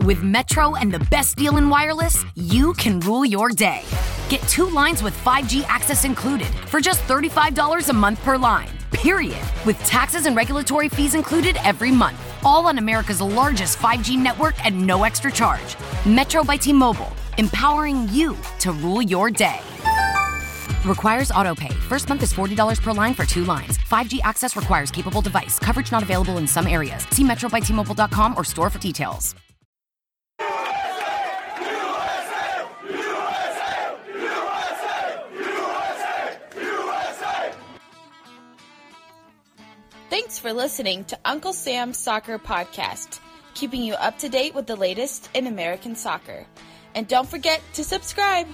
With 0.00 0.22
Metro 0.22 0.74
and 0.76 0.92
the 0.92 0.98
best 1.10 1.36
deal 1.36 1.56
in 1.56 1.68
wireless, 1.68 2.24
you 2.34 2.72
can 2.74 3.00
rule 3.00 3.24
your 3.24 3.50
day. 3.50 3.82
Get 4.28 4.40
two 4.42 4.68
lines 4.68 5.02
with 5.02 5.16
5G 5.24 5.64
access 5.64 6.04
included 6.04 6.48
for 6.68 6.80
just 6.80 7.00
$35 7.02 7.88
a 7.88 7.92
month 7.92 8.22
per 8.22 8.36
line. 8.36 8.68
Period. 8.92 9.40
With 9.64 9.78
taxes 9.84 10.26
and 10.26 10.36
regulatory 10.36 10.88
fees 10.88 11.14
included 11.14 11.56
every 11.64 11.90
month. 11.90 12.16
All 12.44 12.66
on 12.66 12.78
America's 12.78 13.20
largest 13.20 13.78
5G 13.78 14.18
network 14.18 14.62
at 14.64 14.74
no 14.74 15.04
extra 15.04 15.30
charge. 15.32 15.76
Metro 16.06 16.44
by 16.44 16.56
T 16.56 16.72
Mobile, 16.72 17.12
empowering 17.38 18.08
you 18.10 18.36
to 18.60 18.72
rule 18.72 19.02
your 19.02 19.30
day. 19.30 19.58
Requires 20.84 21.30
auto 21.30 21.54
pay. 21.54 21.74
First 21.88 22.08
month 22.08 22.22
is 22.22 22.32
$40 22.32 22.82
per 22.82 22.92
line 22.92 23.14
for 23.14 23.24
two 23.24 23.44
lines. 23.44 23.78
5G 23.78 24.20
access 24.22 24.54
requires 24.56 24.90
capable 24.90 25.22
device. 25.22 25.58
Coverage 25.58 25.90
not 25.90 26.02
available 26.02 26.36
in 26.36 26.46
some 26.46 26.66
areas. 26.66 27.06
See 27.10 27.24
metrobytmobile.com 27.24 28.36
or 28.36 28.44
store 28.44 28.68
for 28.68 28.78
details. 28.78 29.34
Thanks 40.14 40.38
for 40.38 40.52
listening 40.52 41.04
to 41.06 41.18
Uncle 41.24 41.52
Sam's 41.52 41.98
Soccer 41.98 42.38
Podcast, 42.38 43.18
keeping 43.54 43.82
you 43.82 43.94
up 43.94 44.16
to 44.18 44.28
date 44.28 44.54
with 44.54 44.64
the 44.64 44.76
latest 44.76 45.28
in 45.34 45.48
American 45.48 45.96
soccer. 45.96 46.46
And 46.94 47.08
don't 47.08 47.28
forget 47.28 47.60
to 47.72 47.82
subscribe. 47.82 48.46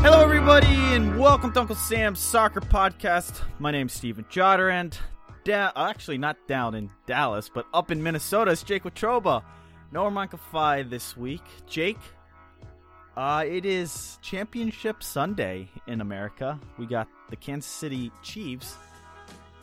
Hello, 0.00 0.22
everybody, 0.24 0.74
and 0.94 1.18
welcome 1.18 1.52
to 1.52 1.60
Uncle 1.60 1.76
Sam's 1.76 2.20
Soccer 2.20 2.62
Podcast. 2.62 3.42
My 3.58 3.70
name's 3.70 3.92
Steven 3.92 4.24
Jotter, 4.30 4.72
da- 5.44 5.72
actually 5.76 6.18
not 6.18 6.36
down 6.46 6.74
in 6.74 6.90
Dallas, 7.06 7.50
but 7.52 7.66
up 7.72 7.90
in 7.90 8.02
Minnesota 8.02 8.50
is 8.50 8.62
Jake 8.62 8.84
Watroba. 8.84 9.42
No 9.90 10.04
Armanca 10.04 10.38
Phi 10.38 10.82
this 10.82 11.16
week. 11.16 11.42
Jake, 11.66 11.98
uh, 13.16 13.44
it 13.46 13.66
is 13.66 14.18
Championship 14.22 15.02
Sunday 15.02 15.68
in 15.86 16.00
America. 16.00 16.58
We 16.78 16.86
got 16.86 17.08
the 17.30 17.36
Kansas 17.36 17.70
City 17.70 18.10
Chiefs 18.22 18.76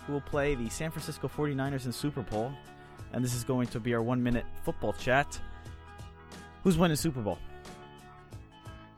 who 0.05 0.13
will 0.13 0.21
play 0.21 0.55
the 0.55 0.69
San 0.69 0.91
Francisco 0.91 1.27
49ers 1.27 1.85
in 1.85 1.91
Super 1.91 2.21
Bowl, 2.21 2.51
and 3.13 3.23
this 3.23 3.35
is 3.35 3.43
going 3.43 3.67
to 3.67 3.79
be 3.79 3.93
our 3.93 4.01
one 4.01 4.21
minute 4.21 4.45
football 4.63 4.93
chat. 4.93 5.39
Who's 6.63 6.77
winning 6.77 6.97
Super 6.97 7.21
Bowl? 7.21 7.37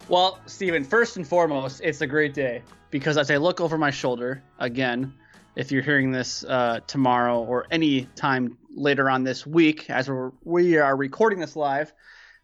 Well, 0.08 0.40
Steven, 0.46 0.84
first 0.84 1.18
and 1.18 1.28
foremost, 1.28 1.82
it's 1.84 2.02
a 2.02 2.08
great 2.08 2.34
day 2.34 2.64
because 2.90 3.18
as 3.18 3.30
I 3.30 3.38
look 3.38 3.62
over 3.62 3.78
my 3.78 3.92
shoulder, 3.92 4.44
again, 4.60 5.14
if 5.56 5.72
you're 5.72 5.82
hearing 5.82 6.12
this 6.12 6.44
uh, 6.44 6.80
tomorrow 6.88 7.40
or 7.44 7.66
any 7.72 8.06
time 8.16 8.58
later 8.74 9.10
on 9.10 9.24
this 9.24 9.46
week, 9.46 9.90
as 9.90 10.10
we're, 10.10 10.32
we 10.44 10.78
are 10.78 10.96
recording 10.96 11.40
this 11.40 11.56
live, 11.56 11.94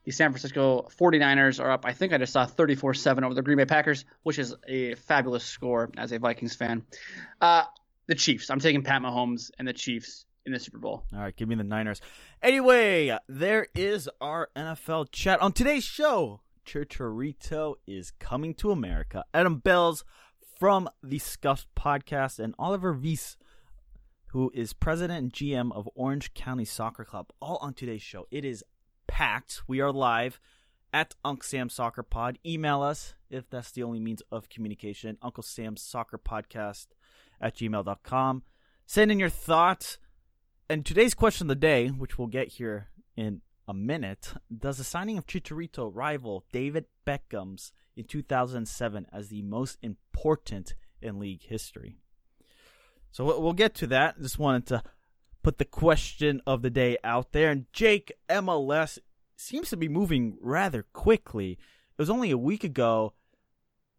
the 0.03 0.11
San 0.11 0.31
Francisco 0.31 0.87
49ers 0.99 1.63
are 1.63 1.71
up. 1.71 1.85
I 1.85 1.93
think 1.93 2.13
I 2.13 2.17
just 2.17 2.33
saw 2.33 2.45
34 2.45 2.93
7 2.93 3.23
over 3.23 3.33
the 3.33 3.41
Green 3.41 3.57
Bay 3.57 3.65
Packers, 3.65 4.05
which 4.23 4.39
is 4.39 4.55
a 4.67 4.95
fabulous 4.95 5.43
score 5.43 5.91
as 5.97 6.11
a 6.11 6.19
Vikings 6.19 6.55
fan. 6.55 6.85
Uh, 7.41 7.63
the 8.07 8.15
Chiefs. 8.15 8.49
I'm 8.49 8.59
taking 8.59 8.83
Pat 8.83 9.01
Mahomes 9.01 9.51
and 9.59 9.67
the 9.67 9.73
Chiefs 9.73 10.25
in 10.45 10.53
the 10.53 10.59
Super 10.59 10.79
Bowl. 10.79 11.03
All 11.13 11.19
right, 11.19 11.35
give 11.35 11.49
me 11.49 11.55
the 11.55 11.63
Niners. 11.63 11.99
Anyway, 12.41 13.17
there 13.27 13.67
is 13.75 14.09
our 14.21 14.49
NFL 14.55 15.11
chat. 15.11 15.41
On 15.41 15.51
today's 15.51 15.83
show, 15.83 16.39
Chicharito 16.65 17.75
is 17.85 18.11
coming 18.19 18.53
to 18.55 18.71
America. 18.71 19.25
Adam 19.33 19.61
Belz 19.61 20.03
from 20.59 20.89
the 21.03 21.19
Scuffed 21.19 21.67
podcast 21.75 22.39
and 22.39 22.55
Oliver 22.57 22.91
Weiss, 22.91 23.37
who 24.27 24.51
is 24.55 24.73
president 24.73 25.19
and 25.19 25.33
GM 25.33 25.71
of 25.71 25.87
Orange 25.93 26.33
County 26.33 26.65
Soccer 26.65 27.05
Club, 27.05 27.27
all 27.39 27.57
on 27.57 27.73
today's 27.73 28.01
show. 28.01 28.27
It 28.31 28.43
is 28.43 28.63
packed. 29.05 29.61
We 29.67 29.81
are 29.81 29.91
live 29.91 30.39
at 30.91 31.15
Uncle 31.23 31.43
Sam 31.43 31.69
Soccer 31.69 32.01
Pod. 32.01 32.39
Email 32.45 32.81
us 32.81 33.13
if 33.29 33.47
that's 33.49 33.71
the 33.71 33.83
only 33.83 33.99
means 33.99 34.23
of 34.31 34.49
communication. 34.49 35.17
Uncle 35.21 35.43
Sam's 35.43 35.81
Soccer 35.81 36.17
Podcast 36.17 36.87
at 37.39 37.55
gmail.com. 37.55 38.43
Send 38.85 39.11
in 39.11 39.19
your 39.19 39.29
thoughts. 39.29 39.99
And 40.69 40.85
today's 40.85 41.13
question 41.13 41.45
of 41.45 41.49
the 41.49 41.55
day, 41.55 41.89
which 41.89 42.17
we'll 42.17 42.27
get 42.27 42.53
here 42.53 42.87
in 43.15 43.41
a 43.67 43.73
minute, 43.73 44.33
does 44.55 44.79
the 44.79 44.83
signing 44.83 45.17
of 45.17 45.27
Chicharito 45.27 45.91
rival 45.93 46.45
David 46.51 46.85
Beckham's 47.05 47.71
in 47.97 48.05
2007 48.05 49.07
as 49.11 49.29
the 49.29 49.41
most 49.41 49.77
important 49.81 50.75
in 51.01 51.19
league 51.19 51.43
history? 51.43 51.97
So 53.11 53.39
we'll 53.39 53.53
get 53.53 53.73
to 53.75 53.87
that. 53.87 54.21
Just 54.21 54.39
wanted 54.39 54.67
to 54.67 54.83
put 55.43 55.57
the 55.57 55.65
question 55.65 56.41
of 56.45 56.61
the 56.61 56.69
day 56.69 56.97
out 57.03 57.31
there. 57.31 57.49
And 57.49 57.65
Jake, 57.73 58.11
MLS 58.29 58.99
seems 59.35 59.69
to 59.69 59.77
be 59.77 59.87
moving 59.87 60.37
rather 60.41 60.83
quickly. 60.93 61.51
It 61.51 61.97
was 61.97 62.09
only 62.09 62.31
a 62.31 62.37
week 62.37 62.63
ago 62.63 63.13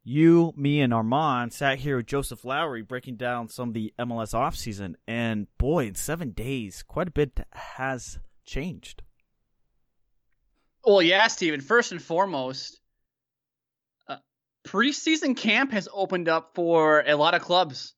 you, 0.08 0.54
me, 0.56 0.80
and 0.80 0.94
Armand 0.94 1.52
sat 1.52 1.80
here 1.80 1.98
with 1.98 2.06
Joseph 2.06 2.44
Lowry 2.44 2.80
breaking 2.80 3.16
down 3.16 3.48
some 3.48 3.68
of 3.68 3.74
the 3.74 3.92
MLS 3.98 4.32
offseason. 4.32 4.94
And 5.06 5.46
boy, 5.58 5.86
in 5.86 5.96
seven 5.96 6.30
days, 6.30 6.82
quite 6.82 7.08
a 7.08 7.10
bit 7.12 7.40
has 7.52 8.18
changed. 8.46 9.02
Well, 10.84 11.02
yeah, 11.02 11.26
Steven. 11.26 11.60
First 11.60 11.92
and 11.92 12.00
foremost, 12.00 12.80
preseason 14.68 15.34
camp 15.34 15.72
has 15.72 15.88
opened 15.92 16.28
up 16.28 16.50
for 16.54 17.02
a 17.06 17.14
lot 17.14 17.34
of 17.34 17.40
clubs 17.40 17.94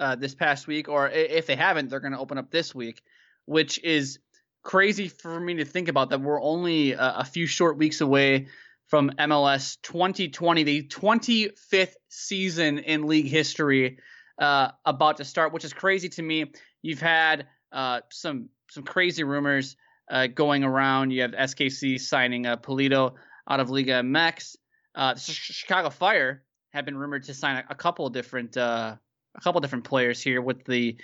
uh, 0.00 0.16
this 0.16 0.34
past 0.34 0.66
week, 0.66 0.88
or 0.88 1.08
if 1.08 1.46
they 1.46 1.54
haven't, 1.54 1.90
they're 1.90 2.00
going 2.00 2.12
to 2.12 2.18
open 2.18 2.38
up 2.38 2.50
this 2.50 2.74
week, 2.74 3.02
which 3.46 3.82
is 3.84 4.18
crazy 4.64 5.06
for 5.06 5.38
me 5.38 5.54
to 5.54 5.64
think 5.64 5.86
about. 5.86 6.10
That 6.10 6.20
we're 6.20 6.42
only 6.42 6.92
a, 6.92 7.18
a 7.18 7.24
few 7.24 7.46
short 7.46 7.78
weeks 7.78 8.00
away 8.00 8.48
from 8.88 9.10
MLS 9.10 9.76
2020, 9.82 10.64
the 10.64 10.82
25th 10.88 11.94
season 12.08 12.78
in 12.78 13.06
league 13.06 13.28
history, 13.28 13.98
uh, 14.40 14.70
about 14.84 15.18
to 15.18 15.24
start, 15.24 15.52
which 15.52 15.64
is 15.64 15.72
crazy 15.72 16.08
to 16.08 16.22
me. 16.22 16.46
You've 16.82 17.00
had 17.00 17.46
uh, 17.70 18.00
some 18.10 18.48
some 18.70 18.82
crazy 18.82 19.22
rumors 19.22 19.76
uh, 20.10 20.26
going 20.26 20.64
around. 20.64 21.12
You 21.12 21.22
have 21.22 21.30
SKC 21.30 22.00
signing 22.00 22.44
uh, 22.44 22.56
Polito 22.56 23.14
out 23.48 23.60
of 23.60 23.70
Liga 23.70 24.02
MX. 24.02 24.56
Uh, 24.94 25.14
the 25.14 25.20
Chicago 25.20 25.90
Fire 25.90 26.42
have 26.70 26.84
been 26.84 26.96
rumored 26.96 27.24
to 27.24 27.34
sign 27.34 27.56
a, 27.56 27.64
a 27.70 27.74
couple 27.74 28.08
different 28.10 28.56
uh, 28.56 28.96
a 29.36 29.40
couple 29.40 29.60
different 29.60 29.84
players 29.84 30.20
here 30.20 30.40
with 30.42 30.64
the 30.64 30.96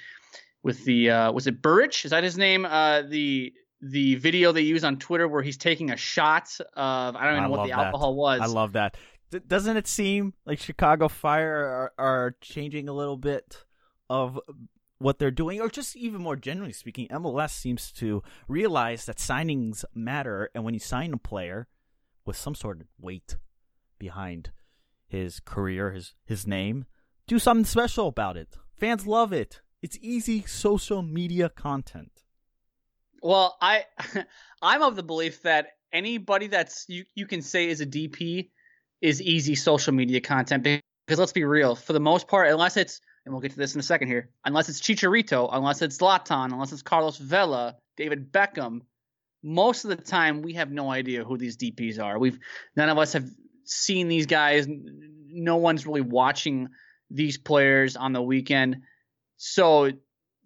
with 0.62 0.84
the 0.84 1.10
uh, 1.10 1.32
was 1.32 1.46
it 1.46 1.62
Burrich? 1.62 2.04
Is 2.04 2.10
that 2.10 2.24
his 2.24 2.36
name? 2.36 2.64
Uh, 2.64 3.02
the 3.02 3.52
the 3.80 4.14
video 4.16 4.52
they 4.52 4.62
use 4.62 4.82
on 4.82 4.98
Twitter 4.98 5.28
where 5.28 5.42
he's 5.42 5.58
taking 5.58 5.90
a 5.90 5.96
shot 5.96 6.48
of 6.74 7.16
I 7.16 7.24
don't 7.24 7.32
even 7.32 7.44
know 7.44 7.50
what 7.50 7.64
the 7.64 7.74
that. 7.74 7.86
alcohol 7.86 8.14
was. 8.14 8.40
I 8.40 8.46
love 8.46 8.72
that. 8.72 8.96
D- 9.30 9.40
doesn't 9.46 9.76
it 9.76 9.86
seem 9.86 10.34
like 10.46 10.58
Chicago 10.58 11.08
Fire 11.08 11.64
are, 11.64 11.92
are 11.98 12.36
changing 12.40 12.88
a 12.88 12.92
little 12.92 13.16
bit 13.16 13.64
of 14.08 14.40
what 14.98 15.18
they're 15.18 15.30
doing, 15.30 15.60
or 15.60 15.68
just 15.68 15.96
even 15.96 16.22
more 16.22 16.36
generally 16.36 16.72
speaking, 16.72 17.08
MLS 17.08 17.50
seems 17.50 17.92
to 17.92 18.22
realize 18.48 19.04
that 19.04 19.18
signings 19.18 19.84
matter, 19.94 20.50
and 20.54 20.64
when 20.64 20.72
you 20.72 20.80
sign 20.80 21.12
a 21.12 21.18
player 21.18 21.66
with 22.24 22.36
some 22.36 22.54
sort 22.54 22.80
of 22.80 22.86
weight 22.98 23.36
behind 24.04 24.50
his 25.06 25.40
career, 25.40 25.92
his 25.92 26.12
his 26.32 26.46
name, 26.46 26.84
do 27.26 27.38
something 27.38 27.64
special 27.64 28.06
about 28.08 28.36
it. 28.36 28.50
Fans 28.76 29.06
love 29.06 29.32
it. 29.32 29.62
It's 29.80 29.98
easy 30.02 30.44
social 30.46 31.02
media 31.02 31.48
content. 31.48 32.12
Well, 33.22 33.56
I 33.62 33.84
I'm 34.62 34.82
of 34.82 34.94
the 34.96 35.02
belief 35.02 35.42
that 35.42 35.68
anybody 35.90 36.48
that's 36.48 36.84
you 36.88 37.04
you 37.14 37.26
can 37.26 37.40
say 37.40 37.62
is 37.68 37.80
a 37.80 37.86
DP 37.86 38.50
is 39.00 39.22
easy 39.22 39.54
social 39.54 39.94
media 39.94 40.20
content 40.20 40.62
because 40.62 41.18
let's 41.18 41.32
be 41.32 41.44
real, 41.44 41.74
for 41.74 41.94
the 41.94 42.06
most 42.12 42.28
part, 42.28 42.50
unless 42.50 42.76
it's 42.76 43.00
and 43.24 43.32
we'll 43.32 43.40
get 43.40 43.52
to 43.52 43.56
this 43.56 43.74
in 43.74 43.80
a 43.80 43.88
second 43.92 44.08
here, 44.08 44.28
unless 44.44 44.68
it's 44.68 44.82
Chicharito, 44.82 45.48
unless 45.50 45.80
it's 45.80 45.96
Zlatan, 45.96 46.52
unless 46.52 46.72
it's 46.72 46.82
Carlos 46.82 47.16
Vela, 47.16 47.76
David 47.96 48.30
Beckham, 48.30 48.80
most 49.42 49.84
of 49.84 49.90
the 49.90 49.96
time 49.96 50.42
we 50.42 50.54
have 50.54 50.70
no 50.70 50.90
idea 50.90 51.22
who 51.22 51.38
these 51.38 51.56
DPs 51.56 52.02
are. 52.02 52.18
We've 52.18 52.38
none 52.76 52.90
of 52.90 52.98
us 52.98 53.12
have 53.12 53.26
seen 53.64 54.08
these 54.08 54.26
guys. 54.26 54.66
No 54.68 55.56
one's 55.56 55.86
really 55.86 56.00
watching 56.00 56.68
these 57.10 57.38
players 57.38 57.96
on 57.96 58.12
the 58.12 58.22
weekend. 58.22 58.82
So 59.36 59.90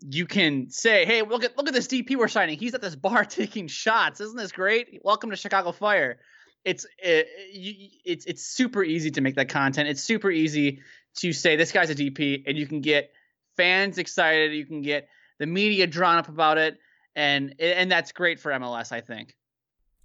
you 0.00 0.26
can 0.26 0.70
say, 0.70 1.05
"Hey, 1.05 1.23
look 1.23 1.44
at 1.44 1.56
look 1.56 1.69
at 1.69 1.75
this 1.75 1.88
DP 1.88 2.17
we're 2.17 2.29
signing. 2.29 2.59
He's 2.59 2.75
at 2.75 2.81
this 2.81 2.97
bar 2.97 3.25
taking 3.25 3.67
shots. 3.67 4.20
Isn't 4.20 4.37
this 4.37 4.53
great? 4.53 5.00
Welcome 5.03 5.31
to 5.31 5.37
Chicago 5.37 5.73
Fire." 5.73 6.19
It's 6.65 6.87
eh, 7.03 7.20
eh, 7.20 7.25
it, 7.53 7.91
it's 8.05 8.26
it's 8.26 8.43
super 8.43 8.82
easy 8.82 9.11
to 9.12 9.20
make 9.20 9.37
that 9.37 9.49
content. 9.49 9.88
It's 9.88 10.03
super 10.03 10.31
easy 10.31 10.81
to 11.19 11.32
say 11.32 11.56
this 11.56 11.73
guy's 11.73 11.91
a 11.91 11.94
DP, 11.94 12.44
and 12.47 12.59
you 12.59 12.67
can 12.67 12.81
get 12.81 13.11
fans 13.56 13.99
excited. 13.99 14.53
You 14.53 14.67
can 14.67 14.82
get 14.82 15.09
the 15.38 15.47
media 15.47 15.87
drawn 15.87 16.19
up 16.19 16.29
about 16.29 16.59
it, 16.59 16.79
and 17.15 17.55
and 17.59 17.91
that's 17.91 18.12
great 18.12 18.41
for 18.41 18.53
MLS. 18.53 18.93
I 18.93 19.00
think. 19.00 19.35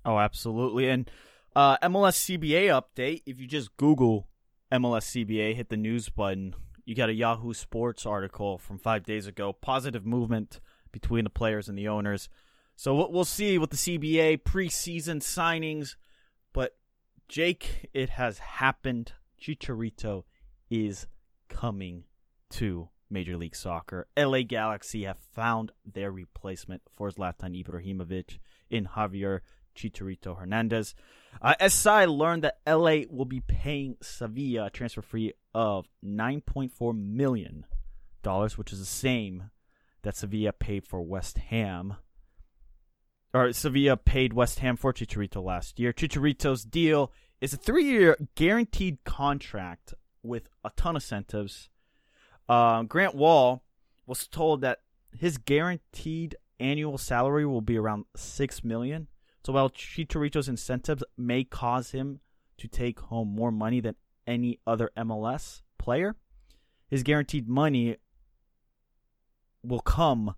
Oh, 0.05 0.17
absolutely. 0.17 0.89
And 0.89 1.09
uh, 1.55 1.77
MLS 1.77 2.37
CBA 2.37 2.67
update. 2.67 3.21
If 3.25 3.39
you 3.39 3.47
just 3.47 3.75
Google 3.77 4.27
MLS 4.71 5.25
CBA, 5.25 5.55
hit 5.55 5.69
the 5.69 5.77
news 5.77 6.09
button, 6.09 6.55
you 6.85 6.95
got 6.95 7.09
a 7.09 7.13
Yahoo 7.13 7.53
Sports 7.53 8.05
article 8.05 8.57
from 8.57 8.77
five 8.77 9.03
days 9.03 9.27
ago. 9.27 9.53
Positive 9.53 10.05
movement 10.05 10.59
between 10.91 11.23
the 11.23 11.29
players 11.29 11.69
and 11.69 11.77
the 11.77 11.87
owners. 11.87 12.29
So 12.75 13.07
we'll 13.09 13.25
see 13.25 13.57
with 13.57 13.69
the 13.69 13.77
CBA 13.77 14.43
preseason 14.43 15.21
signings. 15.21 15.95
But 16.53 16.75
Jake, 17.27 17.89
it 17.93 18.11
has 18.11 18.39
happened. 18.39 19.13
Chicharito 19.41 20.23
is 20.69 21.07
coming 21.49 22.05
to 22.51 22.89
Major 23.09 23.37
League 23.37 23.55
Soccer. 23.55 24.07
LA 24.17 24.41
Galaxy 24.41 25.03
have 25.03 25.17
found 25.17 25.71
their 25.85 26.11
replacement 26.11 26.81
for 26.95 27.11
Zlatan 27.11 27.63
Ibrahimovic 27.63 28.39
in 28.69 28.85
Javier 28.87 29.41
Chicharito 29.75 30.37
Hernandez. 30.37 30.95
Uh, 31.41 31.55
SI 31.67 32.05
learned 32.05 32.43
that 32.43 32.59
LA 32.67 33.01
will 33.09 33.25
be 33.25 33.41
paying 33.41 33.97
Sevilla 34.01 34.65
a 34.65 34.69
transfer 34.69 35.01
fee 35.01 35.33
of 35.53 35.87
$9.4 36.05 36.97
million, 36.97 37.65
which 38.55 38.73
is 38.73 38.79
the 38.79 38.85
same 38.85 39.49
that 40.03 40.15
Sevilla 40.15 40.53
paid 40.53 40.85
for 40.85 41.01
West 41.01 41.37
Ham. 41.37 41.95
Or 43.33 43.51
Sevilla 43.51 43.97
paid 43.97 44.33
West 44.33 44.59
Ham 44.59 44.77
for 44.77 44.93
Chicharito 44.93 45.43
last 45.43 45.79
year. 45.79 45.91
Chicharito's 45.91 46.63
deal 46.63 47.11
is 47.41 47.53
a 47.53 47.57
three 47.57 47.85
year 47.85 48.15
guaranteed 48.35 49.03
contract 49.03 49.93
with 50.21 50.47
a 50.63 50.71
ton 50.75 50.95
of 50.95 51.01
incentives. 51.01 51.69
Uh, 52.47 52.83
Grant 52.83 53.15
Wahl 53.15 53.63
was 54.05 54.27
told 54.27 54.61
that 54.61 54.79
his 55.17 55.37
guaranteed 55.37 56.35
annual 56.59 56.97
salary 56.97 57.45
will 57.45 57.61
be 57.61 57.77
around 57.77 58.05
six 58.15 58.63
million. 58.63 59.07
So 59.45 59.53
while 59.53 59.69
Chicharito's 59.69 60.47
incentives 60.47 61.03
may 61.17 61.43
cause 61.43 61.91
him 61.91 62.19
to 62.57 62.67
take 62.67 62.99
home 62.99 63.35
more 63.35 63.51
money 63.51 63.81
than 63.81 63.95
any 64.25 64.59
other 64.65 64.89
MLS 64.97 65.61
player, 65.77 66.15
his 66.87 67.03
guaranteed 67.03 67.49
money 67.49 67.97
will 69.63 69.81
come 69.81 70.35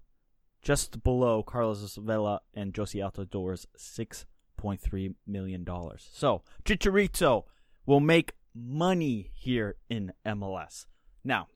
just 0.61 1.03
below 1.03 1.43
Carlos 1.43 1.95
Vela 1.95 2.41
and 2.55 2.73
Jozy 2.73 2.99
Altidore's 2.99 3.67
$6.3 3.77 5.13
million. 5.27 5.65
So 5.99 6.41
Chicharito 6.63 7.43
will 7.85 7.99
make 7.99 8.33
money 8.55 9.29
here 9.33 9.75
in 9.87 10.13
MLS. 10.25 10.87
Now, 11.23 11.47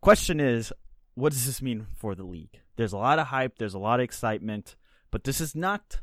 question 0.00 0.40
is, 0.40 0.72
what 1.14 1.32
does 1.32 1.44
this 1.44 1.60
mean 1.60 1.86
for 1.94 2.14
the 2.14 2.24
league? 2.24 2.60
There's 2.76 2.94
a 2.94 2.98
lot 2.98 3.18
of 3.18 3.26
hype, 3.26 3.58
there's 3.58 3.74
a 3.74 3.78
lot 3.78 4.00
of 4.00 4.04
excitement, 4.04 4.76
but 5.10 5.24
this 5.24 5.40
is 5.40 5.54
not 5.54 6.00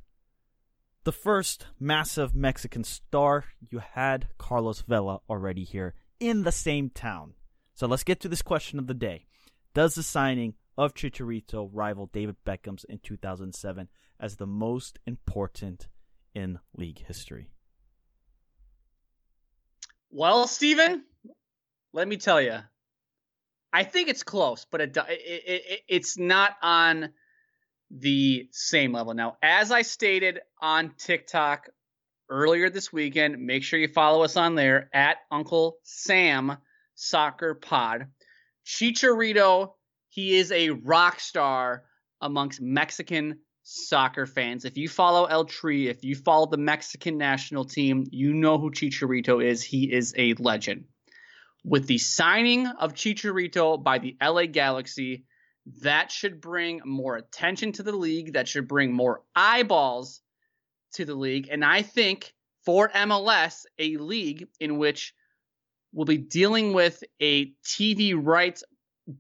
the 1.08 1.12
first 1.14 1.68
massive 1.80 2.36
Mexican 2.36 2.84
star. 2.84 3.46
You 3.72 3.80
had 3.80 4.28
Carlos 4.38 4.82
Vela 4.82 5.22
already 5.30 5.64
here 5.64 5.94
in 6.20 6.44
the 6.44 6.52
same 6.52 6.90
town. 6.90 7.34
So 7.76 7.88
let's 7.88 8.04
get 8.04 8.20
to 8.20 8.28
this 8.28 8.42
question 8.42 8.78
of 8.78 8.88
the 8.88 8.94
day. 8.94 9.26
Does 9.74 9.96
the 9.96 10.04
signing 10.04 10.56
of 10.78 10.94
Chicharito 10.94 11.70
rival 11.72 12.10
David 12.12 12.36
Beckham's 12.44 12.84
in 12.90 13.00
2007 13.00 13.88
as 14.20 14.36
the 14.36 14.46
most 14.46 15.00
important 15.08 15.88
in 16.36 16.60
league 16.76 17.06
history? 17.08 17.52
Well, 20.12 20.46
Steven, 20.46 21.06
let 21.94 22.06
me 22.06 22.18
tell 22.18 22.42
you, 22.42 22.58
I 23.72 23.86
think 23.86 24.10
it's 24.10 24.24
close, 24.24 24.66
but 24.70 24.82
it, 24.82 24.98
it, 24.98 25.22
it, 25.46 25.80
it's 25.88 26.18
not 26.18 26.58
on 26.62 27.14
the 27.92 28.48
same 28.52 28.94
level. 28.94 29.14
Now, 29.14 29.38
as 29.42 29.72
I 29.72 29.82
stated 29.82 30.40
on 30.62 30.94
TikTok 30.98 31.70
earlier 32.30 32.70
this 32.70 32.92
weekend, 32.92 33.40
make 33.40 33.64
sure 33.64 33.80
you 33.80 33.88
follow 33.88 34.24
us 34.24 34.38
on 34.38 34.56
there 34.56 34.90
at 34.94 35.18
Uncle 35.32 35.78
Sam 35.84 36.58
Soccer 36.96 37.56
Pod. 37.56 38.08
Chicharito, 38.66 39.74
he 40.10 40.36
is 40.36 40.52
a 40.52 40.72
rock 40.72 41.20
star 41.20 41.84
amongst 42.22 42.60
Mexican 42.62 43.40
soccer 43.64 44.26
fans. 44.26 44.66
If 44.66 44.78
you 44.78 44.90
follow 44.90 45.26
El 45.26 45.46
Tri, 45.46 45.88
if 45.88 46.04
you 46.04 46.16
follow 46.16 46.48
the 46.48 46.58
Mexican 46.58 47.18
national 47.18 47.66
team, 47.66 48.06
you 48.12 48.34
know 48.34 48.58
who 48.58 48.72
Chicharito 48.72 49.44
is. 49.44 49.64
He 49.64 49.92
is 49.92 50.14
a 50.18 50.34
legend. 50.40 50.86
With 51.64 51.86
the 51.88 51.98
signing 51.98 52.66
of 52.66 52.94
Chicharito 52.94 53.82
by 53.82 54.00
the 54.00 54.16
LA 54.22 54.46
Galaxy, 54.46 55.26
that 55.82 56.12
should 56.12 56.40
bring 56.40 56.82
more 56.86 57.16
attention 57.16 57.72
to 57.74 57.84
the 57.84 57.96
league. 57.96 58.34
That 58.34 58.48
should 58.48 58.68
bring 58.68 58.94
more 58.94 59.24
eyeballs 59.36 60.22
to 60.94 61.06
the 61.06 61.16
league. 61.16 61.50
And 61.52 61.64
I 61.64 61.82
think 61.82 62.34
for 62.66 62.90
MLS, 62.90 63.66
a 63.78 63.98
league 63.98 64.48
in 64.60 64.78
which 64.78 65.14
we'll 65.94 66.06
be 66.06 66.18
dealing 66.18 66.74
with 66.74 67.04
a 67.22 67.52
TV 67.64 68.14
rights 68.16 68.64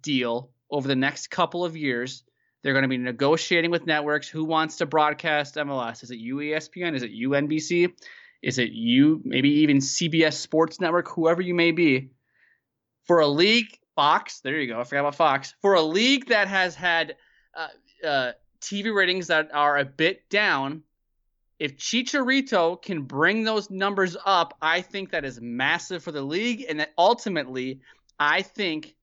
deal 0.01 0.51
over 0.69 0.87
the 0.87 0.95
next 0.95 1.27
couple 1.27 1.65
of 1.65 1.75
years. 1.75 2.23
They're 2.63 2.73
going 2.73 2.83
to 2.83 2.89
be 2.89 2.97
negotiating 2.97 3.71
with 3.71 3.85
networks 3.85 4.27
who 4.27 4.43
wants 4.43 4.77
to 4.77 4.85
broadcast 4.85 5.55
MLS. 5.55 6.03
Is 6.03 6.11
it 6.11 6.19
UESPN? 6.19 6.95
Is 6.95 7.03
it 7.03 7.11
UNBC? 7.11 7.93
Is 8.41 8.57
it 8.57 8.71
you? 8.71 9.21
Maybe 9.23 9.49
even 9.61 9.77
CBS 9.77 10.33
Sports 10.33 10.79
Network, 10.79 11.09
whoever 11.09 11.41
you 11.41 11.53
may 11.53 11.71
be. 11.71 12.09
For 13.05 13.19
a 13.19 13.27
league 13.27 13.77
Fox. 13.97 14.41
There 14.41 14.59
you 14.59 14.67
go. 14.67 14.79
I 14.79 14.83
forgot 14.83 14.99
about 14.99 15.15
Fox. 15.15 15.55
For 15.59 15.73
a 15.73 15.81
league 15.81 16.27
that 16.27 16.47
has 16.47 16.75
had 16.75 17.15
uh, 17.55 18.07
uh, 18.07 18.31
TV 18.61 18.93
ratings 18.93 19.25
that 19.27 19.49
are 19.55 19.79
a 19.79 19.85
bit 19.85 20.29
down, 20.29 20.83
if 21.57 21.77
Chicharito 21.77 22.79
can 22.79 23.01
bring 23.01 23.43
those 23.43 23.71
numbers 23.71 24.15
up, 24.23 24.55
I 24.61 24.81
think 24.81 25.09
that 25.09 25.25
is 25.25 25.41
massive 25.41 26.03
for 26.03 26.11
the 26.11 26.21
league, 26.21 26.63
and 26.69 26.79
that 26.79 26.93
ultimately, 26.95 27.81
I 28.19 28.43
think 28.43 28.95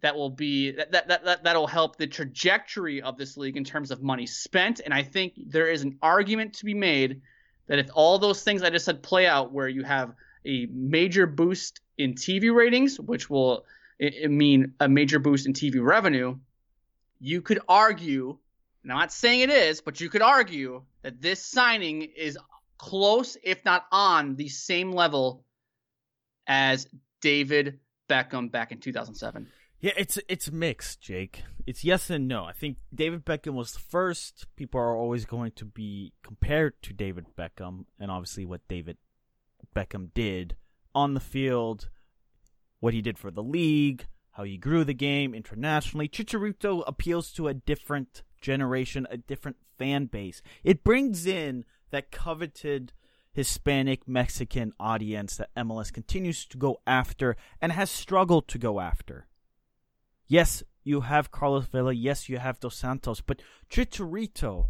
that 0.00 0.16
will 0.16 0.30
be 0.30 0.70
that 0.70 0.92
that 0.92 1.22
that 1.22 1.44
that'll 1.44 1.66
help 1.66 1.96
the 1.96 2.06
trajectory 2.06 3.02
of 3.02 3.18
this 3.18 3.36
league 3.36 3.58
in 3.58 3.64
terms 3.64 3.90
of 3.90 4.02
money 4.02 4.24
spent. 4.24 4.80
And 4.82 4.94
I 4.94 5.02
think 5.02 5.34
there 5.36 5.70
is 5.70 5.82
an 5.82 5.98
argument 6.00 6.54
to 6.54 6.64
be 6.64 6.72
made 6.72 7.20
that 7.66 7.78
if 7.78 7.90
all 7.92 8.18
those 8.18 8.42
things 8.42 8.62
I 8.62 8.70
just 8.70 8.86
said 8.86 9.02
play 9.02 9.26
out, 9.26 9.52
where 9.52 9.68
you 9.68 9.84
have 9.84 10.14
a 10.46 10.64
major 10.72 11.26
boost 11.26 11.82
in 11.98 12.14
TV 12.14 12.50
ratings, 12.50 12.98
which 12.98 13.28
will 13.28 13.66
mean 14.28 14.74
a 14.80 14.88
major 14.88 15.18
boost 15.18 15.46
in 15.46 15.52
TV 15.52 15.82
revenue, 15.84 16.38
you 17.18 17.42
could 17.42 17.60
argue, 17.68 18.38
and 18.82 18.92
I'm 18.92 18.98
not 18.98 19.12
saying 19.12 19.40
it 19.40 19.50
is, 19.50 19.80
but 19.80 20.00
you 20.00 20.08
could 20.08 20.22
argue 20.22 20.82
that 21.02 21.20
this 21.20 21.44
signing 21.44 22.02
is 22.02 22.38
close, 22.78 23.36
if 23.42 23.64
not 23.64 23.86
on, 23.92 24.36
the 24.36 24.48
same 24.48 24.92
level 24.92 25.44
as 26.46 26.88
David 27.20 27.78
Beckham 28.08 28.50
back 28.50 28.72
in 28.72 28.78
2007. 28.78 29.46
Yeah, 29.80 29.92
it's 29.96 30.18
it's 30.28 30.50
mixed, 30.50 31.00
Jake. 31.00 31.42
It's 31.66 31.84
yes 31.84 32.10
and 32.10 32.28
no. 32.28 32.44
I 32.44 32.52
think 32.52 32.76
David 32.94 33.24
Beckham 33.24 33.54
was 33.54 33.72
the 33.72 33.78
first. 33.78 34.46
People 34.56 34.80
are 34.80 34.94
always 34.94 35.24
going 35.24 35.52
to 35.52 35.64
be 35.64 36.12
compared 36.22 36.82
to 36.82 36.92
David 36.92 37.26
Beckham, 37.38 37.84
and 37.98 38.10
obviously 38.10 38.44
what 38.44 38.66
David 38.68 38.98
Beckham 39.74 40.12
did 40.12 40.56
on 40.94 41.14
the 41.14 41.20
field 41.20 41.88
what 42.80 42.94
he 42.94 43.02
did 43.02 43.18
for 43.18 43.30
the 43.30 43.42
league, 43.42 44.06
how 44.32 44.44
he 44.44 44.56
grew 44.56 44.84
the 44.84 44.94
game 44.94 45.34
internationally. 45.34 46.08
Chicharito 46.08 46.82
appeals 46.86 47.32
to 47.32 47.48
a 47.48 47.54
different 47.54 48.22
generation, 48.40 49.06
a 49.10 49.16
different 49.16 49.58
fan 49.78 50.06
base. 50.06 50.42
It 50.64 50.82
brings 50.82 51.26
in 51.26 51.64
that 51.90 52.10
coveted 52.10 52.92
Hispanic 53.32 54.08
Mexican 54.08 54.72
audience 54.80 55.36
that 55.36 55.54
MLS 55.56 55.92
continues 55.92 56.46
to 56.46 56.58
go 56.58 56.80
after 56.86 57.36
and 57.60 57.72
has 57.72 57.90
struggled 57.90 58.48
to 58.48 58.58
go 58.58 58.80
after. 58.80 59.26
Yes, 60.26 60.62
you 60.82 61.02
have 61.02 61.30
Carlos 61.30 61.66
Vela. 61.66 61.92
Yes, 61.92 62.28
you 62.28 62.38
have 62.38 62.60
Dos 62.60 62.76
Santos. 62.76 63.20
But 63.20 63.42
Chicharito 63.70 64.68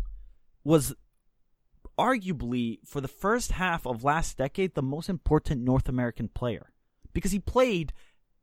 was 0.64 0.94
arguably, 1.98 2.78
for 2.84 3.00
the 3.00 3.08
first 3.08 3.52
half 3.52 3.86
of 3.86 4.04
last 4.04 4.38
decade, 4.38 4.74
the 4.74 4.82
most 4.82 5.08
important 5.08 5.62
North 5.62 5.88
American 5.88 6.28
player 6.28 6.69
because 7.12 7.32
he 7.32 7.38
played 7.38 7.92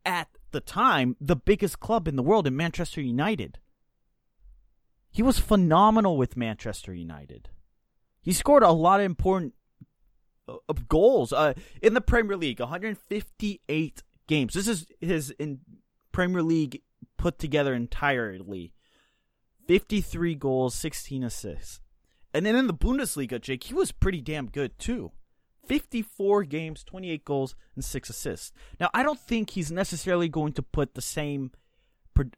at 0.05 0.29
the 0.51 0.61
time 0.61 1.15
the 1.19 1.35
biggest 1.35 1.79
club 1.79 2.07
in 2.07 2.15
the 2.15 2.23
world 2.23 2.47
in 2.47 2.55
Manchester 2.55 3.01
United. 3.01 3.59
He 5.11 5.21
was 5.21 5.39
phenomenal 5.39 6.17
with 6.17 6.37
Manchester 6.37 6.93
United. 6.93 7.49
He 8.21 8.33
scored 8.33 8.63
a 8.63 8.71
lot 8.71 8.99
of 8.99 9.05
important 9.05 9.53
uh, 10.47 10.57
of 10.69 10.87
goals 10.87 11.33
uh, 11.33 11.53
in 11.81 11.93
the 11.93 12.01
Premier 12.01 12.37
League, 12.37 12.59
158 12.59 14.03
games. 14.27 14.53
This 14.53 14.67
is 14.67 14.85
his 14.99 15.31
in 15.31 15.59
Premier 16.11 16.41
League 16.41 16.81
put 17.17 17.39
together 17.39 17.73
entirely. 17.73 18.73
53 19.67 20.35
goals, 20.35 20.75
16 20.75 21.23
assists. 21.23 21.81
And 22.33 22.45
then 22.45 22.55
in 22.55 22.67
the 22.67 22.73
Bundesliga, 22.73 23.41
Jake, 23.41 23.65
he 23.65 23.73
was 23.73 23.91
pretty 23.91 24.21
damn 24.21 24.47
good 24.47 24.77
too. 24.79 25.11
54 25.67 26.43
games, 26.43 26.83
28 26.83 27.25
goals, 27.25 27.55
and 27.75 27.83
6 27.83 28.09
assists. 28.09 28.51
Now, 28.79 28.89
I 28.93 29.03
don't 29.03 29.19
think 29.19 29.51
he's 29.51 29.71
necessarily 29.71 30.29
going 30.29 30.53
to 30.53 30.61
put 30.61 30.95
the 30.95 31.01
same 31.01 31.51
pro- 32.13 32.31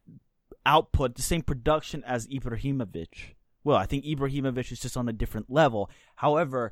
output, 0.66 1.16
the 1.16 1.22
same 1.22 1.42
production 1.42 2.04
as 2.04 2.28
Ibrahimovic. 2.28 3.36
Well, 3.64 3.78
I 3.78 3.86
think 3.86 4.06
Ibrahimovic 4.06 4.72
is 4.72 4.80
just 4.80 4.98
on 4.98 5.10
a 5.10 5.14
different 5.14 5.50
level. 5.50 5.90
However, 6.16 6.72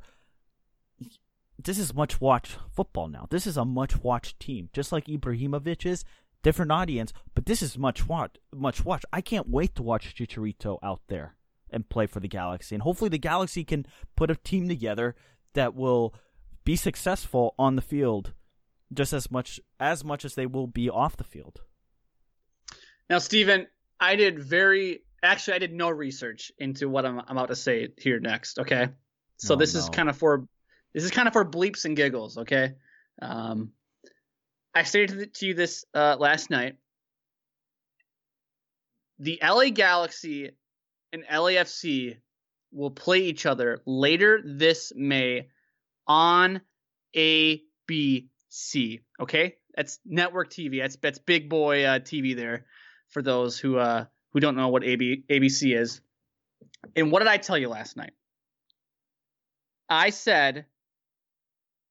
this 1.62 1.78
is 1.78 1.94
much 1.94 2.20
watched 2.20 2.58
football 2.70 3.08
now. 3.08 3.26
This 3.30 3.46
is 3.46 3.56
a 3.56 3.64
much 3.64 4.02
watched 4.02 4.38
team, 4.40 4.70
just 4.72 4.92
like 4.92 5.06
Ibrahimovic 5.06 5.84
is. 5.86 6.04
Different 6.44 6.70
audience, 6.70 7.12
but 7.34 7.46
this 7.46 7.62
is 7.62 7.76
much 7.76 8.06
watch. 8.06 8.36
Much 8.54 8.84
watch. 8.84 9.04
I 9.12 9.20
can't 9.20 9.48
wait 9.48 9.74
to 9.74 9.82
watch 9.82 10.14
Chicharito 10.14 10.78
out 10.84 11.00
there 11.08 11.34
and 11.68 11.88
play 11.88 12.06
for 12.06 12.20
the 12.20 12.28
Galaxy, 12.28 12.76
and 12.76 12.82
hopefully 12.82 13.10
the 13.10 13.18
Galaxy 13.18 13.64
can 13.64 13.86
put 14.14 14.30
a 14.30 14.36
team 14.36 14.68
together 14.68 15.16
that 15.54 15.74
will 15.74 16.14
be 16.68 16.76
successful 16.76 17.54
on 17.58 17.76
the 17.76 17.80
field, 17.80 18.34
just 18.92 19.14
as 19.14 19.30
much 19.30 19.58
as 19.80 20.04
much 20.04 20.26
as 20.26 20.34
they 20.34 20.44
will 20.44 20.66
be 20.66 20.90
off 20.90 21.16
the 21.16 21.24
field. 21.24 21.62
Now, 23.08 23.20
Stephen, 23.20 23.68
I 23.98 24.16
did 24.16 24.38
very 24.38 25.00
actually 25.22 25.54
I 25.54 25.58
did 25.60 25.72
no 25.72 25.88
research 25.88 26.52
into 26.58 26.90
what 26.90 27.06
I'm 27.06 27.20
about 27.20 27.48
to 27.48 27.56
say 27.56 27.88
here 27.96 28.20
next. 28.20 28.58
Okay, 28.58 28.88
so 29.38 29.54
Oh, 29.54 29.56
this 29.56 29.74
is 29.74 29.88
kind 29.88 30.10
of 30.10 30.18
for 30.18 30.46
this 30.92 31.04
is 31.04 31.10
kind 31.10 31.26
of 31.26 31.32
for 31.32 31.42
bleeps 31.42 31.86
and 31.86 31.96
giggles. 31.96 32.36
Okay, 32.36 32.74
um, 33.22 33.72
I 34.74 34.82
stated 34.82 35.32
to 35.36 35.46
you 35.46 35.54
this 35.54 35.86
uh, 35.94 36.16
last 36.18 36.50
night. 36.50 36.76
The 39.20 39.40
LA 39.42 39.70
Galaxy 39.70 40.50
and 41.14 41.24
LAFC 41.24 42.18
will 42.72 42.90
play 42.90 43.20
each 43.20 43.46
other 43.46 43.80
later 43.86 44.42
this 44.44 44.92
May 44.94 45.46
on 46.08 46.60
ABC. 47.14 48.22
Okay, 49.20 49.56
that's 49.76 50.00
network 50.04 50.50
TV. 50.50 50.80
That's 50.80 50.96
that's 50.96 51.18
big 51.18 51.48
boy 51.48 51.84
uh, 51.84 51.98
TV 52.00 52.34
there 52.34 52.66
for 53.10 53.22
those 53.22 53.58
who 53.58 53.76
uh, 53.76 54.06
who 54.32 54.40
don't 54.40 54.56
know 54.56 54.68
what 54.68 54.84
AB, 54.84 55.24
ABC 55.30 55.78
is. 55.78 56.00
And 56.96 57.12
what 57.12 57.20
did 57.20 57.28
I 57.28 57.36
tell 57.36 57.58
you 57.58 57.68
last 57.68 57.96
night? 57.96 58.12
I 59.88 60.10
said 60.10 60.66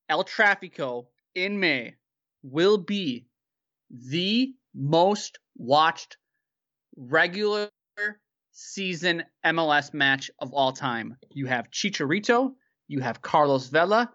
El 0.09 0.23
Trafico 0.23 1.07
in 1.35 1.59
May 1.59 1.95
will 2.43 2.77
be 2.77 3.25
the 3.89 4.53
most 4.73 5.39
watched 5.55 6.17
regular 6.95 7.69
season 8.51 9.23
MLS 9.45 9.93
match 9.93 10.31
of 10.39 10.53
all 10.53 10.71
time. 10.71 11.17
You 11.31 11.47
have 11.47 11.71
Chicharito, 11.71 12.53
you 12.87 12.99
have 13.01 13.21
Carlos 13.21 13.67
Vela, 13.67 14.11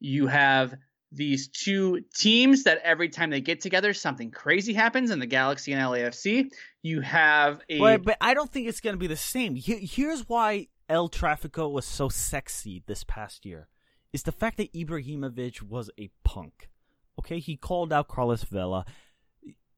you 0.00 0.26
have 0.26 0.74
these 1.10 1.48
two 1.48 2.02
teams 2.14 2.64
that 2.64 2.78
every 2.84 3.08
time 3.08 3.30
they 3.30 3.40
get 3.40 3.60
together, 3.60 3.94
something 3.94 4.30
crazy 4.30 4.74
happens 4.74 5.10
in 5.10 5.18
the 5.18 5.26
Galaxy 5.26 5.72
and 5.72 5.82
LAFC. 5.82 6.50
You 6.82 7.00
have 7.00 7.60
a 7.68 7.96
but 7.96 8.16
I 8.20 8.34
don't 8.34 8.52
think 8.52 8.68
it's 8.68 8.80
going 8.80 8.94
to 8.94 8.98
be 8.98 9.06
the 9.06 9.16
same. 9.16 9.56
Here's 9.56 10.28
why 10.28 10.68
El 10.88 11.08
Trafico 11.08 11.70
was 11.70 11.84
so 11.84 12.08
sexy 12.08 12.82
this 12.86 13.04
past 13.04 13.46
year. 13.46 13.68
Is 14.12 14.22
the 14.22 14.32
fact 14.32 14.56
that 14.56 14.72
Ibrahimovic 14.72 15.62
was 15.62 15.90
a 15.98 16.10
punk. 16.24 16.70
Okay, 17.18 17.40
he 17.40 17.56
called 17.56 17.92
out 17.92 18.08
Carlos 18.08 18.42
Vela. 18.44 18.84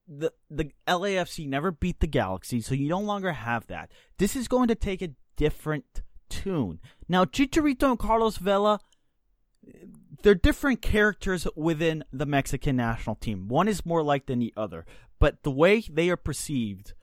The 0.07 0.33
the 0.49 0.71
LAFC 0.87 1.49
never 1.49 1.71
beat 1.71 2.01
the 2.01 2.07
Galaxy, 2.07 2.61
so 2.61 2.75
you 2.75 2.89
no 2.89 3.01
longer 3.01 3.33
have 3.33 3.67
that. 3.69 3.91
This 4.19 4.37
is 4.37 4.49
going 4.49 4.69
to 4.69 4.75
take 4.75 5.03
a 5.03 5.11
different 5.37 6.03
tune. 6.31 6.81
Now, 7.09 7.25
Chicharito 7.25 7.91
and 7.91 7.99
Carlos 7.99 8.39
Vela, 8.39 8.81
they're 10.23 10.35
different 10.35 10.81
characters 10.81 11.47
within 11.55 12.05
the 12.13 12.27
Mexican 12.27 12.77
national 12.77 13.17
team. 13.17 13.49
One 13.49 13.69
is 13.69 13.85
more 13.85 14.03
like 14.03 14.27
than 14.27 14.39
the 14.39 14.55
other, 14.57 14.87
but 15.19 15.43
the 15.43 15.51
way 15.51 15.83
they 15.91 16.09
are 16.09 16.17
perceived 16.17 16.95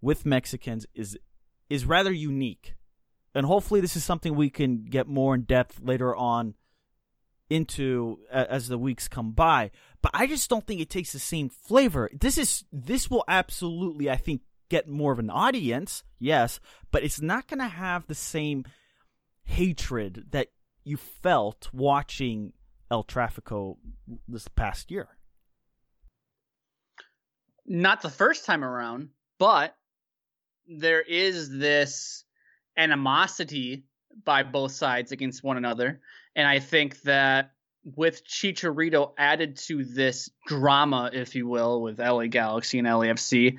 with 0.00 0.26
Mexicans 0.26 0.86
is 0.94 1.18
is 1.68 1.84
rather 1.84 2.12
unique. 2.12 2.74
And 3.34 3.44
hopefully 3.44 3.80
this 3.80 3.96
is 3.96 4.04
something 4.04 4.34
we 4.34 4.50
can 4.50 4.84
get 4.84 5.06
more 5.06 5.34
in 5.34 5.42
depth 5.42 5.80
later 5.82 6.14
on 6.14 6.54
into 7.50 8.18
as 8.30 8.68
the 8.68 8.78
weeks 8.78 9.08
come 9.08 9.32
by. 9.32 9.70
But 10.00 10.12
I 10.14 10.26
just 10.26 10.48
don't 10.48 10.66
think 10.66 10.80
it 10.80 10.90
takes 10.90 11.12
the 11.12 11.18
same 11.18 11.48
flavor. 11.48 12.10
This 12.12 12.38
is 12.38 12.64
this 12.72 13.10
will 13.10 13.24
absolutely 13.28 14.10
I 14.10 14.16
think 14.16 14.42
get 14.68 14.88
more 14.88 15.12
of 15.12 15.18
an 15.18 15.30
audience, 15.30 16.02
yes, 16.18 16.60
but 16.90 17.02
it's 17.04 17.20
not 17.20 17.48
going 17.48 17.60
to 17.60 17.68
have 17.68 18.06
the 18.06 18.14
same 18.14 18.64
hatred 19.44 20.26
that 20.30 20.48
you 20.84 20.96
felt 20.96 21.68
watching 21.72 22.52
El 22.90 23.04
Trafico 23.04 23.76
this 24.28 24.48
past 24.48 24.90
year. 24.90 25.08
not 27.66 28.00
the 28.00 28.10
first 28.10 28.44
time 28.44 28.64
around, 28.64 29.08
but 29.38 29.76
there 30.68 31.00
is 31.00 31.50
this 31.50 32.24
animosity 32.76 33.84
by 34.24 34.42
both 34.42 34.72
sides 34.72 35.12
against 35.12 35.42
one 35.42 35.56
another. 35.56 36.00
And 36.34 36.46
I 36.46 36.60
think 36.60 37.00
that 37.02 37.52
with 37.84 38.26
Chicharito 38.26 39.12
added 39.16 39.56
to 39.56 39.84
this 39.84 40.30
drama, 40.46 41.10
if 41.12 41.34
you 41.34 41.46
will, 41.46 41.82
with 41.82 41.98
LA 41.98 42.26
Galaxy 42.26 42.78
and 42.78 42.88
LAFC, 42.88 43.58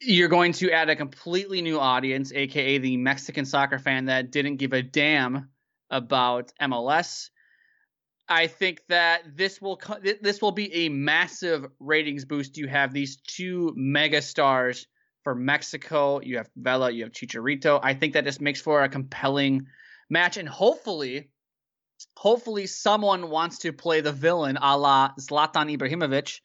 you're 0.00 0.28
going 0.28 0.52
to 0.54 0.70
add 0.70 0.88
a 0.88 0.96
completely 0.96 1.62
new 1.62 1.78
audience, 1.78 2.32
aka 2.32 2.78
the 2.78 2.96
Mexican 2.96 3.44
soccer 3.44 3.78
fan 3.78 4.06
that 4.06 4.30
didn't 4.30 4.56
give 4.56 4.72
a 4.72 4.82
damn 4.82 5.50
about 5.90 6.52
MLS. 6.60 7.30
I 8.28 8.46
think 8.46 8.82
that 8.88 9.36
this 9.36 9.60
will 9.60 9.80
this 10.00 10.40
will 10.40 10.52
be 10.52 10.72
a 10.86 10.88
massive 10.88 11.66
ratings 11.80 12.24
boost. 12.24 12.56
You 12.56 12.68
have 12.68 12.92
these 12.92 13.16
two 13.16 13.72
mega 13.76 14.22
stars 14.22 14.86
for 15.24 15.34
Mexico. 15.34 16.20
You 16.20 16.38
have 16.38 16.48
Vela, 16.56 16.90
you 16.90 17.04
have 17.04 17.12
Chicharito. 17.12 17.80
I 17.82 17.94
think 17.94 18.14
that 18.14 18.24
this 18.24 18.40
makes 18.40 18.60
for 18.60 18.82
a 18.82 18.88
compelling 18.88 19.66
match, 20.08 20.36
and 20.36 20.48
hopefully, 20.48 21.30
hopefully 22.16 22.66
someone 22.66 23.30
wants 23.30 23.58
to 23.58 23.72
play 23.72 24.00
the 24.00 24.12
villain, 24.12 24.56
a 24.62 24.78
la 24.78 25.10
Zlatan 25.18 25.76
Ibrahimovic, 25.76 26.40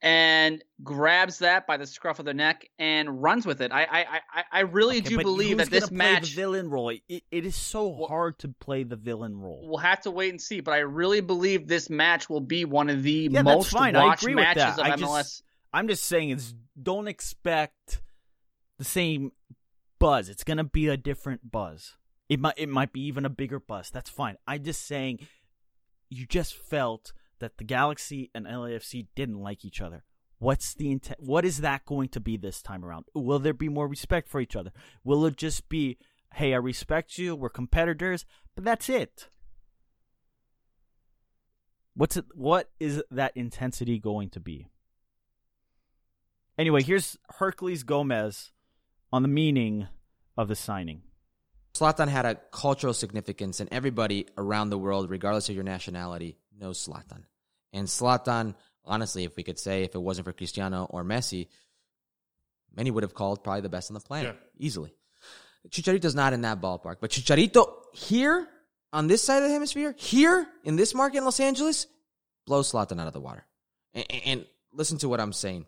and 0.00 0.62
grabs 0.84 1.38
that 1.40 1.66
by 1.66 1.76
the 1.76 1.86
scruff 1.86 2.18
of 2.20 2.24
the 2.24 2.34
neck 2.34 2.68
and 2.78 3.20
runs 3.22 3.44
with 3.44 3.60
it. 3.60 3.72
I 3.72 3.82
I 3.82 4.04
I, 4.32 4.44
I 4.52 4.60
really 4.60 4.98
Okay, 4.98 5.08
do 5.08 5.18
believe 5.18 5.58
that 5.58 5.70
this 5.70 5.90
match 5.90 6.34
villain 6.34 6.70
role. 6.70 6.90
It, 6.90 7.24
it 7.30 7.44
is 7.44 7.56
so 7.56 7.88
Well- 7.88 8.08
hard 8.08 8.38
to 8.40 8.48
play 8.48 8.84
the 8.84 8.94
villain 8.96 9.36
role. 9.36 9.60
We'll 9.66 9.78
have 9.78 10.00
to 10.02 10.10
wait 10.10 10.30
and 10.30 10.40
see, 10.40 10.60
but 10.60 10.72
I 10.72 10.78
really 10.78 11.20
believe 11.20 11.66
this 11.66 11.90
match 11.90 12.30
will 12.30 12.40
be 12.40 12.64
one 12.64 12.90
of 12.90 13.02
the 13.02 13.28
Yeah, 13.30 13.42
most 13.42 13.70
fine. 13.70 13.94
Watched 13.94 14.26
matches 14.28 14.78
of 14.78 14.84
I 14.84 14.90
MLS. 14.96 15.18
just- 15.18 15.42
I'm 15.72 15.88
just 15.88 16.04
saying 16.04 16.30
is 16.30 16.54
don't 16.80 17.08
expect 17.08 18.00
the 18.78 18.84
same 18.84 19.32
buzz. 19.98 20.28
It's 20.28 20.44
gonna 20.44 20.64
be 20.64 20.86
a 20.88 20.96
different 20.96 21.50
buzz. 21.50 21.96
It 22.28 22.38
might 22.38 22.54
it 22.56 22.68
might 22.68 22.92
be 22.92 23.00
even 23.02 23.24
a 23.24 23.30
bigger 23.30 23.58
buzz. 23.58 23.90
That's 23.90 24.08
fine. 24.10 24.36
I'm 24.46 24.62
just 24.62 24.86
saying 24.86 25.26
you 26.08 26.24
just 26.24 26.54
felt 26.54 27.12
that 27.40 27.58
the 27.58 27.64
Galaxy 27.64 28.30
and 28.34 28.46
LAFC 28.46 29.06
didn't 29.14 29.40
like 29.40 29.64
each 29.64 29.80
other. 29.80 30.04
What's 30.38 30.74
the 30.74 30.90
intent? 30.90 31.20
What 31.20 31.44
is 31.44 31.60
that 31.62 31.84
going 31.84 32.08
to 32.10 32.20
be 32.20 32.36
this 32.36 32.62
time 32.62 32.84
around? 32.84 33.06
Will 33.14 33.38
there 33.38 33.54
be 33.54 33.68
more 33.68 33.88
respect 33.88 34.28
for 34.28 34.40
each 34.40 34.54
other? 34.54 34.72
Will 35.02 35.26
it 35.26 35.36
just 35.36 35.68
be, 35.68 35.98
hey, 36.34 36.54
I 36.54 36.58
respect 36.58 37.18
you, 37.18 37.34
we're 37.34 37.48
competitors, 37.48 38.24
but 38.54 38.64
that's 38.64 38.88
it? 38.88 39.28
What's 41.94 42.16
it? 42.16 42.26
What 42.34 42.70
is 42.78 43.02
that 43.10 43.36
intensity 43.36 43.98
going 43.98 44.30
to 44.30 44.40
be? 44.40 44.68
Anyway, 46.56 46.82
here's 46.82 47.16
Herculez 47.40 47.84
Gomez 47.84 48.52
on 49.12 49.22
the 49.22 49.28
meaning 49.28 49.88
of 50.36 50.46
the 50.48 50.54
signing. 50.54 51.02
Zlatan 51.74 52.08
had 52.08 52.26
a 52.26 52.36
cultural 52.52 52.94
significance, 52.94 53.60
and 53.60 53.68
everybody 53.72 54.26
around 54.36 54.70
the 54.70 54.78
world, 54.78 55.10
regardless 55.10 55.48
of 55.48 55.54
your 55.54 55.64
nationality, 55.64 56.36
knows 56.58 56.84
Zlatan. 56.86 57.24
And 57.72 57.86
Zlatan, 57.86 58.54
honestly, 58.84 59.24
if 59.24 59.36
we 59.36 59.42
could 59.42 59.58
say, 59.58 59.84
if 59.84 59.94
it 59.94 60.00
wasn't 60.00 60.26
for 60.26 60.32
Cristiano 60.32 60.86
or 60.90 61.04
Messi, 61.04 61.48
many 62.74 62.90
would 62.90 63.02
have 63.02 63.14
called 63.14 63.44
probably 63.44 63.62
the 63.62 63.68
best 63.68 63.90
on 63.90 63.94
the 63.94 64.00
planet 64.00 64.36
easily. 64.58 64.94
Chicharito's 65.70 66.14
not 66.14 66.32
in 66.32 66.42
that 66.42 66.60
ballpark, 66.60 66.96
but 67.00 67.10
Chicharito 67.10 67.70
here 67.92 68.48
on 68.92 69.06
this 69.06 69.22
side 69.22 69.42
of 69.42 69.48
the 69.48 69.52
hemisphere, 69.52 69.94
here 69.98 70.46
in 70.64 70.76
this 70.76 70.94
market 70.94 71.18
in 71.18 71.24
Los 71.24 71.40
Angeles, 71.40 71.86
blows 72.46 72.72
Zlatan 72.72 73.00
out 73.00 73.06
of 73.06 73.12
the 73.12 73.20
water. 73.20 73.44
And, 73.92 74.06
and 74.24 74.46
listen 74.72 74.98
to 74.98 75.08
what 75.08 75.20
I'm 75.20 75.32
saying. 75.32 75.66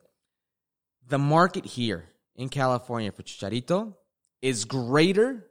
The 1.08 1.18
market 1.18 1.66
here 1.66 2.04
in 2.36 2.48
California 2.48 3.12
for 3.12 3.22
Chicharito 3.22 3.94
is 4.40 4.64
greater 4.64 5.49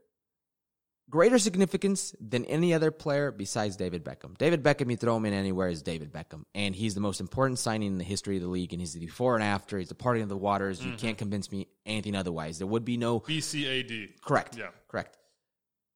greater 1.09 1.39
significance 1.39 2.15
than 2.19 2.45
any 2.45 2.73
other 2.73 2.91
player 2.91 3.31
besides 3.31 3.75
David 3.75 4.03
Beckham. 4.03 4.37
David 4.37 4.63
Beckham, 4.63 4.89
you 4.91 4.97
throw 4.97 5.17
him 5.17 5.25
in 5.25 5.33
anywhere, 5.33 5.69
is 5.69 5.81
David 5.81 6.13
Beckham. 6.13 6.43
And 6.53 6.75
he's 6.75 6.95
the 6.95 7.01
most 7.01 7.19
important 7.19 7.59
signing 7.59 7.87
in 7.87 7.97
the 7.97 8.03
history 8.03 8.37
of 8.37 8.43
the 8.43 8.47
league. 8.47 8.73
And 8.73 8.81
he's 8.81 8.93
the 8.93 8.99
before 8.99 9.35
and 9.35 9.43
after. 9.43 9.77
He's 9.79 9.89
the 9.89 9.95
party 9.95 10.21
of 10.21 10.29
the 10.29 10.37
waters. 10.37 10.81
You 10.81 10.91
mm-hmm. 10.91 10.97
can't 10.97 11.17
convince 11.17 11.51
me 11.51 11.67
anything 11.85 12.15
otherwise. 12.15 12.59
There 12.59 12.67
would 12.67 12.85
be 12.85 12.97
no. 12.97 13.21
BCAD. 13.21 14.21
Correct. 14.21 14.57
Yeah. 14.57 14.69
Correct. 14.87 15.17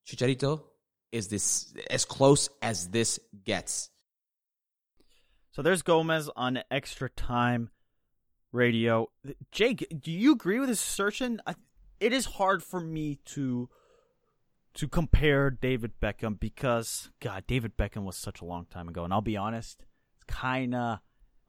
Chicharito 0.07 0.61
is 1.11 1.27
this 1.27 1.73
as 1.89 2.05
close 2.05 2.49
as 2.61 2.87
this 2.89 3.19
gets. 3.43 3.89
So 5.51 5.61
there's 5.61 5.83
Gomez 5.83 6.29
on 6.35 6.59
extra 6.71 7.09
time 7.09 7.69
radio. 8.51 9.09
Jake, 9.51 9.85
do 10.01 10.11
you 10.11 10.33
agree 10.33 10.59
with 10.59 10.69
his 10.69 10.79
assertion? 10.79 11.41
I, 11.45 11.53
it 11.99 12.11
is 12.11 12.25
hard 12.25 12.63
for 12.63 12.79
me 12.79 13.19
to 13.25 13.69
to 14.75 14.87
compare 14.87 15.49
David 15.51 15.91
Beckham 16.01 16.39
because 16.39 17.09
God, 17.19 17.45
David 17.47 17.77
Beckham 17.77 18.03
was 18.03 18.17
such 18.17 18.41
a 18.41 18.45
long 18.45 18.65
time 18.65 18.87
ago, 18.89 19.03
and 19.03 19.13
I'll 19.13 19.21
be 19.21 19.37
honest, 19.37 19.83
it's 20.15 20.23
kind 20.25 20.73
of 20.73 20.99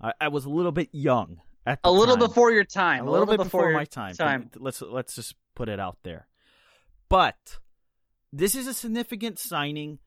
I, 0.01 0.13
I 0.21 0.29
was 0.29 0.45
a 0.45 0.51
little 0.51 0.73
bit 0.73 0.91
young 0.93 1.41
at 1.67 1.83
the 1.83 1.89
A 1.89 1.91
little 1.91 2.17
time. 2.17 2.27
before 2.27 2.53
your 2.53 2.65
time. 2.65 3.07
a 3.07 3.11
little, 3.11 3.27
bit 3.27 3.39
before, 3.39 3.71
your 3.71 3.79
my 3.79 3.85
time. 3.87 4.15
time. 4.15 4.51
Let's 4.57 4.83
let's 4.83 5.15
just 5.15 5.35
put 5.55 5.69
it 5.69 5.81
out 5.81 5.99
there. 6.03 6.27
But 7.09 7.59
this 8.33 8.55
is 8.55 8.67
a 8.67 8.75
significant 8.75 9.39
signing. 9.39 9.99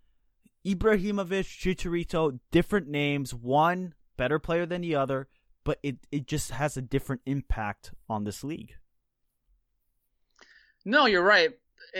Ibrahimovic, 0.65 1.45
Chicharito, 1.47 2.39
different 2.51 2.87
names. 2.87 3.33
One 3.33 3.93
better 4.17 4.37
player 4.37 4.65
than 4.65 4.81
the 4.81 4.95
other, 4.95 5.27
but 5.63 5.79
it 5.81 5.97
it 6.11 6.27
just 6.27 6.51
has 6.51 6.75
a 6.77 6.81
different 6.81 7.21
impact 7.25 7.91
on 8.09 8.25
this 8.25 8.43
league. 8.43 8.73
No, 10.85 11.05
you're 11.05 11.23
right. 11.23 11.51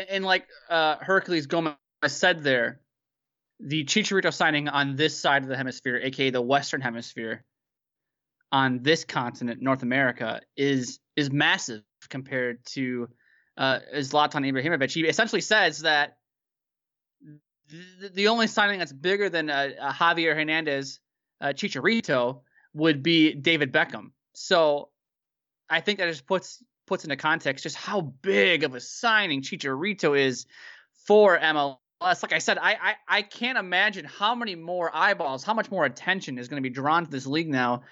And 0.10 0.26
like 0.26 0.48
uh, 0.70 0.98
Herculez 0.98 1.48
Gomez 1.48 1.76
said 2.08 2.44
there, 2.44 2.82
the 3.60 3.86
Chicharito 3.86 4.34
signing 4.34 4.68
on 4.68 4.96
this 4.96 5.18
side 5.20 5.44
of 5.44 5.50
the 5.50 5.58
hemisphere, 5.58 6.00
aka 6.04 6.30
the 6.30 6.42
Western 6.42 6.82
Hemisphere, 6.82 7.44
on 8.52 8.84
this 8.84 9.04
continent, 9.04 9.62
North 9.62 9.84
America, 9.84 10.42
is 10.56 11.00
is 11.16 11.32
massive 11.32 11.84
compared 12.10 12.64
to 12.66 13.10
uh, 13.58 13.80
Zlatan 13.96 14.46
Ibrahimovic. 14.46 14.92
He 14.92 15.02
essentially 15.02 15.42
says 15.42 15.80
that 15.80 16.18
the, 17.70 18.10
the 18.14 18.28
only 18.28 18.48
signing 18.48 18.80
that's 18.80 18.94
bigger 18.94 19.30
than 19.30 19.50
uh, 19.50 19.70
uh, 19.80 19.92
Javier 19.92 20.36
Hernandez, 20.36 21.00
uh, 21.42 21.48
Chicharito, 21.48 22.42
would 22.74 23.02
be 23.04 23.34
David 23.34 23.74
Beckham. 23.74 24.12
So 24.34 24.90
I 25.70 25.82
think 25.82 26.00
that 26.00 26.08
just 26.08 26.28
puts 26.28 26.64
puts 26.88 27.04
into 27.04 27.16
context 27.16 27.64
just 27.64 27.76
how 27.76 28.02
big 28.02 28.64
of 28.64 28.74
a 28.74 28.80
signing 28.80 29.42
Chicharito 29.42 30.18
is 30.18 30.48
for 31.06 31.38
MLS. 31.38 31.78
Like 32.02 32.34
I 32.34 32.40
said, 32.40 32.58
I, 32.58 32.78
I 32.82 32.96
I 33.08 33.22
can't 33.22 33.58
imagine 33.58 34.06
how 34.06 34.34
many 34.34 34.56
more 34.56 34.90
eyeballs, 34.96 35.44
how 35.44 35.54
much 35.54 35.70
more 35.70 35.86
attention 35.86 36.40
is 36.40 36.48
going 36.48 36.62
to 36.62 36.68
be 36.68 36.74
drawn 36.74 37.06
to 37.06 37.12
this 37.12 37.28
league 37.28 37.50
now 37.50 37.84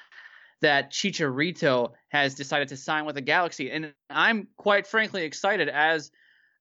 that 0.62 0.92
Chicharito 0.92 1.92
has 2.10 2.34
decided 2.34 2.70
to 2.70 2.78
sign 2.78 3.06
with 3.06 3.16
the 3.16 3.22
Galaxy, 3.22 3.72
and 3.72 3.94
I'm 4.10 4.48
quite 4.58 4.88
frankly 4.88 5.24
excited 5.24 5.70
as 5.70 6.12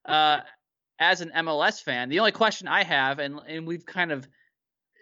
uh, 0.05 0.41
as 0.99 1.21
an 1.21 1.33
MLS 1.35 1.83
fan. 1.83 2.09
The 2.09 2.19
only 2.19 2.33
question 2.33 2.69
I 2.69 2.85
have, 2.85 3.19
and 3.19 3.41
and 3.47 3.67
we've 3.67 3.87
kind 3.87 4.13
of 4.13 4.27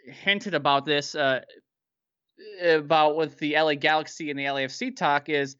hinted 0.05 0.53
about 0.53 0.85
this 0.85 1.15
uh, 1.15 1.41
about 2.61 3.15
with 3.15 3.37
the 3.39 3.55
LA 3.55 3.75
Galaxy 3.75 4.29
and 4.29 4.39
the 4.39 4.45
LAFC 4.45 4.95
talk 4.95 5.29
is 5.29 5.55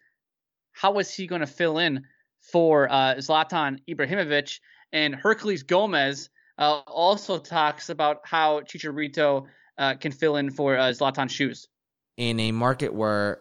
how 0.74 1.00
is 1.00 1.14
he 1.14 1.28
going 1.28 1.42
to 1.42 1.48
fill 1.48 1.78
in 1.78 2.04
for 2.52 2.92
uh, 2.92 3.16
Zlatan 3.16 3.80
Ibrahimovic 3.88 4.60
and 4.92 5.16
Herculez 5.16 5.66
Gomez 5.66 6.30
uh, 6.58 6.82
also 6.86 7.38
talks 7.40 7.90
about 7.90 8.22
how 8.24 8.62
Chicharito 8.62 9.46
uh, 9.78 9.96
can 9.96 10.12
fill 10.12 10.36
in 10.36 10.52
for 10.52 10.78
uh, 10.78 10.90
Zlatan 10.90 11.30
shoes. 11.30 11.68
in 12.18 12.40
a 12.40 12.52
market 12.52 12.94
where 12.94 13.40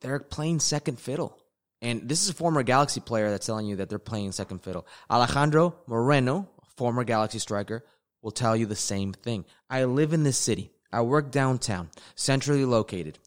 they're 0.00 0.18
playing 0.18 0.60
second 0.60 0.98
fiddle. 0.98 1.38
And 1.82 2.08
this 2.08 2.22
is 2.22 2.30
a 2.30 2.34
former 2.34 2.62
Galaxy 2.62 3.00
player 3.00 3.30
that's 3.30 3.46
telling 3.46 3.66
you 3.66 3.76
that 3.76 3.88
they're 3.88 3.98
playing 3.98 4.32
second 4.32 4.62
fiddle. 4.62 4.86
Alejandro 5.10 5.76
Moreno, 5.86 6.48
former 6.76 7.04
Galaxy 7.04 7.38
striker, 7.38 7.84
will 8.22 8.30
tell 8.32 8.56
you 8.56 8.66
the 8.66 8.76
same 8.76 9.12
thing. 9.12 9.44
I 9.68 9.84
live 9.84 10.12
in 10.12 10.24
this 10.24 10.36
city. 10.36 10.72
I 10.92 11.02
work 11.02 11.30
downtown, 11.30 11.90
centrally 12.16 12.64
located. 12.64 13.18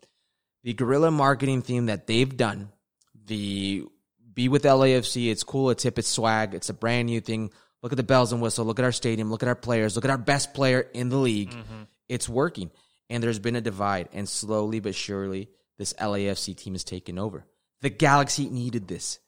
The 0.64 0.74
guerrilla 0.74 1.10
marketing 1.10 1.62
theme 1.62 1.88
that 1.88 2.06
they've 2.08 2.36
done, 2.36 2.72
the 3.26 3.86
be 4.34 4.50
with 4.50 4.64
LAFC, 4.64 5.32
it's 5.32 5.44
cool, 5.44 5.70
it's 5.70 5.84
hip, 5.84 6.00
it's 6.00 6.08
swag, 6.08 6.54
it's 6.54 6.70
a 6.70 6.74
brand 6.74 7.08
new 7.08 7.22
thing. 7.22 7.52
Look 7.82 7.92
at 7.92 7.98
the 7.98 8.04
bells 8.04 8.32
and 8.32 8.42
whistle, 8.42 8.66
look 8.66 8.80
at 8.80 8.86
our 8.86 8.92
stadium, 8.92 9.30
look 9.30 9.44
at 9.44 9.50
our 9.50 9.56
players, 9.56 9.96
look 9.96 10.06
at 10.06 10.12
our 10.12 10.18
best 10.18 10.54
player 10.54 10.88
in 10.94 11.10
the 11.10 11.18
league. 11.18 11.52
Mm-hmm. 11.52 11.84
It's 12.08 12.30
working. 12.30 12.72
And 13.10 13.22
there's 13.22 13.40
been 13.40 13.58
a 13.58 13.62
divide, 13.62 14.10
and 14.14 14.28
slowly 14.28 14.80
but 14.80 14.96
surely, 14.96 15.50
this 15.78 15.94
LAFC 15.94 16.56
team 16.56 16.76
is 16.76 16.84
taking 16.84 17.20
over. 17.20 17.46
The 17.82 17.90
Galaxy 17.90 18.50
needed 18.50 18.88
this. 18.88 19.20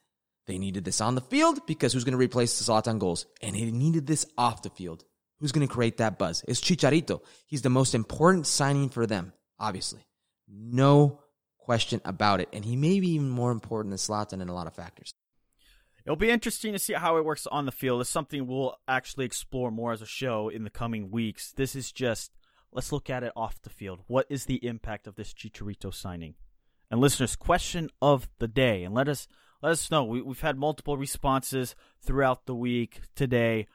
They 0.47 0.57
needed 0.57 0.85
this 0.85 1.01
on 1.01 1.15
the 1.15 1.21
field 1.21 1.65
because 1.67 1.91
who's 1.91 2.03
going 2.03 2.13
to 2.13 2.17
replace 2.17 2.57
the 2.57 2.71
Zlatan 2.71 2.99
goals? 2.99 3.25
And 3.41 3.55
they 3.55 3.65
needed 3.65 4.07
this 4.07 4.25
off 4.37 4.61
the 4.61 4.69
field. 4.69 5.03
Who's 5.39 5.51
going 5.51 5.67
to 5.67 5.73
create 5.73 5.97
that 5.97 6.17
buzz? 6.17 6.43
It's 6.47 6.61
Chicharito. 6.61 7.21
He's 7.47 7.61
the 7.61 7.69
most 7.69 7.93
important 7.93 8.47
signing 8.47 8.89
for 8.89 9.05
them, 9.05 9.33
obviously. 9.59 10.05
No 10.47 11.19
question 11.65 11.99
about 12.05 12.39
it. 12.39 12.49
And 12.53 12.63
he 12.63 12.75
may 12.75 12.99
be 12.99 13.09
even 13.11 13.29
more 13.29 13.51
important 13.51 13.91
than 13.91 13.97
Zlatan 13.97 14.41
in 14.41 14.49
a 14.49 14.53
lot 14.53 14.67
of 14.67 14.73
factors. 14.73 15.11
It'll 16.05 16.15
be 16.15 16.29
interesting 16.29 16.73
to 16.73 16.79
see 16.79 16.93
how 16.93 17.17
it 17.17 17.25
works 17.25 17.47
on 17.47 17.65
the 17.65 17.71
field. 17.71 18.01
It's 18.01 18.09
something 18.09 18.45
we'll 18.45 18.75
actually 18.87 19.25
explore 19.25 19.71
more 19.71 19.91
as 19.91 20.03
a 20.03 20.05
show 20.05 20.49
in 20.49 20.63
the 20.63 20.69
coming 20.69 21.09
weeks. 21.09 21.51
This 21.51 21.75
is 21.75 21.91
just 21.91 22.31
let's 22.71 22.91
look 22.91 23.09
at 23.09 23.23
it 23.23 23.33
off 23.35 23.61
the 23.63 23.71
field. 23.71 24.01
What 24.05 24.27
is 24.29 24.45
the 24.45 24.63
impact 24.63 25.07
of 25.07 25.15
this 25.15 25.33
Chicharito 25.33 25.91
signing? 25.91 26.35
And 26.91 27.01
listeners, 27.01 27.35
question 27.35 27.89
of 28.03 28.29
the 28.37 28.47
day, 28.47 28.83
and 28.83 28.93
let 28.93 29.09
us 29.09 29.27
let 29.63 29.71
us 29.71 29.89
know. 29.89 30.03
We, 30.03 30.21
we've 30.21 30.41
had 30.41 30.59
multiple 30.59 30.95
responses 30.95 31.75
throughout 31.99 32.45
the 32.45 32.53
week 32.53 33.01
today 33.15 33.65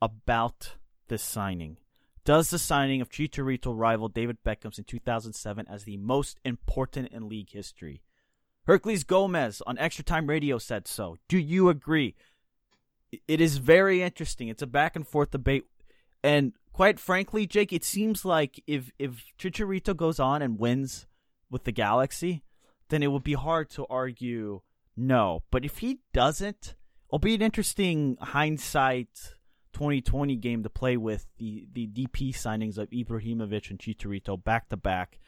about 0.00 0.76
this 1.08 1.22
signing. 1.22 1.76
Does 2.24 2.48
the 2.48 2.58
signing 2.58 3.02
of 3.02 3.10
Chicharito 3.10 3.76
rival 3.76 4.08
David 4.08 4.38
Beckham's 4.42 4.78
in 4.78 4.84
2007 4.84 5.66
as 5.68 5.84
the 5.84 5.98
most 5.98 6.40
important 6.44 7.08
in 7.08 7.28
league 7.28 7.50
history? 7.50 8.02
Herculez 8.66 9.06
Gomez 9.06 9.60
on 9.66 9.76
Extra 9.76 10.04
Time 10.04 10.26
Radio 10.26 10.56
said 10.56 10.88
so. 10.88 11.18
Do 11.28 11.36
you 11.36 11.68
agree? 11.68 12.14
It 13.28 13.40
is 13.42 13.58
very 13.58 14.02
interesting. 14.02 14.48
It's 14.48 14.62
a 14.62 14.66
back 14.66 14.96
and 14.96 15.06
forth 15.06 15.32
debate. 15.32 15.66
And 16.22 16.54
quite 16.72 16.98
frankly, 16.98 17.46
Jake, 17.46 17.74
it 17.74 17.84
seems 17.84 18.24
like 18.24 18.62
if 18.66 18.90
if 18.98 19.22
Chicharito 19.38 19.94
goes 19.94 20.18
on 20.18 20.40
and 20.40 20.58
wins 20.58 21.06
with 21.50 21.64
the 21.64 21.72
Galaxy, 21.72 22.42
then 22.88 23.02
it 23.02 23.12
would 23.12 23.22
be 23.22 23.34
hard 23.34 23.68
to 23.70 23.86
argue 23.90 24.62
no. 24.96 25.42
But 25.50 25.66
if 25.66 25.78
he 25.78 25.98
doesn't, 26.14 26.74
it'll 27.08 27.18
be 27.18 27.34
an 27.34 27.42
interesting 27.42 28.16
hindsight 28.18 29.34
2020 29.74 30.36
game 30.36 30.62
to 30.62 30.70
play 30.70 30.96
with 30.96 31.26
the, 31.38 31.66
the 31.72 31.86
DP 31.86 32.30
signings 32.34 32.78
of 32.78 32.88
Ibrahimovic 32.90 33.70
and 33.70 33.78
Chicharito 33.78 34.42
back 34.42 34.68
to 34.70 34.76
back. 34.76 35.18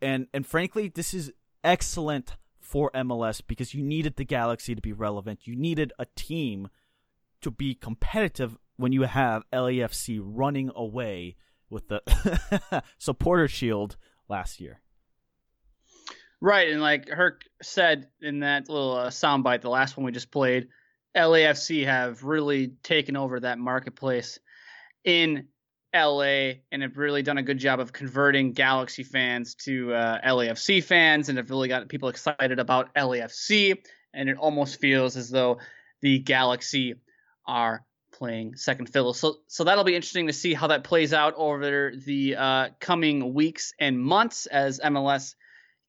And 0.00 0.26
and 0.34 0.44
frankly, 0.44 0.88
this 0.88 1.14
is 1.14 1.32
excellent 1.62 2.36
for 2.58 2.90
MLS 2.92 3.40
because 3.46 3.74
you 3.74 3.82
needed 3.82 4.16
the 4.16 4.24
Galaxy 4.24 4.74
to 4.74 4.80
be 4.80 4.92
relevant. 4.92 5.46
You 5.46 5.54
needed 5.54 5.92
a 5.98 6.06
team 6.16 6.68
to 7.42 7.50
be 7.50 7.74
competitive 7.74 8.56
when 8.76 8.92
you 8.92 9.02
have 9.02 9.44
LAFC 9.52 10.20
running 10.22 10.70
away 10.74 11.36
with 11.70 11.88
the 11.88 12.02
supporter 12.98 13.48
shield 13.48 13.96
last 14.28 14.60
year. 14.60 14.80
Right, 16.40 16.70
and 16.70 16.80
like 16.80 17.08
Herc 17.08 17.42
said 17.62 18.08
in 18.20 18.40
that 18.40 18.68
little 18.68 18.96
uh, 18.96 19.10
soundbite, 19.10 19.60
the 19.60 19.70
last 19.70 19.96
one 19.96 20.04
we 20.04 20.10
just 20.10 20.32
played, 20.32 20.68
LAFC 21.16 21.84
have 21.84 22.22
really 22.24 22.68
taken 22.82 23.16
over 23.16 23.40
that 23.40 23.58
marketplace 23.58 24.38
in 25.04 25.48
LA 25.94 26.54
and 26.70 26.82
have 26.82 26.96
really 26.96 27.22
done 27.22 27.38
a 27.38 27.42
good 27.42 27.58
job 27.58 27.80
of 27.80 27.92
converting 27.92 28.52
Galaxy 28.52 29.02
fans 29.02 29.54
to 29.54 29.92
uh, 29.92 30.20
LAFC 30.26 30.82
fans 30.82 31.28
and 31.28 31.36
have 31.36 31.50
really 31.50 31.68
got 31.68 31.88
people 31.88 32.08
excited 32.08 32.58
about 32.58 32.94
LAFC. 32.94 33.78
And 34.14 34.28
it 34.28 34.38
almost 34.38 34.80
feels 34.80 35.16
as 35.16 35.30
though 35.30 35.58
the 36.00 36.18
Galaxy 36.18 36.94
are 37.46 37.84
playing 38.12 38.56
second 38.56 38.86
fiddle. 38.86 39.12
So, 39.12 39.38
so 39.48 39.64
that'll 39.64 39.84
be 39.84 39.94
interesting 39.94 40.28
to 40.28 40.32
see 40.32 40.54
how 40.54 40.68
that 40.68 40.84
plays 40.84 41.12
out 41.12 41.34
over 41.36 41.92
the 41.94 42.36
uh, 42.36 42.68
coming 42.80 43.34
weeks 43.34 43.74
and 43.78 44.00
months 44.00 44.46
as 44.46 44.80
MLS 44.80 45.34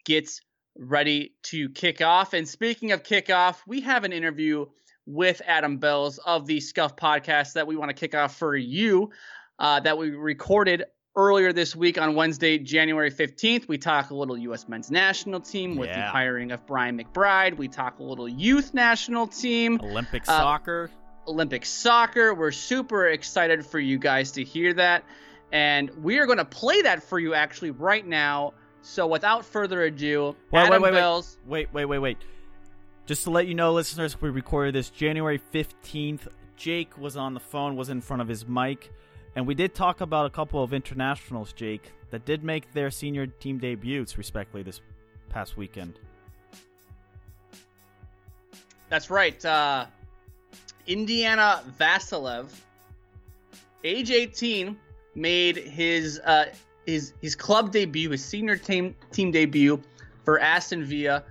gets 0.05 0.41
ready 0.77 1.33
to 1.43 1.69
kick 1.69 2.01
off. 2.01 2.33
And 2.33 2.47
speaking 2.47 2.91
of 2.91 3.03
kickoff, 3.03 3.57
we 3.67 3.81
have 3.81 4.03
an 4.03 4.11
interview 4.11 4.65
with 5.05 5.41
Adam 5.45 5.79
Belz 5.79 6.19
of 6.25 6.45
the 6.45 6.59
Scuff 6.59 6.95
podcast 6.95 7.53
that 7.53 7.67
we 7.67 7.75
want 7.75 7.89
to 7.89 7.93
kick 7.93 8.15
off 8.15 8.37
for 8.37 8.55
you 8.55 9.11
uh, 9.59 9.79
that 9.81 9.97
we 9.97 10.11
recorded 10.11 10.83
earlier 11.15 11.53
this 11.53 11.75
week 11.75 11.99
on 12.01 12.15
Wednesday, 12.15 12.57
January 12.57 13.11
15th. 13.11 13.67
We 13.67 13.77
talk 13.77 14.09
a 14.09 14.15
little 14.15 14.37
U.S. 14.37 14.67
men's 14.67 14.89
national 14.89 15.41
team 15.41 15.75
with 15.75 15.89
the 15.93 16.01
hiring 16.01 16.51
of 16.51 16.65
Brian 16.65 16.97
McBride. 16.97 17.55
We 17.57 17.67
talk 17.67 17.99
a 17.99 18.03
little 18.03 18.27
youth 18.27 18.73
national 18.73 19.27
team. 19.27 19.79
Olympic 19.83 20.23
Uh, 20.23 20.37
soccer. 20.39 20.89
Olympic 21.27 21.65
soccer. 21.65 22.33
We're 22.33 22.51
super 22.51 23.07
excited 23.07 23.65
for 23.65 23.79
you 23.79 23.99
guys 23.99 24.31
to 24.33 24.43
hear 24.43 24.73
that. 24.73 25.03
And 25.51 25.91
we 26.03 26.17
are 26.17 26.25
going 26.25 26.39
to 26.39 26.45
play 26.45 26.81
that 26.81 27.03
for 27.03 27.19
you 27.19 27.35
actually 27.35 27.71
right 27.71 28.05
now. 28.05 28.53
So 28.81 29.05
without 29.05 29.45
further 29.45 29.83
ado, 29.83 30.35
Wait, 30.51 30.61
Adam 30.61 30.81
wait, 30.81 30.93
wait, 30.93 30.99
Belz. 30.99 31.37
wait, 31.45 31.71
wait, 31.73 31.85
wait, 31.85 31.99
wait. 31.99 32.17
Just 33.05 33.25
to 33.25 33.31
let 33.31 33.47
you 33.47 33.53
know, 33.53 33.73
listeners, 33.73 34.21
we 34.21 34.29
recorded 34.29 34.75
this 34.75 34.89
January 34.89 35.41
15th. 35.53 36.27
Jake 36.55 36.97
was 36.97 37.17
on 37.17 37.33
the 37.33 37.39
phone, 37.39 37.75
was 37.75 37.89
in 37.89 37.99
front 37.99 38.21
of 38.21 38.29
his 38.29 38.47
mic, 38.47 38.93
and 39.35 39.45
we 39.45 39.53
did 39.53 39.75
talk 39.75 39.99
about 39.99 40.25
a 40.25 40.29
couple 40.29 40.63
of 40.63 40.71
internationals, 40.71 41.51
Jake, 41.51 41.91
that 42.11 42.23
did 42.23 42.45
make 42.45 42.71
their 42.71 42.89
senior 42.89 43.27
team 43.27 43.57
debuts, 43.57 44.17
respectively, 44.17 44.63
this 44.63 44.79
past 45.27 45.57
weekend. 45.57 45.99
That's 48.87 49.09
right. 49.09 49.43
Uh, 49.43 49.87
Indiana 50.87 51.61
Vassilev, 51.77 52.47
age 53.83 54.11
18, 54.11 54.77
made 55.15 55.57
his 55.57 56.19
uh, 56.19 56.45
his 56.85 57.13
his 57.21 57.35
club 57.35 57.71
debut, 57.71 58.11
his 58.11 58.23
senior 58.23 58.55
team 58.55 58.95
team 59.11 59.31
debut 59.31 59.81
for 60.23 60.39
Aston 60.39 60.85
Villa, 60.85 61.23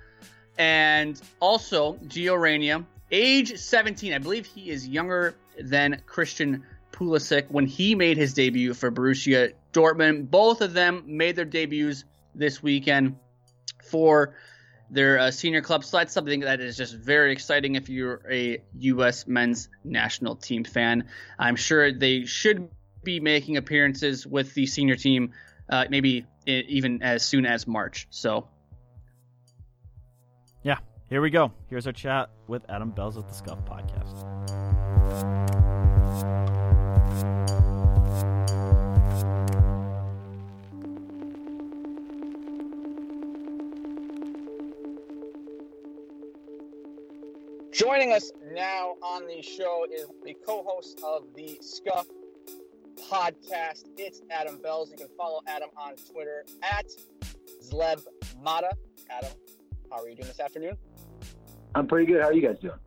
and 0.58 1.20
also 1.40 1.94
Gio 2.06 2.40
Reyna, 2.40 2.84
age 3.10 3.56
17. 3.56 4.12
I 4.12 4.18
believe 4.18 4.46
he 4.46 4.70
is 4.70 4.86
younger 4.86 5.34
than 5.58 6.00
Christian 6.06 6.64
Pulisic 6.92 7.50
when 7.50 7.66
he 7.66 7.94
made 7.94 8.16
his 8.16 8.34
debut 8.34 8.74
for 8.74 8.90
Borussia 8.90 9.52
Dortmund. 9.72 10.30
Both 10.30 10.60
of 10.60 10.72
them 10.72 11.04
made 11.06 11.36
their 11.36 11.44
debuts 11.44 12.04
this 12.34 12.62
weekend 12.62 13.16
for 13.82 14.34
their 14.90 15.18
uh, 15.18 15.30
senior 15.30 15.62
club. 15.62 15.84
So 15.84 15.98
that's 15.98 16.12
something 16.12 16.40
that 16.40 16.60
is 16.60 16.76
just 16.76 16.94
very 16.94 17.32
exciting 17.32 17.74
if 17.76 17.88
you're 17.88 18.20
a 18.30 18.62
U.S. 18.78 19.26
men's 19.26 19.68
national 19.84 20.36
team 20.36 20.64
fan. 20.64 21.08
I'm 21.38 21.56
sure 21.56 21.92
they 21.92 22.26
should 22.26 22.68
be 23.02 23.18
making 23.18 23.56
appearances 23.56 24.26
with 24.26 24.54
the 24.54 24.66
senior 24.66 24.96
team, 24.96 25.32
uh, 25.68 25.86
maybe 25.88 26.26
even 26.46 27.02
as 27.02 27.22
soon 27.22 27.46
as 27.46 27.66
March. 27.66 28.06
So 28.10 28.48
Yeah, 30.62 30.78
here 31.08 31.20
we 31.20 31.30
go. 31.30 31.52
Here's 31.68 31.86
our 31.86 31.92
chat 31.92 32.30
with 32.46 32.64
Adam 32.68 32.92
Belz 32.92 33.16
of 33.16 33.26
the 33.26 33.34
Scuff 33.34 33.58
Podcast. 33.64 34.28
Joining 47.72 48.12
us 48.12 48.30
now 48.52 48.94
on 49.02 49.26
the 49.26 49.42
show 49.42 49.86
is 49.92 50.06
the 50.24 50.36
co-host 50.46 51.00
of 51.04 51.24
the 51.34 51.58
Scuff 51.60 52.06
podcast. 53.10 53.86
It's 53.96 54.20
Adam 54.30 54.58
Belz. 54.58 54.90
You 54.90 54.96
can 54.96 55.08
follow 55.18 55.40
Adam 55.48 55.70
on 55.76 55.94
Twitter 56.12 56.44
at 56.62 56.86
Zleb 57.60 58.06
Mata. 58.40 58.70
Adam, 59.10 59.30
how 59.92 60.02
are 60.02 60.08
you 60.08 60.16
doing 60.16 60.28
this 60.28 60.40
afternoon? 60.40 60.76
I'm 61.74 61.86
pretty 61.86 62.06
good. 62.06 62.22
How 62.22 62.28
are 62.28 62.32
you 62.32 62.46
guys 62.46 62.56
doing? 62.60 62.78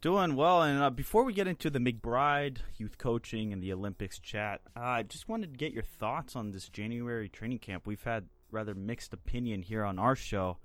Doing 0.00 0.36
well, 0.36 0.62
and 0.62 0.80
uh, 0.80 0.90
before 0.90 1.24
we 1.24 1.32
get 1.32 1.48
into 1.48 1.70
the 1.70 1.80
McBride 1.80 2.58
youth 2.76 2.98
coaching 2.98 3.52
and 3.52 3.60
the 3.60 3.72
Olympics 3.72 4.20
chat, 4.20 4.60
uh, 4.76 4.80
I 4.80 5.02
just 5.02 5.28
wanted 5.28 5.52
to 5.52 5.58
get 5.58 5.72
your 5.72 5.82
thoughts 5.82 6.36
on 6.36 6.52
this 6.52 6.68
January 6.68 7.28
training 7.28 7.58
camp. 7.58 7.84
We've 7.84 8.02
had 8.02 8.28
rather 8.52 8.76
mixed 8.76 9.12
opinion 9.12 9.62
here 9.62 9.84
on 9.84 9.98
our 9.98 10.14
show. 10.14 10.58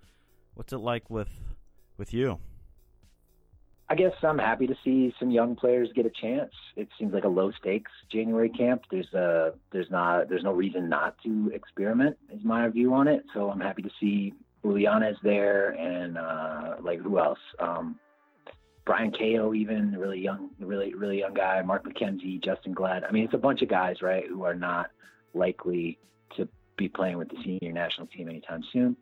What's 0.53 0.71
it 0.71 0.77
like 0.77 1.09
with 1.09 1.29
with 1.97 2.13
you? 2.13 2.37
I 3.89 3.95
guess 3.95 4.13
I'm 4.21 4.37
happy 4.37 4.67
to 4.67 4.75
see 4.83 5.13
some 5.19 5.29
young 5.29 5.55
players 5.55 5.89
get 5.95 6.05
a 6.05 6.11
chance. 6.11 6.51
It 6.75 6.87
seems 6.97 7.13
like 7.13 7.25
a 7.25 7.27
low 7.29 7.51
stakes 7.51 7.91
January 8.11 8.49
camp. 8.49 8.83
There's 8.91 9.11
a 9.13 9.53
there's 9.71 9.89
not 9.89 10.29
there's 10.29 10.43
no 10.43 10.53
reason 10.53 10.89
not 10.89 11.15
to 11.23 11.51
experiment 11.53 12.17
is 12.31 12.43
my 12.43 12.67
view 12.69 12.93
on 12.93 13.07
it. 13.07 13.23
So 13.33 13.49
I'm 13.49 13.59
happy 13.59 13.81
to 13.81 13.91
see 13.99 14.33
Juliana's 14.63 15.17
there 15.23 15.71
and 15.71 16.17
uh 16.17 16.75
like 16.81 16.99
who 16.99 17.19
else? 17.19 17.39
Um 17.59 17.99
Bryang 18.85 19.15
Kayo 19.15 19.55
even 19.55 19.93
a 19.95 19.99
really 19.99 20.19
young 20.19 20.49
really 20.59 20.93
really 20.93 21.19
young 21.19 21.33
guy, 21.33 21.61
Mark 21.61 21.85
McKenzie, 21.85 22.43
Justen 22.43 22.73
Glad. 22.73 23.03
I 23.03 23.11
mean 23.11 23.25
it's 23.25 23.33
a 23.33 23.37
bunch 23.37 23.61
of 23.61 23.69
guys, 23.69 24.01
right, 24.01 24.25
who 24.27 24.43
are 24.43 24.55
not 24.55 24.91
likely 25.33 25.99
to 26.37 26.47
be 26.77 26.89
playing 26.89 27.17
with 27.17 27.29
the 27.29 27.37
senior 27.43 27.71
national 27.71 28.07
team 28.07 28.29
anytime 28.29 28.63
soon. 28.71 28.95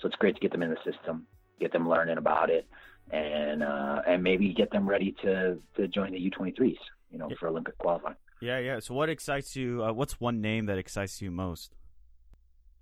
So 0.00 0.06
it's 0.06 0.16
great 0.16 0.34
to 0.34 0.40
get 0.40 0.52
them 0.52 0.62
in 0.62 0.70
the 0.70 0.90
system, 0.90 1.26
get 1.60 1.72
them 1.72 1.88
learning 1.88 2.18
about 2.18 2.50
it 2.50 2.66
and 3.10 3.62
uh, 3.62 4.02
and 4.06 4.22
maybe 4.22 4.52
get 4.52 4.70
them 4.70 4.88
ready 4.88 5.14
to 5.22 5.58
to 5.76 5.88
join 5.88 6.12
the 6.12 6.30
U23s, 6.30 6.76
you 7.10 7.18
know, 7.18 7.28
for 7.38 7.48
Olympic 7.48 7.76
qualifying. 7.78 8.16
Yeah, 8.40 8.58
yeah. 8.58 8.78
So, 8.80 8.94
what 8.94 9.08
excites 9.08 9.56
you? 9.56 9.82
Uh, 9.82 9.92
what's 9.92 10.20
one 10.20 10.40
name 10.40 10.66
that 10.66 10.78
excites 10.78 11.20
you 11.20 11.30
most? 11.30 11.74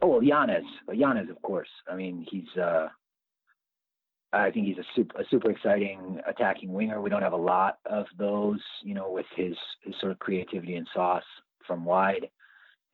Oh 0.02 0.08
well, 0.08 0.20
Llanez, 0.20 0.64
Llanez, 0.88 1.30
of 1.30 1.40
course. 1.42 1.68
I 1.90 1.96
mean, 1.96 2.26
he's 2.30 2.60
uh, 2.60 2.88
I 4.32 4.50
think 4.50 4.66
he's 4.66 4.78
a 4.78 4.84
super 4.94 5.20
a 5.20 5.24
super 5.30 5.50
exciting 5.50 6.20
attacking 6.26 6.72
winger. 6.72 7.00
We 7.00 7.10
don't 7.10 7.22
have 7.22 7.32
a 7.32 7.36
lot 7.36 7.78
of 7.86 8.06
those, 8.18 8.60
you 8.82 8.94
know, 8.94 9.10
with 9.10 9.26
his 9.34 9.56
his 9.82 9.94
sort 10.00 10.12
of 10.12 10.18
creativity 10.18 10.76
and 10.76 10.86
sauce 10.94 11.24
from 11.66 11.84
wide, 11.84 12.28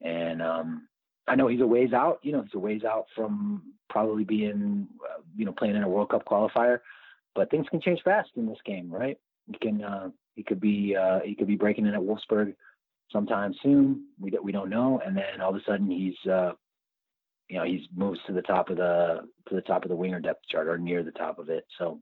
and 0.01 0.41
um, 0.41 0.87
I 1.27 1.35
know 1.35 1.47
he's 1.47 1.61
a 1.61 1.67
ways 1.67 1.93
out. 1.93 2.19
You 2.23 2.33
know, 2.33 2.41
he's 2.41 2.53
a 2.53 2.59
ways 2.59 2.83
out 2.83 3.05
from 3.15 3.73
probably 3.89 4.23
being, 4.23 4.87
uh, 5.03 5.21
you 5.35 5.45
know, 5.45 5.53
playing 5.53 5.75
in 5.75 5.83
a 5.83 5.89
World 5.89 6.09
Cup 6.09 6.25
qualifier. 6.25 6.79
But 7.35 7.49
things 7.49 7.65
can 7.69 7.81
change 7.81 8.01
fast 8.03 8.29
in 8.35 8.45
this 8.45 8.57
game, 8.65 8.91
right? 8.91 9.17
He 9.47 9.57
can, 9.59 9.83
uh, 9.83 10.09
he 10.35 10.43
could 10.43 10.59
be, 10.59 10.95
uh, 10.95 11.19
he 11.23 11.35
could 11.35 11.47
be 11.47 11.55
breaking 11.55 11.85
in 11.85 11.93
at 11.93 11.99
Wolfsburg 11.99 12.53
sometime 13.11 13.53
soon. 13.63 14.05
We 14.19 14.31
we 14.43 14.51
don't 14.51 14.69
know. 14.69 15.01
And 15.05 15.15
then 15.15 15.41
all 15.41 15.49
of 15.49 15.55
a 15.55 15.63
sudden 15.65 15.89
he's, 15.89 16.31
uh, 16.31 16.51
you 17.53 17.59
know, 17.59 17.65
he's 17.65 17.87
moves 17.95 18.19
to 18.25 18.33
the 18.33 18.41
top 18.41 18.71
of 18.71 18.77
the 18.77 19.19
to 19.47 19.53
the 19.53 19.61
top 19.61 19.83
of 19.83 19.89
the 19.89 19.95
winger 19.95 20.19
depth 20.19 20.39
chart 20.49 20.67
or 20.67 20.79
near 20.79 21.03
the 21.03 21.11
top 21.11 21.37
of 21.37 21.49
it. 21.49 21.63
So 21.77 21.99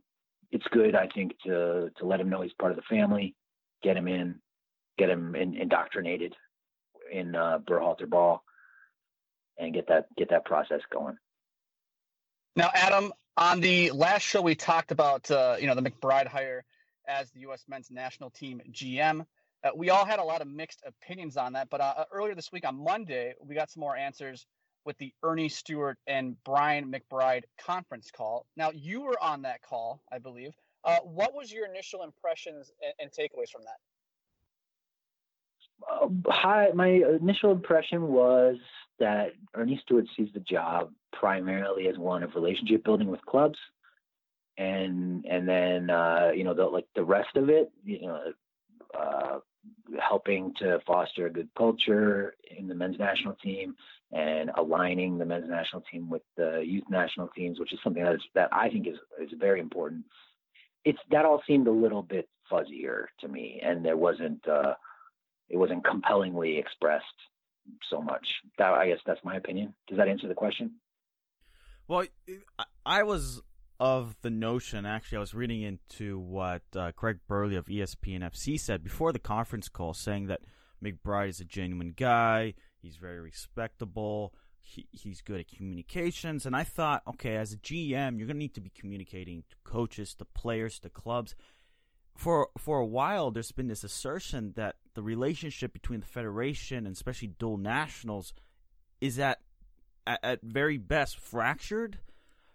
it's 0.50 0.64
good, 0.72 0.96
I 0.96 1.10
think, 1.14 1.34
to 1.46 1.90
to 1.98 2.06
let 2.06 2.22
him 2.22 2.30
know 2.30 2.42
he's 2.42 2.54
part 2.54 2.72
of 2.72 2.78
the 2.78 2.84
family, 2.84 3.36
get 3.84 3.98
him 3.98 4.08
in, 4.08 4.36
get 4.98 5.10
him 5.10 5.36
in, 5.36 5.58
indoctrinated 5.58 6.34
in 7.12 7.36
uh, 7.36 7.60
Berhalter 7.70 8.10
ball, 8.10 8.46
and 9.58 9.74
get 9.74 9.90
that 9.90 10.06
get 10.16 10.30
that 10.30 10.46
process 10.46 10.80
going. 10.90 11.18
Now, 12.56 12.70
Adam, 12.74 13.12
on 13.36 13.60
the 13.60 13.92
last 13.92 14.22
show 14.22 14.42
we 14.42 14.56
talked 14.56 14.92
about 14.92 15.30
uh, 15.30 15.58
you 15.60 15.68
know 15.68 15.76
the 15.76 15.82
McBride 15.82 16.28
hire 16.28 16.64
as 17.10 17.30
the 17.32 17.42
U.S. 17.42 17.66
men's 17.68 17.92
national 17.92 18.30
team 18.30 18.62
GM. 18.72 19.26
Uh, 19.66 19.72
we 19.76 19.90
all 19.90 20.06
had 20.06 20.20
a 20.20 20.24
lot 20.24 20.42
of 20.42 20.48
mixed 20.48 20.82
opinions 20.86 21.36
on 21.36 21.52
that, 21.54 21.70
but 21.70 21.82
uh, 21.82 22.06
earlier 22.14 22.36
this 22.36 22.54
week 22.54 22.66
on 22.66 22.82
Monday, 22.82 23.34
we 23.46 23.54
got 23.54 23.70
some 23.70 23.82
more 23.82 23.98
answers 23.98 24.48
with 24.86 24.98
the 24.98 25.14
Earnie 25.24 25.50
Stewart 25.50 25.98
and 26.08 26.36
Brian 26.44 26.92
McBride 26.92 27.44
conference 27.60 28.12
call. 28.12 28.46
Now, 28.58 28.72
you 28.72 29.02
were 29.02 29.22
on 29.22 29.44
that 29.44 29.62
call, 29.62 30.02
I 30.12 30.20
believe. 30.20 30.54
Uh, 30.84 30.98
what 31.04 31.34
was 31.34 31.52
your 31.52 31.68
initial 31.68 32.04
impressions 32.04 32.72
and, 32.82 32.94
and 33.00 33.12
takeaways 33.12 33.50
from 33.52 33.62
that? 33.64 33.78
Uh, 35.90 36.32
hi, 36.32 36.70
my 36.74 36.88
initial 36.88 37.52
impression 37.52 38.08
was 38.08 38.58
that 39.00 39.32
Earnie 39.56 39.80
Stewart 39.84 40.06
sees 40.16 40.30
the 40.34 40.40
job 40.40 40.92
primarily 41.12 41.88
as 41.88 41.98
one 41.98 42.24
of 42.24 42.36
relationship 42.36 42.84
building 42.84 43.08
with 43.08 43.24
clubs, 43.26 43.58
and 44.58 45.26
and 45.26 45.48
then 45.48 45.90
uh, 45.90 46.32
you 46.36 46.44
know 46.44 46.54
the 46.54 46.66
like 46.66 46.86
the 46.96 47.04
rest 47.04 47.36
of 47.36 47.50
it, 47.50 47.72
you 47.84 48.08
know, 48.08 48.22
uh, 48.98 49.40
helping 50.00 50.54
to 50.56 50.80
foster 50.86 51.28
a 51.28 51.30
good 51.32 51.50
culture 51.58 52.36
in 52.58 52.68
the 52.68 52.76
men's 52.76 52.98
national 52.98 53.36
team 53.36 53.76
and 54.12 54.52
aligning 54.56 55.18
the 55.18 55.26
men's 55.26 55.50
national 55.50 55.82
team 55.92 56.10
with 56.10 56.24
the 56.38 56.64
youth 56.66 56.84
national 56.90 57.28
teams, 57.30 57.60
which 57.60 57.74
is 57.74 57.80
something 57.84 58.04
that 58.04 58.16
is, 58.16 58.22
that 58.36 58.50
I 58.52 58.70
think 58.70 58.88
is 58.88 58.98
is 59.22 59.32
very 59.38 59.60
important. 59.60 60.06
It's 60.84 61.00
that 61.12 61.26
all 61.26 61.42
seemed 61.48 61.68
a 61.68 61.72
little 61.72 62.02
bit 62.02 62.28
fuzzier 62.52 63.06
to 63.20 63.28
me, 63.28 63.62
and 63.64 63.86
there 63.86 63.98
wasn't. 63.98 64.48
Uh, 64.48 64.74
it 65.50 65.58
wasn't 65.58 65.84
compellingly 65.86 66.58
expressed 66.58 67.06
so 67.90 68.02
much. 68.02 68.26
That 68.58 68.74
I 68.74 68.88
guess 68.88 69.00
that's 69.06 69.24
my 69.24 69.36
opinion. 69.36 69.74
Does 69.88 69.98
that 69.98 70.08
answer 70.08 70.28
the 70.28 70.34
question? 70.34 70.76
Well, 71.88 72.06
I- 72.58 72.66
I 72.86 73.04
was 73.04 73.42
of 73.82 74.16
the 74.22 74.30
notion. 74.30 74.86
Actually, 74.86 75.18
I 75.18 75.22
was 75.22 75.34
reading 75.34 75.64
into 75.64 76.20
what 76.20 76.62
uh, 76.76 76.92
Craig 76.96 77.18
Burley 77.28 77.56
of 77.56 77.66
ESPN 77.66 78.22
FC 78.22 78.60
said 78.60 78.84
before 78.84 79.12
the 79.12 79.18
conference 79.18 79.70
call, 79.70 79.96
saying 79.96 80.28
that 80.28 80.42
McBride 80.84 81.30
is 81.30 81.40
a 81.40 81.46
genuine 81.46 81.96
guy. 81.98 82.54
He's 82.80 82.98
very 82.98 83.20
respectable. 83.20 84.36
He, 84.60 84.86
he's 84.92 85.22
good 85.22 85.40
at 85.40 85.48
communications. 85.48 86.46
And 86.46 86.56
I 86.56 86.64
thought, 86.64 87.02
okay, 87.08 87.36
as 87.38 87.54
a 87.54 87.58
GM, 87.58 88.20
you're 88.20 88.28
going 88.28 88.28
to 88.28 88.34
need 88.36 88.54
to 88.54 88.62
be 88.62 88.70
communicating 88.70 89.46
to 89.50 89.56
coaches, 89.64 90.14
to 90.14 90.26
players, 90.26 90.78
to 90.82 90.90
clubs. 90.90 91.34
For 92.16 92.50
for 92.60 92.78
a 92.78 92.86
while, 92.86 93.32
there's 93.32 93.52
been 93.52 93.68
this 93.68 93.84
assertion 93.84 94.54
that 94.58 94.76
the 94.94 95.02
relationship 95.02 95.74
between 95.74 96.02
the 96.02 96.06
federation 96.06 96.86
and 96.86 96.96
especially 96.96 97.30
dual 97.30 97.58
nationals 97.58 98.36
is 99.00 99.18
at 99.18 99.40
at, 100.06 100.20
at 100.22 100.42
very 100.44 100.78
best 100.78 101.18
fractured. 101.18 101.98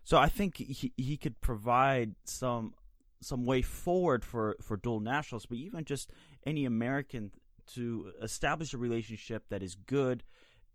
So 0.07 0.19
I 0.19 0.29
think 0.29 0.59
he 0.59 0.92
he 0.97 1.16
could 1.16 1.40
provide 1.40 2.14
some 2.23 2.75
some 3.21 3.45
way 3.45 3.61
forward 3.61 4.25
for 4.25 4.55
for 4.62 4.77
dual 4.77 5.01
nationals, 5.01 5.47
but 5.47 5.59
even 5.59 5.85
just 5.85 6.12
any 6.47 6.64
American 6.64 7.33
to 7.75 8.12
establish 8.23 8.73
a 8.73 8.79
relationship 8.79 9.42
that 9.49 9.64
is 9.64 9.75
good 9.75 10.23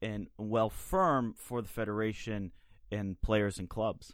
and 0.01 0.27
well 0.37 0.69
firm 0.69 1.33
for 1.37 1.61
the 1.61 1.69
federation 1.69 2.51
and 2.91 3.21
players 3.21 3.57
and 3.57 3.69
clubs. 3.69 4.11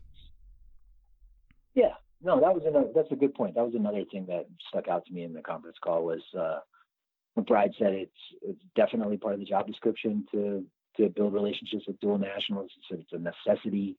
Yeah, 1.74 1.96
no, 2.22 2.40
that 2.40 2.54
was 2.54 2.62
another. 2.68 2.90
That's 2.94 3.12
a 3.12 3.16
good 3.16 3.34
point. 3.34 3.56
That 3.56 3.66
was 3.66 3.74
another 3.74 4.04
thing 4.12 4.28
that 4.28 4.46
stuck 4.70 4.88
out 4.88 5.04
to 5.08 5.12
me 5.12 5.24
in 5.24 5.34
the 5.34 5.42
conference 5.42 5.78
call 5.84 6.06
was 6.06 6.22
uh, 6.40 6.60
McBride 7.36 7.74
said 7.80 7.94
it's 7.94 8.12
it's 8.44 8.62
definitely 8.76 9.18
part 9.18 9.34
of 9.34 9.40
the 9.40 9.48
job 9.48 9.66
description 9.66 10.28
to 10.32 10.64
to 10.98 11.10
build 11.10 11.34
relationships 11.34 11.86
with 11.88 12.00
dual 12.02 12.20
nationals. 12.20 12.70
Said 12.88 13.00
it's 13.00 13.14
a 13.14 13.18
necessity 13.18 13.98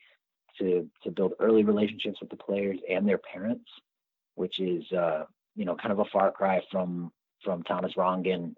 to 0.58 0.88
to 1.02 1.10
build 1.10 1.32
early 1.40 1.64
relationships 1.64 2.20
with 2.20 2.30
the 2.30 2.36
players 2.36 2.78
and 2.88 3.08
their 3.08 3.18
parents, 3.18 3.70
which 4.34 4.60
is 4.60 4.90
uh, 4.92 5.24
you 5.56 5.64
know 5.64 5.76
kind 5.76 5.92
of 5.92 5.98
a 5.98 6.04
far 6.06 6.30
cry 6.30 6.60
from 6.70 7.12
from 7.44 7.62
Thomas 7.62 7.92
Rongen 7.94 8.54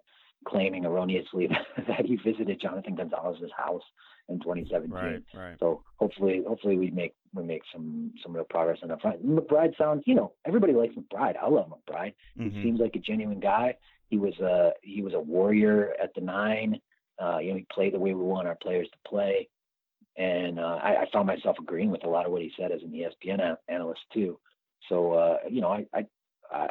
claiming 0.47 0.85
erroneously 0.85 1.49
that 1.87 2.05
he 2.05 2.15
visited 2.15 2.59
Jonathan 2.59 2.95
Gonzalez's 2.95 3.51
house 3.55 3.83
in 4.29 4.39
2017. 4.39 4.91
Right, 4.91 5.23
right. 5.33 5.57
So 5.59 5.83
hopefully, 5.97 6.41
hopefully 6.47 6.77
we 6.77 6.91
make 6.91 7.13
we 7.33 7.43
make 7.43 7.61
some 7.71 8.11
some 8.23 8.33
real 8.33 8.45
progress 8.45 8.79
on 8.83 8.89
that 8.89 9.01
front. 9.01 9.25
McBride 9.25 9.77
sounds, 9.77 10.03
you 10.05 10.15
know, 10.15 10.33
everybody 10.45 10.73
likes 10.73 10.95
McBride. 10.95 11.35
I 11.41 11.47
love 11.47 11.69
McBride. 11.69 12.13
Mm-hmm. 12.39 12.49
He 12.49 12.63
seems 12.63 12.79
like 12.79 12.95
a 12.95 12.99
genuine 12.99 13.39
guy. 13.39 13.75
He 14.09 14.17
was 14.17 14.37
a 14.39 14.71
he 14.81 15.01
was 15.01 15.13
a 15.13 15.19
warrior 15.19 15.93
at 16.01 16.13
the 16.15 16.21
nine. 16.21 16.79
Uh, 17.21 17.37
you 17.37 17.51
know, 17.51 17.57
he 17.57 17.67
played 17.71 17.93
the 17.93 17.99
way 17.99 18.13
we 18.13 18.23
want 18.23 18.47
our 18.47 18.55
players 18.55 18.87
to 18.89 19.09
play, 19.09 19.47
and 20.17 20.59
uh, 20.59 20.79
I, 20.81 21.01
I 21.01 21.05
found 21.11 21.27
myself 21.27 21.57
agreeing 21.59 21.91
with 21.91 22.03
a 22.03 22.09
lot 22.09 22.25
of 22.25 22.31
what 22.31 22.41
he 22.41 22.51
said 22.57 22.71
as 22.71 22.81
an 22.83 22.91
ESPN 22.91 23.55
analyst 23.67 24.01
too. 24.13 24.39
So 24.89 25.13
uh, 25.13 25.37
you 25.49 25.61
know, 25.61 25.69
I, 25.69 25.85
I 25.93 26.05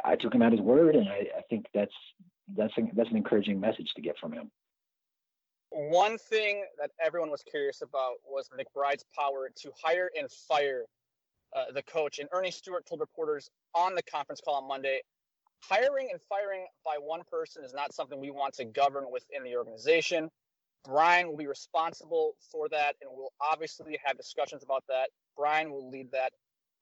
I 0.03 0.15
took 0.15 0.33
him 0.33 0.41
at 0.41 0.51
his 0.51 0.61
word, 0.61 0.95
and 0.95 1.09
I, 1.09 1.27
I 1.37 1.41
think 1.49 1.65
that's 1.73 1.93
that's 2.55 2.73
a, 2.77 2.81
that's 2.93 3.09
an 3.09 3.17
encouraging 3.17 3.59
message 3.59 3.91
to 3.95 4.01
get 4.01 4.17
from 4.19 4.31
him. 4.33 4.51
One 5.69 6.17
thing 6.17 6.65
that 6.79 6.91
everyone 7.03 7.31
was 7.31 7.43
curious 7.49 7.81
about 7.81 8.15
was 8.25 8.49
McBride's 8.49 9.05
power 9.17 9.49
to 9.55 9.71
hire 9.81 10.09
and 10.19 10.29
fire 10.29 10.83
uh, 11.55 11.71
the 11.73 11.81
coach. 11.83 12.19
And 12.19 12.27
Earnie 12.33 12.51
Stewart 12.51 12.85
told 12.85 12.99
reporters 12.99 13.49
on 13.73 13.95
the 13.95 14.03
conference 14.03 14.41
call 14.43 14.55
on 14.55 14.67
Monday, 14.67 15.01
hiring 15.61 16.09
and 16.11 16.19
firing 16.27 16.65
by 16.85 16.95
one 16.99 17.21
person 17.29 17.63
is 17.63 17.73
not 17.73 17.93
something 17.93 18.19
we 18.19 18.31
want 18.31 18.53
to 18.55 18.65
govern 18.65 19.05
within 19.11 19.43
the 19.43 19.55
organization. 19.55 20.29
Brian 20.83 21.27
will 21.27 21.37
be 21.37 21.47
responsible 21.47 22.35
for 22.51 22.67
that, 22.69 22.95
and 23.01 23.09
we'll 23.13 23.33
obviously 23.41 23.99
have 24.03 24.17
discussions 24.17 24.63
about 24.63 24.83
that. 24.89 25.09
Brian 25.37 25.71
will 25.71 25.89
lead 25.89 26.11
that. 26.11 26.33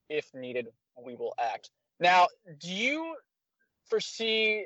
If 0.09 0.25
needed, 0.33 0.67
we 1.03 1.15
will 1.15 1.33
act. 1.39 1.69
Now, 1.99 2.27
do 2.59 2.71
you 2.71 3.15
foresee 3.89 4.65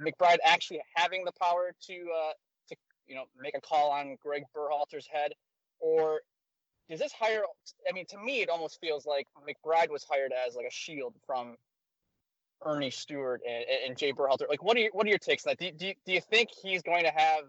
McBride 0.00 0.38
actually 0.44 0.80
having 0.94 1.24
the 1.24 1.32
power 1.40 1.72
to 1.86 1.94
uh, 1.94 2.32
to 2.68 2.76
you 3.06 3.14
know 3.14 3.24
make 3.40 3.56
a 3.56 3.60
call 3.60 3.90
on 3.90 4.16
Greg 4.22 4.44
Berhalter's 4.56 5.06
head, 5.10 5.32
or 5.80 6.20
does 6.88 7.00
this 7.00 7.12
hire? 7.12 7.42
I 7.88 7.92
mean, 7.92 8.06
to 8.10 8.18
me, 8.18 8.42
it 8.42 8.48
almost 8.48 8.78
feels 8.80 9.06
like 9.06 9.26
McBride 9.48 9.90
was 9.90 10.04
hired 10.04 10.32
as 10.46 10.54
like 10.54 10.66
a 10.66 10.72
shield 10.72 11.14
from 11.26 11.56
Earnie 12.64 12.90
Stewart 12.90 13.40
and, 13.48 13.64
and 13.86 13.98
Jay 13.98 14.12
Berhalter. 14.12 14.48
Like, 14.48 14.62
what 14.62 14.76
are 14.76 14.80
your 14.80 14.90
what 14.92 15.06
are 15.06 15.10
your 15.10 15.18
takes 15.18 15.46
on 15.46 15.52
that? 15.52 15.58
Do, 15.58 15.70
do, 15.72 15.92
do 16.06 16.12
you 16.12 16.20
think 16.20 16.50
he's 16.62 16.82
going 16.82 17.04
to 17.04 17.10
have 17.10 17.44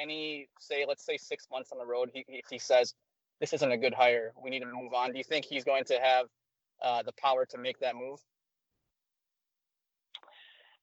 any 0.00 0.48
say, 0.58 0.84
let's 0.86 1.04
say 1.04 1.16
six 1.16 1.46
months 1.50 1.72
on 1.72 1.78
the 1.78 1.86
road, 1.86 2.10
he, 2.12 2.24
if 2.28 2.46
he 2.50 2.58
says 2.58 2.94
this 3.40 3.52
isn't 3.52 3.70
a 3.70 3.76
good 3.76 3.94
hire, 3.94 4.32
we 4.42 4.50
need 4.50 4.60
to 4.60 4.66
move 4.66 4.94
on? 4.94 5.12
Do 5.12 5.18
you 5.18 5.24
think 5.24 5.44
he's 5.44 5.64
going 5.64 5.84
to 5.84 5.98
have 6.00 6.26
uh, 6.82 7.02
the 7.02 7.12
power 7.12 7.46
to 7.46 7.58
make 7.58 7.78
that 7.80 7.96
move? 7.96 8.20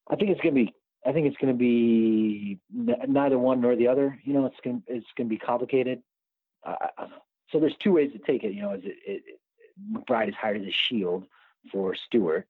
I 0.09 0.15
think 0.15 0.31
it's 0.31 0.41
gonna 0.41 0.55
be. 0.55 0.73
I 1.05 1.11
think 1.11 1.27
it's 1.27 1.37
gonna 1.37 1.53
be 1.53 2.59
n- 2.75 2.95
neither 3.07 3.39
one 3.39 3.61
nor 3.61 3.75
the 3.75 3.87
other. 3.87 4.19
You 4.23 4.33
know, 4.33 4.45
it's 4.45 4.59
gonna 4.63 4.81
it's 4.87 5.07
gonna 5.17 5.29
be 5.29 5.37
complicated. 5.37 6.01
Uh, 6.65 7.07
so 7.49 7.59
there's 7.59 7.75
two 7.77 7.93
ways 7.93 8.11
to 8.13 8.19
take 8.19 8.43
it. 8.43 8.53
You 8.53 8.63
know, 8.63 8.73
is 8.73 8.83
it, 8.83 8.97
it, 9.05 9.23
McBride 9.91 10.29
is 10.29 10.35
hired 10.35 10.61
as 10.61 10.67
a 10.67 10.71
shield 10.71 11.25
for 11.71 11.95
Stewart, 11.95 12.47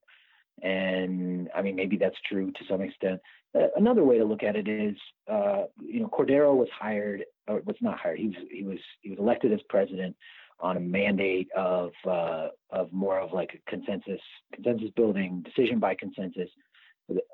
and 0.62 1.48
I 1.54 1.62
mean 1.62 1.76
maybe 1.76 1.96
that's 1.96 2.16
true 2.28 2.50
to 2.50 2.64
some 2.68 2.80
extent. 2.80 3.20
Uh, 3.54 3.68
another 3.76 4.02
way 4.02 4.18
to 4.18 4.24
look 4.24 4.42
at 4.42 4.56
it 4.56 4.66
is, 4.66 4.96
uh, 5.30 5.64
you 5.80 6.00
know, 6.00 6.08
Cordero 6.08 6.56
was 6.56 6.68
hired, 6.76 7.24
or 7.46 7.60
was 7.64 7.76
not 7.80 7.98
hired. 7.98 8.18
He 8.18 8.28
was 8.28 8.36
he 8.50 8.64
was 8.64 8.78
he 9.02 9.10
was 9.10 9.18
elected 9.18 9.52
as 9.52 9.60
president 9.68 10.16
on 10.60 10.76
a 10.76 10.80
mandate 10.80 11.48
of 11.56 11.92
uh, 12.08 12.48
of 12.70 12.92
more 12.92 13.20
of 13.20 13.32
like 13.32 13.50
a 13.54 13.70
consensus 13.70 14.20
consensus 14.52 14.90
building, 14.96 15.44
decision 15.44 15.78
by 15.78 15.94
consensus. 15.94 16.48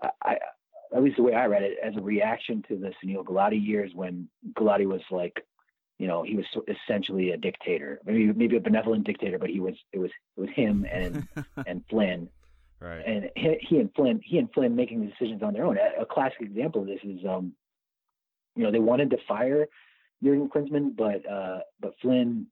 I, 0.03 0.11
I, 0.23 0.37
at 0.95 1.03
least 1.03 1.17
the 1.17 1.23
way 1.23 1.35
I 1.35 1.47
read 1.47 1.63
it, 1.63 1.79
as 1.83 1.95
a 1.97 2.03
reaction 2.03 2.65
to 2.69 2.77
the 2.77 2.93
Sunil 3.03 3.25
Gulati 3.25 3.65
years 3.65 3.93
when 3.95 4.29
Gulati 4.59 4.87
was 4.87 5.03
like, 5.11 5.45
you 5.99 6.09
know, 6.09 6.23
he 6.23 6.35
was 6.35 6.47
essentially 6.67 7.31
a 7.31 7.37
dictator, 7.37 8.01
maybe 8.05 8.33
maybe 8.33 8.57
a 8.57 8.61
benevolent 8.61 9.05
dictator, 9.05 9.39
but 9.39 9.51
he 9.51 9.61
was 9.61 9.75
it 9.93 9.99
was 9.99 10.11
it 10.37 10.41
was 10.41 10.51
him 10.55 10.87
and 10.91 11.29
and 11.67 11.85
Flynn, 11.89 12.29
right? 12.81 13.03
And 13.07 13.31
he, 13.37 13.57
he 13.69 13.79
and 13.79 13.91
Flynn 13.95 14.21
he 14.25 14.39
and 14.39 14.49
Flynn 14.53 14.75
making 14.75 15.01
the 15.01 15.07
decisions 15.07 15.43
on 15.43 15.53
their 15.53 15.65
own. 15.65 15.77
A, 15.77 16.03
a 16.03 16.07
classic 16.07 16.41
example 16.41 16.83
of 16.83 16.87
this 16.87 17.01
is, 17.05 17.21
um, 17.29 17.53
you 18.57 18.65
know, 18.65 18.73
they 18.73 18.79
wanted 18.79 19.11
to 19.11 19.19
fire 19.29 19.67
Jurgen 20.23 20.49
Klinsmann, 20.49 20.97
but 20.97 21.29
uh, 21.31 21.61
but 21.81 21.95
Flynn, 22.03 22.47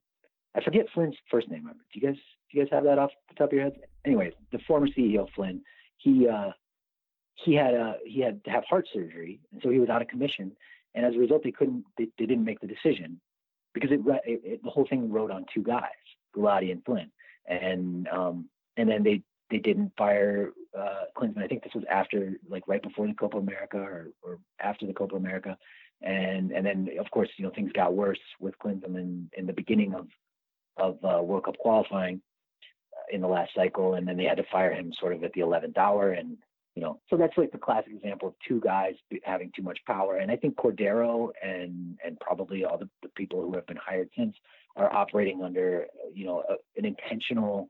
I 0.55 0.63
forget 0.63 0.85
Flynn's 0.93 1.15
first 1.29 1.49
name. 1.49 1.63
Do 1.63 1.99
you 1.99 2.07
guys 2.07 2.17
do 2.51 2.57
you 2.57 2.63
guys 2.63 2.71
have 2.71 2.83
that 2.85 2.97
off 2.97 3.11
the 3.29 3.35
top 3.35 3.49
of 3.49 3.53
your 3.53 3.63
heads? 3.63 3.75
Anyways, 4.05 4.33
the 4.51 4.59
former 4.67 4.87
CEO 4.87 5.27
Flynn, 5.35 5.61
he 5.97 6.27
uh, 6.27 6.51
he 7.35 7.53
had 7.53 7.73
a 7.73 7.95
he 8.05 8.21
had 8.21 8.43
to 8.45 8.51
have 8.51 8.63
heart 8.65 8.87
surgery, 8.93 9.39
and 9.51 9.61
so 9.61 9.69
he 9.69 9.79
was 9.79 9.89
out 9.89 10.01
of 10.01 10.07
commission. 10.07 10.51
And 10.95 11.05
as 11.05 11.13
a 11.15 11.19
result, 11.19 11.43
they 11.43 11.51
couldn't 11.51 11.85
they, 11.97 12.07
they 12.17 12.25
didn't 12.25 12.45
make 12.45 12.59
the 12.59 12.67
decision 12.67 13.19
because 13.73 13.91
it, 13.91 13.99
it, 14.25 14.41
it, 14.43 14.63
the 14.63 14.69
whole 14.69 14.87
thing 14.89 15.11
rode 15.11 15.31
on 15.31 15.45
two 15.53 15.61
guys, 15.61 15.83
Gulati 16.35 16.71
and 16.71 16.83
Flynn, 16.83 17.11
and 17.47 18.07
um, 18.07 18.49
and 18.77 18.89
then 18.89 19.03
they 19.03 19.21
they 19.49 19.57
didn't 19.57 19.91
fire 19.97 20.51
uh, 20.77 21.05
Klinsmann. 21.17 21.43
I 21.43 21.47
think 21.47 21.63
this 21.63 21.73
was 21.73 21.83
after 21.89 22.33
like 22.47 22.67
right 22.67 22.81
before 22.81 23.07
the 23.07 23.13
Copa 23.13 23.37
America 23.37 23.77
or, 23.77 24.07
or 24.21 24.39
after 24.59 24.85
the 24.85 24.93
Copa 24.93 25.15
America, 25.15 25.57
and 26.01 26.51
and 26.51 26.65
then 26.65 26.89
of 26.99 27.09
course 27.11 27.29
you 27.37 27.45
know 27.45 27.51
things 27.51 27.71
got 27.73 27.93
worse 27.93 28.19
with 28.39 28.57
Klinsmann 28.63 28.95
in, 28.95 29.29
in 29.37 29.45
the 29.45 29.53
beginning 29.53 29.93
of 29.95 30.07
of 30.77 30.97
uh, 31.03 31.21
World 31.21 31.45
Cup 31.45 31.57
qualifying 31.57 32.21
uh, 32.93 33.15
in 33.15 33.21
the 33.21 33.27
last 33.27 33.51
cycle, 33.55 33.95
and 33.95 34.07
then 34.07 34.17
they 34.17 34.25
had 34.25 34.37
to 34.37 34.45
fire 34.51 34.73
him 34.73 34.93
sort 34.99 35.13
of 35.13 35.23
at 35.23 35.33
the 35.33 35.41
11th 35.41 35.77
hour 35.77 36.11
and 36.11 36.37
you 36.75 36.85
know, 36.85 37.01
so 37.09 37.17
that's 37.17 37.37
like 37.37 37.51
the 37.51 37.57
classic 37.57 37.91
example 37.91 38.29
of 38.29 38.35
two 38.47 38.61
guys 38.61 38.93
having 39.23 39.51
too 39.53 39.63
much 39.63 39.79
power. 39.85 40.17
And 40.17 40.31
I 40.31 40.37
think 40.37 40.55
Cordero 40.55 41.29
and 41.43 41.97
and 42.05 42.17
probably 42.21 42.63
all 42.63 42.77
the, 42.77 42.87
the 43.03 43.09
people 43.09 43.41
who 43.41 43.53
have 43.55 43.67
been 43.67 43.77
hired 43.77 44.09
since 44.17 44.33
are 44.77 44.93
operating 44.93 45.43
under 45.43 45.87
you 46.13 46.25
know 46.25 46.43
a, 46.47 46.53
an 46.77 46.85
intentional 46.85 47.69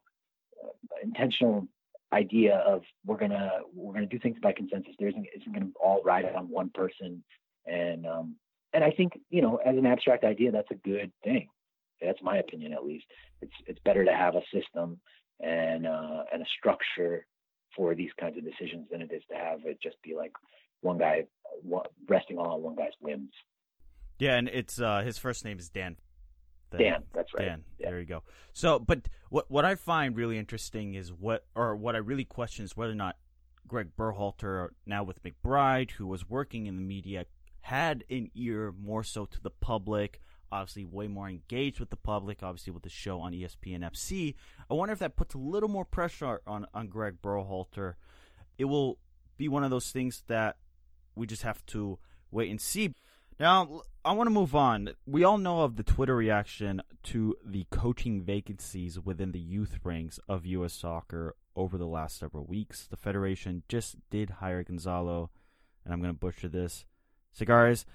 intentional 1.03 1.67
idea 2.11 2.57
of 2.57 2.81
we're 3.05 3.17
gonna 3.17 3.51
we're 3.73 3.93
gonna 3.93 4.05
do 4.05 4.19
things 4.19 4.37
by 4.41 4.51
consensus. 4.51 4.93
There 4.97 5.09
isn't 5.09 5.27
isn't 5.35 5.53
gonna 5.53 5.71
all 5.81 6.01
ride 6.03 6.25
on 6.35 6.49
one 6.49 6.69
person. 6.69 7.23
And 7.65 8.05
um 8.05 8.35
and 8.73 8.83
I 8.83 8.91
think 8.91 9.13
you 9.29 9.41
know 9.41 9.57
as 9.57 9.77
an 9.77 9.85
abstract 9.85 10.23
idea 10.23 10.51
that's 10.51 10.71
a 10.71 10.75
good 10.75 11.11
thing. 11.23 11.47
That's 12.01 12.21
my 12.21 12.37
opinion 12.37 12.73
at 12.73 12.85
least. 12.85 13.05
It's 13.41 13.53
it's 13.67 13.79
better 13.85 14.05
to 14.05 14.13
have 14.13 14.35
a 14.35 14.41
system 14.53 14.99
and 15.39 15.85
uh, 15.85 16.23
and 16.31 16.41
a 16.41 16.45
structure 16.57 17.25
for 17.75 17.95
these 17.95 18.11
kinds 18.19 18.37
of 18.37 18.43
decisions 18.43 18.87
than 18.91 19.01
it 19.01 19.11
is 19.11 19.21
to 19.29 19.37
have 19.37 19.59
it 19.65 19.79
just 19.81 20.01
be 20.03 20.15
like 20.15 20.31
one 20.81 20.97
guy 20.97 21.23
resting 22.07 22.37
all 22.37 22.55
on 22.55 22.61
one 22.61 22.75
guy's 22.75 22.91
whims. 22.99 23.31
Yeah, 24.17 24.35
and 24.35 24.49
it's 24.49 24.81
uh, 24.81 25.01
his 25.01 25.17
first 25.17 25.45
name 25.45 25.59
is 25.59 25.69
Dan. 25.69 25.97
Dan, 26.77 27.03
that's 27.13 27.33
right. 27.33 27.45
Dan, 27.45 27.63
yeah. 27.79 27.89
there 27.89 27.99
you 27.99 28.05
go. 28.05 28.23
So, 28.53 28.79
but 28.79 29.07
what 29.29 29.49
what 29.49 29.65
I 29.65 29.75
find 29.75 30.15
really 30.15 30.37
interesting 30.37 30.93
is 30.93 31.11
what, 31.11 31.45
or 31.55 31.75
what 31.75 31.95
I 31.95 31.99
really 31.99 32.25
question 32.25 32.65
is 32.65 32.77
whether 32.77 32.91
or 32.91 32.95
not 32.95 33.17
Greg 33.67 33.89
Berhalter, 33.97 34.69
now 34.85 35.03
with 35.03 35.23
McBride, 35.23 35.91
who 35.91 36.07
was 36.07 36.29
working 36.29 36.67
in 36.67 36.75
the 36.75 36.81
media, 36.81 37.25
had 37.61 38.03
an 38.09 38.29
ear 38.35 38.73
more 38.79 39.03
so 39.03 39.25
to 39.25 39.41
the 39.41 39.49
public. 39.49 40.21
Obviously, 40.51 40.83
way 40.83 41.07
more 41.07 41.29
engaged 41.29 41.79
with 41.79 41.91
the 41.91 41.95
public. 41.95 42.41
Obviously, 42.41 42.73
with 42.73 42.83
the 42.83 42.89
show 42.89 43.19
on 43.19 43.33
ESPN 43.33 43.81
FC. 43.81 44.33
I 44.69 44.73
wonder 44.73 44.93
if 44.93 44.99
that 44.99 45.15
puts 45.15 45.35
a 45.35 45.39
little 45.39 45.69
more 45.69 45.85
pressure 45.85 46.41
on 46.47 46.65
on 46.73 46.87
Greg 46.87 47.21
Berhalter. 47.21 47.93
It 48.57 48.65
will 48.65 48.97
be 49.37 49.47
one 49.47 49.63
of 49.63 49.69
those 49.69 49.91
things 49.91 50.23
that 50.27 50.57
we 51.15 51.27
just 51.27 51.43
have 51.43 51.65
to 51.67 51.99
wait 52.31 52.49
and 52.49 52.59
see. 52.59 52.93
Now, 53.39 53.83
I 54.03 54.11
want 54.11 54.27
to 54.27 54.31
move 54.31 54.53
on. 54.53 54.89
We 55.05 55.23
all 55.23 55.37
know 55.37 55.61
of 55.61 55.77
the 55.77 55.83
Twitter 55.83 56.15
reaction 56.15 56.81
to 57.03 57.37
the 57.45 57.65
coaching 57.71 58.21
vacancies 58.21 58.99
within 58.99 59.31
the 59.31 59.39
youth 59.39 59.79
ranks 59.83 60.19
of 60.27 60.45
U.S. 60.45 60.73
soccer 60.73 61.37
over 61.55 61.77
the 61.77 61.87
last 61.87 62.19
several 62.19 62.45
weeks. 62.45 62.85
The 62.87 62.97
Federation 62.97 63.63
just 63.69 63.95
did 64.09 64.29
hire 64.29 64.63
Gonzalo, 64.63 65.29
and 65.85 65.93
I'm 65.93 66.01
going 66.01 66.13
to 66.13 66.19
butcher 66.19 66.49
this, 66.49 66.83
Segares 67.37 67.85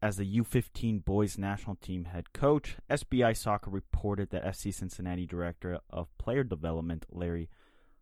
as 0.00 0.16
the 0.16 0.40
U15 0.40 1.04
boys 1.04 1.38
national 1.38 1.76
team 1.76 2.04
head 2.04 2.32
coach. 2.32 2.76
SBI 2.90 3.34
Soccer 3.36 3.70
reported 3.70 4.28
that 4.30 4.44
FC 4.44 4.72
Cincinnati 4.72 5.26
director 5.26 5.80
of 5.88 6.16
player 6.18 6.44
development, 6.44 7.06
Larry 7.10 7.48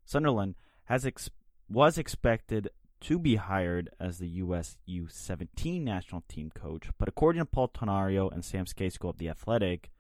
Sunderland, 0.05 0.57
has 0.87 1.07
ex- 1.07 1.31
was 1.69 1.99
expected 1.99 2.69
to 3.03 3.19
be 3.19 3.37
hired 3.37 3.91
as 4.01 4.19
the 4.19 4.29
U.S. 4.29 4.77
U17 4.89 5.83
national 5.83 6.23
team 6.29 6.51
coach, 6.55 6.89
but 6.99 7.09
according 7.09 7.41
to 7.41 7.47
Paul 7.47 7.69
Tenorio 7.69 8.29
and 8.29 8.45
Sam 8.45 8.65
Stejskal 8.65 9.11
of 9.11 9.19
The 9.19 9.29
Athletic, 9.29 9.91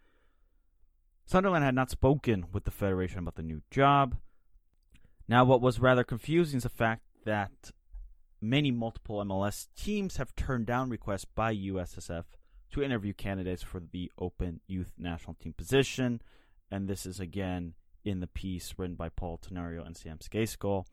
Sunderland 1.26 1.64
had 1.64 1.74
not 1.74 1.90
spoken 1.90 2.46
with 2.52 2.64
the 2.64 2.70
Federation 2.70 3.18
about 3.18 3.34
the 3.34 3.42
new 3.42 3.62
job. 3.70 4.16
Now, 5.28 5.44
what 5.44 5.60
was 5.60 5.80
rather 5.80 6.04
confusing 6.04 6.58
is 6.58 6.62
the 6.62 6.68
fact 6.68 7.02
that 7.24 7.72
many 8.40 8.70
multiple 8.70 9.24
MLS 9.24 9.66
teams 9.76 10.16
have 10.16 10.34
turned 10.36 10.66
down 10.66 10.90
requests 10.90 11.24
by 11.24 11.54
USSF 11.54 12.24
to 12.72 12.82
interview 12.82 13.12
candidates 13.12 13.62
for 13.62 13.80
the 13.80 14.10
open 14.18 14.60
youth 14.66 14.92
national 14.98 15.34
team 15.34 15.52
position. 15.52 16.20
And 16.70 16.88
this 16.88 17.04
is 17.04 17.20
again 17.20 17.74
in 18.04 18.20
the 18.20 18.26
piece 18.26 18.74
written 18.76 18.96
by 18.96 19.08
Paul 19.08 19.38
Tenorio 19.38 19.84
and 19.84 19.96
Sam 19.96 20.18
Stejskal. 20.18 20.86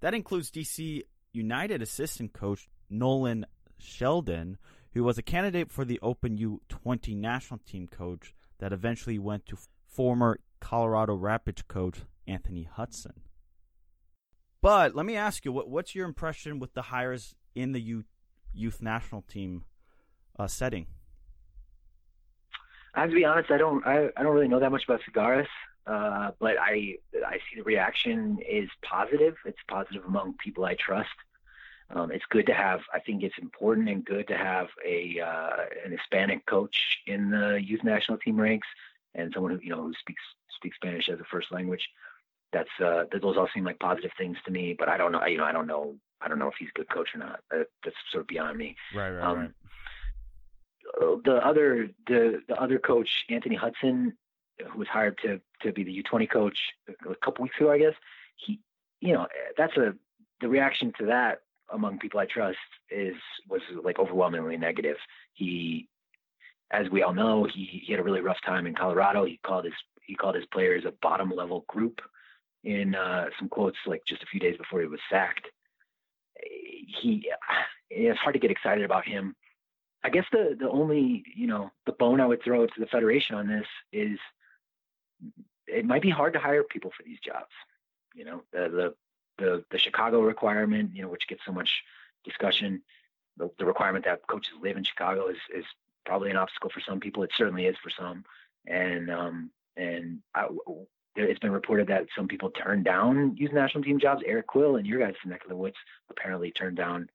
That 0.00 0.14
includes 0.14 0.50
DC 0.50 1.02
United 1.32 1.82
assistant 1.82 2.32
coach 2.32 2.68
Nolan 2.88 3.46
Sheldon, 3.78 4.58
who 4.94 5.04
was 5.04 5.18
a 5.18 5.22
candidate 5.22 5.70
for 5.70 5.84
the 5.84 5.98
Open 6.00 6.38
U20 6.38 7.16
national 7.16 7.60
team 7.60 7.86
coach 7.86 8.34
that 8.58 8.72
eventually 8.72 9.18
went 9.18 9.46
to 9.46 9.58
former 9.86 10.38
Colorado 10.60 11.14
Rapids 11.14 11.62
coach 11.62 12.00
Anthony 12.26 12.64
Hudson. 12.64 13.20
But 14.62 14.94
let 14.94 15.06
me 15.06 15.16
ask 15.16 15.44
you, 15.44 15.52
what, 15.52 15.68
what's 15.68 15.94
your 15.94 16.06
impression 16.06 16.58
with 16.58 16.74
the 16.74 16.82
hires 16.82 17.34
in 17.54 17.72
the 17.72 17.80
youth, 17.80 18.06
youth 18.52 18.82
national 18.82 19.22
team 19.22 19.64
uh, 20.38 20.46
setting? 20.46 20.86
I 22.94 23.02
have 23.02 23.10
to 23.10 23.14
be 23.14 23.24
honest. 23.24 23.50
I 23.50 23.58
don't. 23.58 23.86
I, 23.86 24.08
I 24.16 24.22
don't 24.22 24.34
really 24.34 24.48
know 24.48 24.58
that 24.58 24.72
much 24.72 24.84
about 24.88 25.00
Segares, 25.08 25.46
uh, 25.86 26.30
but 26.40 26.56
I 26.58 26.96
I 27.26 27.38
see 27.48 27.56
the 27.56 27.62
reaction 27.62 28.38
is 28.48 28.68
positive. 28.82 29.36
It's 29.44 29.58
positive 29.68 30.04
among 30.04 30.34
people 30.34 30.64
I 30.64 30.74
trust. 30.74 31.08
Um, 31.90 32.10
it's 32.10 32.24
good 32.30 32.46
to 32.46 32.54
have. 32.54 32.80
I 32.92 32.98
think 32.98 33.22
it's 33.22 33.38
important 33.40 33.88
and 33.88 34.04
good 34.04 34.26
to 34.28 34.36
have 34.36 34.68
a 34.84 35.20
uh, 35.20 35.56
an 35.84 35.92
Hispanic 35.92 36.44
coach 36.46 36.98
in 37.06 37.30
the 37.30 37.60
youth 37.62 37.84
national 37.84 38.18
team 38.18 38.40
ranks 38.40 38.66
and 39.14 39.32
someone 39.32 39.52
who 39.52 39.60
you 39.62 39.70
know 39.70 39.82
who 39.82 39.94
speaks 39.94 40.22
speaks 40.56 40.76
Spanish 40.76 41.08
as 41.08 41.20
a 41.20 41.24
first 41.30 41.52
language. 41.52 41.88
That's 42.52 42.70
uh, 42.84 43.04
those 43.12 43.36
all 43.36 43.48
seem 43.54 43.64
like 43.64 43.78
positive 43.78 44.12
things 44.18 44.36
to 44.44 44.50
me. 44.50 44.74
But 44.76 44.88
I 44.88 44.96
don't 44.96 45.12
know. 45.12 45.24
You 45.24 45.38
know, 45.38 45.44
I 45.44 45.52
don't 45.52 45.66
know. 45.66 45.96
I 46.20 46.28
don't 46.28 46.38
know 46.38 46.48
if 46.48 46.54
he's 46.58 46.70
a 46.74 46.78
good 46.78 46.88
coach 46.88 47.10
or 47.14 47.18
not. 47.18 47.40
Uh, 47.54 47.64
that's 47.84 47.96
sort 48.10 48.22
of 48.22 48.28
beyond 48.28 48.56
me. 48.56 48.74
Right, 48.94 49.10
right, 49.10 49.22
um, 49.22 49.38
right 49.38 49.50
the 51.24 51.40
other 51.44 51.90
the 52.06 52.42
the 52.48 52.60
other 52.60 52.78
coach 52.78 53.24
Anthony 53.28 53.56
Hudson, 53.56 54.16
who 54.70 54.78
was 54.78 54.88
hired 54.88 55.18
to 55.18 55.40
to 55.62 55.72
be 55.72 55.84
the 55.84 56.02
U20 56.02 56.30
coach 56.30 56.58
a 56.88 57.14
couple 57.16 57.42
weeks 57.42 57.56
ago, 57.58 57.70
I 57.70 57.78
guess 57.78 57.94
he, 58.36 58.60
you 59.00 59.14
know, 59.14 59.26
that's 59.56 59.76
a 59.76 59.94
the 60.40 60.48
reaction 60.48 60.92
to 60.98 61.06
that 61.06 61.40
among 61.72 61.98
people 61.98 62.20
I 62.20 62.26
trust 62.26 62.58
is 62.90 63.16
was 63.48 63.62
like 63.82 63.98
overwhelmingly 63.98 64.56
negative. 64.56 64.96
He, 65.32 65.88
as 66.70 66.88
we 66.90 67.02
all 67.02 67.14
know, 67.14 67.44
he 67.44 67.82
he 67.84 67.92
had 67.92 68.00
a 68.00 68.04
really 68.04 68.20
rough 68.20 68.40
time 68.44 68.66
in 68.66 68.74
Colorado. 68.74 69.24
He 69.24 69.40
called 69.44 69.64
his 69.64 69.74
he 70.06 70.14
called 70.14 70.34
his 70.34 70.46
players 70.46 70.84
a 70.84 70.92
bottom 71.02 71.30
level 71.30 71.64
group 71.68 72.00
in 72.64 72.94
uh, 72.94 73.26
some 73.38 73.48
quotes 73.48 73.78
like 73.86 74.02
just 74.06 74.22
a 74.22 74.26
few 74.26 74.40
days 74.40 74.56
before 74.56 74.80
he 74.80 74.86
was 74.86 75.00
sacked. 75.10 75.48
He, 77.00 77.30
it's 77.90 78.18
hard 78.18 78.34
to 78.34 78.40
get 78.40 78.50
excited 78.50 78.84
about 78.84 79.06
him 79.06 79.34
I 80.06 80.08
guess 80.08 80.24
the 80.30 80.56
the 80.58 80.70
only 80.70 81.24
you 81.34 81.48
know 81.48 81.72
the 81.84 81.92
bone 81.92 82.20
I 82.20 82.26
would 82.26 82.42
throw 82.42 82.64
to 82.64 82.72
the 82.80 82.86
federation 82.86 83.34
on 83.34 83.48
this 83.48 83.66
is 83.92 84.18
it 85.66 85.84
might 85.84 86.02
be 86.02 86.10
hard 86.10 86.32
to 86.34 86.38
hire 86.38 86.62
people 86.62 86.92
for 86.96 87.02
these 87.02 87.18
jobs. 87.20 87.52
You 88.14 88.24
know 88.24 88.42
the 88.52 88.68
the 88.68 88.94
the, 89.38 89.64
the 89.70 89.78
Chicago 89.78 90.20
requirement, 90.20 90.92
you 90.94 91.02
know, 91.02 91.08
which 91.08 91.28
gets 91.28 91.42
so 91.44 91.52
much 91.52 91.82
discussion. 92.24 92.82
The, 93.36 93.50
the 93.58 93.66
requirement 93.66 94.04
that 94.06 94.26
coaches 94.26 94.54
live 94.62 94.76
in 94.76 94.84
Chicago 94.84 95.28
is 95.28 95.36
is 95.54 95.64
probably 96.04 96.30
an 96.30 96.36
obstacle 96.36 96.70
for 96.70 96.80
some 96.80 97.00
people. 97.00 97.22
It 97.22 97.30
certainly 97.36 97.66
is 97.66 97.76
for 97.82 97.90
some, 97.90 98.24
and 98.66 99.10
um, 99.10 99.50
and 99.76 100.20
I, 100.34 100.46
it's 101.16 101.40
been 101.40 101.52
reported 101.52 101.88
that 101.88 102.06
some 102.14 102.28
people 102.28 102.50
turned 102.50 102.84
down 102.84 103.36
youth 103.36 103.52
national 103.52 103.84
team 103.84 103.98
jobs. 103.98 104.22
Eric 104.26 104.46
Quill 104.46 104.76
and 104.76 104.86
your 104.86 105.00
guys' 105.00 105.14
neck 105.24 105.42
of 105.42 105.48
the 105.48 105.56
woods 105.56 105.76
apparently 106.10 106.50
turned 106.50 106.76
down 106.76 107.08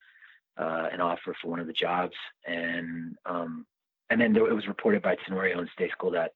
uh, 0.58 0.90
an 0.92 1.02
offer 1.02 1.36
for 1.42 1.50
one 1.50 1.60
of 1.60 1.68
the 1.68 1.74
jobs, 1.74 2.16
and 2.46 3.16
um, 3.26 3.66
and 4.10 4.20
then 4.22 4.34
there, 4.34 4.48
it 4.48 4.54
was 4.54 4.68
reported 4.68 5.02
by 5.02 5.16
Tenorio 5.16 5.60
and 5.60 5.70
Stejskal 5.78 6.14
that 6.14 6.34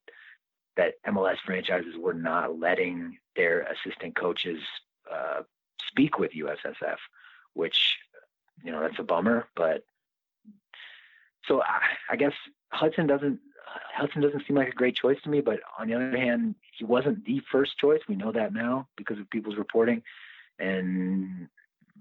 that 0.78 0.96
MLS 1.08 1.38
franchises 1.46 1.96
were 1.98 2.14
not 2.14 2.60
letting 2.60 3.18
their 3.36 3.62
assistant 3.62 4.16
coaches 4.16 4.60
uh, 5.12 5.42
speak 5.88 6.20
with 6.20 6.32
USSF, 6.32 6.98
which 7.54 7.98
you 8.64 8.72
know 8.72 8.82
that's 8.82 9.00
a 9.00 9.04
bummer. 9.04 9.48
But 9.56 9.84
so 11.48 11.62
I, 11.62 11.82
I 12.12 12.16
guess 12.16 12.34
Hudson 12.72 13.08
doesn't 13.08 13.40
Hudson 13.94 14.22
doesn't 14.22 14.46
seem 14.46 14.56
like 14.56 14.70
a 14.70 14.72
great 14.72 14.96
choice 14.96 15.18
to 15.24 15.30
me. 15.30 15.42
But 15.42 15.60
on 15.80 15.88
the 15.88 15.96
other 15.96 16.18
hand, 16.18 16.56
he 16.78 16.84
wasn't 16.84 17.26
the 17.26 17.42
first 17.52 17.78
choice. 17.78 18.02
We 18.08 18.16
know 18.16 18.32
that 18.32 18.54
now 18.54 18.88
because 18.98 19.20
of 19.20 19.30
people's 19.30 19.58
reporting, 19.58 20.02
and 20.60 21.48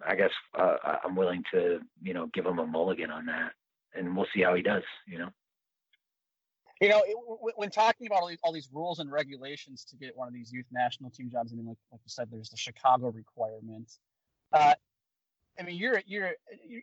I 0.06 0.14
guess 0.16 0.32
uh, 0.58 0.76
I'm 1.04 1.16
willing 1.16 1.44
to, 1.52 1.80
you 2.02 2.14
know, 2.14 2.26
give 2.26 2.46
him 2.46 2.58
a 2.58 2.66
mulligan 2.66 3.10
on 3.10 3.26
that, 3.26 3.52
and 3.94 4.16
we'll 4.16 4.26
see 4.34 4.42
how 4.42 4.54
he 4.54 4.62
does. 4.62 4.82
You 5.06 5.18
know. 5.18 5.28
You 6.80 6.88
know, 6.88 7.02
it, 7.06 7.16
when 7.56 7.70
talking 7.70 8.06
about 8.06 8.22
all 8.22 8.28
these, 8.28 8.38
all 8.42 8.52
these, 8.52 8.68
rules 8.72 8.98
and 8.98 9.10
regulations 9.10 9.84
to 9.90 9.96
get 9.96 10.16
one 10.16 10.26
of 10.26 10.34
these 10.34 10.52
youth 10.52 10.66
national 10.72 11.10
team 11.10 11.30
jobs, 11.30 11.52
I 11.52 11.56
mean, 11.56 11.66
like, 11.66 11.78
like 11.92 12.00
you 12.04 12.08
said, 12.08 12.28
there's 12.30 12.50
the 12.50 12.56
Chicago 12.56 13.10
requirement. 13.10 13.90
Uh, 14.52 14.74
I 15.58 15.62
mean, 15.62 15.76
you're 15.76 16.02
you're 16.06 16.32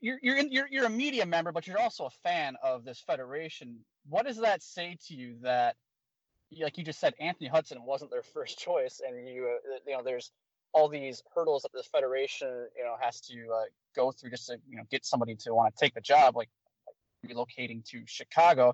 you're 0.01 0.17
you're, 0.21 0.37
in, 0.37 0.51
you're 0.51 0.67
you're 0.69 0.85
a 0.85 0.89
media 0.89 1.25
member, 1.25 1.51
but 1.51 1.67
you're 1.67 1.79
also 1.79 2.05
a 2.05 2.09
fan 2.23 2.55
of 2.63 2.85
this 2.85 3.03
federation. 3.05 3.79
What 4.07 4.25
does 4.25 4.37
that 4.37 4.63
say 4.63 4.97
to 5.07 5.13
you 5.13 5.35
that, 5.41 5.75
like 6.57 6.77
you 6.77 6.85
just 6.85 6.99
said, 6.99 7.13
Anthony 7.19 7.49
Hudson 7.49 7.83
wasn't 7.83 8.11
their 8.11 8.23
first 8.23 8.57
choice, 8.57 9.01
and 9.05 9.27
you 9.27 9.45
uh, 9.45 9.77
you 9.85 9.97
know 9.97 10.03
there's 10.03 10.31
all 10.73 10.87
these 10.87 11.21
hurdles 11.35 11.63
that 11.63 11.71
the 11.73 11.83
federation 11.83 12.67
you 12.77 12.83
know 12.83 12.95
has 12.99 13.19
to 13.21 13.35
uh, 13.53 13.63
go 13.95 14.11
through 14.11 14.29
just 14.29 14.47
to 14.47 14.57
you 14.69 14.77
know 14.77 14.83
get 14.89 15.05
somebody 15.05 15.35
to 15.35 15.53
want 15.53 15.75
to 15.75 15.79
take 15.79 15.93
the 15.93 16.01
job 16.01 16.35
like, 16.35 16.49
like 16.87 17.35
relocating 17.35 17.83
to 17.85 18.01
chicago 18.05 18.73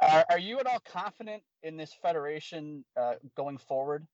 are, 0.00 0.24
are, 0.30 0.38
you 0.38 0.58
at 0.58 0.66
all 0.66 0.80
confident 0.80 1.42
in 1.62 1.76
this 1.76 1.92
federation 2.00 2.84
uh, 2.96 3.14
going 3.36 3.58
forward? 3.58 4.06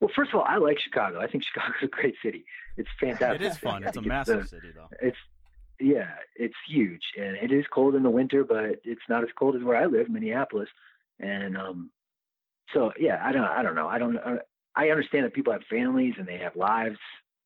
Well 0.00 0.10
first 0.14 0.30
of 0.32 0.40
all 0.40 0.46
i 0.46 0.56
like 0.56 0.78
chicago. 0.78 1.20
I 1.20 1.26
think 1.26 1.44
chicago's 1.44 1.82
a 1.82 1.86
great 1.88 2.14
city. 2.22 2.44
It's 2.76 2.88
fantastic. 3.00 3.40
It 3.40 3.46
is 3.46 3.58
fun. 3.58 3.82
It's 3.82 3.96
a 3.96 4.02
massive 4.02 4.40
it's, 4.40 4.52
uh, 4.52 4.56
city 4.56 4.68
though. 4.74 4.88
It's 5.02 5.16
yeah 5.80 6.10
it's 6.36 6.54
huge. 6.68 7.02
And 7.18 7.36
it 7.36 7.52
is 7.52 7.64
cold 7.72 7.94
in 7.94 8.02
the 8.02 8.10
winter 8.10 8.44
but 8.44 8.80
it's 8.84 9.02
not 9.08 9.24
as 9.24 9.30
cold 9.36 9.56
as 9.56 9.62
where 9.62 9.76
i 9.76 9.86
live 9.86 10.08
minneapolis. 10.08 10.68
And 11.18 11.56
um 11.56 11.90
so 12.72 12.92
yeah 12.98 13.20
i 13.24 13.32
don't 13.32 13.44
i 13.44 13.62
don't 13.62 13.74
know. 13.74 13.88
I 13.88 13.98
don't 13.98 14.18
uh, 14.18 14.36
I 14.76 14.90
understand 14.90 15.24
that 15.24 15.34
people 15.34 15.52
have 15.52 15.62
families 15.68 16.14
and 16.18 16.28
they 16.28 16.38
have 16.38 16.54
lives. 16.54 16.98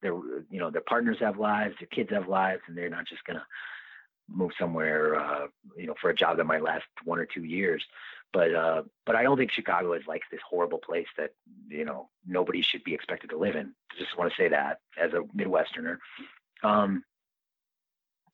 Their 0.03 0.13
you 0.13 0.59
know 0.59 0.71
their 0.71 0.83
partners 0.83 1.17
have 1.21 1.39
lives, 1.39 1.75
their 1.81 1.89
kids 1.89 2.11
have 2.11 2.29
lives, 2.29 2.61
and 2.67 2.77
they're 2.77 2.91
not 2.91 3.07
just 3.09 3.25
gonna 3.25 3.47
move 4.29 4.53
somewhere 4.59 5.17
uh, 5.17 5.47
you 5.77 5.87
know 5.87 5.95
for 6.01 6.11
a 6.11 6.15
job 6.15 6.37
that 6.37 6.45
might 6.45 6.63
last 6.63 6.85
one 7.05 7.19
or 7.19 7.27
two 7.27 7.45
years. 7.45 7.85
But 8.33 8.55
uh, 8.55 8.83
but 9.05 9.17
I 9.17 9.23
don't 9.23 9.37
think 9.37 9.51
Chicago 9.51 9.93
is 9.93 10.05
like 10.07 10.23
this 10.31 10.41
horrible 10.49 10.79
place 10.79 11.09
that 11.19 11.31
you 11.69 11.85
know 11.85 12.09
nobody 12.27 12.63
should 12.63 12.85
be 12.85 12.95
expected 12.95 13.31
to 13.31 13.39
live 13.39 13.57
in. 13.57 13.73
I 13.91 13.99
just 13.99 14.17
want 14.17 14.31
to 14.31 14.37
say 14.37 14.49
that 14.49 14.79
as 15.01 15.13
a 15.13 15.23
Midwesterner. 15.37 15.99
Um, 16.63 17.05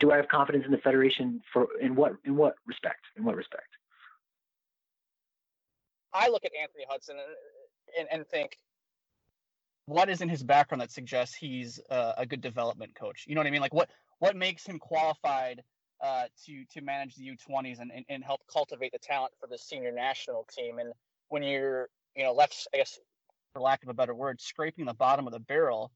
do 0.01 0.13
I 0.13 0.17
have 0.17 0.29
confidence 0.29 0.65
in 0.65 0.71
the 0.71 0.79
federation 0.79 1.41
for 1.53 1.69
in 1.81 1.95
what 1.95 2.13
in 2.25 2.37
what 2.37 2.55
respect? 2.67 3.01
In 3.17 3.25
what 3.25 3.37
respect? 3.37 3.69
I 6.15 6.29
look 6.29 6.45
at 6.45 6.53
Anthony 6.59 6.85
Hudson 6.89 7.17
and, 7.19 8.09
and, 8.09 8.21
and 8.21 8.27
think 8.29 8.57
what 9.87 10.09
is 10.09 10.21
in 10.21 10.29
his 10.29 10.43
background 10.43 10.81
that 10.83 10.91
suggests 10.91 11.35
he's 11.35 11.81
uh, 11.91 12.13
a 12.19 12.27
good 12.27 12.41
development 12.41 12.95
coach? 12.95 13.25
You 13.27 13.35
know 13.35 13.41
what 13.41 13.47
I 13.47 13.51
mean? 13.51 13.61
Like 13.61 13.75
what 13.75 13.91
what 14.19 14.37
makes 14.37 14.67
him 14.67 14.79
qualified 14.79 15.63
uh, 16.01 16.25
to 16.47 16.65
to 16.73 16.81
manage 16.81 17.17
the 17.17 17.25
U20s 17.25 17.81
and, 17.81 17.91
and, 17.95 18.05
and 18.09 18.25
help 18.25 18.41
cultivate 18.53 18.93
the 18.93 18.99
talent 18.99 19.33
for 19.41 19.47
the 19.47 19.59
senior 19.59 19.93
national 19.93 20.47
team? 20.57 20.79
And 20.79 20.93
when 21.29 21.43
you're 21.43 21.89
you 22.17 22.25
know 22.25 22.33
left, 22.33 22.67
I 22.75 22.79
guess 22.79 22.99
for 23.53 23.61
lack 23.61 23.83
of 23.83 23.89
a 23.89 23.95
better 23.95 24.15
word, 24.15 24.41
scraping 24.41 24.85
the 24.85 24.95
bottom 24.95 25.27
of 25.27 25.33
the 25.33 25.41
barrel, 25.41 25.93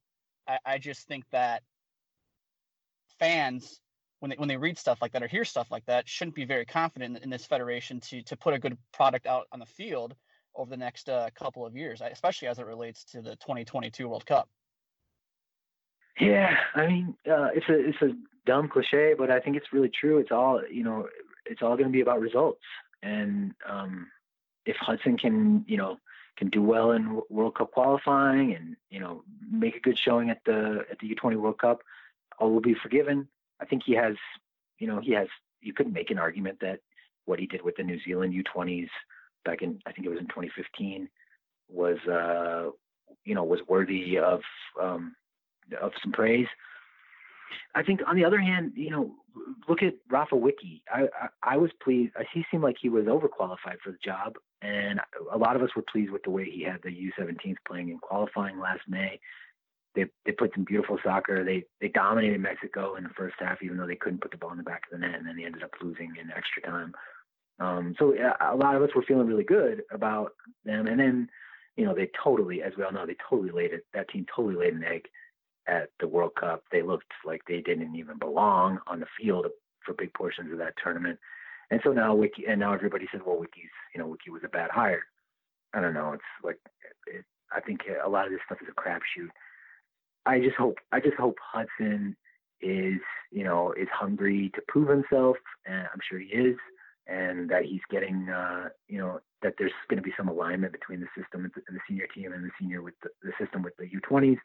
I, 0.48 0.58
I 0.64 0.78
just 0.78 1.06
think 1.06 1.24
that 1.32 1.62
fans 3.18 3.80
when 4.20 4.30
they 4.30 4.36
when 4.36 4.48
they 4.48 4.56
read 4.56 4.78
stuff 4.78 4.98
like 5.02 5.12
that 5.12 5.22
or 5.22 5.28
hear 5.28 5.44
stuff 5.44 5.70
like 5.70 5.84
that 5.86 6.08
shouldn't 6.08 6.34
be 6.34 6.44
very 6.44 6.64
confident 6.64 7.16
in, 7.16 7.24
in 7.24 7.30
this 7.30 7.44
federation 7.44 8.00
to 8.00 8.22
to 8.22 8.36
put 8.36 8.54
a 8.54 8.58
good 8.58 8.76
product 8.92 9.26
out 9.26 9.46
on 9.52 9.58
the 9.58 9.66
field 9.66 10.14
over 10.54 10.70
the 10.70 10.76
next 10.76 11.08
uh, 11.08 11.30
couple 11.34 11.64
of 11.64 11.74
years, 11.74 12.02
especially 12.02 12.48
as 12.48 12.58
it 12.58 12.66
relates 12.66 13.04
to 13.04 13.22
the 13.22 13.36
2022 13.36 14.06
World 14.06 14.26
Cup. 14.26 14.48
Yeah, 16.20 16.54
I 16.74 16.86
mean, 16.86 17.14
uh, 17.26 17.48
it's 17.54 17.68
a 17.68 17.88
it's 17.88 18.02
a 18.02 18.10
dumb 18.46 18.68
cliche, 18.68 19.14
but 19.16 19.30
I 19.30 19.40
think 19.40 19.56
it's 19.56 19.72
really 19.72 19.88
true. 19.90 20.18
It's 20.18 20.32
all 20.32 20.62
you 20.70 20.84
know. 20.84 21.08
It's 21.44 21.62
all 21.62 21.76
going 21.76 21.88
to 21.88 21.92
be 21.92 22.00
about 22.00 22.20
results, 22.20 22.62
and 23.02 23.52
um, 23.68 24.08
if 24.64 24.76
Hudson 24.76 25.18
can, 25.18 25.64
you 25.66 25.76
know, 25.76 25.98
can 26.36 26.48
do 26.48 26.62
well 26.62 26.92
in 26.92 27.20
World 27.28 27.56
Cup 27.56 27.72
qualifying 27.72 28.54
and 28.54 28.76
you 28.90 29.00
know 29.00 29.22
make 29.50 29.76
a 29.76 29.80
good 29.80 29.98
showing 29.98 30.30
at 30.30 30.40
the 30.44 30.84
at 30.90 30.98
the 31.00 31.14
U20 31.14 31.36
World 31.36 31.58
Cup, 31.58 31.82
all 32.38 32.50
will 32.50 32.60
be 32.60 32.74
forgiven. 32.74 33.28
I 33.60 33.64
think 33.64 33.82
he 33.84 33.94
has, 33.94 34.16
you 34.78 34.86
know, 34.86 35.00
he 35.00 35.12
has. 35.12 35.28
You 35.60 35.72
could 35.72 35.92
make 35.92 36.10
an 36.10 36.18
argument 36.18 36.58
that 36.60 36.80
what 37.24 37.38
he 37.38 37.46
did 37.46 37.62
with 37.62 37.76
the 37.76 37.84
New 37.84 38.00
Zealand 38.04 38.34
U20s 38.34 38.88
back 39.44 39.62
in 39.62 39.80
I 39.86 39.92
think 39.92 40.06
it 40.06 40.10
was 40.10 40.18
in 40.18 40.26
2015 40.26 41.08
was 41.68 41.98
uh, 42.06 42.70
you 43.24 43.34
know 43.34 43.44
was 43.44 43.60
worthy 43.68 44.18
of 44.18 44.40
um, 44.80 45.14
of 45.80 45.92
some 46.02 46.12
praise. 46.12 46.48
I 47.74 47.82
think 47.82 48.00
on 48.06 48.16
the 48.16 48.24
other 48.24 48.40
hand, 48.40 48.72
you 48.74 48.90
know, 48.90 49.14
look 49.68 49.82
at 49.82 49.94
Rafa 50.10 50.36
Wicky. 50.36 50.82
I, 50.92 51.02
I, 51.02 51.54
I 51.54 51.56
was 51.56 51.70
pleased. 51.82 52.12
He 52.32 52.44
seemed 52.50 52.62
like 52.62 52.76
he 52.80 52.88
was 52.88 53.06
overqualified 53.06 53.80
for 53.82 53.92
the 53.92 53.98
job, 54.04 54.34
and 54.60 55.00
a 55.32 55.38
lot 55.38 55.56
of 55.56 55.62
us 55.62 55.70
were 55.74 55.84
pleased 55.90 56.10
with 56.10 56.22
the 56.22 56.30
way 56.30 56.44
he 56.44 56.62
had 56.62 56.80
the 56.82 56.90
U17s 56.90 57.56
playing 57.66 57.90
in 57.90 57.98
qualifying 57.98 58.58
last 58.58 58.82
May. 58.88 59.20
They 59.94 60.06
they 60.24 60.32
put 60.32 60.52
some 60.54 60.64
beautiful 60.64 60.98
soccer. 61.04 61.44
They 61.44 61.64
they 61.80 61.88
dominated 61.88 62.40
Mexico 62.40 62.96
in 62.96 63.04
the 63.04 63.10
first 63.10 63.34
half, 63.38 63.62
even 63.62 63.76
though 63.76 63.86
they 63.86 63.96
couldn't 63.96 64.20
put 64.22 64.30
the 64.30 64.38
ball 64.38 64.52
in 64.52 64.58
the 64.58 64.62
back 64.62 64.82
of 64.90 64.98
the 64.98 65.06
net, 65.06 65.18
and 65.18 65.26
then 65.26 65.36
they 65.36 65.44
ended 65.44 65.62
up 65.62 65.72
losing 65.82 66.14
in 66.20 66.30
extra 66.30 66.62
time. 66.62 66.94
Um, 67.58 67.94
so 67.98 68.14
a 68.40 68.56
lot 68.56 68.74
of 68.74 68.82
us 68.82 68.90
were 68.96 69.02
feeling 69.02 69.26
really 69.26 69.44
good 69.44 69.82
about 69.90 70.32
them, 70.64 70.86
and 70.86 70.98
then 70.98 71.28
you 71.76 71.84
know 71.84 71.94
they 71.94 72.10
totally, 72.22 72.62
as 72.62 72.72
we 72.76 72.84
all 72.84 72.92
know, 72.92 73.06
they 73.06 73.16
totally 73.28 73.50
laid 73.50 73.72
it. 73.72 73.86
That 73.92 74.08
team 74.08 74.26
totally 74.34 74.56
laid 74.56 74.74
an 74.74 74.84
egg 74.84 75.08
at 75.72 75.88
the 76.00 76.08
World 76.08 76.32
Cup. 76.38 76.64
They 76.70 76.82
looked 76.82 77.12
like 77.24 77.42
they 77.46 77.60
didn't 77.60 77.96
even 77.96 78.18
belong 78.18 78.78
on 78.86 79.00
the 79.00 79.06
field 79.18 79.46
for 79.84 79.94
big 79.94 80.12
portions 80.12 80.52
of 80.52 80.58
that 80.58 80.74
tournament. 80.82 81.18
And 81.70 81.80
so 81.82 81.92
now 81.92 82.14
Wicky, 82.14 82.44
and 82.46 82.60
now 82.60 82.74
everybody 82.74 83.06
says, 83.10 83.22
well, 83.26 83.38
Wicky's, 83.38 83.70
you 83.94 84.00
know, 84.00 84.06
Wicky 84.06 84.30
was 84.30 84.42
a 84.44 84.48
bad 84.48 84.70
hire. 84.70 85.04
I 85.72 85.80
don't 85.80 85.94
know. 85.94 86.12
It's 86.12 86.22
like, 86.44 86.58
it, 87.06 87.24
I 87.50 87.60
think 87.60 87.80
a 88.04 88.08
lot 88.08 88.26
of 88.26 88.32
this 88.32 88.40
stuff 88.44 88.58
is 88.60 88.68
a 88.70 88.80
crapshoot. 88.80 89.30
I 90.26 90.38
just 90.38 90.56
hope, 90.56 90.76
I 90.92 91.00
just 91.00 91.16
hope 91.16 91.36
Hudson 91.40 92.16
is, 92.60 93.00
you 93.30 93.42
know, 93.42 93.72
is 93.72 93.88
hungry 93.92 94.50
to 94.54 94.62
prove 94.68 94.88
himself, 94.88 95.36
and 95.66 95.88
I'm 95.92 96.00
sure 96.08 96.18
he 96.18 96.26
is, 96.26 96.56
and 97.06 97.48
that 97.48 97.64
he's 97.64 97.80
getting, 97.90 98.28
uh, 98.28 98.68
you 98.88 98.98
know, 98.98 99.20
that 99.42 99.54
there's 99.58 99.72
going 99.88 99.96
to 99.96 100.02
be 100.02 100.14
some 100.16 100.28
alignment 100.28 100.72
between 100.72 101.00
the 101.00 101.08
system 101.18 101.44
and 101.44 101.52
the, 101.56 101.62
and 101.66 101.76
the 101.76 101.80
senior 101.88 102.06
team 102.14 102.32
and 102.32 102.44
the 102.44 102.50
senior 102.60 102.82
with 102.82 102.94
the, 103.02 103.08
the 103.22 103.32
system 103.40 103.62
with 103.62 103.74
the 103.78 103.88
U20s 103.88 104.38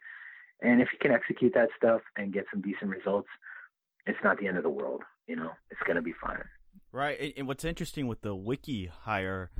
and 0.60 0.80
if 0.80 0.88
he 0.90 0.98
can 0.98 1.12
execute 1.12 1.52
that 1.54 1.68
stuff 1.76 2.00
and 2.16 2.32
get 2.32 2.46
some 2.52 2.60
decent 2.60 2.90
results, 2.90 3.28
it's 4.06 4.18
not 4.24 4.38
the 4.38 4.46
end 4.46 4.56
of 4.56 4.62
the 4.62 4.70
world. 4.70 5.02
You 5.26 5.36
know, 5.36 5.50
it's 5.70 5.80
going 5.86 5.96
to 5.96 6.02
be 6.02 6.14
fine. 6.20 6.42
Right. 6.90 7.34
And 7.36 7.46
what's 7.46 7.64
interesting 7.64 8.06
with 8.06 8.22
the 8.22 8.34
Wicky 8.34 8.86
hire 8.86 9.50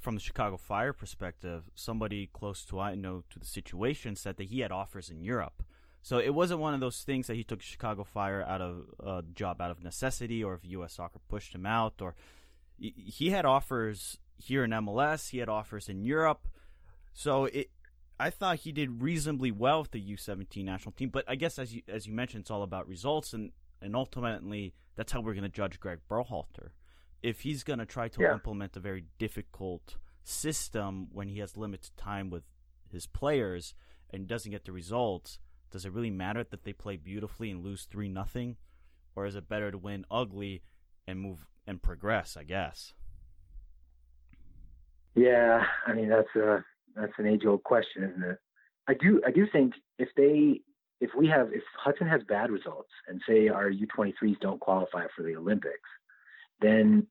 from 0.00 0.16
the 0.16 0.20
Chicago 0.20 0.56
Fire 0.56 0.92
perspective, 0.92 1.70
somebody 1.74 2.28
close 2.32 2.64
to 2.66 2.80
I 2.80 2.96
know 2.96 3.22
to 3.30 3.38
the 3.38 3.46
situation 3.46 4.16
said 4.16 4.36
that 4.36 4.48
he 4.48 4.60
had 4.60 4.72
offers 4.72 5.08
in 5.08 5.22
Europe. 5.22 5.62
So 6.02 6.18
it 6.18 6.34
wasn't 6.34 6.58
one 6.58 6.74
of 6.74 6.80
those 6.80 7.02
things 7.02 7.28
that 7.28 7.36
he 7.36 7.44
took 7.44 7.62
Chicago 7.62 8.02
Fire 8.02 8.42
out 8.42 8.60
of 8.60 8.86
a 8.98 9.22
job 9.32 9.60
out 9.60 9.70
of 9.70 9.84
necessity, 9.84 10.42
or 10.42 10.54
if 10.54 10.64
U.S. 10.64 10.94
Soccer 10.94 11.20
pushed 11.28 11.54
him 11.54 11.64
out, 11.64 11.94
or 12.00 12.16
he 12.76 13.30
had 13.30 13.44
offers 13.44 14.18
here 14.36 14.64
in 14.64 14.70
MLS. 14.70 15.30
He 15.30 15.38
had 15.38 15.48
offers 15.48 15.88
in 15.88 16.04
Europe. 16.04 16.48
So 17.12 17.44
it 17.44 17.70
I 18.18 18.30
thought 18.30 18.60
he 18.60 18.72
did 18.72 19.02
reasonably 19.02 19.50
well 19.50 19.82
with 19.82 19.90
the 19.90 20.00
U17 20.00 20.64
national 20.64 20.92
team, 20.92 21.08
but 21.08 21.24
I 21.26 21.34
guess 21.34 21.58
as 21.58 21.74
you 21.74 21.82
as 21.88 22.06
you 22.06 22.12
mentioned, 22.12 22.42
it's 22.42 22.50
all 22.50 22.62
about 22.62 22.88
results, 22.88 23.32
and 23.32 23.50
and 23.80 23.96
ultimately 23.96 24.74
that's 24.96 25.12
how 25.12 25.20
we're 25.20 25.34
going 25.34 25.42
to 25.42 25.48
judge 25.48 25.80
Greg 25.80 25.98
Berhalter. 26.08 26.70
If 27.22 27.40
he's 27.40 27.64
going 27.64 27.78
to 27.78 27.86
try 27.86 28.08
to 28.08 28.20
yeah. 28.20 28.32
implement 28.32 28.76
a 28.76 28.80
very 28.80 29.04
difficult 29.18 29.96
system 30.24 31.08
when 31.12 31.28
he 31.28 31.38
has 31.38 31.56
limited 31.56 31.96
time 31.96 32.30
with 32.30 32.44
his 32.90 33.06
players 33.06 33.74
and 34.10 34.26
doesn't 34.26 34.50
get 34.50 34.64
the 34.64 34.72
results, 34.72 35.38
does 35.70 35.84
it 35.84 35.92
really 35.92 36.10
matter 36.10 36.44
that 36.44 36.64
they 36.64 36.72
play 36.72 36.96
beautifully 36.96 37.50
and 37.50 37.64
lose 37.64 37.84
three 37.84 38.08
nothing, 38.08 38.56
or 39.16 39.26
is 39.26 39.34
it 39.34 39.48
better 39.48 39.70
to 39.70 39.78
win 39.78 40.04
ugly 40.10 40.62
and 41.06 41.20
move 41.20 41.46
and 41.66 41.82
progress? 41.82 42.36
I 42.36 42.44
guess. 42.44 42.92
Yeah, 45.14 45.64
I 45.86 45.92
mean 45.92 46.08
that's 46.08 46.34
a 46.36 46.64
that's 46.96 47.12
an 47.18 47.26
age 47.26 47.44
old 47.46 47.62
question, 47.64 48.04
isn't 48.04 48.22
it? 48.22 48.38
I 48.88 48.94
do 48.94 49.22
I 49.26 49.30
do 49.30 49.46
think 49.50 49.74
if 49.98 50.08
they 50.16 50.60
if 51.00 51.10
we 51.16 51.26
have 51.28 51.52
if 51.52 51.62
Hudson 51.76 52.08
has 52.08 52.22
bad 52.28 52.50
results 52.50 52.90
and 53.08 53.20
say 53.28 53.48
our 53.48 53.70
U23s 53.70 54.38
don't 54.40 54.60
qualify 54.60 55.06
for 55.16 55.22
the 55.22 55.36
Olympics, 55.36 55.88
then 56.60 57.06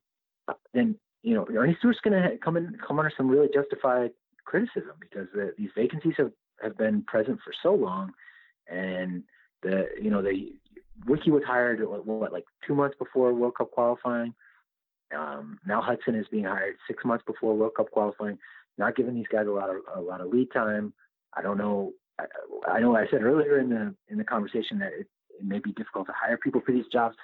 then 0.74 0.96
you 1.24 1.36
know 1.36 1.46
Earnie 1.46 1.76
Stewart's 1.80 2.00
going 2.04 2.22
to 2.22 2.38
come 2.38 2.58
in 2.58 2.78
come 2.86 3.00
under 3.00 3.12
some 3.16 3.30
really 3.30 3.50
justified 3.54 4.12
criticism 4.46 4.94
because 5.00 5.28
the, 5.34 5.54
these 5.58 5.70
vacancies 5.76 6.14
have 6.18 6.32
have 6.62 6.78
been 6.78 7.04
present 7.04 7.40
for 7.44 7.54
so 7.64 7.74
long, 7.74 8.12
and 8.70 9.24
the 9.64 9.88
you 10.02 10.10
know 10.10 10.22
the 10.22 10.54
Wicky 11.06 11.32
was 11.32 11.44
hired 11.46 11.82
what 11.86 12.32
like 12.32 12.46
two 12.66 12.76
months 12.76 12.96
before 12.98 13.34
World 13.34 13.56
Cup 13.58 13.72
qualifying. 13.72 14.34
Um, 15.16 15.60
now 15.66 15.82
Hudson 15.82 16.16
is 16.16 16.28
being 16.32 16.46
hired 16.46 16.76
six 16.88 17.04
months 17.04 17.24
before 17.28 17.56
World 17.56 17.76
Cup 17.76 17.92
qualifying 17.92 18.38
not 18.78 18.96
giving 18.96 19.16
these 19.16 19.28
guys 19.32 19.48
a 19.48 19.52
lot 19.52 19.70
of 19.70 19.78
a 19.96 20.02
lot 20.02 20.22
of 20.22 20.28
lead 20.28 20.52
time. 20.52 20.94
I 21.36 21.42
don't 21.42 21.58
know. 21.58 21.94
I, 22.20 22.26
I 22.68 22.80
know 22.80 22.96
I 22.96 23.08
said 23.10 23.24
earlier 23.24 23.60
in 23.60 23.70
the 23.70 23.96
in 24.10 24.18
the 24.18 24.24
conversation 24.24 24.80
that 24.80 24.94
it, 24.94 25.08
it 25.40 25.46
may 25.46 25.60
be 25.60 25.72
difficult 25.74 26.08
to 26.08 26.14
hire 26.14 26.38
people 26.38 26.62
for 26.66 26.72
these 26.72 26.88
jobs, 26.92 27.16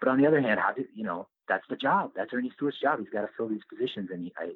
but 0.00 0.08
on 0.08 0.20
the 0.20 0.26
other 0.26 0.40
hand, 0.40 0.60
how 0.60 0.72
do 0.72 0.84
you 0.94 1.04
know 1.04 1.28
that's 1.48 1.66
the 1.68 1.76
job? 1.76 2.12
That's 2.16 2.32
Earnie 2.32 2.52
Stewart's 2.54 2.80
job. 2.80 2.98
He's 2.98 3.08
got 3.10 3.22
to 3.22 3.28
fill 3.36 3.48
these 3.48 3.64
positions, 3.68 4.10
and 4.12 4.22
he, 4.24 4.32
I, 4.38 4.52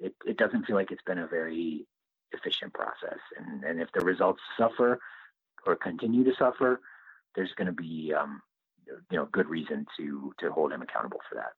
it 0.00 0.14
it 0.26 0.36
doesn't 0.36 0.66
feel 0.66 0.76
like 0.76 0.90
it's 0.90 1.02
been 1.06 1.18
a 1.18 1.26
very 1.26 1.86
efficient 2.32 2.72
process. 2.74 3.18
And 3.36 3.64
and 3.64 3.80
if 3.80 3.88
the 3.92 4.04
results 4.04 4.40
suffer 4.58 5.00
or 5.66 5.76
continue 5.76 6.24
to 6.24 6.32
suffer, 6.38 6.80
there's 7.34 7.52
going 7.56 7.66
to 7.66 7.72
be 7.72 8.12
um, 8.18 8.42
you 9.10 9.16
know 9.16 9.26
good 9.32 9.48
reason 9.48 9.86
to 9.96 10.32
to 10.40 10.50
hold 10.50 10.72
him 10.72 10.82
accountable 10.82 11.20
for 11.28 11.36
that. 11.36 11.52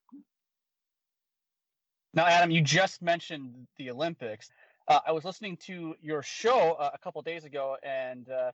Now, 2.12 2.26
Adam, 2.26 2.50
you 2.50 2.60
just 2.60 3.02
mentioned 3.02 3.54
the 3.78 3.90
Olympics. 3.90 4.50
Uh, 4.88 4.98
I 5.06 5.12
was 5.12 5.24
listening 5.24 5.56
to 5.66 5.94
your 6.02 6.22
show 6.22 6.72
uh, 6.72 6.90
a 6.92 6.98
couple 6.98 7.22
days 7.22 7.44
ago, 7.44 7.76
and 7.84 8.28
uh, 8.28 8.50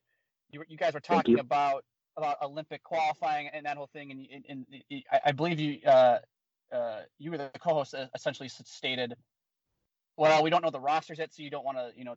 you, 0.51 0.63
you, 0.69 0.77
guys 0.77 0.93
were 0.93 1.01
talking 1.01 1.39
about 1.39 1.85
about 2.19 2.37
Olympic 2.43 2.83
qualifying 2.83 3.49
and 3.53 3.65
that 3.65 3.77
whole 3.77 3.89
thing. 3.93 4.11
And, 4.11 4.45
and, 4.49 4.67
and 4.91 5.03
I, 5.25 5.33
believe 5.33 5.59
you 5.59 5.79
uh, 5.87 6.19
uh, 6.73 7.01
you 7.19 7.31
were 7.31 7.39
the 7.39 7.51
co-host, 7.59 7.95
uh, 7.95 8.07
essentially 8.15 8.51
stated, 8.51 9.15
"Well, 10.19 10.43
we 10.43 10.51
don't 10.51 10.63
know 10.63 10.71
the 10.71 10.81
rosters 10.81 11.19
yet, 11.19 11.33
so 11.33 11.43
you 11.43 11.51
don't 11.51 11.65
want 11.65 11.79
to, 11.79 11.93
you 11.97 12.05
know, 12.05 12.17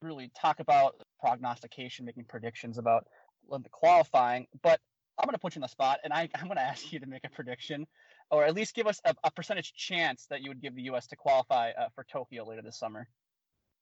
really 0.00 0.30
talk 0.40 0.60
about 0.60 0.94
prognostication, 1.20 2.06
making 2.06 2.24
predictions 2.24 2.78
about 2.78 3.06
Olympic 3.50 3.72
qualifying." 3.72 4.46
But 4.62 4.80
I'm 5.18 5.26
going 5.26 5.34
to 5.34 5.38
put 5.38 5.54
you 5.54 5.58
in 5.58 5.62
the 5.62 5.68
spot, 5.68 6.00
and 6.04 6.12
I, 6.12 6.30
I'm 6.34 6.46
going 6.46 6.56
to 6.56 6.62
ask 6.62 6.90
you 6.90 7.00
to 7.00 7.06
make 7.06 7.24
a 7.24 7.30
prediction 7.30 7.86
or 8.30 8.44
at 8.44 8.54
least 8.54 8.74
give 8.74 8.86
us 8.86 9.00
a, 9.04 9.14
a 9.24 9.30
percentage 9.30 9.72
chance 9.74 10.26
that 10.30 10.42
you 10.42 10.50
would 10.50 10.60
give 10.60 10.74
the 10.74 10.82
U.S. 10.82 11.06
to 11.08 11.16
qualify 11.16 11.70
uh, 11.70 11.88
for 11.94 12.04
Tokyo 12.04 12.44
later 12.46 12.62
this 12.62 12.78
summer? 12.78 13.08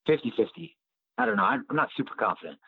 50 0.06 0.32
50. 0.36 0.76
I 1.18 1.26
don't 1.26 1.36
know. 1.36 1.44
I'm, 1.44 1.64
I'm, 1.70 1.76
not 1.76 1.88
super 1.96 2.14
confident. 2.18 2.58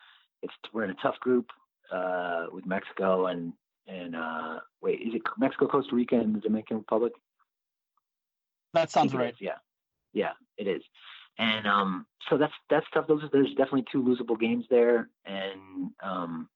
It's 0.43 0.55
We're 0.73 0.85
in 0.85 0.91
a 0.91 0.97
tough 1.03 1.19
group 1.21 1.47
uh, 1.93 2.47
with 2.53 2.67
Mexico 2.67 3.27
and, 3.27 3.53
and 3.87 4.15
uh, 4.15 4.61
wait, 4.83 5.01
is 5.01 5.15
it 5.15 5.23
Mexico, 5.39 5.67
Costa 5.67 5.95
Rica, 5.95 6.17
and 6.17 6.35
the 6.35 6.41
Dominican 6.41 6.79
Republic? 6.79 7.13
That 8.73 8.91
sounds 8.91 9.15
right. 9.15 9.35
Yeah. 9.41 9.57
Yeah, 10.13 10.33
it 10.57 10.69
is. 10.69 10.83
And 11.39 11.67
um, 11.67 12.07
so 12.31 12.39
that's 12.39 12.53
that's 12.71 12.87
tough. 12.95 13.07
Those 13.09 13.25
are, 13.25 13.31
there's 13.33 13.51
definitely 13.51 13.85
two 13.91 14.03
losable 14.03 14.39
games 14.39 14.65
there, 14.71 15.09
and 15.27 15.91
um, 16.03 16.49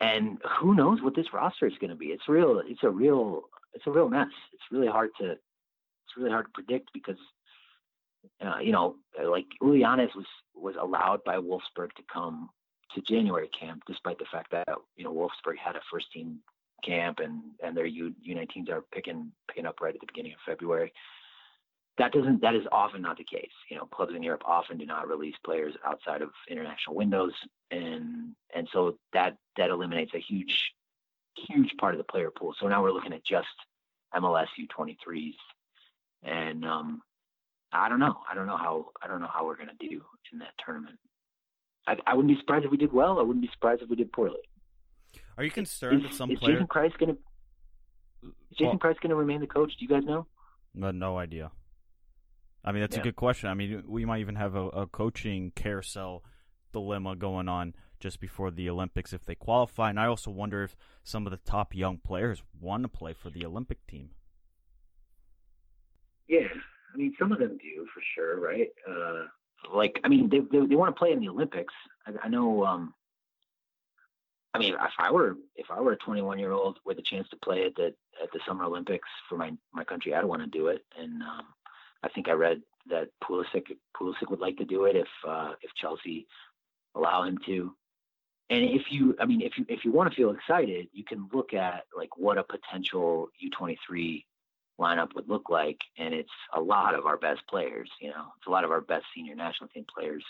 and 0.00 0.38
who 0.60 0.74
knows 0.74 1.02
what 1.02 1.16
this 1.16 1.26
roster 1.32 1.66
is 1.66 1.74
going 1.80 1.90
to 1.90 1.96
be? 1.96 2.06
It's 2.06 2.28
real. 2.28 2.62
It's 2.64 2.84
a 2.84 2.90
real 2.90 3.44
it's 3.74 3.86
a 3.86 3.90
real 3.90 4.08
mess. 4.08 4.28
It's 4.52 4.62
really 4.70 4.88
hard 4.88 5.10
to 5.20 5.32
it's 5.32 6.16
really 6.16 6.30
hard 6.30 6.46
to 6.46 6.50
predict 6.52 6.90
because 6.92 7.18
uh, 8.44 8.58
you 8.60 8.72
know 8.72 8.96
like 9.22 9.46
Llanez 9.62 10.14
was 10.14 10.26
was 10.54 10.74
allowed 10.80 11.22
by 11.24 11.36
Wolfsburg 11.36 11.92
to 11.96 12.02
come 12.12 12.48
to 12.94 13.00
January 13.02 13.48
camp 13.48 13.82
despite 13.86 14.18
the 14.18 14.26
fact 14.30 14.50
that 14.52 14.68
you 14.96 15.04
know 15.04 15.12
Wolfsburg 15.12 15.58
had 15.58 15.76
a 15.76 15.80
first 15.90 16.12
team 16.12 16.38
camp 16.84 17.18
and 17.20 17.42
and 17.62 17.76
their 17.76 17.86
U 17.86 18.14
U19s 18.26 18.70
are 18.70 18.84
picking 18.92 19.32
picking 19.48 19.66
up 19.66 19.80
right 19.80 19.94
at 19.94 20.00
the 20.00 20.06
beginning 20.06 20.32
of 20.32 20.38
February. 20.46 20.92
That 21.96 22.12
doesn't 22.12 22.40
that 22.42 22.54
is 22.54 22.66
often 22.72 23.02
not 23.02 23.18
the 23.18 23.24
case. 23.24 23.52
You 23.70 23.76
know, 23.76 23.86
clubs 23.86 24.12
in 24.14 24.22
Europe 24.22 24.42
often 24.44 24.78
do 24.78 24.86
not 24.86 25.08
release 25.08 25.36
players 25.44 25.74
outside 25.86 26.22
of 26.22 26.30
international 26.48 26.96
windows, 26.96 27.32
and 27.70 28.34
and 28.54 28.68
so 28.72 28.98
that 29.12 29.36
that 29.56 29.70
eliminates 29.70 30.12
a 30.14 30.18
huge 30.20 30.72
huge 31.48 31.70
part 31.78 31.94
of 31.94 31.98
the 31.98 32.04
player 32.04 32.30
pool. 32.30 32.54
So 32.60 32.68
now 32.68 32.82
we're 32.82 32.92
looking 32.92 33.12
at 33.12 33.24
just 33.24 33.46
MLS 34.14 34.46
U23s, 34.58 35.34
and 36.22 36.64
um, 36.64 37.02
I 37.72 37.88
don't 37.88 38.00
know. 38.00 38.16
I 38.30 38.34
don't 38.34 38.46
know 38.46 38.56
how. 38.56 38.86
I 39.02 39.08
don't 39.08 39.20
know 39.20 39.30
how 39.32 39.44
we're 39.44 39.56
going 39.56 39.68
to 39.68 39.88
do 39.88 40.02
in 40.32 40.38
that 40.38 40.54
tournament. 40.64 40.98
I, 41.86 41.96
I, 42.06 42.14
wouldn't 42.14 42.34
be 42.34 42.40
surprised 42.40 42.64
if 42.64 42.70
we 42.70 42.76
did 42.76 42.92
well. 42.92 43.18
I 43.18 43.22
wouldn't 43.22 43.42
be 43.42 43.50
surprised 43.52 43.82
if 43.82 43.90
we 43.90 43.96
did 43.96 44.10
poorly. 44.12 44.40
Are 45.36 45.44
you 45.44 45.50
concerned 45.50 46.02
is, 46.02 46.10
that 46.10 46.16
some 46.16 46.30
is 46.30 46.38
player... 46.38 46.54
Jason 46.54 46.92
going 46.98 47.14
to 47.14 47.18
is 48.22 48.32
Jason 48.56 48.78
well, 48.82 48.94
going 48.94 49.10
to 49.10 49.14
remain 49.14 49.40
the 49.40 49.46
coach? 49.46 49.72
Do 49.78 49.84
you 49.84 49.88
guys 49.88 50.04
know? 50.04 50.26
No, 50.74 50.90
no 50.90 51.18
idea. 51.18 51.50
I 52.64 52.72
mean, 52.72 52.80
that's 52.80 52.96
Yeah. 52.96 53.02
a 53.02 53.04
good 53.04 53.16
question. 53.16 53.50
I 53.50 53.54
mean, 53.54 53.82
we 53.86 54.04
might 54.04 54.20
even 54.20 54.36
have 54.36 54.54
a, 54.54 54.68
a 54.68 54.86
coaching 54.86 55.52
carousel 55.54 56.24
dilemma 56.72 57.16
going 57.16 57.48
on 57.48 57.74
just 58.04 58.20
before 58.20 58.50
the 58.50 58.68
Olympics 58.68 59.14
if 59.14 59.24
they 59.24 59.34
qualify. 59.34 59.88
And 59.88 59.98
I 59.98 60.04
also 60.04 60.30
wonder 60.30 60.62
if 60.62 60.76
some 61.02 61.26
of 61.26 61.30
the 61.30 61.38
top 61.38 61.74
young 61.74 61.96
players 61.96 62.42
want 62.60 62.82
to 62.82 62.88
play 62.88 63.14
for 63.14 63.30
the 63.30 63.46
Olympic 63.46 63.86
team. 63.86 64.10
Yeah, 66.28 66.48
I 66.92 66.96
mean, 66.98 67.14
some 67.18 67.32
of 67.32 67.38
them 67.38 67.56
do 67.56 67.86
for 67.94 68.02
sure, 68.14 68.38
right? 68.38 68.68
Uh, 68.86 69.24
like, 69.74 70.00
I 70.04 70.08
mean, 70.08 70.28
they 70.28 70.40
they, 70.40 70.66
they 70.66 70.76
want 70.76 70.94
to 70.94 70.98
play 70.98 71.12
in 71.12 71.20
the 71.20 71.30
Olympics. 71.30 71.72
I, 72.06 72.12
I 72.24 72.28
know. 72.28 72.66
Um, 72.66 72.92
I 74.52 74.58
mean, 74.58 74.74
if 74.74 74.92
I 74.98 75.10
were 75.10 75.36
if 75.56 75.70
I 75.70 75.80
were 75.80 75.92
a 75.92 75.96
21 75.96 76.38
year 76.38 76.52
old 76.52 76.80
with 76.84 76.98
a 76.98 77.02
chance 77.02 77.26
to 77.30 77.36
play 77.36 77.64
at 77.64 77.74
the 77.74 77.94
at 78.22 78.30
the 78.34 78.40
Summer 78.46 78.64
Olympics 78.64 79.08
for 79.30 79.38
my 79.38 79.52
my 79.72 79.82
country, 79.82 80.14
I'd 80.14 80.26
want 80.26 80.42
to 80.42 80.58
do 80.58 80.66
it. 80.66 80.84
And 80.98 81.22
um, 81.22 81.46
I 82.02 82.10
think 82.10 82.28
I 82.28 82.32
read 82.32 82.60
that 82.90 83.08
Pulisic 83.22 83.64
Pulisic 83.98 84.28
would 84.28 84.40
like 84.40 84.58
to 84.58 84.66
do 84.66 84.84
it 84.84 84.94
if 84.94 85.08
uh, 85.26 85.52
if 85.62 85.70
Chelsea 85.80 86.26
allow 86.94 87.22
him 87.22 87.38
to. 87.46 87.74
And 88.50 88.62
if 88.62 88.82
you, 88.90 89.16
I 89.18 89.24
mean, 89.24 89.40
if 89.40 89.52
you 89.56 89.64
if 89.68 89.84
you 89.84 89.92
want 89.92 90.10
to 90.10 90.16
feel 90.16 90.30
excited, 90.30 90.88
you 90.92 91.04
can 91.04 91.28
look 91.32 91.54
at 91.54 91.84
like 91.96 92.16
what 92.16 92.36
a 92.36 92.44
potential 92.44 93.28
U23 93.42 94.24
lineup 94.78 95.14
would 95.14 95.28
look 95.28 95.48
like, 95.48 95.78
and 95.96 96.12
it's 96.12 96.28
a 96.54 96.60
lot 96.60 96.94
of 96.94 97.06
our 97.06 97.16
best 97.16 97.40
players. 97.48 97.90
You 98.00 98.10
know, 98.10 98.26
it's 98.36 98.46
a 98.46 98.50
lot 98.50 98.64
of 98.64 98.70
our 98.70 98.80
best 98.80 99.04
senior 99.14 99.34
national 99.34 99.68
team 99.70 99.86
players 99.96 100.24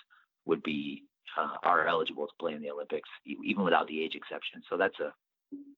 would 0.47 0.63
be 0.63 1.03
uh, 1.37 1.57
are 1.65 1.87
eligible 1.87 2.27
to 2.27 2.33
play 2.39 2.53
in 2.53 2.63
the 2.63 2.71
Olympics, 2.71 3.09
even 3.25 3.65
without 3.65 3.89
the 3.89 4.03
age 4.03 4.15
exception. 4.15 4.63
So 4.71 4.77
that's 4.77 4.99
a 5.01 5.13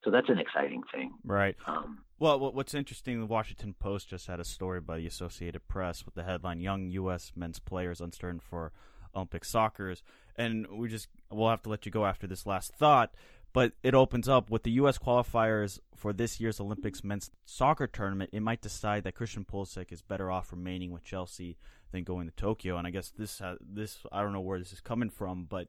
so 0.05 0.11
that's 0.11 0.29
an 0.29 0.39
exciting 0.39 0.83
thing. 0.93 1.13
Right. 1.25 1.57
Um, 1.67 1.99
Well, 2.19 2.39
what's 2.53 2.75
interesting, 2.75 3.21
the 3.21 3.27
Washington 3.27 3.75
Post 3.79 4.09
just 4.09 4.27
had 4.27 4.41
a 4.41 4.45
story 4.45 4.81
by 4.81 4.99
the 4.99 5.07
Associated 5.07 5.69
Press 5.69 6.05
with 6.05 6.15
the 6.15 6.23
headline 6.23 6.61
"Young 6.61 6.91
U.S. 6.91 7.33
Men's 7.35 7.59
Players 7.59 8.01
Uncertain 8.01 8.41
for 8.41 8.73
Olympic 9.15 9.45
Soccer's," 9.45 10.03
and 10.39 10.67
we 10.69 10.89
just 10.89 11.09
we'll 11.31 11.51
have 11.51 11.63
to 11.63 11.69
let 11.69 11.87
you 11.87 11.93
go 11.93 12.05
after 12.05 12.27
this 12.27 12.47
last 12.47 12.75
thought. 12.75 13.15
But 13.53 13.73
it 13.83 13.95
opens 13.95 14.29
up 14.29 14.51
with 14.51 14.65
the 14.65 14.73
U.S. 14.73 14.99
qualifiers 14.99 15.79
for 15.95 16.13
this 16.13 16.41
year's 16.41 16.61
Olympics 16.61 17.03
men's 17.03 17.31
soccer 17.47 17.87
tournament. 17.87 18.31
It 18.33 18.43
might 18.43 18.61
decide 18.61 19.05
that 19.05 19.15
Christian 19.15 19.47
Pulisic 19.47 19.93
is 19.93 20.03
better 20.03 20.31
off 20.31 20.53
remaining 20.53 20.91
with 20.91 21.05
Chelsea 21.05 21.57
than 21.91 22.05
going 22.05 22.27
to 22.27 22.35
Tokyo. 22.35 22.77
And 22.77 22.87
I 22.87 22.91
guess 22.91 23.11
this 23.17 23.39
ha- 23.39 23.57
this 23.61 23.99
I 24.13 24.23
don't 24.23 24.35
know 24.35 24.41
where 24.41 24.59
this 24.59 24.73
is 24.75 24.81
coming 24.81 25.09
from, 25.09 25.47
but 25.49 25.69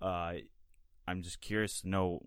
uh, 0.00 0.34
I'm 1.08 1.22
just 1.22 1.40
curious 1.40 1.80
to 1.80 1.88
know 1.88 2.22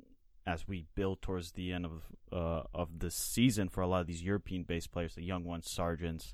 as 0.45 0.67
we 0.67 0.85
build 0.95 1.21
towards 1.21 1.53
the 1.53 1.71
end 1.71 1.85
of 1.85 2.03
uh, 2.31 2.63
of 2.73 2.99
the 2.99 3.11
season 3.11 3.69
for 3.69 3.81
a 3.81 3.87
lot 3.87 4.01
of 4.01 4.07
these 4.07 4.23
European-based 4.23 4.91
players, 4.91 5.15
the 5.15 5.23
young 5.23 5.45
ones, 5.45 5.65
Sargents, 5.67 6.33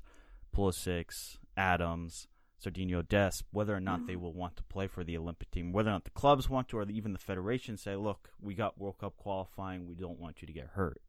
Pulisic, 0.54 1.38
Adams, 1.56 2.26
Serginho 2.62 3.06
Dest, 3.06 3.44
whether 3.52 3.74
or 3.74 3.80
not 3.80 4.06
they 4.06 4.16
will 4.16 4.32
want 4.32 4.56
to 4.56 4.62
play 4.64 4.86
for 4.86 5.02
the 5.02 5.16
Olympic 5.16 5.50
team, 5.50 5.72
whether 5.72 5.88
or 5.88 5.92
not 5.92 6.04
the 6.04 6.10
clubs 6.10 6.48
want 6.48 6.68
to, 6.68 6.78
or 6.78 6.88
even 6.88 7.12
the 7.12 7.18
federation 7.18 7.76
say, 7.76 7.96
"Look, 7.96 8.30
we 8.40 8.54
got 8.54 8.78
World 8.78 8.98
Cup 8.98 9.16
qualifying. 9.16 9.86
We 9.86 9.94
don't 9.94 10.18
want 10.18 10.42
you 10.42 10.46
to 10.46 10.52
get 10.52 10.68
hurt." 10.68 11.00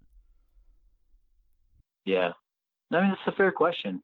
Yeah, 2.05 2.31
I 2.91 3.01
mean 3.01 3.09
that's 3.09 3.27
a 3.27 3.31
fair 3.37 3.51
question. 3.51 4.01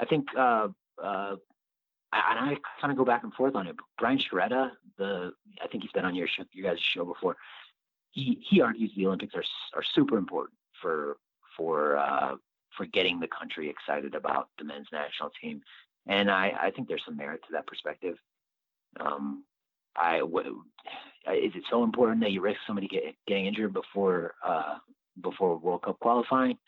I 0.00 0.04
think, 0.04 0.26
uh, 0.36 0.68
uh, 1.02 1.36
I- 2.12 2.36
and 2.36 2.50
I 2.50 2.56
kind 2.80 2.90
of 2.90 2.96
go 2.96 3.04
back 3.04 3.22
and 3.22 3.32
forth 3.34 3.54
on 3.54 3.66
it. 3.66 3.76
Brian 3.98 4.18
Sciaretta, 4.18 4.72
the 4.96 5.32
I 5.62 5.68
think 5.68 5.82
he's 5.82 5.92
been 5.92 6.04
on 6.04 6.14
your 6.14 6.26
show, 6.26 6.44
you 6.52 6.62
guys' 6.62 6.80
show 6.80 7.04
before. 7.04 7.36
He 8.10 8.44
he 8.48 8.60
argues 8.60 8.92
the 8.96 9.06
Olympics 9.06 9.34
are 9.34 9.44
are 9.74 9.82
super 9.94 10.18
important 10.18 10.58
for 10.80 11.18
for 11.56 11.96
uh, 11.96 12.36
for 12.76 12.86
getting 12.86 13.20
the 13.20 13.28
country 13.28 13.68
excited 13.68 14.14
about 14.14 14.48
the 14.58 14.64
men's 14.64 14.88
national 14.92 15.30
team, 15.40 15.62
and 16.06 16.30
I 16.30 16.52
I 16.60 16.70
think 16.70 16.88
there's 16.88 17.02
some 17.04 17.16
merit 17.16 17.40
to 17.46 17.52
that 17.52 17.66
perspective. 17.66 18.16
Um, 19.00 19.44
I 19.96 20.18
w- 20.18 20.62
is 21.32 21.52
it 21.54 21.64
so 21.70 21.84
important 21.84 22.20
that 22.22 22.32
you 22.32 22.40
risk 22.40 22.58
somebody 22.66 22.88
get, 22.88 23.02
getting 23.26 23.46
injured 23.46 23.72
before 23.72 24.34
uh, 24.44 24.76
before 25.20 25.56
World 25.58 25.82
Cup 25.82 25.98
qualifying? 26.00 26.58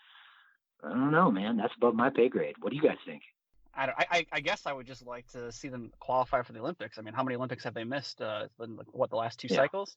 I 0.82 0.88
don't 0.90 1.10
know, 1.10 1.30
man. 1.30 1.56
That's 1.56 1.72
above 1.76 1.94
my 1.94 2.10
pay 2.10 2.28
grade. 2.28 2.56
What 2.60 2.70
do 2.70 2.76
you 2.76 2.82
guys 2.82 2.98
think? 3.06 3.22
I, 3.74 3.86
don't, 3.86 3.98
I, 3.98 4.26
I- 4.30 4.40
guess 4.40 4.66
I 4.66 4.72
would 4.72 4.86
just 4.86 5.04
like 5.04 5.26
to 5.32 5.50
see 5.50 5.68
them 5.68 5.92
qualify 5.98 6.42
for 6.42 6.52
the 6.52 6.60
Olympics. 6.60 6.98
I 6.98 7.02
mean, 7.02 7.14
how 7.14 7.24
many 7.24 7.34
Olympics 7.36 7.64
have 7.64 7.74
they 7.74 7.82
missed? 7.84 8.20
Uh, 8.20 8.42
it's 8.44 8.54
been 8.54 8.76
like, 8.76 8.86
what 8.92 9.10
the 9.10 9.16
last 9.16 9.40
two 9.40 9.48
Yeah. 9.50 9.56
cycles? 9.56 9.96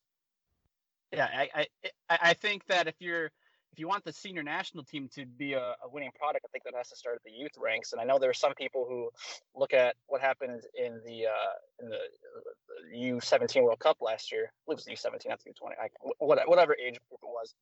Yeah, 1.11 1.27
I 1.31 1.67
I 2.09 2.17
I 2.31 2.33
think 2.33 2.65
that 2.67 2.87
if 2.87 2.95
you're 2.99 3.31
if 3.77 3.81
you 3.81 3.87
want 3.87 4.03
the 4.03 4.11
senior 4.11 4.41
national 4.41 4.83
team 4.83 5.07
to 5.13 5.23
be 5.27 5.53
a, 5.53 5.75
a 5.83 5.89
winning 5.91 6.09
product, 6.17 6.43
I 6.43 6.49
think 6.51 6.63
that 6.63 6.73
has 6.75 6.89
to 6.89 6.95
start 6.95 7.17
at 7.17 7.23
the 7.23 7.29
youth 7.29 7.51
ranks. 7.61 7.91
And 7.91 8.01
I 8.01 8.05
know 8.05 8.17
there 8.17 8.31
are 8.31 8.33
some 8.33 8.55
people 8.55 8.87
who 8.89 9.11
look 9.55 9.71
at 9.71 9.95
what 10.07 10.19
happened 10.19 10.63
in 10.73 10.99
the 11.05 11.27
uh, 11.27 11.83
in 11.83 11.89
the 11.89 13.19
U17 13.21 13.61
World 13.61 13.77
Cup 13.77 13.97
last 14.01 14.31
year. 14.31 14.45
I 14.45 14.49
believe 14.65 14.79
it 14.87 14.89
was 14.89 15.05
U17, 15.05 15.29
not 15.29 15.39
the 15.43 15.51
U20. 15.51 16.47
Whatever 16.47 16.75
age 16.83 16.97
group 17.07 17.19
it 17.21 17.27
was. 17.27 17.53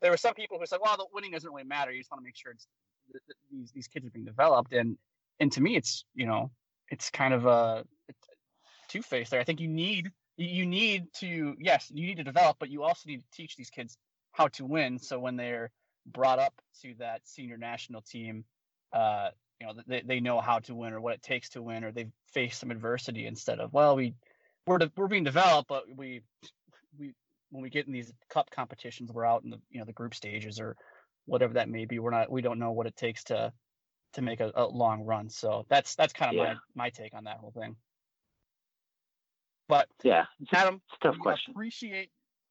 There 0.00 0.12
were 0.12 0.16
some 0.16 0.34
people 0.34 0.60
who 0.60 0.66
said, 0.66 0.78
"Well, 0.80 0.96
the 0.96 1.06
winning 1.12 1.32
doesn't 1.32 1.50
really 1.50 1.64
matter. 1.64 1.90
You 1.90 1.98
just 1.98 2.12
want 2.12 2.22
to 2.22 2.24
make 2.24 2.36
sure 2.36 2.52
it's 2.52 2.68
th- 3.10 3.24
th- 3.26 3.36
these 3.50 3.72
these 3.72 3.88
kids 3.88 4.06
are 4.06 4.10
being 4.10 4.26
developed." 4.26 4.72
And 4.72 4.96
and 5.40 5.50
to 5.50 5.60
me, 5.60 5.74
it's 5.74 6.04
you 6.14 6.26
know, 6.26 6.52
it's 6.88 7.10
kind 7.10 7.34
of 7.34 7.46
a 7.46 7.84
two 8.86 9.02
faced 9.02 9.32
there. 9.32 9.40
I 9.40 9.44
think 9.44 9.58
you 9.58 9.66
need 9.66 10.12
you 10.36 10.64
need 10.66 11.12
to 11.14 11.56
yes, 11.58 11.90
you 11.92 12.06
need 12.06 12.18
to 12.18 12.22
develop, 12.22 12.58
but 12.60 12.70
you 12.70 12.84
also 12.84 13.08
need 13.08 13.22
to 13.22 13.26
teach 13.32 13.56
these 13.56 13.70
kids 13.70 13.98
how 14.38 14.48
to 14.48 14.64
win. 14.64 14.98
So 14.98 15.18
when 15.18 15.36
they're 15.36 15.70
brought 16.06 16.38
up 16.38 16.54
to 16.82 16.94
that 17.00 17.22
senior 17.24 17.58
national 17.58 18.02
team, 18.02 18.44
uh, 18.92 19.30
you 19.60 19.66
know, 19.66 19.74
they, 19.86 20.02
they 20.02 20.20
know 20.20 20.40
how 20.40 20.60
to 20.60 20.74
win 20.74 20.92
or 20.92 21.00
what 21.00 21.14
it 21.14 21.22
takes 21.22 21.50
to 21.50 21.62
win, 21.62 21.82
or 21.84 21.90
they've 21.90 22.12
faced 22.32 22.60
some 22.60 22.70
adversity 22.70 23.26
instead 23.26 23.58
of 23.58 23.72
well, 23.72 23.96
we 23.96 24.14
we're 24.66 24.78
de- 24.78 24.92
we're 24.96 25.08
being 25.08 25.24
developed, 25.24 25.68
but 25.68 25.84
we 25.94 26.22
we 26.96 27.12
when 27.50 27.62
we 27.62 27.68
get 27.68 27.86
in 27.86 27.92
these 27.92 28.12
cup 28.30 28.50
competitions, 28.50 29.10
we're 29.12 29.26
out 29.26 29.42
in 29.42 29.50
the 29.50 29.60
you 29.70 29.80
know 29.80 29.84
the 29.84 29.92
group 29.92 30.14
stages 30.14 30.60
or 30.60 30.76
whatever 31.26 31.54
that 31.54 31.68
may 31.68 31.84
be. 31.84 31.98
We're 31.98 32.12
not 32.12 32.30
we 32.30 32.40
don't 32.40 32.60
know 32.60 32.70
what 32.70 32.86
it 32.86 32.96
takes 32.96 33.24
to 33.24 33.52
to 34.12 34.22
make 34.22 34.38
a, 34.38 34.52
a 34.54 34.66
long 34.66 35.04
run. 35.04 35.28
So 35.28 35.66
that's 35.68 35.96
that's 35.96 36.12
kind 36.12 36.30
of 36.30 36.36
Yeah. 36.36 36.54
my 36.74 36.84
my 36.84 36.90
take 36.90 37.14
on 37.14 37.24
that 37.24 37.38
whole 37.38 37.50
thing. 37.52 37.74
But 39.68 39.88
Yeah, 40.04 40.26
Adam, 40.52 40.80
tough 41.02 41.18
question. 41.18 41.50
Appreciate. 41.50 42.10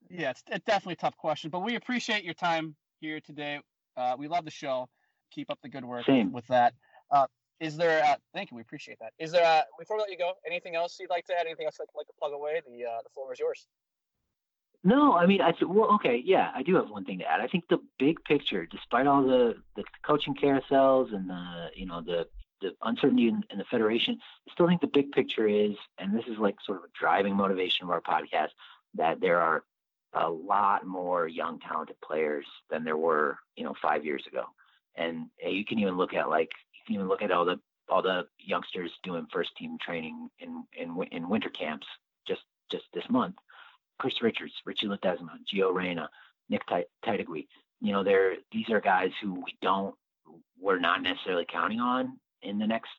Yeah, 0.10 0.32
it's, 0.32 0.44
it's 0.48 0.66
definitely 0.66 0.94
a 0.94 0.98
tough 0.98 1.18
question, 1.18 1.50
but 1.50 1.64
we 1.64 1.76
appreciate 1.76 2.24
your 2.24 2.34
time 2.34 2.76
here 3.00 3.20
today. 3.20 3.60
Uh, 3.96 4.16
we 4.18 4.28
love 4.28 4.46
the 4.46 4.52
show. 4.52 4.88
Keep 5.32 5.50
up 5.50 5.60
the 5.62 5.70
good 5.70 5.84
work 5.84 6.06
Same. 6.06 6.32
with 6.32 6.48
that. 6.48 6.74
Uh, 7.12 7.28
is 7.60 7.76
there? 7.76 8.04
Uh, 8.04 8.16
thank 8.34 8.52
you. 8.52 8.56
We 8.56 8.62
appreciate 8.62 9.00
that. 9.00 9.14
Is 9.20 9.32
there? 9.32 9.46
Uh, 9.46 9.62
before 9.80 9.98
we 9.98 10.02
let 10.02 10.12
you 10.12 10.18
go, 10.18 10.34
anything 10.46 10.76
else 10.76 10.98
you'd 11.00 11.10
like 11.10 11.26
to 11.26 11.34
add? 11.34 11.46
Anything 11.46 11.66
else 11.66 11.78
you'd 11.80 11.88
like 11.98 12.08
to 12.08 12.14
plug 12.20 12.34
away? 12.34 12.62
The 12.66 12.86
uh, 12.86 13.02
the 13.04 13.10
floor 13.14 13.34
is 13.34 13.40
yours. 13.40 13.68
No, 14.84 15.18
I 15.18 15.26
mean, 15.26 15.42
I 15.42 15.54
well, 15.66 15.96
okay, 15.96 16.22
yeah, 16.24 16.52
I 16.54 16.62
do 16.62 16.76
have 16.76 16.90
one 16.90 17.04
thing 17.04 17.20
to 17.20 17.26
add. 17.26 17.42
I 17.42 17.48
think 17.48 17.66
the 17.68 17.80
big 17.98 18.24
picture, 18.24 18.66
despite 18.68 19.08
all 19.08 19.24
the 19.24 19.56
the 19.76 19.84
coaching 20.06 20.36
carousels 20.36 21.14
and 21.14 21.30
the 21.30 21.70
you 21.76 21.88
know 21.88 22.02
the 22.02 22.28
the 22.62 22.72
uncertainty 22.84 23.28
in, 23.28 23.44
in 23.52 23.58
the 23.58 23.66
federation, 23.66 24.18
I 24.48 24.54
still 24.54 24.68
think 24.68 24.82
the 24.82 24.88
big 24.88 25.12
picture 25.12 25.48
is, 25.48 25.76
and 25.98 26.16
this 26.16 26.26
is 26.28 26.38
like 26.38 26.56
sort 26.66 26.78
of 26.80 26.86
a 26.86 27.00
driving 27.00 27.36
motivation 27.36 27.84
of 27.86 27.90
our 27.90 28.02
podcast, 28.02 28.50
that 28.96 29.20
there 29.20 29.40
are 29.40 29.64
a 30.20 30.30
lot 30.30 30.86
more 30.86 31.28
young 31.28 31.60
talented 31.60 31.96
players 32.04 32.46
than 32.70 32.84
there 32.84 32.98
were, 32.98 33.38
you 33.56 33.64
know, 33.64 33.74
five 33.82 34.06
years 34.06 34.24
ago. 34.28 34.44
And 34.96 35.28
you 35.46 35.66
can 35.66 35.80
even 35.80 35.98
look 35.98 36.14
at 36.14 36.30
like 36.30 36.50
you 36.74 36.82
can 36.86 36.96
even 36.96 37.08
look 37.08 37.22
at 37.22 37.32
all 37.32 37.46
the 37.46 37.60
all 37.90 38.02
the 38.02 38.28
youngsters 38.40 38.92
doing 39.04 39.28
first 39.32 39.52
team 39.58 39.78
training 39.80 40.30
in 40.40 40.64
in 40.74 40.98
in 41.12 41.30
winter 41.30 41.50
camps 41.50 41.88
just 42.28 42.42
just 42.72 42.86
this 42.94 43.04
month. 43.10 43.36
Chris 44.00 44.22
Richards, 44.22 44.54
Richie 44.66 44.88
Ledesma, 44.88 45.32
Gio 45.52 45.74
Reyna, 45.74 46.10
Nick 46.50 46.62
Ti- 46.68 46.86
You 47.82 47.92
know, 47.92 48.04
they're 48.04 48.36
these 48.52 48.70
are 48.70 48.82
guys 48.82 49.12
who 49.22 49.36
we 49.36 49.56
don't 49.62 49.96
we're 50.60 50.80
not 50.80 51.02
necessarily 51.02 51.46
counting 51.52 51.80
on 51.80 52.20
in 52.42 52.58
the 52.58 52.68
next 52.68 52.90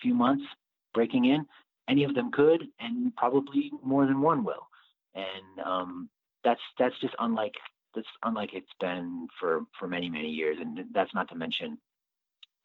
few 0.00 0.14
months 0.14 0.44
breaking 0.92 1.26
in. 1.26 1.46
Any 1.88 2.04
of 2.04 2.14
them 2.14 2.30
could, 2.30 2.68
and 2.80 3.14
probably 3.16 3.70
more 3.82 4.06
than 4.06 4.22
one 4.22 4.42
will. 4.42 4.68
And 5.14 5.66
um, 5.66 6.08
that's 6.44 6.60
that's 6.78 6.98
just 7.00 7.14
unlike 7.18 7.54
that's 7.94 8.08
unlike 8.22 8.54
it's 8.54 8.72
been 8.80 9.28
for 9.38 9.62
for 9.78 9.88
many 9.88 10.08
many 10.08 10.30
years. 10.30 10.58
And 10.60 10.84
that's 10.92 11.14
not 11.14 11.28
to 11.30 11.34
mention, 11.34 11.78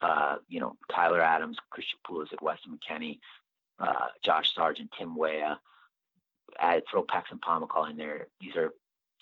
uh, 0.00 0.36
you 0.48 0.60
know, 0.60 0.76
Tyler 0.92 1.20
Adams, 1.20 1.56
Christian 1.70 1.98
Pulisic, 2.06 2.42
Weston 2.42 2.78
McKennie, 2.78 3.18
uh, 3.78 4.08
Josh 4.22 4.54
Sargent, 4.54 4.90
Tim 4.96 5.16
Weah 5.16 5.58
add 6.58 6.82
throw 6.90 7.02
Paxton 7.02 7.38
Pomykal 7.38 7.90
in 7.90 7.96
there. 7.96 8.28
These 8.40 8.56
are 8.56 8.72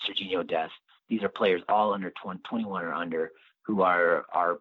Serginho 0.06 0.46
Dest. 0.46 0.72
These 1.08 1.22
are 1.22 1.28
players 1.28 1.62
all 1.68 1.92
under 1.92 2.12
20, 2.22 2.40
21 2.48 2.84
or 2.84 2.92
under 2.92 3.32
who 3.62 3.82
are 3.82 4.24
are 4.32 4.58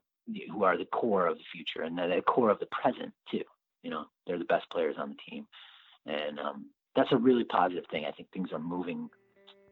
who 0.52 0.64
are 0.64 0.78
the 0.78 0.86
core 0.86 1.28
of 1.28 1.38
the 1.38 1.44
future 1.52 1.84
and 1.84 1.98
the 1.98 2.22
core 2.28 2.50
of 2.50 2.60
the 2.60 2.68
present 2.68 3.14
too. 3.30 3.44
You 3.84 3.92
know, 3.92 4.06
they're 4.26 4.38
the 4.38 4.46
best 4.46 4.70
players 4.70 4.96
on 4.98 5.10
the 5.10 5.32
team, 5.32 5.48
and 6.06 6.40
um, 6.40 6.66
that's 6.96 7.12
a 7.12 7.18
really 7.18 7.44
positive 7.44 7.86
thing. 7.90 8.06
I 8.06 8.12
think 8.12 8.30
things 8.32 8.52
are 8.52 8.60
moving 8.60 9.10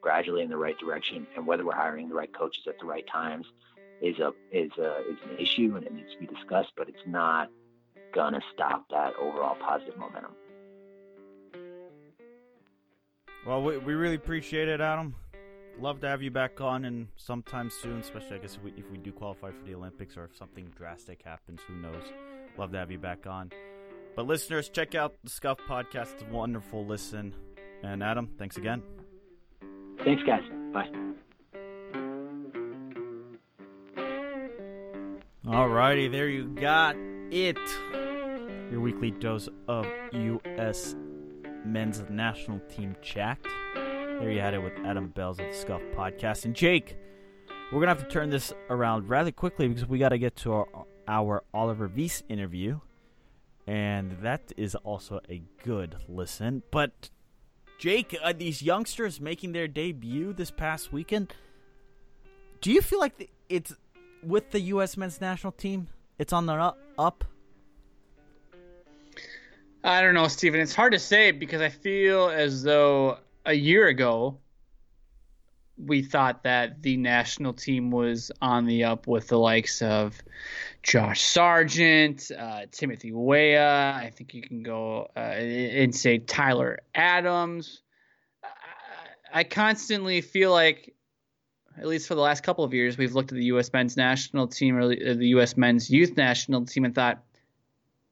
gradually 0.06 0.44
in 0.44 0.50
the 0.52 0.58
right 0.58 0.78
direction, 0.78 1.26
and 1.36 1.48
whether 1.48 1.66
we're 1.66 1.74
hiring 1.74 2.08
the 2.08 2.14
right 2.14 2.32
coaches 2.32 2.62
at 2.68 2.78
the 2.78 2.86
right 2.86 3.08
times 3.12 3.48
is 4.04 4.20
a 4.20 4.34
is 4.52 4.70
a 4.78 5.00
is 5.10 5.18
an 5.32 5.40
issue 5.40 5.74
and 5.76 5.84
it 5.84 5.92
needs 5.92 6.14
to 6.14 6.20
be 6.20 6.28
discussed. 6.28 6.72
But 6.78 6.90
it's 6.90 7.08
not 7.08 7.50
gonna 8.14 8.42
stop 8.54 8.88
that 8.92 9.14
overall 9.20 9.56
positive 9.60 9.98
momentum. 9.98 10.34
Well, 13.48 13.64
we, 13.64 13.80
we 13.80 13.94
really 13.96 14.14
appreciate 14.14 14.68
it, 14.68 14.80
Adam. 14.80 15.16
Love 15.80 16.02
to 16.02 16.08
have 16.08 16.22
you 16.22 16.30
back 16.30 16.62
on 16.62 16.86
and 16.86 17.08
sometime 17.16 17.72
soon, 17.72 18.00
especially 18.00 18.36
I 18.36 18.40
guess 18.40 18.56
if 18.56 18.64
we, 18.64 18.74
if 18.78 18.90
we 18.92 18.98
do 19.00 19.12
qualify 19.12 19.50
for 19.50 19.66
the 19.66 19.74
Olympics 19.74 20.18
or 20.18 20.26
if 20.26 20.38
something 20.38 20.72
drastic 20.78 21.24
happens, 21.24 21.62
who 21.68 21.76
knows. 21.76 22.04
Love 22.60 22.72
to 22.74 22.78
have 22.78 22.92
you 22.92 23.00
back 23.00 23.26
on. 23.26 23.52
But 24.16 24.28
listeners, 24.28 24.70
check 24.70 24.94
out 24.94 25.16
the 25.24 25.32
Scuffed 25.32 25.62
podcast. 25.68 26.14
It's 26.14 26.24
a 26.24 26.32
wonderful 26.32 26.86
listen. 26.86 27.36
And 27.84 28.02
Adam, 28.04 28.30
thanks 28.38 28.58
again. 28.58 28.84
Thanks, 30.04 30.24
guys. 30.24 30.44
Bye. 30.74 30.90
Alrighty, 35.46 36.12
there 36.12 36.28
you 36.28 36.48
got 36.50 36.96
it. 37.32 37.58
Your 38.72 38.82
weekly 38.82 39.12
dose 39.12 39.48
of 39.68 39.86
U.S. 40.12 40.96
men's 41.64 42.04
national 42.10 42.60
team 42.70 42.96
chat. 43.02 43.38
There 43.76 44.32
you 44.32 44.40
had 44.40 44.54
it 44.54 44.60
with 44.64 44.74
Adam 44.86 45.12
Belz 45.16 45.32
of 45.32 45.38
the 45.38 45.54
Scuffed 45.54 45.92
Podcast. 45.96 46.46
And 46.46 46.56
Jake, 46.56 46.98
we're 47.72 47.80
going 47.80 47.88
to 47.88 48.02
have 48.02 48.04
to 48.04 48.10
turn 48.10 48.30
this 48.30 48.54
around 48.70 49.10
rather 49.10 49.32
quickly 49.32 49.68
because 49.68 49.86
we 49.88 50.00
got 50.00 50.10
to 50.10 50.18
get 50.18 50.36
to 50.38 50.54
our, 50.54 50.68
our 51.08 51.44
Oliver 51.54 51.92
Weiss 51.94 52.24
interview. 52.30 52.80
And 53.68 54.18
that 54.22 54.52
is 54.56 54.76
also 54.76 55.20
a 55.30 55.42
good 55.64 55.96
listen. 56.08 56.64
But, 56.72 57.10
Jake, 57.78 58.18
uh, 58.24 58.34
these 58.34 58.62
youngsters 58.62 59.20
making 59.20 59.52
their 59.52 59.68
debut 59.68 60.34
this 60.34 60.52
past 60.52 60.94
weekend, 60.94 61.34
do 62.62 62.72
you 62.72 62.82
feel 62.82 63.00
like 63.00 63.30
it's 63.50 63.74
with 64.24 64.52
the 64.52 64.60
U.S. 64.62 64.98
men's 64.98 65.22
national 65.22 65.52
team? 65.52 65.88
It's 66.18 66.34
on 66.34 66.46
the 66.46 66.74
up? 66.98 67.26
I 69.84 70.02
don't 70.02 70.14
know, 70.14 70.28
Steven. 70.28 70.60
It's 70.60 70.74
hard 70.74 70.94
to 70.94 71.00
say 71.00 71.32
because 71.32 71.62
I 71.62 71.70
feel 71.70 72.30
as 72.30 72.64
though 72.64 73.20
a 73.46 73.54
year 73.54 73.88
ago 73.88 74.40
we 75.78 76.02
thought 76.02 76.44
that 76.44 76.82
the 76.82 76.98
national 76.98 77.54
team 77.54 77.92
was 77.92 78.32
on 78.42 78.66
the 78.66 78.84
up 78.86 79.08
with 79.08 79.28
the 79.28 79.38
likes 79.38 79.82
of 79.82 80.22
Josh 80.84 81.22
Sargent, 81.22 82.32
uh, 82.38 82.62
Timothy 82.72 83.12
Weah. 83.12 83.94
I 83.96 84.12
think 84.16 84.34
you 84.34 84.42
can 84.42 84.64
go 84.64 85.10
uh, 85.16 85.20
and 85.20 85.94
say 85.96 86.20
Tyler 86.20 86.80
Adams. 86.94 87.82
I, 89.34 89.44
constantly 89.44 90.22
feel 90.22 90.52
like, 90.52 90.96
at 91.78 91.88
least 91.88 92.08
for 92.08 92.16
the 92.16 92.22
last 92.22 92.42
couple 92.42 92.64
of 92.64 92.74
years, 92.74 92.98
we've 92.98 93.14
looked 93.14 93.34
at 93.34 93.38
the 93.38 93.46
U.S. 93.46 93.72
men's 93.74 93.98
national 93.98 94.48
team 94.48 94.78
or 94.78 94.88
the 94.88 95.28
U.S. 95.28 95.58
men's 95.58 95.90
youth 95.90 96.16
national 96.16 96.66
team 96.66 96.86
and 96.86 96.96
thought, 96.96 97.22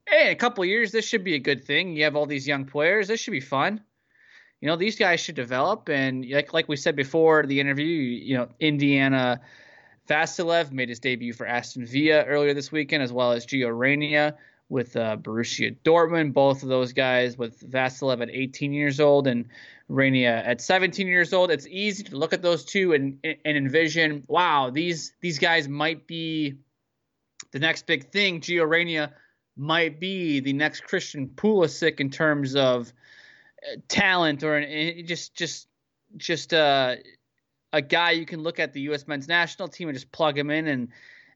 hey, 0.06 0.28
in 0.28 0.34
a 0.34 0.36
couple 0.36 0.64
of 0.64 0.70
years, 0.70 0.92
this 0.92 1.08
should 1.08 1.24
be 1.24 1.36
a 1.36 1.40
good 1.40 1.64
thing. 1.64 1.96
You 1.96 2.04
have 2.04 2.18
all 2.18 2.26
these 2.26 2.46
young 2.46 2.66
players. 2.66 3.08
This 3.08 3.22
should 3.22 3.32
be 3.32 3.40
fun. 3.40 3.82
You 4.64 4.70
know, 4.70 4.78
these 4.78 4.96
guys 4.96 5.20
should 5.20 5.36
develop. 5.36 5.90
And 5.90 6.26
like 6.30 6.54
like 6.54 6.70
we 6.70 6.78
said 6.78 6.96
before 6.96 7.46
the 7.46 7.60
interview, 7.60 7.86
you 7.86 8.38
know, 8.38 8.48
Indiana 8.62 9.42
Vassilev 10.08 10.72
made 10.72 10.88
his 10.88 11.00
debut 11.00 11.34
for 11.34 11.46
Aston 11.46 11.86
Villa 11.86 12.24
earlier 12.24 12.54
this 12.54 12.72
weekend, 12.72 13.04
as 13.04 13.12
well 13.12 13.34
as 13.34 13.46
Gio 13.46 13.78
Reyna 13.78 14.38
with 14.70 14.96
uh, 14.96 15.18
Borussia 15.18 15.76
Dortmund. 15.84 16.32
Both 16.32 16.64
of 16.64 16.70
those 16.70 16.94
guys 16.94 17.38
with 17.38 17.70
Vassilev 17.70 18.22
at 18.22 18.30
18 18.30 18.72
years 18.72 19.02
old 19.02 19.28
and 19.28 19.50
Reyna 19.90 20.28
at 20.28 20.62
17 20.62 21.08
years 21.08 21.34
old. 21.34 21.52
It's 21.52 21.68
easy 21.68 22.06
to 22.06 22.16
look 22.16 22.32
at 22.32 22.42
those 22.42 22.64
two 22.64 22.94
and 22.94 23.20
and 23.26 23.58
envision, 23.58 24.24
wow, 24.30 24.70
these 24.70 25.14
these 25.20 25.40
guys 25.40 25.68
might 25.68 26.08
be 26.08 26.56
the 27.52 27.60
next 27.60 27.86
big 27.86 28.10
thing. 28.12 28.40
Gio 28.40 28.66
Reyna 28.66 29.12
might 29.58 30.00
be 30.00 30.40
the 30.40 30.54
next 30.54 30.86
Christian 30.86 31.28
Pulisic 31.28 32.00
in 32.00 32.10
terms 32.10 32.56
of 32.56 32.94
talent 33.88 34.44
or 34.44 34.58
an, 34.58 35.06
just 35.06 35.36
just 35.36 35.68
just 36.18 36.54
uh, 36.54 36.96
a 37.72 37.82
guy 37.82 38.12
you 38.12 38.26
can 38.26 38.42
look 38.42 38.60
at 38.60 38.74
the 38.74 38.82
U.S. 38.82 39.08
men's 39.08 39.28
national 39.28 39.68
team 39.68 39.90
and 39.90 39.96
just 39.96 40.12
plug 40.12 40.38
him 40.38 40.50
in 40.50 40.68
and 40.68 40.90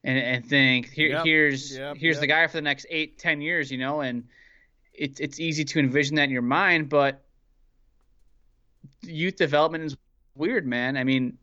and, 0.04 0.18
and 0.18 0.46
think 0.46 0.90
here 0.90 1.10
yep, 1.10 1.24
here's 1.24 1.76
yep, 1.76 1.96
here's 1.96 2.16
yep. 2.16 2.20
the 2.20 2.26
guy 2.26 2.46
for 2.46 2.56
the 2.56 2.62
next 2.62 2.86
eight 2.90 3.18
ten 3.18 3.40
years, 3.40 3.70
you 3.70 3.78
know, 3.78 4.00
and 4.00 4.24
it's 4.94 5.20
it's 5.20 5.40
easy 5.40 5.64
to 5.64 5.78
envision 5.78 6.16
that 6.16 6.24
in 6.24 6.30
your 6.30 6.42
mind, 6.42 6.88
but 6.88 7.24
youth 9.02 9.36
development 9.36 9.84
is 9.84 9.96
weird, 10.34 10.66
man. 10.66 10.96
I 10.96 11.04
mean, 11.04 11.38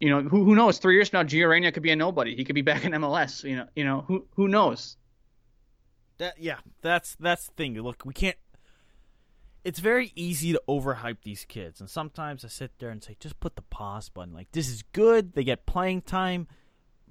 you 0.00 0.10
know, 0.10 0.22
who 0.22 0.44
who 0.44 0.54
knows? 0.54 0.78
Three 0.78 0.94
years 0.94 1.10
from 1.10 1.20
now, 1.20 1.28
Gio 1.28 1.72
could 1.72 1.82
be 1.82 1.90
a 1.90 1.96
nobody. 1.96 2.34
He 2.34 2.44
could 2.44 2.54
be 2.54 2.62
back 2.62 2.84
in 2.84 2.92
MLS. 2.92 3.44
You 3.44 3.56
know, 3.56 3.66
you 3.76 3.84
know, 3.84 4.04
who 4.06 4.26
who 4.34 4.48
knows? 4.48 4.96
That 6.18 6.34
yeah, 6.38 6.58
that's 6.82 7.16
that's 7.16 7.46
the 7.46 7.52
thing. 7.54 7.80
Look, 7.80 8.04
we 8.04 8.14
can't. 8.14 8.36
It's 9.62 9.78
very 9.78 10.12
easy 10.14 10.52
to 10.52 10.62
overhype 10.68 11.18
these 11.22 11.44
kids, 11.44 11.80
and 11.80 11.90
sometimes 11.90 12.44
I 12.44 12.48
sit 12.48 12.72
there 12.78 12.88
and 12.90 13.02
say, 13.02 13.16
just 13.20 13.40
put 13.40 13.56
the 13.56 13.62
pause 13.62 14.08
button. 14.08 14.32
Like 14.32 14.52
this 14.52 14.68
is 14.68 14.82
good. 14.92 15.34
They 15.34 15.44
get 15.44 15.66
playing 15.66 16.02
time, 16.02 16.48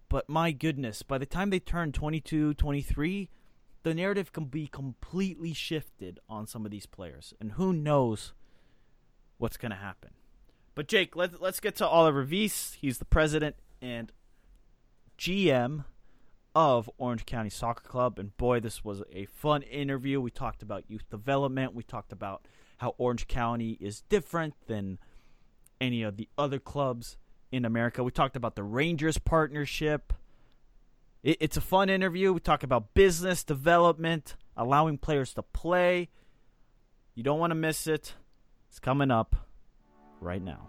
but 0.10 0.28
my 0.28 0.52
goodness, 0.52 1.04
by 1.04 1.20
the 1.20 1.28
time 1.28 1.52
they 1.52 1.60
turn 1.60 1.92
22, 1.92 2.56
23, 2.56 3.30
the 3.84 3.94
narrative 3.94 4.34
can 4.34 4.46
be 4.46 4.68
completely 4.68 5.54
shifted 5.54 6.20
on 6.28 6.48
some 6.48 6.66
of 6.66 6.72
these 6.72 6.86
players, 6.86 7.34
and 7.40 7.54
who 7.54 7.72
knows 7.72 8.34
what's 9.38 9.58
going 9.58 9.72
to 9.72 9.78
happen. 9.78 10.12
But 10.76 10.88
Jake, 10.88 11.16
let, 11.16 11.42
let's 11.42 11.60
get 11.60 11.76
to 11.78 11.88
Oliver 11.88 12.26
Weiss. 12.30 12.78
He's 12.80 12.98
the 12.98 13.06
president 13.06 13.56
and 13.82 14.12
GM 15.18 15.86
of 16.60 16.90
Orange 16.98 17.26
County 17.26 17.50
Soccer 17.50 17.88
Club. 17.88 18.20
And 18.20 18.36
boy, 18.36 18.60
this 18.60 18.84
was 18.84 19.02
a 19.14 19.28
fun 19.28 19.62
interview. 19.62 20.20
We 20.20 20.30
talked 20.30 20.62
about 20.62 20.84
youth 20.90 21.10
development. 21.10 21.74
We 21.74 21.84
talked 21.84 22.12
about 22.12 22.46
how 22.80 22.96
Orange 22.98 23.30
County 23.30 23.78
is 23.80 24.02
different 24.10 24.56
than 24.68 25.00
any 25.80 26.04
of 26.04 26.18
the 26.18 26.28
other 26.38 26.60
clubs 26.60 27.16
in 27.50 27.64
America. 27.64 28.04
We 28.04 28.12
talked 28.12 28.36
about 28.36 28.58
the 28.58 28.64
Rangers 28.64 29.18
partnership. 29.18 30.12
It, 31.24 31.38
it's 31.40 31.56
a 31.56 31.62
fun 31.62 31.90
interview. 31.90 32.34
We 32.34 32.42
talk 32.42 32.64
about 32.64 32.94
business 32.94 33.46
development, 33.46 34.36
allowing 34.58 34.98
players 34.98 35.34
to 35.36 35.44
play. 35.44 36.10
You 37.16 37.24
don't 37.24 37.40
want 37.40 37.52
to 37.52 37.56
miss 37.56 37.88
it. 37.88 38.16
It's 38.68 38.80
coming 38.82 39.12
up 39.12 39.34
right 40.20 40.42
now. 40.42 40.68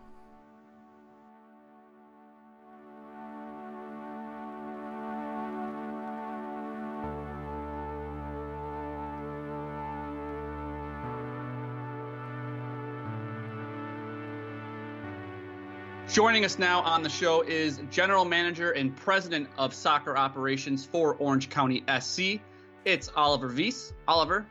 Joining 16.13 16.45
us 16.45 16.59
now 16.59 16.81
on 16.81 17.05
the 17.05 17.09
show 17.09 17.43
is 17.43 17.81
General 17.89 18.25
Manager 18.25 18.73
and 18.73 18.97
President 18.97 19.49
of 19.57 19.73
Soccer 19.73 20.17
Operations 20.17 20.85
for 20.85 21.15
Orange 21.21 21.49
County 21.51 21.85
SC. 22.01 22.41
It's 22.85 23.13
Oliver 23.15 23.47
Weiss. 23.47 23.93
Oliver, 24.09 24.45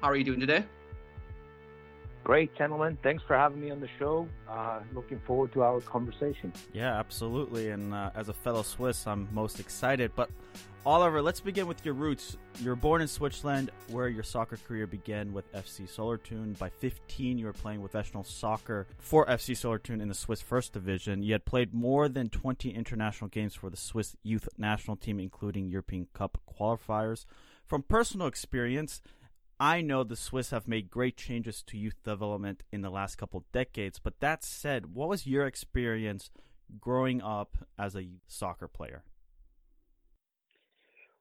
how 0.00 0.08
are 0.08 0.16
you 0.16 0.24
doing 0.24 0.40
today? 0.40 0.64
Great, 2.24 2.54
gentlemen. 2.56 2.96
Thanks 3.02 3.22
for 3.26 3.36
having 3.36 3.60
me 3.60 3.70
on 3.70 3.80
the 3.80 3.88
show. 3.98 4.28
Uh, 4.48 4.80
looking 4.94 5.20
forward 5.26 5.52
to 5.54 5.62
our 5.62 5.80
conversation. 5.80 6.52
Yeah, 6.72 6.96
absolutely. 6.96 7.70
And 7.70 7.92
uh, 7.92 8.10
as 8.14 8.28
a 8.28 8.32
fellow 8.32 8.62
Swiss, 8.62 9.06
I'm 9.08 9.28
most 9.32 9.58
excited. 9.58 10.12
But 10.14 10.30
Oliver, 10.86 11.20
let's 11.20 11.40
begin 11.40 11.66
with 11.66 11.84
your 11.84 11.94
roots. 11.94 12.36
You're 12.60 12.76
born 12.76 13.02
in 13.02 13.08
Switzerland, 13.08 13.72
where 13.88 14.08
your 14.08 14.22
soccer 14.22 14.56
career 14.56 14.86
began 14.86 15.32
with 15.32 15.52
FC 15.52 15.88
Solothurn. 15.88 16.52
By 16.54 16.70
15, 16.70 17.38
you 17.38 17.46
were 17.46 17.52
playing 17.52 17.80
professional 17.80 18.22
soccer 18.22 18.86
for 18.98 19.26
FC 19.26 19.56
Solothurn 19.56 20.00
in 20.00 20.08
the 20.08 20.14
Swiss 20.14 20.40
First 20.40 20.72
Division. 20.72 21.24
You 21.24 21.32
had 21.32 21.44
played 21.44 21.74
more 21.74 22.08
than 22.08 22.28
20 22.28 22.70
international 22.70 23.28
games 23.28 23.54
for 23.54 23.68
the 23.68 23.76
Swiss 23.76 24.14
youth 24.22 24.48
national 24.56 24.96
team, 24.96 25.18
including 25.18 25.68
European 25.68 26.06
Cup 26.14 26.40
qualifiers. 26.48 27.26
From 27.64 27.82
personal 27.82 28.26
experience, 28.26 29.02
I 29.60 29.80
know 29.80 30.02
the 30.02 30.16
Swiss 30.16 30.50
have 30.50 30.66
made 30.66 30.90
great 30.90 31.16
changes 31.16 31.62
to 31.64 31.78
youth 31.78 32.02
development 32.02 32.64
in 32.72 32.82
the 32.82 32.90
last 32.90 33.16
couple 33.16 33.44
decades. 33.52 33.98
But 33.98 34.20
that 34.20 34.42
said, 34.44 34.94
what 34.94 35.08
was 35.08 35.26
your 35.26 35.46
experience 35.46 36.30
growing 36.80 37.22
up 37.22 37.56
as 37.78 37.94
a 37.94 38.08
soccer 38.26 38.68
player? 38.68 39.04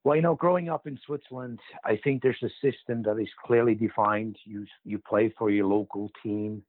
Well, 0.04 0.16
you 0.16 0.24
know, 0.24 0.34
growing 0.34 0.68
up 0.70 0.88
in 0.88 1.00
Switzerland, 1.06 1.60
I 1.86 1.96
think 2.04 2.24
there's 2.24 2.42
a 2.42 2.50
system 2.62 3.04
that 3.04 3.20
is 3.20 3.30
clearly 3.46 3.76
defined. 3.76 4.36
You 4.46 4.66
you 4.84 4.98
play 4.98 5.34
for 5.38 5.52
your 5.52 5.68
local 5.68 6.10
team. 6.24 6.64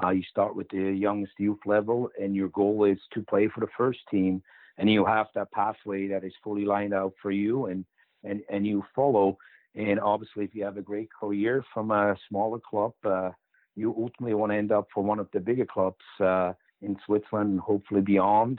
Uh, 0.00 0.10
you 0.10 0.22
start 0.30 0.54
with 0.54 0.68
the 0.68 0.92
youngest 0.92 1.32
youth 1.38 1.58
level, 1.66 2.10
and 2.20 2.36
your 2.36 2.48
goal 2.48 2.84
is 2.84 2.98
to 3.14 3.22
play 3.22 3.48
for 3.48 3.60
the 3.60 3.72
first 3.76 4.00
team. 4.10 4.42
And 4.78 4.88
you 4.90 5.04
have 5.04 5.26
that 5.34 5.50
pathway 5.50 6.06
that 6.08 6.22
is 6.22 6.34
fully 6.44 6.64
lined 6.64 6.94
out 6.94 7.14
for 7.20 7.32
you, 7.32 7.66
and 7.66 7.84
and 8.22 8.42
and 8.48 8.64
you 8.64 8.84
follow. 8.94 9.36
And 9.76 10.00
obviously, 10.00 10.44
if 10.44 10.54
you 10.54 10.64
have 10.64 10.78
a 10.78 10.82
great 10.82 11.10
career 11.12 11.62
from 11.72 11.90
a 11.90 12.16
smaller 12.28 12.58
club, 12.58 12.94
uh, 13.04 13.30
you 13.74 13.94
ultimately 13.96 14.34
want 14.34 14.50
to 14.52 14.56
end 14.56 14.72
up 14.72 14.88
for 14.92 15.04
one 15.04 15.18
of 15.18 15.28
the 15.32 15.40
bigger 15.40 15.66
clubs 15.66 16.04
uh, 16.18 16.54
in 16.80 16.96
Switzerland, 17.04 17.50
and 17.50 17.60
hopefully 17.60 18.00
beyond. 18.00 18.58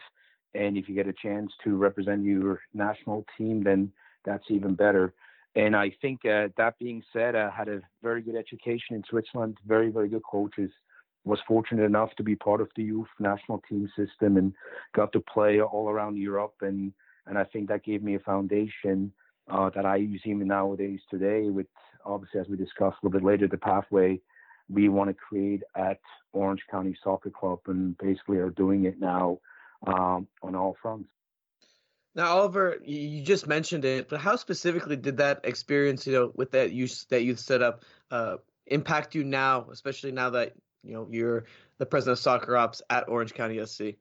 And 0.53 0.77
if 0.77 0.87
you 0.87 0.93
get 0.93 1.07
a 1.07 1.13
chance 1.13 1.51
to 1.63 1.75
represent 1.75 2.23
your 2.23 2.61
national 2.73 3.25
team, 3.35 3.63
then 3.63 3.91
that's 4.25 4.45
even 4.49 4.75
better. 4.75 5.13
And 5.55 5.75
I 5.75 5.91
think 6.01 6.23
uh, 6.23 6.49
that 6.57 6.77
being 6.77 7.01
said, 7.11 7.35
I 7.35 7.49
had 7.49 7.67
a 7.67 7.81
very 8.03 8.21
good 8.21 8.35
education 8.35 8.95
in 8.95 9.03
Switzerland, 9.09 9.57
very, 9.65 9.89
very 9.89 10.07
good 10.07 10.23
coaches. 10.29 10.69
Was 11.25 11.39
fortunate 11.47 11.83
enough 11.83 12.11
to 12.17 12.23
be 12.23 12.35
part 12.35 12.61
of 12.61 12.69
the 12.75 12.83
youth 12.83 13.07
national 13.19 13.61
team 13.67 13.89
system 13.97 14.37
and 14.37 14.53
got 14.95 15.11
to 15.13 15.19
play 15.19 15.59
all 15.59 15.89
around 15.89 16.17
Europe. 16.17 16.53
And, 16.61 16.93
and 17.25 17.37
I 17.37 17.43
think 17.43 17.67
that 17.67 17.83
gave 17.83 18.01
me 18.01 18.15
a 18.15 18.19
foundation 18.19 19.11
uh, 19.49 19.69
that 19.71 19.85
I 19.85 19.97
use 19.97 20.21
even 20.25 20.47
nowadays 20.47 20.99
today 21.09 21.49
with 21.49 21.67
obviously, 22.05 22.39
as 22.39 22.47
we 22.47 22.57
discussed 22.57 22.97
a 23.01 23.05
little 23.05 23.19
bit 23.19 23.25
later, 23.25 23.47
the 23.47 23.57
pathway 23.57 24.19
we 24.69 24.89
want 24.89 25.09
to 25.09 25.13
create 25.13 25.63
at 25.75 25.99
Orange 26.33 26.61
County 26.69 26.95
Soccer 27.03 27.29
Club 27.29 27.59
and 27.67 27.97
basically 27.97 28.37
are 28.37 28.49
doing 28.49 28.85
it 28.85 28.99
now 28.99 29.39
um, 29.85 30.27
on 30.41 30.55
all 30.55 30.75
fronts. 30.81 31.09
Now, 32.15 32.37
Oliver, 32.37 32.77
you 32.83 33.21
just 33.21 33.47
mentioned 33.47 33.85
it, 33.85 34.09
but 34.09 34.19
how 34.19 34.35
specifically 34.37 34.95
did 34.95 35.17
that 35.17 35.41
experience, 35.43 36.07
you 36.07 36.13
know, 36.13 36.31
with 36.33 36.51
that 36.51 36.71
youth 36.71 37.05
that 37.09 37.23
youth 37.23 37.39
setup, 37.39 37.83
uh, 38.09 38.37
impact 38.65 39.13
you 39.13 39.23
now, 39.23 39.67
especially 39.71 40.11
now 40.11 40.31
that 40.31 40.53
you 40.83 40.93
know 40.93 41.07
you're 41.11 41.45
the 41.77 41.85
president 41.85 42.17
of 42.17 42.23
soccer 42.23 42.57
ops 42.57 42.81
at 42.89 43.07
Orange 43.07 43.35
County 43.35 43.63
SC? 43.63 43.97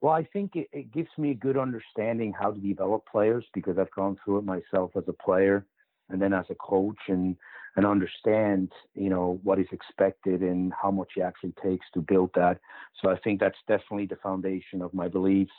Well, 0.00 0.12
I 0.12 0.24
think 0.32 0.54
it, 0.54 0.68
it 0.72 0.92
gives 0.92 1.08
me 1.16 1.30
a 1.30 1.34
good 1.34 1.56
understanding 1.56 2.32
how 2.38 2.50
to 2.52 2.60
develop 2.60 3.04
players 3.10 3.44
because 3.54 3.78
I've 3.78 3.90
gone 3.92 4.16
through 4.24 4.38
it 4.38 4.44
myself 4.44 4.90
as 4.96 5.04
a 5.08 5.12
player 5.12 5.66
and 6.10 6.20
then 6.20 6.32
as 6.34 6.44
a 6.50 6.54
coach 6.56 6.98
and 7.08 7.36
and 7.76 7.86
understand 7.86 8.70
you 8.94 9.08
know 9.10 9.40
what 9.42 9.58
is 9.58 9.66
expected 9.72 10.42
and 10.42 10.72
how 10.80 10.90
much 10.90 11.08
it 11.16 11.22
actually 11.22 11.54
takes 11.62 11.86
to 11.94 12.00
build 12.02 12.30
that 12.34 12.60
so 13.00 13.08
i 13.10 13.16
think 13.20 13.40
that's 13.40 13.58
definitely 13.66 14.06
the 14.06 14.14
foundation 14.16 14.82
of 14.82 14.92
my 14.92 15.08
beliefs 15.08 15.50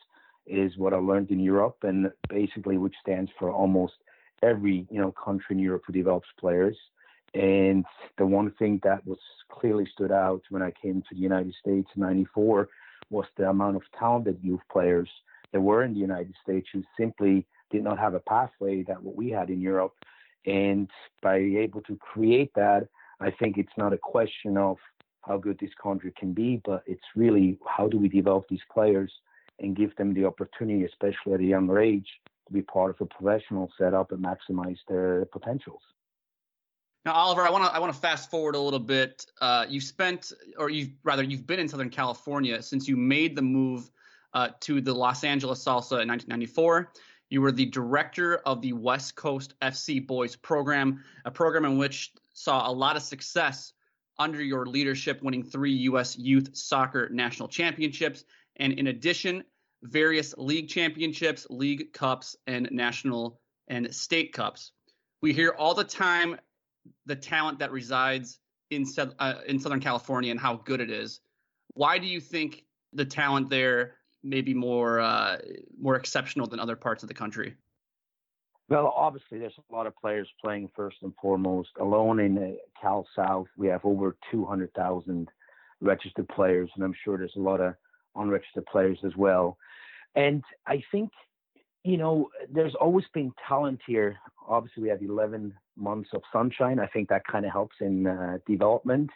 is 0.45 0.77
what 0.77 0.93
I 0.93 0.97
learned 0.97 1.31
in 1.31 1.39
Europe, 1.39 1.77
and 1.83 2.11
basically 2.29 2.77
which 2.77 2.95
stands 3.01 3.31
for 3.39 3.51
almost 3.51 3.93
every 4.43 4.85
you 4.89 5.01
know 5.01 5.11
country 5.11 5.55
in 5.55 5.59
Europe 5.59 5.83
who 5.87 5.93
develops 5.93 6.27
players. 6.39 6.77
And 7.33 7.83
the 8.17 8.25
one 8.25 8.51
thing 8.51 8.79
that 8.83 9.05
was 9.05 9.17
clearly 9.51 9.87
stood 9.91 10.11
out 10.11 10.41
when 10.49 10.61
I 10.61 10.71
came 10.81 11.01
to 11.01 11.15
the 11.15 11.21
United 11.21 11.53
States 11.59 11.89
in 11.95 12.01
'94 12.01 12.69
was 13.15 13.25
the 13.37 13.49
amount 13.49 13.77
of 13.77 13.83
talented 13.97 14.37
youth 14.43 14.59
players 14.69 15.09
that 15.53 15.61
were 15.61 15.83
in 15.83 15.93
the 15.93 15.99
United 15.99 16.35
States 16.43 16.67
who 16.73 16.83
simply 16.99 17.45
did 17.71 17.81
not 17.81 17.97
have 17.97 18.13
a 18.13 18.19
pathway 18.19 18.83
that 18.83 19.01
what 19.01 19.15
we 19.15 19.29
had 19.29 19.49
in 19.49 19.61
Europe. 19.61 19.93
And 20.45 20.89
by 21.21 21.37
able 21.37 21.81
to 21.83 21.95
create 21.95 22.51
that, 22.55 22.87
I 23.21 23.31
think 23.31 23.57
it's 23.57 23.77
not 23.77 23.93
a 23.93 23.97
question 23.97 24.57
of 24.57 24.77
how 25.21 25.37
good 25.37 25.57
this 25.59 25.71
country 25.81 26.13
can 26.19 26.33
be, 26.33 26.61
but 26.65 26.83
it's 26.85 27.15
really 27.15 27.57
how 27.65 27.87
do 27.87 27.97
we 27.97 28.09
develop 28.09 28.45
these 28.49 28.67
players 28.71 29.11
and 29.59 29.77
give 29.77 29.95
them 29.95 30.13
the 30.13 30.25
opportunity, 30.25 30.83
especially 30.83 31.33
at 31.33 31.39
a 31.39 31.45
younger 31.55 31.79
age, 31.79 32.09
to 32.47 32.53
be 32.53 32.61
part 32.61 32.91
of 32.91 32.97
a 32.99 33.05
professional 33.05 33.71
setup 33.77 34.11
and 34.11 34.23
maximize 34.23 34.77
their 34.89 35.25
potentials. 35.25 35.81
Now, 37.05 37.13
Oliver, 37.13 37.43
I 37.43 37.51
want 37.51 37.65
to 37.65 37.71
I 37.71 37.77
want 37.77 37.93
to 37.93 37.99
fast 37.99 38.31
forward 38.31 38.55
a 38.55 38.59
little 38.59 38.79
bit. 38.79 39.27
Uh, 39.39 39.65
you 39.69 39.79
spent, 39.79 40.33
or 40.57 40.71
you 40.71 40.89
rather, 41.03 41.21
you've 41.21 41.45
been 41.45 41.59
in 41.59 41.67
Southern 41.67 41.91
California 41.91 42.61
since 42.63 42.87
you 42.87 42.97
made 42.97 43.35
the 43.35 43.43
move 43.43 43.91
uh, 44.33 44.49
to 44.61 44.81
the 44.81 44.93
Los 44.93 45.23
Angeles 45.23 45.63
Salsa 45.63 46.01
in 46.01 46.09
1994. 46.09 46.91
You 47.29 47.41
were 47.41 47.51
the 47.51 47.67
director 47.67 48.37
of 48.37 48.61
the 48.61 48.73
West 48.73 49.15
Coast 49.15 49.53
FC 49.61 50.05
Boys 50.05 50.35
program, 50.35 51.03
a 51.25 51.31
program 51.31 51.65
in 51.65 51.77
which 51.77 52.11
saw 52.33 52.67
a 52.67 52.71
lot 52.71 52.95
of 52.95 53.03
success 53.03 53.73
under 54.17 54.41
your 54.41 54.65
leadership, 54.65 55.21
winning 55.21 55.43
three 55.43 55.73
U.S. 55.73 56.17
Youth 56.17 56.55
Soccer 56.55 57.09
National 57.09 57.47
Championships 57.47 58.25
and 58.55 58.73
in 58.73 58.87
addition, 58.87 59.43
various 59.83 60.33
league 60.37 60.69
championships, 60.69 61.45
league 61.49 61.93
cups, 61.93 62.35
and 62.47 62.67
national 62.71 63.39
and 63.67 63.93
state 63.93 64.33
cups. 64.33 64.71
We 65.21 65.33
hear 65.33 65.51
all 65.51 65.73
the 65.73 65.83
time 65.83 66.37
the 67.05 67.15
talent 67.15 67.59
that 67.59 67.71
resides 67.71 68.39
in 68.69 68.85
uh, 69.19 69.35
in 69.47 69.59
Southern 69.59 69.79
California 69.79 70.31
and 70.31 70.39
how 70.39 70.55
good 70.65 70.81
it 70.81 70.89
is. 70.89 71.21
Why 71.73 71.97
do 71.97 72.07
you 72.07 72.19
think 72.19 72.63
the 72.93 73.05
talent 73.05 73.49
there 73.49 73.95
may 74.23 74.41
be 74.41 74.53
more 74.53 74.99
uh, 74.99 75.37
more 75.79 75.95
exceptional 75.95 76.47
than 76.47 76.59
other 76.59 76.75
parts 76.75 77.03
of 77.03 77.07
the 77.07 77.15
country? 77.15 77.55
Well, 78.67 78.91
obviously, 78.95 79.37
there's 79.37 79.53
a 79.69 79.75
lot 79.75 79.85
of 79.85 79.95
players 79.95 80.27
playing 80.43 80.69
first 80.75 80.97
and 81.03 81.13
foremost. 81.21 81.69
Alone 81.79 82.19
in 82.19 82.37
uh, 82.37 82.51
Cal 82.81 83.05
South, 83.15 83.45
we 83.57 83.67
have 83.67 83.81
over 83.83 84.15
200,000 84.31 85.29
registered 85.81 86.27
players, 86.29 86.69
and 86.75 86.83
I'm 86.83 86.95
sure 87.03 87.17
there's 87.17 87.35
a 87.35 87.41
lot 87.41 87.61
of 87.61 87.75
unregistered 88.15 88.65
players 88.65 88.97
as 89.05 89.15
well. 89.15 89.57
And 90.15 90.43
I 90.65 90.81
think, 90.91 91.11
you 91.83 91.97
know, 91.97 92.29
there's 92.51 92.73
always 92.73 93.05
been 93.13 93.31
talent 93.47 93.81
here. 93.85 94.17
Obviously, 94.47 94.81
we 94.81 94.89
have 94.89 95.03
11 95.03 95.53
months 95.77 96.09
of 96.13 96.21
sunshine. 96.31 96.79
I 96.79 96.87
think 96.87 97.09
that 97.09 97.25
kind 97.27 97.45
of 97.45 97.51
helps 97.51 97.75
in 97.81 98.07
uh, 98.07 98.37
development. 98.47 99.09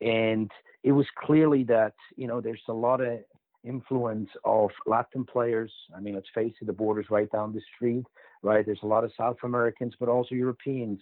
And 0.00 0.50
it 0.82 0.92
was 0.92 1.06
clearly 1.18 1.64
that, 1.64 1.94
you 2.16 2.26
know, 2.26 2.40
there's 2.40 2.62
a 2.68 2.72
lot 2.72 3.00
of 3.00 3.18
influence 3.64 4.30
of 4.44 4.70
Latin 4.86 5.24
players. 5.24 5.72
I 5.94 6.00
mean, 6.00 6.14
let's 6.14 6.28
face 6.34 6.54
it, 6.60 6.66
the 6.66 6.72
border's 6.72 7.10
right 7.10 7.30
down 7.30 7.52
the 7.52 7.60
street, 7.74 8.06
right? 8.42 8.64
There's 8.64 8.80
a 8.82 8.86
lot 8.86 9.04
of 9.04 9.12
South 9.16 9.36
Americans, 9.42 9.94
but 10.00 10.08
also 10.08 10.34
Europeans 10.34 11.00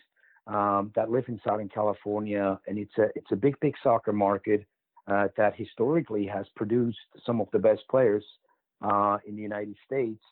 um, 0.49 0.92
that 0.96 1.11
live 1.11 1.24
in 1.28 1.40
Southern 1.46 1.68
California, 1.68 2.59
and 2.66 2.78
it's 2.78 2.96
a 2.99 3.09
it's 3.14 3.30
a 3.32 3.36
big, 3.36 3.59
big 3.61 3.74
soccer 3.82 4.12
market 4.12 4.64
uh, 5.07 5.28
that 5.36 5.55
historically 5.55 6.26
has 6.26 6.46
produced 6.57 6.99
some 7.24 7.40
of 7.40 7.49
the 7.53 7.59
best 7.59 7.82
players 7.90 8.24
uh, 8.82 9.18
in 9.26 9.36
the 9.36 9.42
United 9.42 9.76
States. 9.86 10.22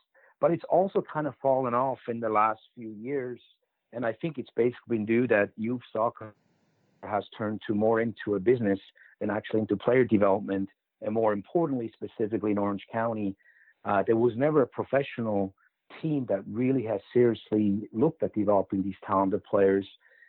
But 0.40 0.50
it's 0.50 0.64
also 0.68 1.02
kind 1.12 1.26
of 1.26 1.34
fallen 1.40 1.74
off 1.74 1.98
in 2.08 2.20
the 2.20 2.28
last 2.28 2.60
few 2.74 2.90
years. 2.90 3.40
And 3.96 4.04
I 4.04 4.12
think 4.12 4.36
it's 4.36 4.50
basically 4.54 4.98
due 4.98 5.26
that 5.28 5.48
youth 5.56 5.80
soccer 5.90 6.34
has 7.02 7.24
turned 7.36 7.62
to 7.66 7.74
more 7.74 8.00
into 8.00 8.34
a 8.34 8.38
business 8.38 8.78
than 9.20 9.30
actually 9.30 9.60
into 9.60 9.74
player 9.74 10.04
development. 10.04 10.68
And 11.00 11.14
more 11.14 11.32
importantly, 11.32 11.90
specifically 11.94 12.50
in 12.50 12.58
Orange 12.58 12.84
County, 12.92 13.34
uh, 13.86 14.02
there 14.06 14.16
was 14.16 14.34
never 14.36 14.60
a 14.60 14.66
professional 14.66 15.54
team 16.02 16.26
that 16.28 16.42
really 16.46 16.84
has 16.84 17.00
seriously 17.14 17.88
looked 17.92 18.22
at 18.22 18.34
developing 18.34 18.82
these 18.82 19.00
talented 19.06 19.42
players. 19.44 19.86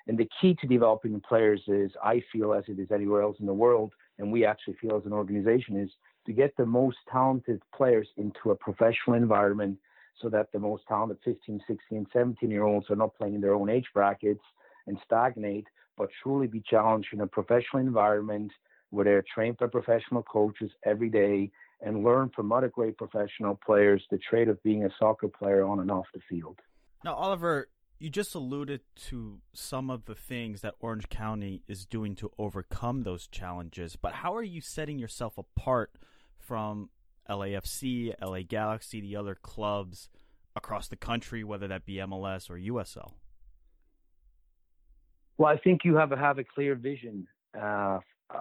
And 0.07 0.18
the 0.18 0.30
key 0.39 0.55
to 0.61 0.68
developing 0.68 1.20
players 1.20 1.61
is, 1.68 1.91
I 2.01 2.24
feel, 2.32 2.53
as 2.53 2.63
it 2.70 2.80
is 2.80 2.89
anywhere 2.91 3.22
else 3.22 3.36
in 3.41 3.45
the 3.45 3.53
world, 3.53 3.91
and 4.18 4.32
we 4.32 4.45
actually 4.45 4.76
feel 4.80 4.95
as 4.95 5.05
an 5.05 5.11
organization 5.11 5.78
is 5.78 5.89
to 6.26 6.32
get 6.32 6.55
the 6.55 6.65
most 6.65 6.97
talented 7.11 7.61
players 7.76 8.07
into 8.15 8.51
a 8.51 8.55
professional 8.55 9.18
environment 9.18 9.78
so 10.22 10.30
that 10.30 10.51
the 10.51 10.59
most 10.59 10.84
talented 10.88 11.18
15, 11.24 11.61
16, 11.68 12.07
17 12.11 12.49
year 12.49 12.63
olds 12.63 12.89
are 12.89 12.95
not 12.95 13.15
playing 13.15 13.36
in 13.36 13.41
their 13.41 13.55
own 13.55 13.70
age 13.70 13.86
brackets 13.93 14.43
and 14.88 14.97
stagnate, 15.05 15.65
but 15.97 16.09
truly 16.24 16.47
be 16.47 16.61
challenged 16.61 17.09
in 17.13 17.22
a 17.22 17.28
professional 17.28 17.82
environment 17.82 18.51
where 18.89 19.05
they're 19.05 19.26
trained 19.34 19.57
by 19.57 19.68
professional 19.68 20.24
coaches 20.24 20.72
every 20.86 21.09
day 21.09 21.51
and 21.82 22.03
learn 22.03 22.32
from 22.36 22.51
other 22.51 22.70
great 22.70 22.97
professional 22.97 23.59
players 23.65 24.03
the 24.09 24.18
trade 24.18 24.47
of 24.47 24.61
being 24.63 24.86
a 24.86 24.89
soccer 24.97 25.28
player 25.28 25.63
on 25.63 25.80
and 25.80 25.91
off 25.91 26.05
the 26.13 26.22
field. 26.30 26.57
Now, 27.03 27.15
Oliver, 27.15 27.68
you 27.99 28.09
just 28.09 28.34
alluded 28.36 28.82
to 29.09 29.39
some 29.53 29.89
of 29.89 30.05
the 30.05 30.15
things 30.15 30.61
that 30.61 30.76
Orange 30.80 31.09
County 31.09 31.63
is 31.68 31.86
doing 31.86 32.15
to 32.15 32.32
overcome 32.38 33.03
those 33.03 33.28
challenges, 33.28 33.95
but 33.95 34.13
how 34.13 34.36
are 34.36 34.43
you 34.43 34.61
setting 34.61 34.99
yourself 34.99 35.38
apart 35.38 35.91
from 36.39 36.89
LAFC, 37.30 38.13
LA 38.21 38.41
Galaxy, 38.47 39.01
the 39.01 39.15
other 39.15 39.36
clubs 39.36 40.09
across 40.55 40.88
the 40.88 40.95
country, 40.95 41.43
whether 41.43 41.67
that 41.67 41.86
be 41.86 41.95
MLS 41.95 42.49
or 42.49 42.55
USL? 42.57 43.11
Well, 45.38 45.51
I 45.51 45.57
think 45.57 45.82
you 45.84 45.95
have 45.95 46.11
have 46.11 46.39
a 46.39 46.43
clear 46.43 46.75
vision 46.75 47.28
uh, 47.59 47.99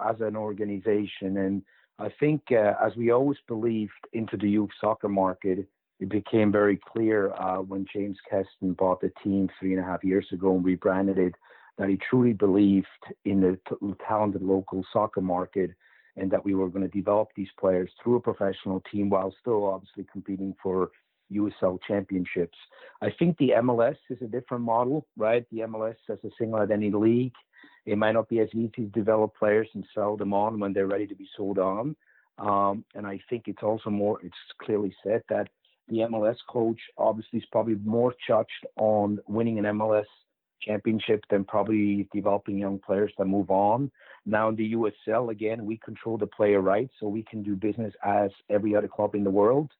as 0.09 0.19
an 0.19 0.35
organization, 0.35 1.37
and 1.37 1.61
I 1.99 2.09
think 2.19 2.41
uh, 2.51 2.73
as 2.83 2.95
we 2.95 3.11
always 3.11 3.37
believed 3.47 3.91
into 4.13 4.37
the 4.37 4.49
youth 4.49 4.71
soccer 4.81 5.09
market, 5.09 5.67
it 5.99 6.09
became 6.09 6.51
very 6.51 6.79
clear 6.91 7.33
uh, 7.33 7.57
when 7.57 7.85
James 7.91 8.17
Keston 8.29 8.73
bought 8.73 9.01
the 9.01 9.11
team 9.23 9.49
three 9.59 9.73
and 9.73 9.83
a 9.83 9.85
half 9.85 10.03
years 10.03 10.27
ago 10.31 10.55
and 10.55 10.65
rebranded 10.65 11.17
it 11.17 11.35
that 11.77 11.89
he 11.89 11.97
truly 12.09 12.33
believed 12.33 12.87
in 13.25 13.41
the 13.41 13.59
t- 13.69 13.93
talented 14.07 14.41
local 14.41 14.83
soccer 14.91 15.21
market 15.21 15.71
and 16.17 16.31
that 16.31 16.43
we 16.43 16.55
were 16.55 16.67
going 16.67 16.89
to 16.89 16.97
develop 16.97 17.29
these 17.35 17.47
players 17.59 17.89
through 18.01 18.15
a 18.15 18.19
professional 18.19 18.81
team 18.91 19.09
while 19.09 19.33
still 19.39 19.65
obviously 19.65 20.05
competing 20.11 20.55
for 20.61 20.89
USL 21.31 21.79
championships. 21.87 22.57
I 23.01 23.09
think 23.17 23.37
the 23.37 23.51
MLS 23.57 23.97
is 24.09 24.17
a 24.21 24.27
different 24.27 24.63
model, 24.63 25.05
right? 25.15 25.45
The 25.51 25.59
MLS 25.59 25.95
as 26.09 26.17
a 26.23 26.29
single 26.37 26.61
entity 26.61 26.91
league. 26.91 27.33
It 27.85 27.97
might 27.97 28.13
not 28.13 28.29
be 28.29 28.39
as 28.39 28.49
easy 28.53 28.71
to 28.75 28.85
develop 28.87 29.35
players 29.35 29.67
and 29.73 29.85
sell 29.93 30.17
them 30.17 30.33
on 30.33 30.59
when 30.59 30.73
they're 30.73 30.87
ready 30.87 31.07
to 31.07 31.15
be 31.15 31.27
sold 31.37 31.59
on. 31.59 31.95
Um, 32.39 32.83
and 32.95 33.05
I 33.07 33.19
think 33.29 33.43
it's 33.47 33.63
also 33.63 33.89
more, 33.89 34.19
it's 34.23 34.35
clearly 34.61 34.95
said 35.03 35.23
that 35.29 35.47
the 35.87 35.99
MLS 35.99 36.35
coach 36.49 36.79
obviously 36.97 37.39
is 37.39 37.45
probably 37.51 37.75
more 37.83 38.13
judged 38.27 38.67
on 38.77 39.19
winning 39.27 39.57
an 39.57 39.65
MLS 39.65 40.05
championship 40.61 41.23
than 41.29 41.43
probably 41.43 42.07
developing 42.13 42.57
young 42.57 42.79
players 42.79 43.11
that 43.17 43.25
move 43.25 43.49
on. 43.49 43.91
Now 44.25 44.49
in 44.49 44.55
the 44.55 44.73
USL, 44.73 45.31
again, 45.31 45.65
we 45.65 45.77
control 45.77 46.17
the 46.17 46.27
player 46.27 46.61
rights, 46.61 46.93
so 46.99 47.07
we 47.07 47.23
can 47.23 47.43
do 47.43 47.55
business 47.55 47.93
as 48.03 48.31
every 48.49 48.75
other 48.75 48.87
club 48.87 49.15
in 49.15 49.23
the 49.23 49.29
world. 49.29 49.71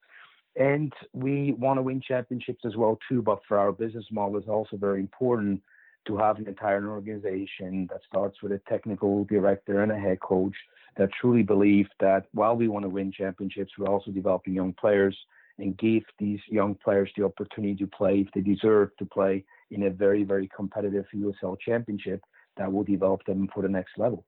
And 0.56 0.92
we 1.12 1.52
want 1.52 1.78
to 1.78 1.82
win 1.82 2.00
championships 2.00 2.64
as 2.64 2.74
well 2.76 2.98
too. 3.08 3.22
But 3.22 3.40
for 3.46 3.58
our 3.58 3.72
business 3.72 4.06
model, 4.10 4.38
it's 4.38 4.48
also 4.48 4.76
very 4.76 5.00
important 5.00 5.62
to 6.06 6.16
have 6.16 6.38
an 6.38 6.48
entire 6.48 6.88
organization 6.88 7.86
that 7.90 8.00
starts 8.08 8.42
with 8.42 8.52
a 8.52 8.60
technical 8.68 9.24
director 9.24 9.82
and 9.82 9.92
a 9.92 9.98
head 9.98 10.20
coach 10.20 10.54
that 10.96 11.10
truly 11.20 11.42
believe 11.42 11.86
that 12.00 12.26
while 12.32 12.56
we 12.56 12.66
want 12.66 12.84
to 12.84 12.88
win 12.88 13.12
championships, 13.12 13.72
we're 13.78 13.86
also 13.86 14.10
developing 14.10 14.54
young 14.54 14.72
players 14.72 15.16
and 15.58 15.76
give 15.76 16.02
these 16.18 16.40
young 16.48 16.74
players 16.74 17.10
the 17.16 17.24
opportunity 17.24 17.74
to 17.76 17.86
play 17.86 18.20
if 18.20 18.28
they 18.34 18.40
deserve 18.40 18.90
to 18.96 19.04
play 19.04 19.44
in 19.70 19.84
a 19.84 19.90
very, 19.90 20.24
very 20.24 20.48
competitive 20.54 21.06
USL 21.14 21.58
championship 21.58 22.20
that 22.56 22.72
will 22.72 22.84
develop 22.84 23.24
them 23.24 23.48
for 23.52 23.62
the 23.62 23.68
next 23.68 23.98
level. 23.98 24.24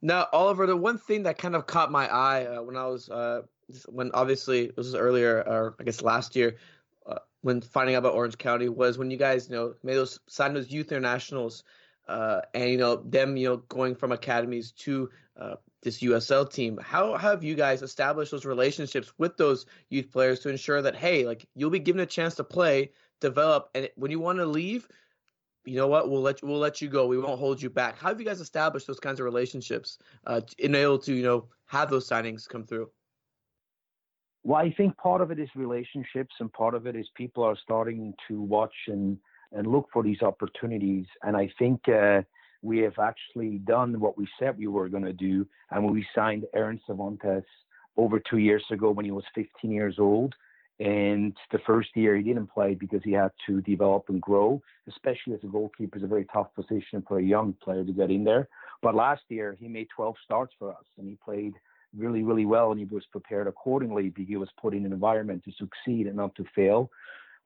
Now, 0.00 0.26
Oliver, 0.32 0.66
the 0.66 0.76
one 0.76 0.98
thing 0.98 1.22
that 1.24 1.38
kind 1.38 1.54
of 1.54 1.66
caught 1.66 1.92
my 1.92 2.08
eye 2.08 2.44
uh, 2.44 2.62
when 2.62 2.76
I 2.76 2.86
was, 2.86 3.08
uh, 3.08 3.42
when 3.88 4.10
obviously 4.14 4.66
this 4.66 4.86
was 4.86 4.94
earlier, 4.96 5.42
or 5.46 5.76
I 5.78 5.84
guess 5.84 6.02
last 6.02 6.34
year, 6.34 6.56
uh, 7.06 7.18
when 7.42 7.60
finding 7.60 7.94
out 7.94 8.00
about 8.00 8.14
Orange 8.14 8.36
County 8.36 8.68
was 8.68 8.98
when 8.98 9.10
you 9.10 9.16
guys, 9.16 9.48
you 9.48 9.54
know, 9.54 9.74
made 9.84 9.94
those 9.94 10.18
signed 10.26 10.56
those 10.56 10.70
youth 10.70 10.90
internationals, 10.90 11.62
uh, 12.08 12.40
and 12.52 12.68
you 12.70 12.78
know 12.78 12.96
them, 12.96 13.36
you 13.36 13.48
know, 13.48 13.56
going 13.68 13.94
from 13.94 14.10
academies 14.10 14.72
to 14.72 15.08
uh, 15.40 15.54
this 15.82 16.00
USL 16.00 16.50
team. 16.50 16.78
How 16.82 17.16
have 17.16 17.44
you 17.44 17.54
guys 17.54 17.82
established 17.82 18.32
those 18.32 18.44
relationships 18.44 19.12
with 19.18 19.36
those 19.36 19.66
youth 19.88 20.10
players 20.10 20.40
to 20.40 20.48
ensure 20.48 20.82
that 20.82 20.96
hey, 20.96 21.26
like 21.26 21.46
you'll 21.54 21.70
be 21.70 21.78
given 21.78 22.00
a 22.00 22.06
chance 22.06 22.34
to 22.36 22.44
play, 22.44 22.90
develop, 23.22 23.70
and 23.74 23.88
when 23.96 24.10
you 24.10 24.20
want 24.20 24.38
to 24.38 24.46
leave, 24.46 24.86
you 25.64 25.76
know 25.76 25.86
what, 25.86 26.10
we'll 26.10 26.20
let 26.20 26.42
you, 26.42 26.48
we'll 26.48 26.58
let 26.58 26.82
you 26.82 26.88
go. 26.88 27.06
We 27.06 27.18
won't 27.18 27.38
hold 27.38 27.62
you 27.62 27.70
back. 27.70 27.98
How 27.98 28.08
have 28.08 28.20
you 28.20 28.26
guys 28.26 28.40
established 28.40 28.86
those 28.86 29.00
kinds 29.00 29.20
of 29.20 29.24
relationships, 29.24 29.98
uh, 30.26 30.40
in 30.58 30.74
able 30.74 30.98
to 30.98 31.14
you 31.14 31.22
know 31.22 31.48
have 31.66 31.88
those 31.88 32.08
signings 32.08 32.48
come 32.48 32.64
through? 32.64 32.90
Well, 34.44 34.60
I 34.60 34.72
think 34.72 34.96
part 34.96 35.20
of 35.20 35.30
it 35.30 35.38
is 35.38 35.48
relationships, 35.54 36.34
and 36.40 36.52
part 36.52 36.74
of 36.74 36.86
it 36.86 36.96
is 36.96 37.06
people 37.16 37.44
are 37.44 37.56
starting 37.56 38.12
to 38.28 38.42
watch 38.42 38.74
and 38.88 39.16
and 39.52 39.66
look 39.66 39.88
for 39.92 40.02
these 40.02 40.22
opportunities. 40.22 41.06
And 41.22 41.36
I 41.36 41.50
think 41.58 41.88
uh, 41.88 42.22
we 42.62 42.78
have 42.78 42.98
actually 42.98 43.58
done 43.58 44.00
what 44.00 44.16
we 44.16 44.26
said 44.38 44.56
we 44.56 44.66
were 44.66 44.88
going 44.88 45.04
to 45.04 45.12
do. 45.12 45.46
And 45.70 45.90
we 45.90 46.06
signed 46.14 46.44
Aaron 46.54 46.80
Cervantes 46.86 47.44
over 47.96 48.20
two 48.20 48.38
years 48.38 48.64
ago 48.70 48.90
when 48.90 49.04
he 49.04 49.10
was 49.10 49.24
15 49.34 49.70
years 49.70 49.96
old, 49.98 50.34
and 50.82 51.32
the 51.52 51.60
first 51.64 51.90
year 51.94 52.16
he 52.16 52.24
didn't 52.24 52.48
play 52.48 52.74
because 52.74 53.00
he 53.04 53.12
had 53.12 53.30
to 53.46 53.60
develop 53.60 54.08
and 54.08 54.20
grow, 54.20 54.60
especially 54.88 55.34
as 55.34 55.44
a 55.44 55.46
goalkeeper. 55.46 55.96
It's 55.96 56.04
a 56.04 56.08
very 56.08 56.26
tough 56.32 56.48
position 56.56 57.04
for 57.06 57.20
a 57.20 57.22
young 57.22 57.54
player 57.62 57.84
to 57.84 57.92
get 57.92 58.10
in 58.10 58.24
there. 58.24 58.48
But 58.82 58.96
last 58.96 59.22
year 59.28 59.56
he 59.60 59.68
made 59.68 59.86
12 59.94 60.16
starts 60.24 60.52
for 60.58 60.70
us 60.70 60.84
and 60.98 61.06
he 61.06 61.16
played 61.24 61.54
really, 61.96 62.24
really 62.24 62.46
well 62.46 62.72
and 62.72 62.80
he 62.80 62.86
was 62.86 63.04
prepared 63.12 63.46
accordingly 63.46 64.08
because 64.08 64.26
he 64.26 64.36
was 64.36 64.48
put 64.60 64.74
in 64.74 64.84
an 64.84 64.92
environment 64.92 65.44
to 65.44 65.52
succeed 65.52 66.08
and 66.08 66.16
not 66.16 66.34
to 66.34 66.44
fail. 66.52 66.90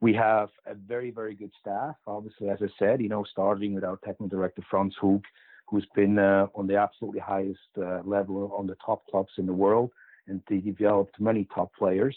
We 0.01 0.15
have 0.15 0.49
a 0.65 0.73
very, 0.73 1.11
very 1.11 1.35
good 1.35 1.51
staff. 1.61 1.95
Obviously, 2.07 2.49
as 2.49 2.57
I 2.61 2.69
said, 2.79 3.01
you 3.01 3.09
know, 3.09 3.23
starting 3.31 3.75
with 3.75 3.83
our 3.83 3.97
technical 3.97 4.29
director, 4.29 4.63
Franz 4.67 4.95
Hug, 4.99 5.21
who's 5.67 5.87
been 5.93 6.17
uh, 6.17 6.47
on 6.55 6.65
the 6.65 6.77
absolutely 6.77 7.19
highest 7.19 7.59
uh, 7.77 8.01
level 8.03 8.51
on 8.57 8.65
the 8.65 8.77
top 8.83 9.05
clubs 9.11 9.33
in 9.37 9.45
the 9.45 9.53
world 9.53 9.91
and 10.27 10.41
they 10.49 10.57
developed 10.57 11.19
many 11.19 11.47
top 11.53 11.71
players. 11.77 12.15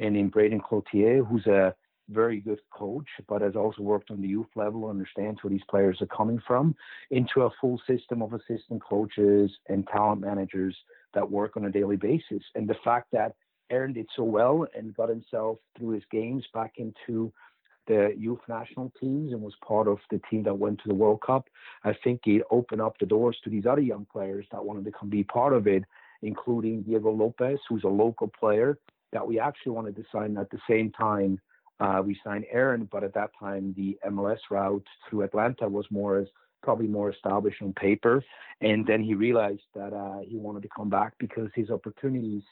And 0.00 0.16
in 0.16 0.28
Braden 0.28 0.60
Cloutier, 0.60 1.24
who's 1.24 1.46
a 1.46 1.74
very 2.08 2.40
good 2.40 2.58
coach, 2.72 3.06
but 3.28 3.42
has 3.42 3.54
also 3.54 3.82
worked 3.82 4.10
on 4.10 4.20
the 4.20 4.26
youth 4.26 4.48
level, 4.56 4.88
understands 4.88 5.42
where 5.42 5.50
these 5.50 5.64
players 5.70 5.98
are 6.00 6.06
coming 6.06 6.40
from, 6.46 6.74
into 7.10 7.42
a 7.42 7.50
full 7.60 7.80
system 7.86 8.22
of 8.22 8.32
assistant 8.32 8.82
coaches 8.82 9.50
and 9.68 9.86
talent 9.86 10.20
managers 10.20 10.76
that 11.14 11.30
work 11.30 11.56
on 11.56 11.66
a 11.66 11.70
daily 11.70 11.96
basis. 11.96 12.42
And 12.54 12.68
the 12.68 12.76
fact 12.82 13.08
that 13.12 13.34
Aaron 13.70 13.92
did 13.92 14.08
so 14.16 14.24
well 14.24 14.66
and 14.74 14.96
got 14.96 15.08
himself 15.08 15.58
through 15.78 15.90
his 15.90 16.02
games 16.10 16.44
back 16.52 16.72
into 16.78 17.32
the 17.86 18.14
youth 18.16 18.40
national 18.48 18.92
teams 19.00 19.32
and 19.32 19.40
was 19.40 19.54
part 19.66 19.86
of 19.86 19.98
the 20.10 20.20
team 20.30 20.42
that 20.44 20.54
went 20.54 20.78
to 20.82 20.88
the 20.88 20.94
World 20.94 21.20
Cup. 21.24 21.48
I 21.84 21.94
think 22.04 22.22
it 22.26 22.42
opened 22.50 22.80
up 22.80 22.98
the 22.98 23.06
doors 23.06 23.36
to 23.44 23.50
these 23.50 23.66
other 23.66 23.80
young 23.80 24.06
players 24.10 24.46
that 24.50 24.64
wanted 24.64 24.84
to 24.86 24.92
come 24.92 25.10
be 25.10 25.24
part 25.24 25.52
of 25.52 25.66
it, 25.66 25.84
including 26.22 26.82
Diego 26.82 27.10
Lopez, 27.10 27.58
who's 27.68 27.84
a 27.84 27.88
local 27.88 28.28
player 28.28 28.78
that 29.12 29.26
we 29.26 29.38
actually 29.38 29.72
wanted 29.72 29.96
to 29.96 30.04
sign 30.12 30.36
at 30.36 30.50
the 30.50 30.58
same 30.68 30.90
time. 30.92 31.40
Uh, 31.80 32.02
we 32.04 32.18
signed 32.22 32.44
Aaron, 32.50 32.88
but 32.90 33.02
at 33.02 33.14
that 33.14 33.30
time 33.38 33.74
the 33.76 33.98
MLS 34.08 34.38
route 34.50 34.86
through 35.08 35.22
Atlanta 35.22 35.68
was 35.68 35.86
more 35.90 36.18
as 36.18 36.26
probably 36.62 36.86
more 36.86 37.10
established 37.10 37.62
on 37.62 37.72
paper. 37.72 38.22
And 38.60 38.86
then 38.86 39.02
he 39.02 39.14
realized 39.14 39.62
that 39.74 39.92
uh, 39.92 40.20
he 40.20 40.36
wanted 40.36 40.62
to 40.62 40.68
come 40.76 40.90
back 40.90 41.14
because 41.18 41.48
his 41.54 41.70
opportunities 41.70 42.42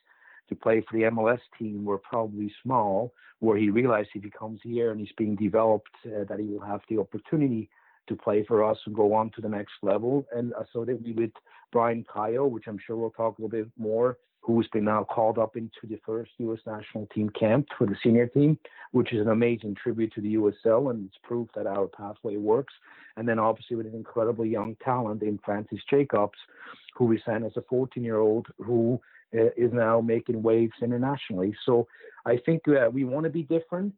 to 0.48 0.54
play 0.54 0.82
for 0.88 0.96
the 0.96 1.04
MLS 1.04 1.40
team 1.58 1.84
were 1.84 1.98
probably 1.98 2.52
small, 2.62 3.12
where 3.40 3.58
he 3.58 3.70
realized 3.70 4.08
if 4.14 4.24
he 4.24 4.30
comes 4.30 4.60
here 4.62 4.90
and 4.90 5.00
he's 5.00 5.12
being 5.18 5.36
developed, 5.36 5.90
uh, 6.06 6.24
that 6.28 6.38
he 6.38 6.46
will 6.46 6.60
have 6.60 6.80
the 6.88 6.98
opportunity 6.98 7.68
to 8.08 8.16
play 8.16 8.44
for 8.48 8.64
us 8.64 8.78
and 8.86 8.96
go 8.96 9.12
on 9.12 9.30
to 9.32 9.42
the 9.42 9.48
next 9.48 9.74
level. 9.82 10.26
And 10.34 10.54
uh, 10.54 10.64
so 10.72 10.84
that 10.86 11.02
we 11.02 11.12
with 11.12 11.32
Bryang 11.74 12.06
Kayo, 12.06 12.48
which 12.50 12.64
I'm 12.66 12.78
sure 12.84 12.96
we'll 12.96 13.10
talk 13.10 13.38
a 13.38 13.42
little 13.42 13.56
bit 13.58 13.70
more, 13.78 14.16
who's 14.48 14.66
been 14.68 14.84
now 14.84 15.04
called 15.04 15.36
up 15.38 15.56
into 15.56 15.86
the 15.90 16.00
first 16.06 16.30
U.S. 16.38 16.60
national 16.66 17.06
team 17.14 17.28
camp 17.38 17.68
for 17.76 17.86
the 17.86 17.94
senior 18.02 18.26
team, 18.26 18.58
which 18.92 19.12
is 19.12 19.20
an 19.20 19.28
amazing 19.28 19.74
tribute 19.74 20.10
to 20.14 20.22
the 20.22 20.36
USL, 20.36 20.90
and 20.90 21.06
it's 21.06 21.18
proof 21.22 21.48
that 21.54 21.66
our 21.66 21.86
pathway 21.86 22.36
works. 22.36 22.72
And 23.18 23.28
then 23.28 23.38
obviously 23.38 23.76
with 23.76 23.84
an 23.84 23.94
incredibly 23.94 24.48
young 24.48 24.74
talent 24.82 25.22
in 25.22 25.38
Francis 25.44 25.80
Jacobs, 25.90 26.38
who 26.94 27.04
we 27.04 27.20
signed 27.26 27.44
as 27.44 27.52
a 27.56 27.60
14-year-old 27.60 28.46
who 28.56 28.98
uh, 29.36 29.50
is 29.54 29.70
now 29.74 30.00
making 30.00 30.42
waves 30.42 30.72
internationally. 30.80 31.54
So 31.66 31.86
I 32.24 32.38
think 32.38 32.62
uh, 32.68 32.88
we 32.90 33.04
want 33.04 33.24
to 33.24 33.30
be 33.30 33.42
different, 33.42 33.92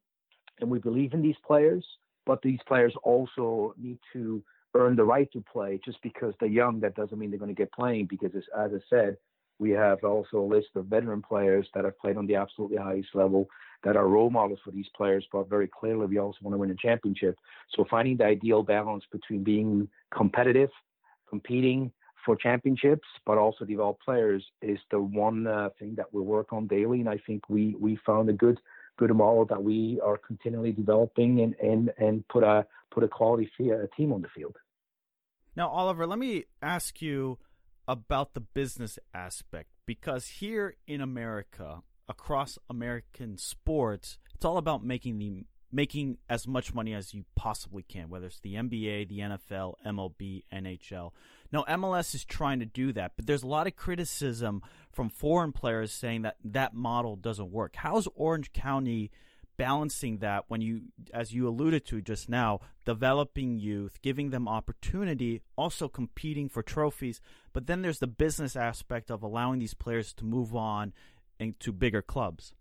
and 0.61 0.69
we 0.69 0.81
believe 0.81 1.13
in 1.13 1.23
these 1.23 1.39
players, 1.47 1.87
but 2.27 2.43
these 2.43 2.59
players 2.67 2.93
also 3.05 3.73
need 3.81 4.01
to 4.15 4.43
earn 4.75 4.97
the 4.97 5.05
right 5.05 5.31
to 5.31 5.45
play. 5.53 5.79
Just 5.85 6.03
because 6.03 6.35
they're 6.41 6.49
young, 6.49 6.81
that 6.81 6.97
doesn't 6.97 7.17
mean 7.17 7.31
they're 7.31 7.39
going 7.39 7.55
to 7.55 7.63
get 7.63 7.71
playing. 7.71 8.07
Because 8.07 8.35
as 8.35 8.73
I 8.75 8.81
said, 8.91 9.17
we 9.61 9.71
have 9.71 10.03
also 10.03 10.39
a 10.39 10.53
list 10.55 10.69
of 10.75 10.87
veteran 10.87 11.23
players 11.23 11.69
that 11.75 11.85
have 11.85 11.99
played 11.99 12.17
on 12.17 12.27
the 12.27 12.35
absolutely 12.35 12.79
highest 12.79 13.11
level 13.15 13.47
that 13.85 13.97
are 13.97 14.09
role 14.09 14.31
models 14.31 14.59
for 14.65 14.71
these 14.71 14.89
players, 14.97 15.25
but 15.33 15.49
very 15.49 15.69
clearly 15.69 16.07
we 16.07 16.19
also 16.19 16.39
want 16.43 16.55
to 16.55 16.59
win 16.59 16.71
a 16.71 16.75
championship. 16.75 17.37
So 17.77 17.85
finding 17.89 18.17
the 18.17 18.25
ideal 18.25 18.63
balance 18.63 19.05
between 19.13 19.45
being 19.45 19.89
competitive, 20.11 20.71
competing, 21.29 21.93
for 22.25 22.37
championships, 22.37 23.07
but 23.25 23.39
also 23.39 23.65
develop 23.65 23.99
players 24.01 24.45
is 24.63 24.79
the 24.91 25.01
one 25.01 25.47
uh, 25.47 25.71
thing 25.79 25.95
that 25.97 26.13
we 26.13 26.21
work 26.21 26.53
on 26.53 26.67
daily. 26.67 27.01
And 27.01 27.09
I 27.09 27.19
think 27.27 27.49
we 27.49 27.75
we 27.81 27.99
found 28.05 28.29
a 28.29 28.33
good 28.33 28.59
good 28.99 29.15
model 29.15 29.47
that 29.47 29.63
we 29.63 30.01
are 30.05 30.19
continually 30.19 30.73
developing 30.73 31.41
and 31.41 31.55
and 31.63 31.91
and 31.99 32.27
put 32.29 32.45
a 32.45 32.67
put 32.91 33.05
a 33.05 33.09
quality 33.09 33.51
team 33.97 34.13
on 34.13 34.21
the 34.21 34.29
field. 34.35 34.57
Now, 35.57 35.69
Oliver, 35.69 36.07
let 36.07 36.19
me 36.19 36.45
ask 36.63 37.03
you 37.03 37.39
about 37.91 38.35
the 38.35 38.41
business 38.41 39.01
aspect 39.13 39.69
because 39.85 40.27
here 40.29 40.77
in 40.87 41.01
America, 41.01 41.83
across 42.09 42.57
American 42.69 43.37
sports, 43.37 44.17
it's 44.33 44.45
all 44.45 44.59
about 44.59 44.85
making 44.85 45.19
the 45.19 45.45
making 45.73 46.19
as 46.29 46.49
much 46.49 46.75
money 46.75 46.95
as 46.95 47.15
you 47.15 47.25
possibly 47.37 47.83
can, 47.83 48.09
whether 48.09 48.27
it's 48.27 48.41
the 48.41 48.55
NBA, 48.55 49.09
the 49.09 49.19
NFL, 49.21 49.75
MLB, 49.87 50.43
NHL. 50.53 51.13
Now, 51.53 51.65
MLS 51.69 52.15
is 52.15 52.25
trying 52.25 52.59
to 52.59 52.67
do 52.67 52.93
that, 52.93 53.13
but 53.17 53.27
there's 53.27 53.45
a 53.45 53.49
lot 53.49 53.69
of 53.69 53.77
criticism 53.77 54.63
from 54.93 55.09
foreign 55.09 55.53
players 55.53 55.93
saying 55.93 56.23
that 56.23 56.37
that 56.45 56.75
model 56.75 57.15
doesn't 57.15 57.53
work. 57.53 57.77
How's 57.77 58.09
Orange 58.17 58.53
County 58.53 59.13
balancing 59.61 60.21
that 60.21 60.47
when 60.49 60.63
you, 60.63 60.81
as 61.13 61.35
you 61.35 61.47
alluded 61.47 61.85
to 61.85 62.01
just 62.01 62.31
now, 62.31 62.61
developing 62.87 63.59
youth, 63.59 64.01
giving 64.01 64.31
them 64.31 64.49
opportunity, 64.49 65.43
also 65.55 65.87
competing 65.87 66.49
for 66.49 66.63
trophies, 66.63 67.21
but 67.53 67.67
then 67.67 67.83
there's 67.83 67.99
the 67.99 68.07
business 68.07 68.57
aspect 68.57 69.11
of 69.11 69.23
allowing 69.23 69.59
these 69.59 69.75
players 69.75 70.15
to 70.15 70.25
move 70.25 70.57
on 70.57 70.95
into 71.39 71.73
bigger 71.73 72.01
clubs? 72.01 72.55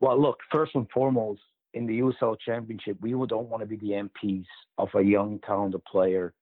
Well, 0.00 0.20
look, 0.20 0.36
first 0.52 0.72
and 0.74 0.86
foremost, 0.90 1.40
in 1.72 1.86
the 1.86 2.00
USL 2.00 2.36
Championship, 2.38 2.98
we 3.00 3.12
don't 3.12 3.48
want 3.48 3.62
to 3.62 3.66
be 3.66 3.76
the 3.76 4.06
MPs 4.06 4.44
of 4.76 4.88
a 4.94 5.02
young, 5.02 5.40
talented 5.46 5.82
player. 5.86 6.34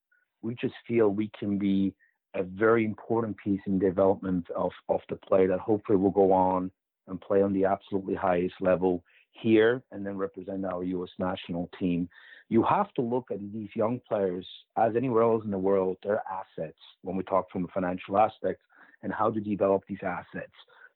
We 0.42 0.56
just 0.60 0.74
feel 0.88 1.10
we 1.10 1.30
can 1.38 1.58
be 1.58 1.94
a 2.34 2.42
very 2.42 2.84
important 2.84 3.36
piece 3.36 3.60
in 3.68 3.78
development 3.78 4.48
of, 4.56 4.72
of 4.88 5.00
the 5.08 5.14
player 5.14 5.46
that 5.46 5.60
hopefully 5.60 5.96
will 5.96 6.10
go 6.10 6.32
on 6.32 6.72
and 7.08 7.20
play 7.20 7.42
on 7.42 7.52
the 7.52 7.64
absolutely 7.64 8.14
highest 8.14 8.54
level 8.60 9.02
here 9.30 9.82
and 9.92 10.04
then 10.04 10.16
represent 10.16 10.64
our 10.64 10.82
U.S. 10.82 11.10
national 11.18 11.68
team. 11.78 12.08
You 12.48 12.62
have 12.62 12.92
to 12.94 13.02
look 13.02 13.26
at 13.30 13.40
these 13.52 13.70
young 13.74 14.00
players 14.08 14.46
as 14.76 14.94
anywhere 14.96 15.24
else 15.24 15.44
in 15.44 15.50
the 15.50 15.58
world, 15.58 15.96
they're 16.02 16.22
assets 16.30 16.78
when 17.02 17.16
we 17.16 17.22
talk 17.24 17.50
from 17.50 17.64
a 17.64 17.68
financial 17.68 18.18
aspect 18.18 18.60
and 19.02 19.12
how 19.12 19.30
to 19.30 19.40
develop 19.40 19.82
these 19.88 19.98
assets. 20.02 20.52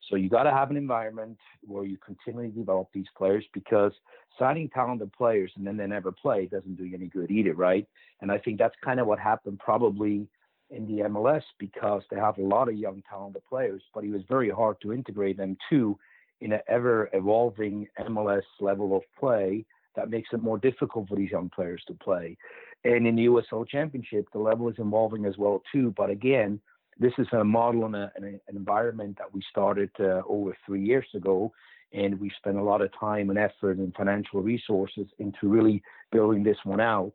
So 0.08 0.16
you 0.16 0.28
got 0.28 0.44
to 0.44 0.50
have 0.50 0.70
an 0.70 0.76
environment 0.76 1.38
where 1.66 1.84
you 1.84 1.98
continually 2.04 2.50
develop 2.50 2.88
these 2.92 3.06
players 3.16 3.44
because 3.52 3.92
signing 4.38 4.68
talented 4.70 5.12
players 5.12 5.52
and 5.56 5.66
then 5.66 5.76
they 5.76 5.86
never 5.86 6.10
play 6.10 6.46
doesn't 6.46 6.76
do 6.76 6.84
you 6.84 6.96
any 6.96 7.06
good 7.06 7.30
either, 7.30 7.54
right? 7.54 7.86
And 8.20 8.32
I 8.32 8.38
think 8.38 8.58
that's 8.58 8.74
kind 8.82 8.98
of 8.98 9.06
what 9.06 9.18
happened 9.18 9.58
probably 9.58 10.26
in 10.70 10.86
the 10.86 11.02
MLS 11.04 11.42
because 11.58 12.02
they 12.10 12.16
have 12.16 12.38
a 12.38 12.42
lot 12.42 12.68
of 12.68 12.76
young 12.76 13.02
talented 13.08 13.42
players, 13.48 13.82
but 13.94 14.04
it 14.04 14.10
was 14.10 14.22
very 14.28 14.50
hard 14.50 14.76
to 14.82 14.92
integrate 14.92 15.36
them 15.36 15.56
too 15.68 15.98
in 16.40 16.52
an 16.52 16.60
ever 16.68 17.10
evolving 17.12 17.86
MLS 18.00 18.42
level 18.60 18.96
of 18.96 19.02
play 19.18 19.64
that 19.96 20.10
makes 20.10 20.28
it 20.32 20.42
more 20.42 20.58
difficult 20.58 21.08
for 21.08 21.16
these 21.16 21.30
young 21.30 21.50
players 21.50 21.82
to 21.86 21.94
play. 21.94 22.36
And 22.84 23.06
in 23.06 23.16
the 23.16 23.26
USL 23.26 23.68
Championship, 23.68 24.26
the 24.32 24.38
level 24.38 24.68
is 24.68 24.76
evolving 24.78 25.26
as 25.26 25.36
well 25.36 25.62
too. 25.72 25.92
But 25.96 26.10
again, 26.10 26.60
this 26.98 27.12
is 27.18 27.26
a 27.32 27.44
model 27.44 27.84
and 27.86 27.96
an 27.96 28.40
environment 28.48 29.18
that 29.18 29.32
we 29.32 29.42
started 29.50 29.90
uh, 29.98 30.22
over 30.28 30.56
three 30.64 30.84
years 30.84 31.06
ago, 31.14 31.52
and 31.92 32.20
we 32.20 32.30
spent 32.36 32.56
a 32.56 32.62
lot 32.62 32.80
of 32.80 32.90
time 32.98 33.30
and 33.30 33.38
effort 33.38 33.78
and 33.78 33.94
financial 33.94 34.42
resources 34.42 35.06
into 35.18 35.48
really 35.48 35.82
building 36.12 36.42
this 36.42 36.58
one 36.64 36.80
out. 36.80 37.12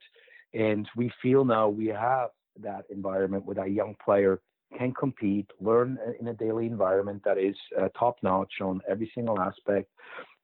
And 0.53 0.87
we 0.95 1.11
feel 1.21 1.45
now 1.45 1.69
we 1.69 1.87
have 1.87 2.29
that 2.61 2.85
environment 2.89 3.45
where 3.45 3.65
a 3.65 3.69
young 3.69 3.95
player 4.03 4.39
can 4.77 4.93
compete, 4.93 5.49
learn 5.59 5.97
in 6.19 6.27
a 6.27 6.33
daily 6.33 6.65
environment 6.65 7.21
that 7.23 7.37
is 7.37 7.55
uh, 7.79 7.87
top 7.97 8.17
notch 8.23 8.53
on 8.61 8.81
every 8.89 9.11
single 9.15 9.39
aspect, 9.39 9.89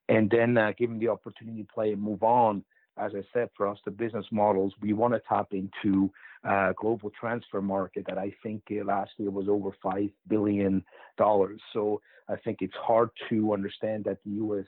and 0.10 0.30
then 0.30 0.58
uh, 0.58 0.72
give 0.78 0.98
the 1.00 1.08
opportunity 1.08 1.64
to 1.64 1.74
play 1.74 1.92
and 1.92 2.02
move 2.02 2.24
on. 2.24 2.64
As 2.98 3.14
I 3.16 3.24
said, 3.34 3.50
for 3.56 3.68
us, 3.68 3.78
the 3.86 3.92
business 3.92 4.26
models, 4.32 4.74
we 4.82 4.94
want 4.94 5.14
to 5.14 5.22
tap 5.28 5.48
into 5.52 6.12
uh, 6.44 6.74
global 6.78 7.12
transfer 7.20 7.62
market 7.62 8.06
that 8.08 8.18
I 8.18 8.34
think 8.44 8.64
uh, 8.72 8.84
last 8.84 9.12
year 9.18 9.30
was 9.30 9.48
over 9.48 9.72
$5 9.84 10.12
billion. 10.28 10.84
So 11.18 12.02
I 12.28 12.36
think 12.44 12.58
it's 12.62 12.76
hard 12.76 13.10
to 13.30 13.54
understand 13.54 14.04
that 14.06 14.18
the 14.26 14.32
US, 14.44 14.66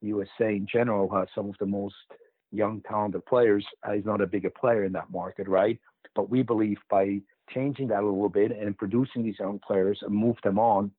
USA 0.00 0.50
in 0.50 0.66
general 0.70 1.12
has 1.14 1.28
some 1.34 1.48
of 1.48 1.56
the 1.58 1.66
most 1.66 1.94
young, 2.52 2.82
talented 2.88 3.26
players. 3.26 3.66
Uh, 3.82 3.92
he's 3.92 4.04
not 4.04 4.20
a 4.20 4.26
bigger 4.26 4.50
player 4.50 4.84
in 4.84 4.92
that 4.92 5.10
market, 5.10 5.48
right? 5.48 5.78
But 6.14 6.30
we 6.30 6.42
believe 6.42 6.78
by 6.90 7.20
changing 7.52 7.88
that 7.88 8.02
a 8.02 8.06
little 8.06 8.28
bit 8.28 8.52
and 8.52 8.76
producing 8.76 9.22
these 9.22 9.38
young 9.38 9.58
players 9.58 9.98
and 10.02 10.14
move 10.14 10.36
them 10.42 10.58
on, 10.58 10.90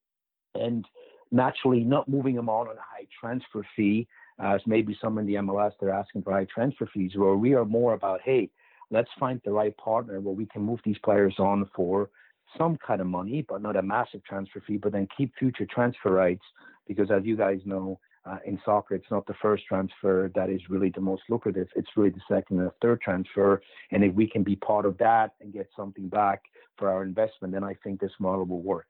and 0.54 0.86
naturally 1.32 1.84
not 1.84 2.08
moving 2.08 2.36
them 2.36 2.50
on 2.50 2.68
on 2.68 2.78
a 2.78 2.82
high 2.82 3.08
transfer 3.20 3.66
fee, 3.76 4.08
as 4.40 4.62
maybe 4.66 4.98
some 5.02 5.18
in 5.18 5.26
the 5.26 5.36
MLS 5.36 5.72
they're 5.80 5.92
asking 5.92 6.24
for 6.24 6.34
high 6.34 6.48
transfer 6.54 6.90
fees, 6.94 7.12
where 7.16 7.36
we 7.36 7.54
are 7.54 7.66
more 7.66 7.94
about, 7.94 8.22
hey, 8.24 8.50
let's 8.92 9.10
find 9.20 9.42
the 9.44 9.52
right 9.52 9.76
partner 9.78 10.20
where 10.20 10.34
we 10.34 10.46
can 10.46 10.62
move 10.62 10.80
these 10.86 10.98
players 11.04 11.36
on 11.40 11.70
for 11.76 12.10
some 12.58 12.78
kind 12.86 13.02
of 13.02 13.08
money, 13.08 13.46
but 13.48 13.62
not 13.62 13.76
a 13.76 13.82
massive 13.82 14.24
transfer 14.24 14.62
fee, 14.66 14.78
but 14.78 14.92
then 14.92 15.08
keep 15.18 15.34
future 15.38 15.66
transfer 15.66 16.12
rights 16.12 16.44
because 16.88 17.10
as 17.12 17.26
you 17.26 17.36
guys 17.36 17.60
know, 17.66 18.00
uh, 18.26 18.38
in 18.46 18.60
soccer, 18.66 18.96
it's 18.96 19.10
not 19.12 19.26
the 19.28 19.36
first 19.42 19.66
transfer 19.66 20.32
that 20.36 20.50
is 20.50 20.62
really 20.70 20.90
the 20.90 21.02
most 21.02 21.24
lucrative. 21.30 21.68
It's 21.76 21.90
really 21.96 22.10
the 22.10 22.22
second 22.28 22.60
and 22.60 22.72
third 22.82 23.02
transfer. 23.02 23.62
And 23.92 24.04
if 24.04 24.14
we 24.14 24.28
can 24.28 24.44
be 24.44 24.56
part 24.56 24.86
of 24.86 24.98
that 24.98 25.34
and 25.42 25.54
get 25.54 25.70
something 25.76 26.10
back 26.10 26.42
for 26.78 26.90
our 26.90 27.04
investment, 27.04 27.54
then 27.54 27.64
I 27.64 27.76
think 27.84 28.00
this 28.00 28.12
model 28.20 28.46
will 28.46 28.62
work. 28.62 28.88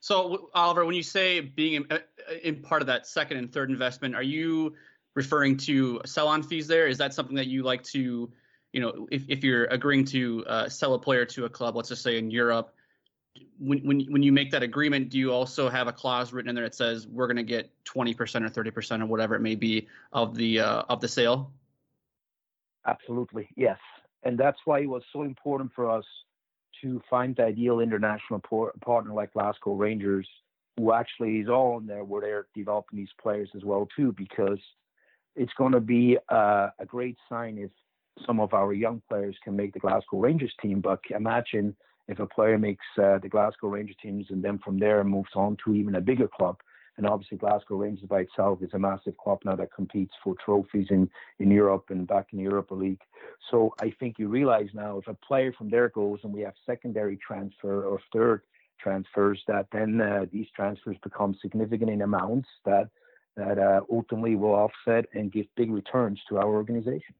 So, 0.00 0.50
Oliver, 0.54 0.84
when 0.84 0.94
you 0.94 1.02
say 1.02 1.40
being 1.40 1.74
in, 1.74 1.86
uh, 1.90 1.98
in 2.42 2.60
part 2.60 2.82
of 2.82 2.86
that 2.88 3.06
second 3.06 3.38
and 3.38 3.52
third 3.52 3.70
investment, 3.70 4.14
are 4.14 4.22
you 4.22 4.74
referring 5.14 5.56
to 5.58 6.00
sell-on 6.04 6.42
fees? 6.42 6.66
There 6.66 6.86
is 6.86 6.98
that 6.98 7.14
something 7.14 7.36
that 7.36 7.46
you 7.46 7.62
like 7.62 7.82
to, 7.84 8.30
you 8.72 8.80
know, 8.80 9.08
if, 9.10 9.24
if 9.28 9.44
you're 9.44 9.64
agreeing 9.66 10.04
to 10.06 10.44
uh, 10.46 10.68
sell 10.68 10.94
a 10.94 10.98
player 10.98 11.24
to 11.26 11.46
a 11.46 11.48
club, 11.48 11.76
let's 11.76 11.88
just 11.88 12.02
say 12.02 12.18
in 12.18 12.30
Europe, 12.30 12.73
when, 13.58 13.80
when 13.80 14.00
when 14.12 14.22
you 14.22 14.32
make 14.32 14.50
that 14.50 14.62
agreement, 14.62 15.08
do 15.10 15.18
you 15.18 15.32
also 15.32 15.68
have 15.68 15.88
a 15.88 15.92
clause 15.92 16.32
written 16.32 16.48
in 16.48 16.54
there 16.54 16.64
that 16.64 16.74
says 16.74 17.06
we're 17.06 17.26
going 17.26 17.36
to 17.36 17.42
get 17.42 17.70
20% 17.84 18.14
or 18.18 18.62
30% 18.62 19.02
or 19.02 19.06
whatever 19.06 19.34
it 19.34 19.40
may 19.40 19.54
be 19.54 19.88
of 20.12 20.34
the 20.34 20.60
uh, 20.60 20.82
of 20.88 21.00
the 21.00 21.08
sale? 21.08 21.52
Absolutely, 22.86 23.48
yes, 23.56 23.78
and 24.22 24.38
that's 24.38 24.58
why 24.64 24.80
it 24.80 24.88
was 24.88 25.02
so 25.12 25.22
important 25.22 25.70
for 25.74 25.90
us 25.90 26.04
to 26.82 27.00
find 27.08 27.34
the 27.36 27.44
ideal 27.44 27.80
international 27.80 28.40
por- 28.40 28.72
partner 28.84 29.14
like 29.14 29.32
Glasgow 29.32 29.74
Rangers, 29.74 30.28
who 30.76 30.92
actually 30.92 31.38
is 31.38 31.48
all 31.48 31.78
in 31.78 31.86
there 31.86 32.04
where 32.04 32.20
they're 32.20 32.46
developing 32.54 32.98
these 32.98 33.08
players 33.20 33.48
as 33.56 33.64
well 33.64 33.88
too, 33.96 34.12
because 34.16 34.58
it's 35.34 35.52
going 35.56 35.72
to 35.72 35.80
be 35.80 36.18
uh, 36.28 36.68
a 36.78 36.86
great 36.86 37.16
sign 37.28 37.58
if 37.58 37.70
some 38.26 38.38
of 38.38 38.52
our 38.54 38.72
young 38.72 39.02
players 39.08 39.36
can 39.42 39.56
make 39.56 39.72
the 39.72 39.80
Glasgow 39.80 40.18
Rangers 40.18 40.52
team. 40.60 40.80
But 40.80 41.00
imagine 41.10 41.74
if 42.08 42.18
a 42.18 42.26
player 42.26 42.58
makes 42.58 42.84
uh, 42.98 43.18
the 43.18 43.28
Glasgow 43.28 43.68
Rangers 43.68 43.96
teams 44.02 44.26
and 44.30 44.42
then 44.42 44.58
from 44.58 44.78
there 44.78 45.02
moves 45.04 45.30
on 45.34 45.56
to 45.64 45.74
even 45.74 45.94
a 45.94 46.00
bigger 46.00 46.28
club. 46.28 46.58
And 46.96 47.06
obviously, 47.06 47.38
Glasgow 47.38 47.76
Rangers 47.76 48.06
by 48.08 48.20
itself 48.20 48.62
is 48.62 48.72
a 48.72 48.78
massive 48.78 49.16
club 49.16 49.40
now 49.44 49.56
that 49.56 49.74
competes 49.74 50.12
for 50.22 50.36
trophies 50.44 50.86
in, 50.90 51.10
in 51.40 51.50
Europe 51.50 51.86
and 51.88 52.06
back 52.06 52.28
in 52.32 52.38
the 52.38 52.44
Europa 52.44 52.74
League. 52.74 53.00
So 53.50 53.74
I 53.80 53.92
think 53.98 54.16
you 54.18 54.28
realize 54.28 54.68
now 54.74 54.98
if 54.98 55.08
a 55.08 55.14
player 55.14 55.52
from 55.52 55.70
there 55.70 55.88
goes 55.88 56.20
and 56.22 56.32
we 56.32 56.42
have 56.42 56.54
secondary 56.64 57.16
transfer 57.16 57.84
or 57.84 58.00
third 58.12 58.42
transfers, 58.80 59.42
that 59.48 59.66
then 59.72 60.00
uh, 60.00 60.26
these 60.32 60.46
transfers 60.54 60.96
become 61.02 61.36
significant 61.42 61.90
in 61.90 62.02
amounts 62.02 62.48
that 62.64 62.90
that 63.36 63.58
uh, 63.58 63.80
ultimately 63.90 64.36
will 64.36 64.54
offset 64.54 65.06
and 65.12 65.32
give 65.32 65.46
big 65.56 65.70
returns 65.70 66.20
to 66.28 66.36
our 66.38 66.46
organization. 66.46 67.14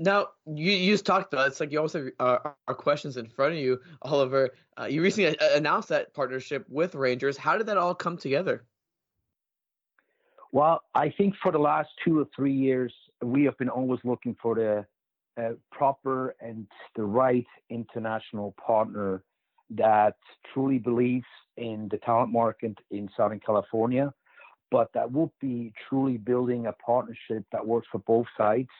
Now 0.00 0.28
you, 0.46 0.72
you 0.72 0.94
just 0.94 1.04
talked 1.04 1.32
about 1.32 1.44
it. 1.44 1.48
it's 1.48 1.60
like 1.60 1.70
you 1.70 1.78
always 1.78 1.92
have 1.92 2.08
uh, 2.18 2.38
our 2.66 2.74
questions 2.74 3.18
in 3.18 3.28
front 3.28 3.52
of 3.52 3.58
you, 3.58 3.78
Oliver. 4.00 4.48
Uh, 4.78 4.86
you 4.86 5.02
recently 5.02 5.36
announced 5.52 5.90
that 5.90 6.14
partnership 6.14 6.64
with 6.70 6.94
Rangers. 6.94 7.36
How 7.36 7.58
did 7.58 7.66
that 7.66 7.76
all 7.76 7.94
come 7.94 8.16
together? 8.16 8.64
Well, 10.52 10.80
I 10.94 11.10
think 11.10 11.34
for 11.42 11.52
the 11.52 11.58
last 11.58 11.90
two 12.02 12.18
or 12.18 12.26
three 12.34 12.54
years, 12.54 12.94
we 13.22 13.44
have 13.44 13.58
been 13.58 13.68
always 13.68 14.00
looking 14.02 14.34
for 14.42 14.54
the 14.54 14.86
uh, 15.40 15.52
proper 15.70 16.34
and 16.40 16.66
the 16.96 17.04
right 17.04 17.46
international 17.68 18.54
partner 18.64 19.22
that 19.68 20.16
truly 20.52 20.78
believes 20.78 21.26
in 21.58 21.88
the 21.90 21.98
talent 21.98 22.32
market 22.32 22.76
in 22.90 23.08
Southern 23.16 23.38
California, 23.38 24.12
but 24.70 24.88
that 24.94 25.12
would 25.12 25.30
be 25.42 25.74
truly 25.88 26.16
building 26.16 26.66
a 26.66 26.72
partnership 26.72 27.44
that 27.52 27.64
works 27.64 27.86
for 27.92 27.98
both 27.98 28.26
sides 28.36 28.70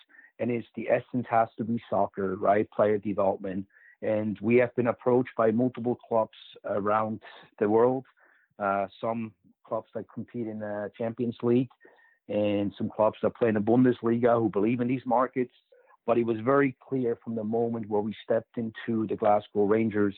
and 0.41 0.51
it's 0.51 0.67
the 0.75 0.89
essence 0.89 1.27
has 1.31 1.49
to 1.59 1.65
be 1.65 1.81
soccer, 1.89 2.35
right? 2.37 2.69
Player 2.71 2.99
development. 2.99 3.67
And 4.03 4.39
we 4.41 4.57
have 4.57 4.75
been 4.75 4.87
approached 4.87 5.31
by 5.37 5.51
multiple 5.51 5.95
clubs 5.95 6.37
around 6.65 7.21
the 7.59 7.69
world. 7.69 8.07
Uh, 8.59 8.87
some 9.01 9.33
clubs 9.65 9.89
that 9.95 10.07
compete 10.13 10.47
in 10.47 10.59
the 10.59 10.91
Champions 10.97 11.37
League, 11.43 11.69
and 12.29 12.73
some 12.79 12.89
clubs 12.89 13.19
that 13.23 13.37
play 13.37 13.49
in 13.49 13.55
the 13.55 13.61
Bundesliga 13.61 14.39
who 14.39 14.49
believe 14.49 14.81
in 14.81 14.89
these 14.89 15.05
markets. 15.05 15.53
But 16.07 16.17
it 16.17 16.25
was 16.25 16.39
very 16.41 16.75
clear 16.81 17.19
from 17.23 17.35
the 17.35 17.45
moment 17.45 17.89
where 17.89 18.01
we 18.01 18.15
stepped 18.25 18.57
into 18.57 19.07
the 19.07 19.17
Glasgow 19.17 19.65
Rangers 19.65 20.17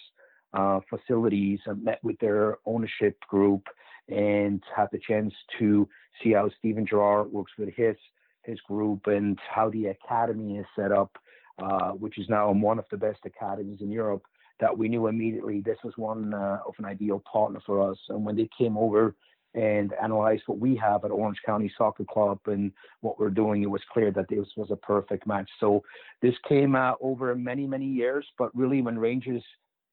uh, 0.55 0.81
facilities 0.89 1.59
and 1.67 1.83
met 1.83 1.99
with 2.05 2.19
their 2.21 2.59
ownership 2.67 3.19
group 3.29 3.67
and 4.09 4.63
had 4.75 4.89
the 4.93 4.99
chance 4.99 5.35
to 5.59 5.89
see 6.23 6.33
how 6.33 6.49
Steven 6.59 6.87
Gerrard 6.87 7.33
works 7.33 7.53
with 7.59 7.71
his 7.75 7.97
his 8.45 8.61
group 8.61 9.07
and 9.07 9.39
how 9.49 9.71
the 9.71 9.87
academy 9.87 10.59
is 10.59 10.67
set 10.77 10.93
up, 10.93 11.17
uh, 11.63 11.91
which 11.91 12.19
is 12.19 12.29
now 12.29 12.51
one 12.53 12.79
of 12.79 12.85
the 12.91 12.97
best 12.97 13.21
academies 13.25 13.81
in 13.81 13.91
Europe, 13.91 14.23
that 14.61 14.77
we 14.77 14.89
knew 14.89 15.07
immediately 15.07 15.61
this 15.61 15.79
was 15.85 15.95
one 15.97 16.35
uh, 16.35 16.59
of 16.67 16.75
an 16.79 16.85
ideal 16.85 17.23
partner 17.31 17.61
for 17.65 17.91
us. 17.91 17.99
And 18.09 18.25
when 18.25 18.37
they 18.37 18.49
came 18.57 18.77
over 18.77 19.15
and 19.55 19.93
analyzed 20.03 20.45
what 20.47 20.59
we 20.59 20.77
have 20.77 21.05
at 21.05 21.11
Orange 21.11 21.39
County 21.45 21.71
Soccer 21.77 22.05
Club 22.05 22.39
and 22.47 22.73
what 23.01 23.19
we're 23.19 23.31
doing, 23.31 23.63
it 23.63 23.71
was 23.71 23.83
clear 23.93 24.11
that 24.13 24.29
this 24.29 24.47
was 24.57 24.71
a 24.71 24.77
perfect 24.77 25.27
match. 25.27 25.51
So 25.61 25.83
this 26.23 26.35
came 26.49 26.75
uh, 26.75 26.95
over 27.01 27.35
many, 27.35 27.67
many 27.67 27.87
years, 27.87 28.27
but 28.39 28.55
really 28.57 28.81
when 28.81 28.99
Rangers 28.99 29.43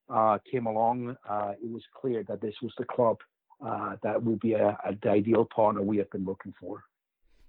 uh, 0.10 0.38
came 0.50 0.66
along, 0.66 1.16
uh, 1.30 1.54
it 1.62 1.70
was 1.70 1.84
clear 2.00 2.24
that 2.28 2.42
this 2.42 2.56
was 2.62 2.72
the 2.78 2.86
club 2.86 3.18
uh, 3.66 3.96
that 4.04 4.22
would 4.24 4.40
be 4.40 4.54
a, 4.54 4.70
a, 4.86 4.96
the 5.04 5.10
ideal 5.10 5.46
partner 5.54 5.82
we 5.82 5.98
have 5.98 6.10
been 6.12 6.26
looking 6.26 6.54
for. 6.60 6.84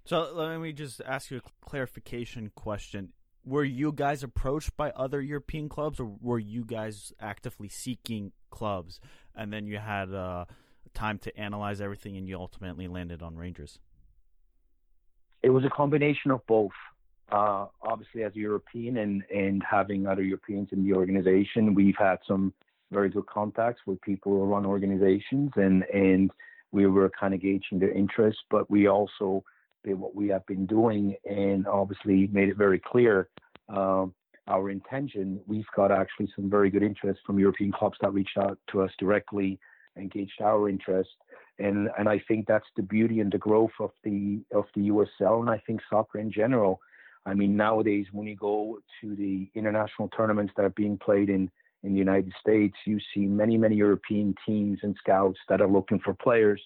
So 0.05 0.31
let 0.33 0.59
me 0.59 0.73
just 0.73 1.01
ask 1.05 1.31
you 1.31 1.37
a 1.37 1.65
clarification 1.65 2.51
question. 2.55 3.13
Were 3.45 3.63
you 3.63 3.91
guys 3.91 4.23
approached 4.23 4.75
by 4.77 4.91
other 4.91 5.21
European 5.21 5.69
clubs, 5.69 5.99
or 5.99 6.15
were 6.21 6.39
you 6.39 6.63
guys 6.63 7.11
actively 7.19 7.69
seeking 7.69 8.31
clubs, 8.49 8.99
and 9.35 9.51
then 9.51 9.65
you 9.65 9.77
had 9.77 10.13
uh, 10.13 10.45
time 10.93 11.17
to 11.19 11.35
analyze 11.37 11.81
everything, 11.81 12.17
and 12.17 12.27
you 12.27 12.37
ultimately 12.37 12.87
landed 12.87 13.21
on 13.21 13.35
Rangers? 13.35 13.79
It 15.41 15.49
was 15.49 15.65
a 15.65 15.69
combination 15.69 16.31
of 16.31 16.45
both. 16.45 16.71
Uh, 17.31 17.67
obviously, 17.81 18.23
as 18.23 18.33
a 18.35 18.39
European 18.39 18.97
and 18.97 19.23
and 19.33 19.63
having 19.67 20.05
other 20.05 20.21
Europeans 20.21 20.69
in 20.71 20.83
the 20.83 20.93
organization, 20.93 21.73
we've 21.73 21.95
had 21.97 22.17
some 22.27 22.53
very 22.91 23.09
good 23.09 23.25
contacts 23.25 23.81
with 23.87 24.01
people 24.01 24.33
who 24.33 24.43
run 24.43 24.65
organizations, 24.65 25.51
and 25.55 25.83
and 25.93 26.31
we 26.71 26.85
were 26.85 27.09
kind 27.19 27.33
of 27.33 27.41
gauging 27.41 27.79
their 27.79 27.91
interest, 27.91 28.39
but 28.49 28.69
we 28.69 28.87
also 28.87 29.43
what 29.85 30.15
we 30.15 30.27
have 30.29 30.45
been 30.45 30.65
doing 30.65 31.15
and 31.25 31.67
obviously 31.67 32.27
made 32.31 32.49
it 32.49 32.57
very 32.57 32.79
clear 32.79 33.29
um, 33.69 34.13
our 34.47 34.69
intention. 34.69 35.39
We've 35.47 35.65
got 35.75 35.91
actually 35.91 36.31
some 36.35 36.49
very 36.49 36.69
good 36.69 36.83
interest 36.83 37.21
from 37.25 37.39
European 37.39 37.71
clubs 37.71 37.97
that 38.01 38.13
reached 38.13 38.37
out 38.37 38.57
to 38.71 38.81
us 38.81 38.91
directly, 38.99 39.59
engaged 39.97 40.41
our 40.41 40.69
interest. 40.69 41.09
And, 41.59 41.89
and 41.97 42.07
I 42.07 42.21
think 42.27 42.47
that's 42.47 42.67
the 42.75 42.83
beauty 42.83 43.19
and 43.19 43.31
the 43.31 43.37
growth 43.37 43.71
of 43.79 43.91
the 44.03 44.41
of 44.53 44.65
the 44.75 44.89
USL 44.89 45.41
and 45.41 45.49
I 45.49 45.61
think 45.65 45.81
soccer 45.89 46.19
in 46.19 46.31
general. 46.31 46.79
I 47.25 47.33
mean 47.35 47.55
nowadays 47.55 48.07
when 48.11 48.27
you 48.27 48.35
go 48.35 48.79
to 49.01 49.15
the 49.15 49.49
international 49.53 50.09
tournaments 50.09 50.53
that 50.57 50.65
are 50.65 50.71
being 50.71 50.97
played 50.97 51.29
in 51.29 51.51
in 51.83 51.93
the 51.93 51.99
United 51.99 52.31
States, 52.39 52.75
you 52.85 52.99
see 53.13 53.25
many, 53.25 53.57
many 53.57 53.75
European 53.75 54.35
teams 54.45 54.79
and 54.83 54.95
scouts 54.99 55.39
that 55.49 55.61
are 55.61 55.67
looking 55.67 55.99
for 55.99 56.13
players 56.13 56.61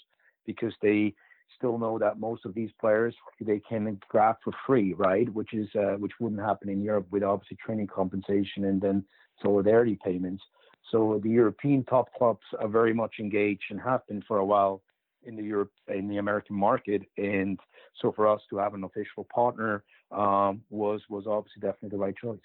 because 0.45 0.74
they 0.82 1.13
still 1.58 1.78
know 1.78 1.98
that 2.00 2.20
most 2.20 2.46
of 2.46 2.54
these 2.54 2.70
players 2.80 3.16
they 3.41 3.60
can 3.60 4.00
grab 4.10 4.36
for 4.43 4.54
free, 4.66 4.93
right? 4.93 5.32
Which 5.34 5.54
is 5.54 5.68
uh, 5.76 5.96
which 5.98 6.14
wouldn't 6.20 6.41
happen 6.41 6.70
in 6.70 6.82
Europe 6.82 7.08
with 7.12 7.24
obviously 7.24 7.58
training 7.66 7.88
compensation 7.88 8.66
and 8.66 8.82
then 8.82 9.04
solidarity 9.41 9.98
payments. 10.04 10.43
So 10.91 11.20
the 11.24 11.30
European 11.30 11.84
top 11.84 12.14
clubs 12.18 12.43
are 12.60 12.68
very 12.68 12.93
much 12.93 13.16
engaged 13.20 13.64
and 13.70 13.82
have 13.82 14.06
been 14.08 14.22
for 14.28 14.38
a 14.38 14.46
while 14.46 14.82
in 15.24 15.36
the 15.36 15.43
Europe 15.43 15.72
in 15.88 16.08
the 16.08 16.18
American 16.18 16.56
market. 16.56 17.02
And 17.18 17.60
so 18.02 18.12
for 18.12 18.28
us 18.28 18.41
to 18.50 18.58
have 18.58 18.74
an 18.74 18.84
official 18.84 19.26
partner 19.34 19.84
um, 20.12 20.62
was 20.70 21.02
was 21.10 21.26
obviously 21.28 21.62
definitely 21.62 21.89
the 21.89 21.98
right 21.98 22.16
choice. 22.16 22.39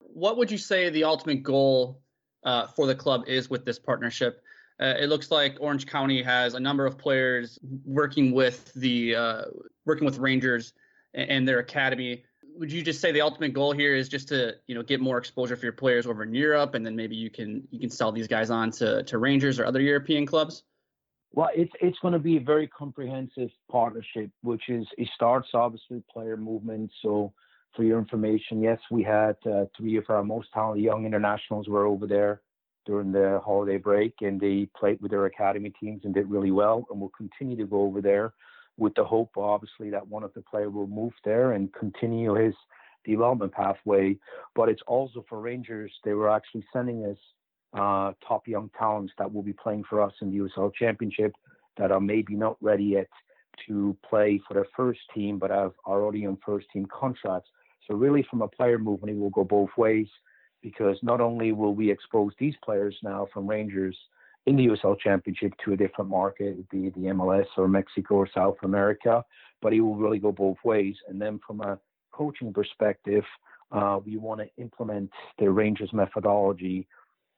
What 0.00 0.36
would 0.36 0.50
you 0.50 0.58
say 0.58 0.90
the 0.90 1.04
ultimate 1.04 1.42
goal 1.42 2.00
uh, 2.44 2.66
for 2.68 2.86
the 2.86 2.94
club 2.94 3.24
is 3.26 3.50
with 3.50 3.64
this 3.64 3.78
partnership? 3.78 4.42
Uh, 4.80 4.94
it 4.98 5.08
looks 5.08 5.30
like 5.30 5.56
Orange 5.60 5.86
County 5.86 6.22
has 6.22 6.54
a 6.54 6.60
number 6.60 6.86
of 6.86 6.96
players 6.96 7.58
working 7.84 8.32
with 8.32 8.72
the 8.74 9.14
uh, 9.14 9.44
working 9.84 10.04
with 10.04 10.18
Rangers 10.18 10.72
and 11.14 11.48
their 11.48 11.58
academy. 11.58 12.24
Would 12.56 12.70
you 12.70 12.82
just 12.82 13.00
say 13.00 13.12
the 13.12 13.20
ultimate 13.20 13.52
goal 13.52 13.72
here 13.72 13.94
is 13.94 14.08
just 14.08 14.28
to 14.28 14.54
you 14.66 14.74
know 14.74 14.82
get 14.82 15.00
more 15.00 15.18
exposure 15.18 15.56
for 15.56 15.66
your 15.66 15.72
players 15.72 16.06
over 16.06 16.22
in 16.22 16.32
Europe, 16.32 16.74
and 16.74 16.86
then 16.86 16.94
maybe 16.94 17.16
you 17.16 17.30
can 17.30 17.66
you 17.70 17.80
can 17.80 17.90
sell 17.90 18.12
these 18.12 18.28
guys 18.28 18.50
on 18.50 18.70
to, 18.72 19.02
to 19.04 19.18
Rangers 19.18 19.58
or 19.58 19.66
other 19.66 19.80
European 19.80 20.26
clubs? 20.26 20.62
Well, 21.32 21.50
it's 21.54 21.72
it's 21.80 21.98
going 21.98 22.12
to 22.14 22.20
be 22.20 22.36
a 22.36 22.40
very 22.40 22.68
comprehensive 22.68 23.50
partnership, 23.70 24.30
which 24.42 24.68
is 24.68 24.86
it 24.96 25.08
starts 25.12 25.48
obviously 25.54 26.02
player 26.10 26.36
movement. 26.36 26.92
So, 27.02 27.32
for 27.74 27.82
your 27.82 27.98
information, 27.98 28.62
yes, 28.62 28.78
we 28.92 29.02
had 29.02 29.36
uh, 29.44 29.64
three 29.76 29.96
of 29.96 30.04
our 30.08 30.22
most 30.22 30.52
talented 30.54 30.84
young 30.84 31.04
internationals 31.04 31.68
were 31.68 31.84
over 31.84 32.06
there 32.06 32.42
during 32.88 33.12
the 33.12 33.40
holiday 33.44 33.76
break, 33.76 34.14
and 34.22 34.40
they 34.40 34.66
played 34.74 35.00
with 35.02 35.10
their 35.10 35.26
academy 35.26 35.70
teams 35.78 36.00
and 36.04 36.14
did 36.14 36.30
really 36.30 36.50
well. 36.50 36.86
And 36.90 36.98
will 36.98 37.10
continue 37.10 37.56
to 37.58 37.66
go 37.66 37.82
over 37.82 38.00
there 38.00 38.32
with 38.78 38.94
the 38.94 39.04
hope, 39.04 39.36
obviously, 39.36 39.90
that 39.90 40.08
one 40.08 40.24
of 40.24 40.32
the 40.32 40.40
players 40.40 40.72
will 40.72 40.86
move 40.86 41.12
there 41.22 41.52
and 41.52 41.72
continue 41.74 42.34
his 42.34 42.54
development 43.04 43.52
pathway. 43.52 44.16
But 44.54 44.70
it's 44.70 44.80
also 44.86 45.24
for 45.28 45.38
Rangers; 45.40 45.92
they 46.02 46.14
were 46.14 46.30
actually 46.30 46.64
sending 46.72 47.04
us 47.04 47.18
uh, 47.74 48.12
top 48.26 48.48
young 48.48 48.70
talents 48.78 49.12
that 49.18 49.32
will 49.32 49.42
be 49.42 49.52
playing 49.52 49.84
for 49.88 50.00
us 50.00 50.14
in 50.22 50.30
the 50.30 50.38
USL 50.38 50.72
Championship 50.74 51.32
that 51.76 51.92
are 51.92 52.00
maybe 52.00 52.34
not 52.34 52.56
ready 52.62 52.84
yet 52.84 53.08
to 53.66 53.94
play 54.08 54.40
for 54.48 54.54
their 54.54 54.66
first 54.74 55.00
team, 55.14 55.38
but 55.38 55.50
have 55.50 55.72
already 55.86 56.24
on 56.24 56.38
first 56.44 56.66
team 56.72 56.86
contracts. 56.86 57.50
So 57.86 57.94
really, 57.94 58.26
from 58.30 58.40
a 58.40 58.48
player 58.48 58.78
movement, 58.78 59.14
it 59.14 59.20
will 59.20 59.30
go 59.30 59.44
both 59.44 59.70
ways 59.76 60.08
because 60.62 60.96
not 61.02 61.20
only 61.20 61.52
will 61.52 61.74
we 61.74 61.90
expose 61.90 62.32
these 62.38 62.54
players 62.64 62.96
now 63.02 63.26
from 63.32 63.46
Rangers 63.46 63.96
in 64.46 64.56
the 64.56 64.66
USL 64.66 64.98
Championship 64.98 65.52
to 65.64 65.72
a 65.72 65.76
different 65.76 66.10
market, 66.10 66.68
be 66.70 66.86
it 66.86 66.94
the 66.94 67.10
MLS 67.10 67.46
or 67.56 67.68
Mexico 67.68 68.14
or 68.16 68.28
South 68.34 68.56
America, 68.62 69.22
but 69.60 69.72
it 69.72 69.80
will 69.80 69.96
really 69.96 70.18
go 70.18 70.32
both 70.32 70.56
ways. 70.64 70.96
And 71.08 71.20
then 71.20 71.38
from 71.46 71.60
a 71.60 71.78
coaching 72.12 72.52
perspective, 72.52 73.24
uh, 73.70 74.00
we 74.04 74.16
want 74.16 74.40
to 74.40 74.48
implement 74.60 75.10
the 75.38 75.50
Rangers 75.50 75.92
methodology 75.92 76.86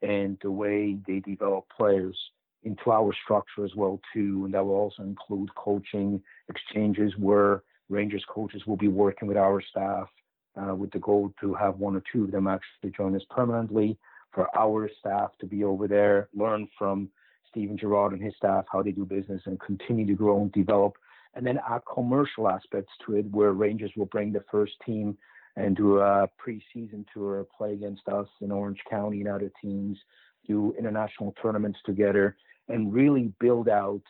and 0.03 0.39
the 0.43 0.51
way 0.51 0.99
they 1.07 1.21
develop 1.21 1.65
players 1.77 2.17
into 2.63 2.93
our 2.93 3.13
structure 3.25 3.65
as 3.65 3.75
well 3.75 4.01
too. 4.13 4.43
And 4.45 4.55
that 4.55 4.65
will 4.65 4.75
also 4.75 5.03
include 5.03 5.55
coaching 5.55 6.23
exchanges 6.49 7.13
where 7.19 7.63
Rangers 7.89 8.25
coaches 8.29 8.63
will 8.67 8.77
be 8.77 8.89
working 8.89 9.27
with 9.27 9.37
our 9.37 9.61
staff 9.61 10.09
uh, 10.57 10.75
with 10.75 10.91
the 10.91 10.99
goal 10.99 11.33
to 11.41 11.55
have 11.55 11.79
one 11.79 11.97
or 11.97 12.03
two 12.13 12.25
of 12.25 12.31
them 12.31 12.47
actually 12.47 12.91
join 12.97 13.15
us 13.15 13.23
permanently 13.31 13.97
for 14.33 14.49
our 14.57 14.89
staff 14.99 15.31
to 15.41 15.47
be 15.47 15.65
over 15.65 15.89
there, 15.89 16.29
learn 16.35 16.69
from 16.79 17.09
Steven 17.49 17.77
Gerrard 17.77 18.13
and 18.13 18.23
his 18.23 18.35
staff 18.37 18.65
how 18.71 18.83
they 18.83 18.93
do 18.93 19.05
business 19.05 19.43
and 19.47 19.61
continue 19.61 20.07
to 20.07 20.15
grow 20.15 20.41
and 20.41 20.53
develop. 20.53 20.97
And 21.35 21.47
then 21.47 21.61
add 21.69 21.83
commercial 21.93 22.49
aspects 22.49 22.93
to 23.07 23.17
it 23.17 23.27
where 23.31 23.53
Rangers 23.53 23.93
will 23.97 24.07
bring 24.07 24.33
the 24.33 24.45
first 24.51 24.73
team 24.85 25.17
and 25.57 25.77
do 25.77 25.99
a 25.99 26.29
preseason 26.45 27.05
tour, 27.13 27.47
play 27.57 27.73
against 27.73 28.09
us 28.09 28.29
in 28.41 28.51
Orange 28.51 28.81
County 28.89 29.21
and 29.21 29.29
other 29.29 29.51
teams, 29.61 29.99
do 30.47 30.75
international 30.79 31.35
tournaments 31.41 31.79
together, 31.85 32.37
and 32.69 32.93
really 32.93 33.33
build 33.41 33.69
out 33.69 34.03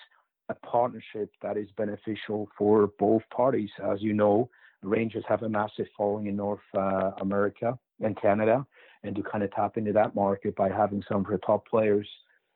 a 0.49 0.55
partnership 0.55 1.31
that 1.43 1.57
is 1.57 1.69
beneficial 1.77 2.49
for 2.59 2.91
both 2.99 3.23
parties. 3.35 3.71
As 3.83 4.03
you 4.03 4.13
know, 4.13 4.51
Rangers 4.83 5.25
have 5.29 5.43
a 5.43 5.49
massive 5.49 5.87
following 5.97 6.27
in 6.27 6.37
North 6.37 6.61
uh, 6.77 7.13
America 7.21 7.79
and 8.01 8.21
Canada, 8.21 8.67
and 9.03 9.15
to 9.15 9.23
kind 9.23 9.45
of 9.45 9.53
tap 9.53 9.77
into 9.77 9.93
that 9.93 10.15
market 10.15 10.57
by 10.57 10.69
having 10.69 11.03
some 11.09 11.21
of 11.21 11.27
her 11.27 11.39
top 11.39 11.67
players 11.69 12.09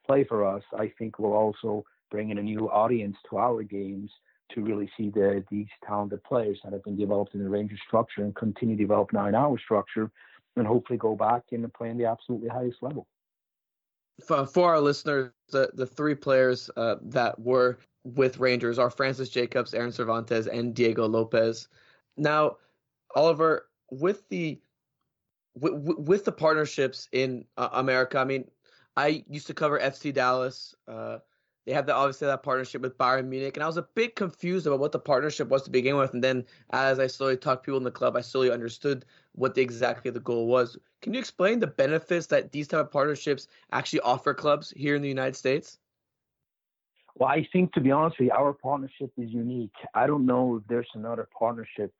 play 0.07 0.25
for 0.25 0.45
us, 0.45 0.62
I 0.79 0.93
think 0.99 1.18
will 1.18 1.33
also 1.33 1.85
bring 2.11 2.31
in 2.31 2.39
a 2.39 2.43
new 2.43 2.70
audience 2.70 3.16
to 3.31 3.39
our 3.39 3.62
games 3.62 4.11
to 4.53 4.61
really 4.62 4.91
see 4.97 5.11
the 5.11 5.45
these 5.51 5.66
talented 5.87 6.22
players 6.25 6.59
that 6.62 6.72
have 6.72 6.85
been 6.85 6.97
developed 6.97 7.35
in 7.35 7.43
the 7.43 7.49
Rangers 7.49 7.81
structure 7.87 8.22
and 8.22 8.35
continue 8.37 8.77
to 8.77 8.83
develop 8.83 9.12
now 9.12 9.27
in 9.27 9.35
our 9.35 9.59
structure, 9.59 10.11
and 10.57 10.66
hopefully 10.66 10.99
go 10.99 11.16
back 11.16 11.43
and 11.53 11.72
play 11.75 11.91
in 11.91 11.99
the 11.99 12.05
absolutely 12.05 12.49
highest 12.49 12.83
level. 12.83 13.07
For, 14.25 14.47
for 14.47 14.70
our 14.70 14.81
listeners, 14.81 15.33
the, 15.51 15.70
the 15.75 15.87
three 15.87 16.14
players 16.14 16.70
uh, 16.77 16.97
that 17.03 17.39
were 17.39 17.79
with 18.05 18.39
Rangers 18.39 18.79
are 18.79 18.91
Francis 18.91 19.29
Jacobs, 19.29 19.75
Aaron 19.75 19.93
Cervantes, 19.93 20.47
and 20.47 20.75
Diego 20.75 21.09
Lopez. 21.09 21.68
Now, 22.16 22.56
Oliver, 23.14 23.66
with 23.90 24.28
the 24.28 24.60
with, 25.56 25.74
with 25.74 26.24
the 26.24 26.32
partnerships 26.32 27.08
in 27.12 27.44
uh, 27.56 27.68
America, 27.72 28.18
I 28.18 28.24
mean, 28.24 28.50
I 28.96 29.24
used 29.28 29.46
to 29.48 29.54
cover 29.54 29.78
FC 29.78 30.12
Dallas. 30.12 30.74
Uh, 30.88 31.18
they 31.66 31.72
have 31.72 31.86
the, 31.86 31.94
obviously 31.94 32.26
that 32.26 32.42
partnership 32.42 32.82
with 32.82 32.98
Bayern 32.98 33.26
Munich, 33.26 33.56
and 33.56 33.64
I 33.64 33.66
was 33.66 33.78
a 33.78 33.88
bit 33.94 34.16
confused 34.16 34.66
about 34.66 34.80
what 34.80 34.92
the 34.92 34.98
partnership 34.98 35.48
was 35.48 35.62
to 35.62 35.70
begin 35.70 35.96
with. 35.96 36.12
And 36.12 36.22
then, 36.22 36.44
as 36.70 36.98
I 36.98 37.06
slowly 37.06 37.36
talked 37.36 37.64
to 37.64 37.66
people 37.66 37.78
in 37.78 37.84
the 37.84 37.90
club, 37.90 38.16
I 38.16 38.20
slowly 38.20 38.50
understood 38.50 39.06
what 39.32 39.54
the, 39.54 39.62
exactly 39.62 40.10
the 40.10 40.20
goal 40.20 40.46
was. 40.46 40.76
Can 41.00 41.14
you 41.14 41.20
explain 41.20 41.60
the 41.60 41.66
benefits 41.66 42.26
that 42.26 42.52
these 42.52 42.68
type 42.68 42.80
of 42.80 42.90
partnerships 42.90 43.48
actually 43.72 44.00
offer 44.00 44.34
clubs 44.34 44.72
here 44.76 44.94
in 44.94 45.02
the 45.02 45.08
United 45.08 45.36
States? 45.36 45.78
Well, 47.16 47.30
I 47.30 47.46
think 47.52 47.72
to 47.74 47.80
be 47.80 47.92
honest 47.92 48.18
with 48.18 48.26
you, 48.26 48.32
our 48.32 48.52
partnership 48.52 49.12
is 49.16 49.30
unique. 49.30 49.74
I 49.94 50.06
don't 50.06 50.26
know 50.26 50.56
if 50.56 50.64
there's 50.68 50.88
another 50.94 51.28
partnership 51.38 51.94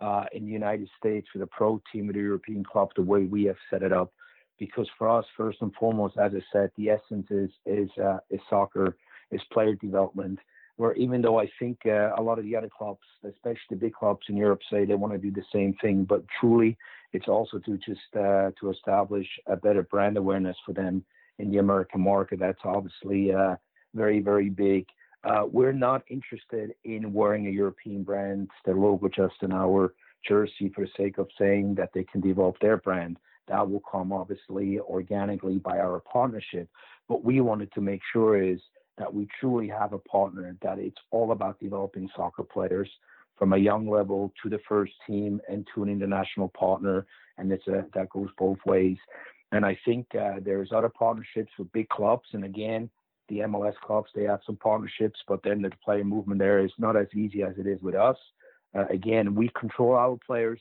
uh, 0.00 0.24
in 0.32 0.46
the 0.46 0.52
United 0.52 0.88
States 0.98 1.28
with 1.34 1.42
a 1.42 1.46
pro 1.46 1.80
team 1.92 2.06
with 2.06 2.16
a 2.16 2.20
European 2.20 2.64
club 2.64 2.90
the 2.96 3.02
way 3.02 3.24
we 3.24 3.44
have 3.44 3.56
set 3.70 3.82
it 3.82 3.92
up 3.92 4.12
because 4.60 4.88
for 4.98 5.08
us, 5.08 5.24
first 5.36 5.58
and 5.62 5.74
foremost, 5.74 6.18
as 6.18 6.32
I 6.36 6.42
said, 6.52 6.70
the 6.76 6.90
essence 6.90 7.26
is 7.30 7.50
is 7.66 7.90
uh, 7.98 8.18
is 8.30 8.40
soccer, 8.48 8.96
is 9.32 9.40
player 9.52 9.74
development. 9.74 10.38
Where 10.76 10.94
even 10.94 11.20
though 11.20 11.40
I 11.40 11.50
think 11.58 11.78
uh, 11.86 12.10
a 12.16 12.22
lot 12.22 12.38
of 12.38 12.44
the 12.44 12.54
other 12.56 12.68
clubs, 12.68 13.00
especially 13.24 13.58
the 13.70 13.76
big 13.76 13.94
clubs 13.94 14.26
in 14.28 14.36
Europe, 14.36 14.60
say 14.70 14.84
they 14.84 14.94
want 14.94 15.12
to 15.12 15.18
do 15.18 15.32
the 15.32 15.44
same 15.52 15.74
thing, 15.82 16.04
but 16.04 16.22
truly, 16.38 16.76
it's 17.12 17.28
also 17.28 17.58
to 17.58 17.76
just 17.78 18.00
uh, 18.14 18.50
to 18.60 18.70
establish 18.70 19.26
a 19.46 19.56
better 19.56 19.82
brand 19.82 20.16
awareness 20.16 20.56
for 20.64 20.72
them 20.72 21.04
in 21.38 21.50
the 21.50 21.58
American 21.58 22.02
market. 22.02 22.38
That's 22.38 22.60
obviously 22.64 23.32
uh, 23.32 23.56
very 23.94 24.20
very 24.20 24.50
big. 24.50 24.86
Uh, 25.22 25.44
we're 25.50 25.72
not 25.72 26.02
interested 26.08 26.74
in 26.84 27.12
wearing 27.12 27.46
a 27.46 27.50
European 27.50 28.02
brand, 28.02 28.48
the 28.64 28.72
logo 28.72 29.08
just 29.08 29.34
in 29.42 29.52
our 29.52 29.94
jersey 30.26 30.70
for 30.74 30.84
the 30.84 30.90
sake 30.96 31.18
of 31.18 31.28
saying 31.38 31.74
that 31.74 31.90
they 31.94 32.04
can 32.04 32.20
develop 32.20 32.56
their 32.60 32.76
brand 32.78 33.18
that 33.50 33.68
will 33.68 33.82
come 33.90 34.12
obviously 34.12 34.78
organically 34.78 35.58
by 35.58 35.78
our 35.78 36.00
partnership. 36.00 36.68
What 37.08 37.24
we 37.24 37.40
wanted 37.40 37.72
to 37.72 37.80
make 37.80 38.00
sure 38.12 38.40
is 38.40 38.60
that 38.96 39.12
we 39.12 39.26
truly 39.40 39.68
have 39.68 39.92
a 39.92 39.98
partner 39.98 40.56
that 40.62 40.78
it's 40.78 40.96
all 41.10 41.32
about 41.32 41.58
developing 41.58 42.08
soccer 42.16 42.44
players 42.44 42.88
from 43.36 43.52
a 43.52 43.58
young 43.58 43.88
level 43.88 44.32
to 44.42 44.48
the 44.48 44.60
first 44.68 44.92
team 45.06 45.40
and 45.48 45.66
to 45.74 45.82
an 45.82 45.88
international 45.88 46.48
partner, 46.48 47.06
and 47.38 47.50
it's 47.50 47.66
a, 47.66 47.84
that 47.94 48.10
goes 48.10 48.28
both 48.38 48.58
ways. 48.66 48.98
And 49.52 49.64
I 49.64 49.76
think 49.84 50.06
uh, 50.14 50.34
there's 50.44 50.70
other 50.72 50.90
partnerships 50.90 51.50
with 51.58 51.72
big 51.72 51.88
clubs, 51.88 52.28
and 52.32 52.44
again, 52.44 52.88
the 53.30 53.38
MLS 53.38 53.74
clubs 53.76 54.10
they 54.14 54.24
have 54.24 54.40
some 54.44 54.56
partnerships, 54.56 55.18
but 55.26 55.40
then 55.42 55.62
the 55.62 55.70
player 55.82 56.04
movement 56.04 56.40
there 56.40 56.62
is 56.62 56.72
not 56.78 56.96
as 56.96 57.06
easy 57.14 57.42
as 57.42 57.54
it 57.56 57.66
is 57.66 57.80
with 57.80 57.94
us. 57.94 58.16
Uh, 58.76 58.84
again, 58.90 59.34
we 59.34 59.50
control 59.58 59.94
our 59.94 60.18
players. 60.26 60.60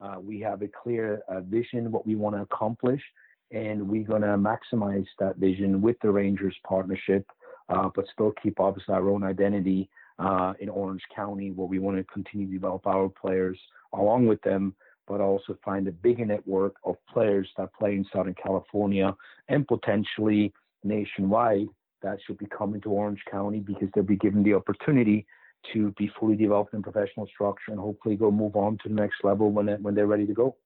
Uh, 0.00 0.16
we 0.20 0.38
have 0.40 0.62
a 0.62 0.68
clear 0.68 1.20
uh, 1.28 1.40
vision, 1.40 1.90
what 1.90 2.06
we 2.06 2.14
want 2.14 2.36
to 2.36 2.42
accomplish, 2.42 3.02
and 3.50 3.86
we're 3.86 4.06
going 4.06 4.22
to 4.22 4.28
maximize 4.28 5.06
that 5.18 5.36
vision 5.36 5.82
with 5.82 5.96
the 6.02 6.10
Rangers 6.10 6.56
partnership, 6.66 7.26
uh, 7.68 7.88
but 7.94 8.06
still 8.12 8.32
keep 8.42 8.60
obviously 8.60 8.94
our 8.94 9.10
own 9.10 9.24
identity 9.24 9.90
uh, 10.18 10.52
in 10.60 10.68
Orange 10.68 11.02
County, 11.14 11.50
where 11.50 11.66
we 11.66 11.78
want 11.78 11.96
to 11.96 12.04
continue 12.04 12.46
to 12.46 12.52
develop 12.52 12.86
our 12.86 13.08
players 13.08 13.58
along 13.92 14.26
with 14.26 14.40
them, 14.42 14.74
but 15.06 15.20
also 15.20 15.56
find 15.64 15.88
a 15.88 15.92
bigger 15.92 16.24
network 16.24 16.76
of 16.84 16.96
players 17.12 17.48
that 17.56 17.72
play 17.74 17.92
in 17.94 18.06
Southern 18.12 18.34
California 18.34 19.14
and 19.48 19.66
potentially 19.66 20.52
nationwide 20.84 21.66
that 22.02 22.18
should 22.26 22.38
be 22.38 22.46
coming 22.46 22.80
to 22.82 22.90
Orange 22.90 23.20
County 23.30 23.60
because 23.60 23.88
they'll 23.94 24.04
be 24.04 24.16
given 24.16 24.42
the 24.42 24.54
opportunity 24.54 25.26
to 25.72 25.92
be 25.98 26.10
fully 26.18 26.36
developed 26.36 26.72
in 26.72 26.82
professional 26.82 27.26
structure 27.26 27.70
and 27.70 27.78
hopefully 27.78 28.16
go 28.16 28.30
move 28.30 28.56
on 28.56 28.78
to 28.82 28.88
the 28.88 28.94
next 28.94 29.16
level 29.22 29.50
when 29.50 29.66
when 29.82 29.94
they're 29.94 30.06
ready 30.06 30.26
to 30.26 30.34
go. 30.34 30.56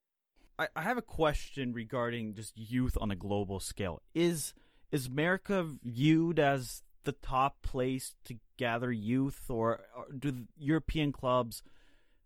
I, 0.57 0.67
I 0.75 0.81
have 0.83 0.97
a 0.97 1.01
question 1.01 1.73
regarding 1.73 2.33
just 2.33 2.57
youth 2.57 2.97
on 2.99 3.11
a 3.11 3.15
global 3.15 3.59
scale. 3.59 4.01
Is 4.13 4.53
is 4.91 5.07
America 5.07 5.67
viewed 5.83 6.39
as 6.39 6.83
the 7.03 7.11
top 7.11 7.61
place 7.61 8.15
to 8.25 8.35
gather 8.57 8.91
youth, 8.91 9.49
or, 9.49 9.81
or 9.95 10.05
do 10.17 10.47
European 10.57 11.11
clubs 11.11 11.61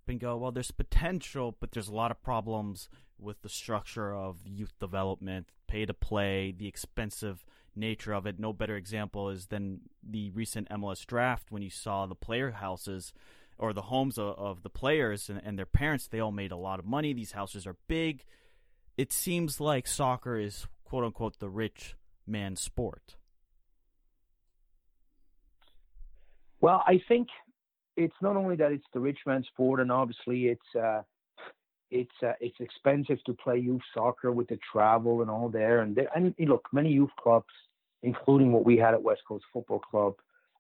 and 0.08 0.20
go, 0.20 0.36
well, 0.38 0.52
there's 0.52 0.72
potential, 0.72 1.56
but 1.60 1.72
there's 1.72 1.88
a 1.88 1.94
lot 1.94 2.10
of 2.10 2.24
problems 2.24 2.90
with 3.20 3.42
the 3.42 3.50
structure 3.50 4.14
of 4.14 4.38
youth 4.46 4.74
development, 4.80 5.50
pay 5.68 5.86
to 5.86 5.94
play, 5.94 6.52
the 6.58 6.68
expensive 6.68 7.46
nature 7.80 8.14
of 8.14 8.26
it. 8.26 8.40
No 8.40 8.54
better 8.54 8.76
example 8.76 9.30
is 9.30 9.48
than 9.48 9.82
the 10.04 10.30
recent 10.32 10.70
MLS 10.70 11.06
draft 11.06 11.52
when 11.52 11.62
you 11.62 11.70
saw 11.70 12.06
the 12.06 12.16
player 12.16 12.52
houses 12.52 13.14
or 13.58 13.74
the 13.74 13.84
homes 13.84 14.18
of, 14.18 14.38
of 14.38 14.64
the 14.64 14.70
players 14.70 15.30
and, 15.30 15.42
and 15.44 15.58
their 15.58 15.66
parents. 15.66 16.08
They 16.08 16.20
all 16.20 16.32
made 16.32 16.52
a 16.52 16.58
lot 16.58 16.80
of 16.80 16.86
money. 16.86 17.14
These 17.14 17.34
houses 17.34 17.66
are 17.66 17.76
big. 17.88 18.24
It 18.98 19.14
seems 19.14 19.60
like 19.60 19.88
soccer 19.88 20.38
is 20.38 20.68
quote 20.84 21.04
unquote 21.04 21.40
the 21.40 21.50
rich 21.50 21.96
man's 22.28 22.62
sport. 22.62 23.16
Well, 26.62 26.84
I 26.86 27.02
think 27.08 27.28
it's 27.96 28.16
not 28.22 28.36
only 28.36 28.56
that 28.58 28.72
it's 28.72 28.86
the 28.94 29.00
rich 29.00 29.20
man's 29.26 29.48
sport, 29.48 29.80
and 29.80 29.92
obviously 29.92 30.48
it's 30.48 30.76
uh, 30.76 31.02
it's 31.92 32.12
uh, 32.24 32.34
it's 32.40 32.60
expensive 32.60 33.24
to 33.26 33.34
play 33.34 33.60
youth 33.60 33.82
soccer 33.94 34.32
with 34.32 34.48
the 34.48 34.60
travel 34.72 35.22
and 35.22 35.30
all 35.30 35.50
there. 35.50 35.82
And 35.82 35.96
there, 35.96 36.10
and 36.16 36.34
look, 36.40 36.68
many 36.72 36.92
youth 36.92 37.12
clubs, 37.22 37.48
including 38.04 38.52
what 38.52 38.66
we 38.66 38.78
had 38.78 38.94
at 38.94 39.02
West 39.02 39.22
Coast 39.28 39.46
Football 39.52 39.80
Club, 39.80 40.14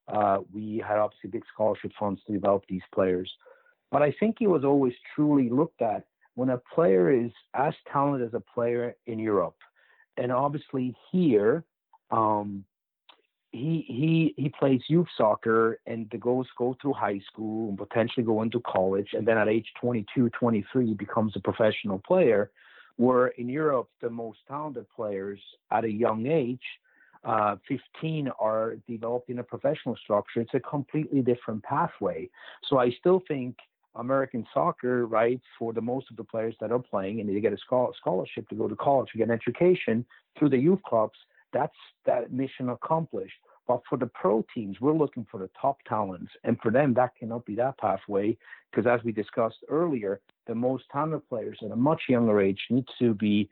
uh, 0.07 0.39
we 0.53 0.83
had 0.85 0.97
obviously 0.97 1.29
big 1.29 1.43
scholarship 1.53 1.91
funds 1.99 2.21
to 2.25 2.33
develop 2.33 2.63
these 2.67 2.81
players. 2.93 3.31
But 3.91 4.01
I 4.01 4.13
think 4.19 4.37
it 4.41 4.47
was 4.47 4.63
always 4.63 4.93
truly 5.15 5.49
looked 5.49 5.81
at 5.81 6.05
when 6.35 6.49
a 6.49 6.57
player 6.73 7.11
is 7.11 7.31
as 7.53 7.73
talented 7.91 8.27
as 8.27 8.33
a 8.33 8.39
player 8.39 8.95
in 9.07 9.19
Europe, 9.19 9.57
and 10.17 10.31
obviously 10.31 10.95
here, 11.11 11.63
um, 12.11 12.63
he 13.51 13.83
he 13.87 14.33
he 14.37 14.49
plays 14.49 14.81
youth 14.87 15.07
soccer 15.17 15.79
and 15.87 16.07
the 16.11 16.17
goals 16.17 16.47
go 16.57 16.75
through 16.81 16.93
high 16.93 17.19
school 17.31 17.69
and 17.69 17.77
potentially 17.77 18.23
go 18.23 18.41
into 18.41 18.59
college 18.61 19.09
and 19.13 19.27
then 19.27 19.37
at 19.37 19.47
age 19.47 19.65
22 19.81 20.29
23 20.29 20.87
he 20.87 20.93
becomes 20.93 21.33
a 21.35 21.39
professional 21.39 21.99
player 21.99 22.51
where 22.97 23.27
in 23.27 23.49
europe 23.49 23.89
the 24.01 24.09
most 24.09 24.37
talented 24.47 24.85
players 24.95 25.39
at 25.71 25.83
a 25.83 25.91
young 25.91 26.27
age 26.27 26.61
uh, 27.25 27.55
15 27.67 28.29
are 28.39 28.75
developed 28.87 29.29
in 29.29 29.39
a 29.39 29.43
professional 29.43 29.95
structure 29.95 30.41
it's 30.41 30.53
a 30.53 30.59
completely 30.59 31.21
different 31.21 31.61
pathway 31.63 32.29
so 32.67 32.77
i 32.79 32.89
still 32.99 33.21
think 33.27 33.57
american 33.95 34.45
soccer 34.53 35.05
right 35.05 35.41
for 35.57 35.73
the 35.73 35.81
most 35.81 36.09
of 36.09 36.15
the 36.17 36.23
players 36.23 36.55
that 36.61 36.71
are 36.71 36.79
playing 36.79 37.19
and 37.19 37.29
they 37.29 37.39
get 37.41 37.51
a 37.51 37.57
scholarship 37.97 38.47
to 38.47 38.55
go 38.55 38.67
to 38.67 38.75
college 38.75 39.09
to 39.11 39.17
get 39.17 39.27
an 39.27 39.33
education 39.33 40.05
through 40.37 40.49
the 40.49 40.57
youth 40.57 40.81
clubs 40.87 41.17
that's 41.53 41.75
that 42.05 42.31
mission 42.31 42.69
accomplished. 42.69 43.35
But 43.67 43.81
for 43.87 43.97
the 43.97 44.07
pro 44.07 44.43
teams, 44.53 44.77
we're 44.81 44.93
looking 44.93 45.27
for 45.29 45.39
the 45.39 45.49
top 45.59 45.77
talents. 45.87 46.31
And 46.43 46.57
for 46.61 46.71
them, 46.71 46.93
that 46.95 47.15
cannot 47.15 47.45
be 47.45 47.55
that 47.55 47.77
pathway 47.77 48.37
because, 48.71 48.87
as 48.87 49.03
we 49.03 49.11
discussed 49.11 49.57
earlier, 49.69 50.21
the 50.47 50.55
most 50.55 50.85
talented 50.91 51.27
players 51.29 51.59
at 51.63 51.71
a 51.71 51.75
much 51.75 52.03
younger 52.09 52.41
age 52.41 52.59
need 52.69 52.85
to 52.99 53.13
be 53.13 53.49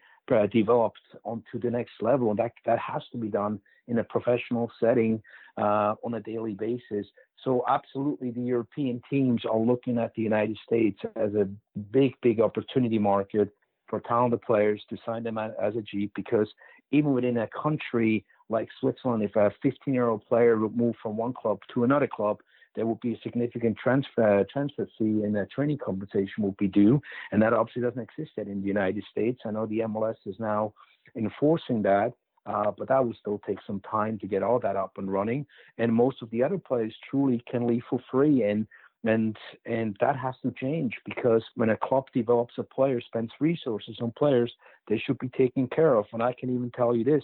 developed 0.52 1.02
onto 1.24 1.60
the 1.60 1.70
next 1.70 1.94
level. 2.02 2.30
And 2.30 2.40
that, 2.40 2.52
that 2.66 2.80
has 2.80 3.02
to 3.12 3.18
be 3.18 3.28
done 3.28 3.60
in 3.88 4.00
a 4.00 4.04
professional 4.04 4.72
setting 4.80 5.22
uh, 5.58 5.96
on 6.04 6.16
a 6.16 6.20
daily 6.20 6.54
basis. 6.54 7.08
So, 7.44 7.64
absolutely, 7.68 8.32
the 8.32 8.42
European 8.42 9.02
teams 9.10 9.44
are 9.46 9.58
looking 9.58 9.98
at 9.98 10.14
the 10.16 10.22
United 10.22 10.58
States 10.66 11.00
as 11.16 11.34
a 11.36 11.48
big, 11.92 12.14
big 12.22 12.42
opportunity 12.42 13.00
market 13.00 13.50
for 13.88 14.02
talented 14.02 14.42
players 14.42 14.84
to 14.90 14.98
sign 15.06 15.24
them 15.24 15.38
as 15.38 15.76
a 15.76 15.82
Jeep 15.82 16.12
because 16.16 16.48
even 16.92 17.14
within 17.14 17.38
a 17.38 17.48
country 17.48 18.26
like 18.50 18.68
Switzerland, 18.80 19.24
if 19.24 19.36
a 19.36 19.52
15 19.62 19.94
year 19.94 20.10
old 20.10 20.26
player 20.28 20.58
would 20.58 20.76
move 20.76 20.96
from 21.02 21.18
one 21.18 21.34
club 21.34 21.60
to 21.74 21.84
another 21.84 22.08
club, 22.08 22.40
there 22.78 22.86
will 22.86 23.00
be 23.02 23.14
a 23.16 23.20
significant 23.22 23.76
transfer 23.76 24.46
transfer 24.54 24.88
fee 24.98 25.24
and 25.24 25.36
a 25.36 25.48
training 25.48 25.80
compensation 25.84 26.44
will 26.44 26.56
be 26.58 26.68
due, 26.68 27.02
and 27.32 27.42
that 27.42 27.52
obviously 27.52 27.82
doesn't 27.82 28.00
exist 28.00 28.32
yet 28.38 28.48
in 28.48 28.62
the 28.62 28.68
United 28.68 29.04
States. 29.12 29.42
I 29.46 29.52
know 29.52 29.66
the 29.66 29.80
MLS 29.80 30.16
is 30.26 30.36
now 30.40 30.74
enforcing 31.16 31.82
that, 31.82 32.14
uh, 32.46 32.72
but 32.78 32.88
that 32.88 33.04
will 33.04 33.16
still 33.20 33.42
take 33.46 33.58
some 33.66 33.82
time 33.82 34.20
to 34.20 34.28
get 34.28 34.44
all 34.44 34.60
that 34.60 34.76
up 34.76 34.94
and 34.98 35.12
running. 35.12 35.46
And 35.80 35.92
most 35.92 36.22
of 36.22 36.30
the 36.30 36.44
other 36.44 36.60
players 36.60 36.96
truly 37.10 37.44
can 37.50 37.66
leave 37.66 37.84
for 37.90 38.00
free, 38.12 38.44
and 38.44 38.68
and 39.04 39.36
and 39.66 39.98
that 40.00 40.16
has 40.16 40.36
to 40.44 40.52
change 40.52 40.94
because 41.04 41.44
when 41.56 41.72
a 41.72 41.78
club 41.78 42.06
develops 42.14 42.54
a 42.60 42.64
player, 42.64 43.02
spends 43.02 43.32
resources 43.40 43.98
on 44.02 44.14
players, 44.18 44.54
they 44.88 45.00
should 45.00 45.18
be 45.18 45.30
taken 45.30 45.68
care 45.68 45.96
of. 45.96 46.06
And 46.14 46.22
I 46.22 46.34
can 46.40 46.54
even 46.54 46.72
tell 46.72 46.96
you 46.96 47.04
this: 47.04 47.24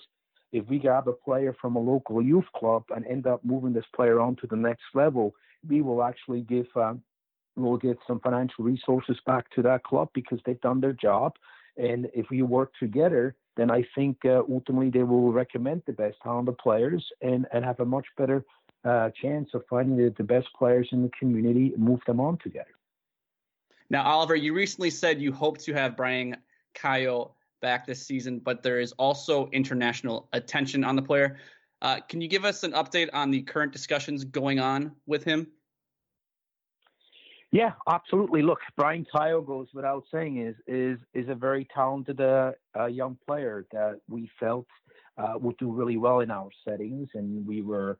if 0.53 0.69
we 0.69 0.77
grab 0.77 1.07
a 1.07 1.13
player 1.13 1.53
from 1.59 1.75
a 1.75 1.79
local 1.79 2.21
youth 2.21 2.45
club 2.55 2.83
and 2.95 3.05
end 3.07 3.25
up 3.27 3.43
moving 3.43 3.73
this 3.73 3.85
player 3.93 4.21
on 4.21 4.35
to 4.37 4.47
the 4.47 4.55
next 4.55 4.83
level, 4.93 5.35
we 5.67 5.81
will 5.81 6.03
actually 6.03 6.41
give 6.41 6.67
um, 6.75 7.01
we'll 7.55 7.77
give 7.77 7.97
some 8.07 8.19
financial 8.19 8.63
resources 8.63 9.17
back 9.25 9.49
to 9.51 9.61
that 9.63 9.83
club 9.83 10.09
because 10.13 10.39
they've 10.45 10.61
done 10.61 10.79
their 10.79 10.93
job. 10.93 11.33
And 11.75 12.09
if 12.13 12.27
we 12.29 12.43
work 12.43 12.71
together, 12.79 13.35
then 13.57 13.71
I 13.71 13.83
think 13.95 14.17
uh, 14.25 14.41
ultimately 14.49 14.89
they 14.89 15.03
will 15.03 15.31
recommend 15.31 15.83
the 15.85 15.93
best 15.93 16.17
talented 16.23 16.57
players 16.59 17.03
and, 17.21 17.47
and 17.51 17.65
have 17.65 17.79
a 17.79 17.85
much 17.85 18.05
better 18.17 18.45
uh, 18.85 19.09
chance 19.21 19.49
of 19.53 19.63
finding 19.69 19.97
the, 19.97 20.13
the 20.17 20.23
best 20.23 20.47
players 20.57 20.87
in 20.91 21.03
the 21.03 21.11
community 21.19 21.73
and 21.73 21.83
move 21.83 22.01
them 22.05 22.19
on 22.19 22.37
together. 22.39 22.75
Now, 23.89 24.03
Oliver, 24.03 24.35
you 24.35 24.53
recently 24.53 24.89
said 24.89 25.21
you 25.21 25.31
hope 25.31 25.57
to 25.59 25.73
have 25.73 25.95
Bryang 25.95 26.35
Kayo 26.75 27.31
back 27.63 27.87
this 27.87 28.05
season, 28.05 28.37
but 28.37 28.61
there 28.61 28.79
is 28.79 28.91
also 28.99 29.49
international 29.51 30.27
attention 30.33 30.83
on 30.83 30.95
the 30.95 31.01
player. 31.01 31.37
Uh, 31.81 31.99
can 32.07 32.21
you 32.21 32.27
give 32.27 32.45
us 32.45 32.63
an 32.63 32.73
update 32.73 33.09
on 33.13 33.31
the 33.31 33.41
current 33.41 33.71
discussions 33.71 34.23
going 34.23 34.59
on 34.59 34.91
with 35.07 35.23
him? 35.23 35.47
Yeah, 37.51 37.71
absolutely. 37.87 38.41
Look, 38.41 38.59
Bryang 38.77 39.05
Kayo 39.13 39.45
goes 39.45 39.67
without 39.73 40.03
saying 40.11 40.37
is 40.37 40.55
is 40.67 40.99
is 41.13 41.29
a 41.29 41.35
very 41.35 41.67
talented 41.73 42.19
uh, 42.19 42.51
uh, 42.77 42.87
young 42.87 43.17
player 43.25 43.65
that 43.71 43.99
we 44.09 44.29
felt 44.39 44.67
uh, 45.17 45.35
would 45.39 45.57
do 45.57 45.71
really 45.71 45.97
well 45.97 46.19
in 46.21 46.31
our 46.31 46.49
settings, 46.67 47.09
and 47.13 47.45
we 47.45 47.61
were 47.61 47.97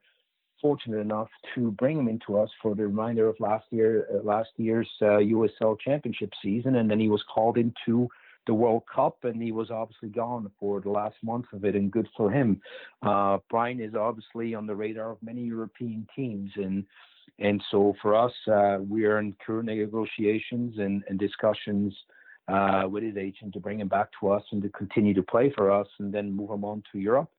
fortunate 0.60 1.00
enough 1.00 1.30
to 1.54 1.72
bring 1.72 2.00
him 2.00 2.08
into 2.08 2.40
us 2.40 2.50
for 2.62 2.74
the 2.74 2.88
remainder 2.88 3.28
of 3.30 3.40
last 3.40 3.66
year 3.70 4.08
uh, 4.12 4.24
last 4.24 4.50
year's 4.58 4.90
USL 5.02 5.74
uh, 5.74 5.76
Championship 5.86 6.32
season, 6.42 6.78
and 6.78 6.90
then 6.90 7.00
he 7.00 7.10
was 7.10 7.24
called 7.32 7.58
into 7.58 8.10
the 8.46 8.54
World 8.54 8.84
Cup, 8.94 9.24
and 9.24 9.42
he 9.42 9.52
was 9.52 9.72
obviously 9.72 10.10
gone 10.10 10.50
for 10.60 10.82
the 10.82 10.90
last 10.90 11.16
month 11.24 11.46
of 11.54 11.64
it, 11.66 11.76
and 11.76 11.92
good 11.92 12.08
for 12.16 12.32
him. 12.32 12.62
Uh, 13.02 13.38
Bryang 13.52 13.86
is 13.86 13.96
obviously 13.96 14.54
on 14.54 14.68
the 14.68 14.76
radar 14.76 15.12
of 15.12 15.18
many 15.24 15.42
European 15.42 16.08
teams, 16.16 16.52
and 16.56 16.86
and 17.40 17.64
so 17.72 17.96
for 18.02 18.16
us, 18.16 18.34
uh, 18.52 18.78
we 18.88 19.06
are 19.06 19.20
in 19.20 19.36
current 19.46 19.66
negotiations 19.66 20.78
and, 20.78 21.04
and 21.08 21.18
discussions 21.18 21.94
uh, 22.48 22.84
with 22.88 23.04
his 23.04 23.18
agent 23.18 23.54
to 23.54 23.60
bring 23.60 23.80
him 23.80 23.88
back 23.88 24.10
to 24.20 24.30
us 24.30 24.44
and 24.52 24.62
to 24.62 24.70
continue 24.70 25.14
to 25.14 25.24
play 25.24 25.52
for 25.56 25.72
us, 25.72 25.88
and 26.00 26.14
then 26.14 26.32
move 26.32 26.52
him 26.52 26.64
on 26.64 26.84
to 26.92 27.00
Europe. 27.00 27.32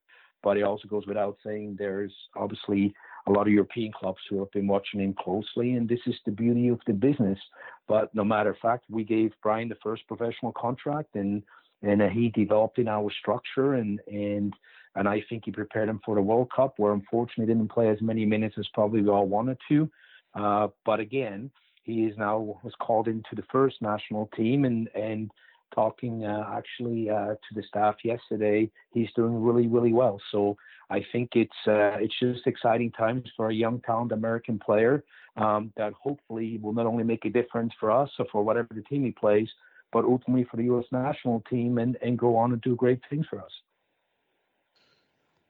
But 0.43 0.57
it 0.57 0.63
also 0.63 0.87
goes 0.87 1.07
without 1.07 1.37
saying 1.45 1.75
there's 1.77 2.13
obviously 2.35 2.93
a 3.27 3.31
lot 3.31 3.47
of 3.47 3.53
European 3.53 3.91
clubs 3.91 4.19
who 4.29 4.39
have 4.39 4.51
been 4.51 4.67
watching 4.67 4.99
him 4.99 5.13
closely, 5.13 5.73
and 5.73 5.89
this 5.89 5.99
is 6.05 6.15
the 6.25 6.31
beauty 6.31 6.67
of 6.67 6.79
the 6.85 6.93
business. 6.93 7.39
But 7.87 8.13
no 8.13 8.23
matter 8.23 8.51
of 8.51 8.57
fact, 8.57 8.85
we 8.89 9.03
gave 9.03 9.33
Bryang 9.43 9.69
the 9.69 9.77
first 9.81 10.07
professional 10.07 10.51
contract, 10.51 11.15
and 11.15 11.43
and 11.81 12.01
uh, 12.01 12.09
he 12.09 12.29
developed 12.29 12.79
in 12.79 12.87
our 12.87 13.11
structure, 13.19 13.75
and 13.75 13.99
and 14.07 14.53
and 14.95 15.07
I 15.07 15.23
think 15.29 15.43
he 15.45 15.51
prepared 15.51 15.89
him 15.89 16.01
for 16.05 16.15
the 16.15 16.21
World 16.21 16.51
Cup, 16.55 16.75
where 16.77 16.93
unfortunately 16.93 17.45
he 17.45 17.53
didn't 17.53 17.71
play 17.71 17.89
as 17.89 18.01
many 18.01 18.25
minutes 18.25 18.55
as 18.57 18.67
probably 18.73 19.01
we 19.01 19.09
all 19.09 19.27
wanted 19.27 19.57
to. 19.69 19.89
Uh, 20.33 20.67
but 20.85 20.99
again, 20.99 21.49
he 21.83 22.05
is 22.05 22.17
now 22.17 22.59
was 22.63 22.73
called 22.79 23.07
into 23.07 23.35
the 23.35 23.43
first 23.51 23.81
national 23.81 24.27
team, 24.35 24.65
and 24.65 24.87
and 24.95 25.31
talking 25.73 26.25
uh, 26.25 26.45
actually 26.53 27.09
uh, 27.09 27.33
to 27.33 27.55
the 27.55 27.63
staff 27.63 27.95
yesterday, 28.03 28.69
he's 28.91 29.09
doing 29.15 29.41
really 29.41 29.67
really 29.67 29.93
well. 29.93 30.19
So 30.31 30.57
I 30.89 31.05
think 31.11 31.31
it's 31.35 31.51
uh, 31.67 31.97
it's 31.99 32.17
just 32.19 32.45
exciting 32.47 32.91
times 32.91 33.29
for 33.35 33.49
a 33.49 33.53
young, 33.53 33.81
talented 33.81 34.17
American 34.17 34.59
player 34.59 35.03
um, 35.37 35.73
that 35.77 35.93
hopefully 35.93 36.59
will 36.61 36.73
not 36.73 36.85
only 36.85 37.03
make 37.03 37.25
a 37.25 37.29
difference 37.29 37.73
for 37.79 37.91
us 37.91 38.09
or 38.19 38.25
for 38.31 38.43
whatever 38.43 38.69
the 38.73 38.83
team 38.83 39.03
he 39.03 39.11
plays, 39.11 39.49
but 39.91 40.05
ultimately 40.05 40.43
for 40.43 40.57
the 40.57 40.63
U.S. 40.65 40.85
national 40.91 41.41
team 41.49 41.77
and, 41.77 41.97
and 42.01 42.17
go 42.17 42.35
on 42.35 42.51
and 42.51 42.61
do 42.61 42.75
great 42.75 42.99
things 43.09 43.25
for 43.29 43.39
us. 43.39 43.51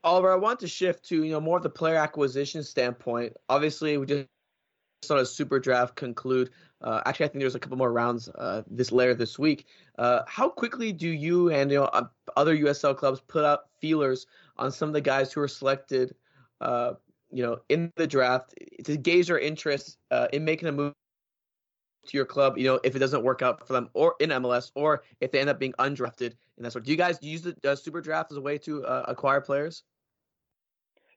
Oliver, 0.04 0.32
I 0.32 0.36
want 0.36 0.60
to 0.60 0.68
shift 0.68 1.06
to 1.10 1.24
you 1.24 1.32
know 1.32 1.42
more 1.42 1.58
of 1.58 1.64
the 1.64 1.70
player 1.70 1.96
acquisition 1.96 2.64
standpoint. 2.64 3.34
Obviously, 3.50 3.98
we 3.98 4.06
just 4.06 4.28
saw 5.03 5.17
a 5.17 5.26
super 5.26 5.59
draft 5.59 5.95
conclude. 5.95 6.49
Uh, 6.81 7.01
actually, 7.05 7.26
I 7.26 7.30
think 7.30 7.41
there's 7.41 7.55
a 7.55 7.59
couple 7.59 7.77
more 7.77 7.91
rounds 7.91 8.30
uh, 8.30 8.63
this 8.67 8.91
later 8.91 9.13
this 9.13 9.39
week. 9.39 9.65
Uh, 9.97 10.22
how 10.27 10.49
quickly 10.49 10.91
do 10.91 11.09
you 11.09 11.49
and 11.49 11.72
you 11.72 11.80
know 11.80 11.85
uh, 11.85 12.05
other 12.35 12.55
USL 12.55 12.95
clubs 12.95 13.22
put 13.27 13.45
out 13.45 13.69
feelers 13.80 14.27
on 14.57 14.72
some 14.72 14.89
of 14.89 14.93
the 14.93 15.01
guys 15.01 15.31
who 15.31 15.41
are 15.41 15.47
selected, 15.47 16.15
uh, 16.61 16.93
you 17.31 17.43
know, 17.43 17.59
in 17.69 17.91
the 17.95 18.07
draft 18.07 18.53
to 18.84 18.97
gauge 18.97 19.27
their 19.27 19.39
interest 19.39 19.97
uh, 20.11 20.27
in 20.34 20.43
making 20.43 20.67
a 20.67 20.72
move 20.72 20.93
to 22.05 22.17
your 22.17 22.26
club, 22.26 22.57
you 22.57 22.65
know, 22.65 22.80
if 22.84 22.95
it 22.95 22.99
doesn't 22.99 23.23
work 23.23 23.41
out 23.41 23.65
for 23.65 23.73
them 23.73 23.89
or 23.93 24.15
in 24.19 24.30
MLS 24.30 24.72
or 24.76 25.03
if 25.22 25.31
they 25.31 25.39
end 25.39 25.49
up 25.49 25.59
being 25.59 25.73
undrafted 25.80 26.34
and 26.57 26.65
that 26.65 26.72
sort. 26.72 26.85
Do 26.85 26.91
you 26.91 26.97
guys 26.97 27.17
use 27.22 27.41
the 27.41 27.76
super 27.76 27.99
draft 27.99 28.31
as 28.31 28.38
a 28.38 28.41
way 28.41 28.59
to 28.59 28.84
acquire 28.84 29.41
players? 29.41 29.84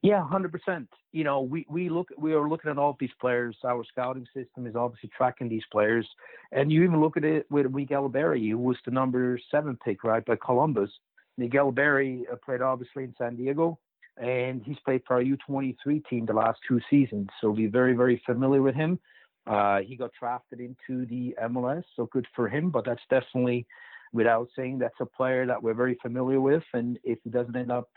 Yeah, 0.02 0.26
hundred 0.26 0.52
percent. 0.52 0.88
You 1.12 1.24
know, 1.24 1.40
we, 1.42 1.66
we 1.68 1.88
look 1.88 2.08
we 2.16 2.32
are 2.32 2.48
looking 2.48 2.70
at 2.70 2.78
all 2.78 2.90
of 2.90 2.96
these 3.00 3.10
players. 3.20 3.56
Our 3.64 3.84
scouting 3.84 4.26
system 4.34 4.66
is 4.66 4.76
obviously 4.76 5.10
tracking 5.16 5.48
these 5.48 5.64
players, 5.72 6.06
and 6.52 6.70
you 6.70 6.84
even 6.84 7.00
look 7.00 7.16
at 7.16 7.24
it 7.24 7.46
with 7.50 7.72
Miguel 7.72 8.08
Berry, 8.08 8.48
who 8.48 8.58
was 8.58 8.76
the 8.84 8.92
number 8.92 9.38
seven 9.50 9.76
pick, 9.84 10.04
right, 10.04 10.24
by 10.24 10.36
Columbus. 10.36 10.90
Miguel 11.36 11.72
Berry 11.72 12.24
uh, 12.30 12.36
played 12.44 12.62
obviously 12.62 13.04
in 13.04 13.14
San 13.18 13.34
Diego, 13.34 13.78
and 14.16 14.62
he's 14.64 14.78
played 14.84 15.02
for 15.06 15.16
our 15.16 15.22
U23 15.22 16.04
team 16.08 16.26
the 16.26 16.32
last 16.32 16.60
two 16.68 16.80
seasons, 16.88 17.28
so 17.40 17.50
we're 17.50 17.70
very 17.70 17.94
very 17.94 18.22
familiar 18.24 18.62
with 18.62 18.76
him. 18.76 19.00
Uh, 19.48 19.78
he 19.80 19.96
got 19.96 20.10
drafted 20.18 20.60
into 20.60 21.06
the 21.06 21.34
MLS, 21.44 21.82
so 21.96 22.06
good 22.12 22.26
for 22.36 22.48
him. 22.48 22.70
But 22.70 22.84
that's 22.84 23.02
definitely, 23.10 23.66
without 24.12 24.48
saying, 24.54 24.78
that's 24.78 25.00
a 25.00 25.06
player 25.06 25.46
that 25.46 25.62
we're 25.62 25.74
very 25.74 25.98
familiar 26.02 26.40
with. 26.40 26.62
And 26.74 26.98
if 27.02 27.18
he 27.24 27.30
doesn't 27.30 27.56
end 27.56 27.72
up 27.72 27.88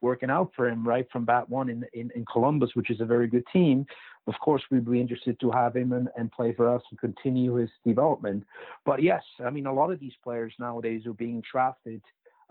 working 0.00 0.30
out 0.30 0.52
for 0.54 0.68
him 0.68 0.86
right 0.86 1.06
from 1.12 1.24
bat 1.24 1.48
one 1.48 1.68
in, 1.68 1.84
in, 1.92 2.10
in 2.14 2.24
Columbus, 2.30 2.70
which 2.74 2.90
is 2.90 3.00
a 3.00 3.04
very 3.04 3.26
good 3.26 3.44
team, 3.52 3.86
of 4.26 4.34
course 4.40 4.62
we'd 4.70 4.88
be 4.88 5.00
interested 5.00 5.38
to 5.40 5.50
have 5.50 5.74
him 5.74 5.92
and, 5.92 6.08
and 6.16 6.30
play 6.30 6.52
for 6.52 6.72
us 6.72 6.82
and 6.90 7.00
continue 7.00 7.54
his 7.54 7.70
development. 7.84 8.44
But 8.84 9.02
yes, 9.02 9.22
I 9.44 9.50
mean 9.50 9.66
a 9.66 9.72
lot 9.72 9.90
of 9.90 10.00
these 10.00 10.12
players 10.22 10.52
nowadays 10.58 11.06
are 11.06 11.14
being 11.14 11.42
drafted. 11.50 12.02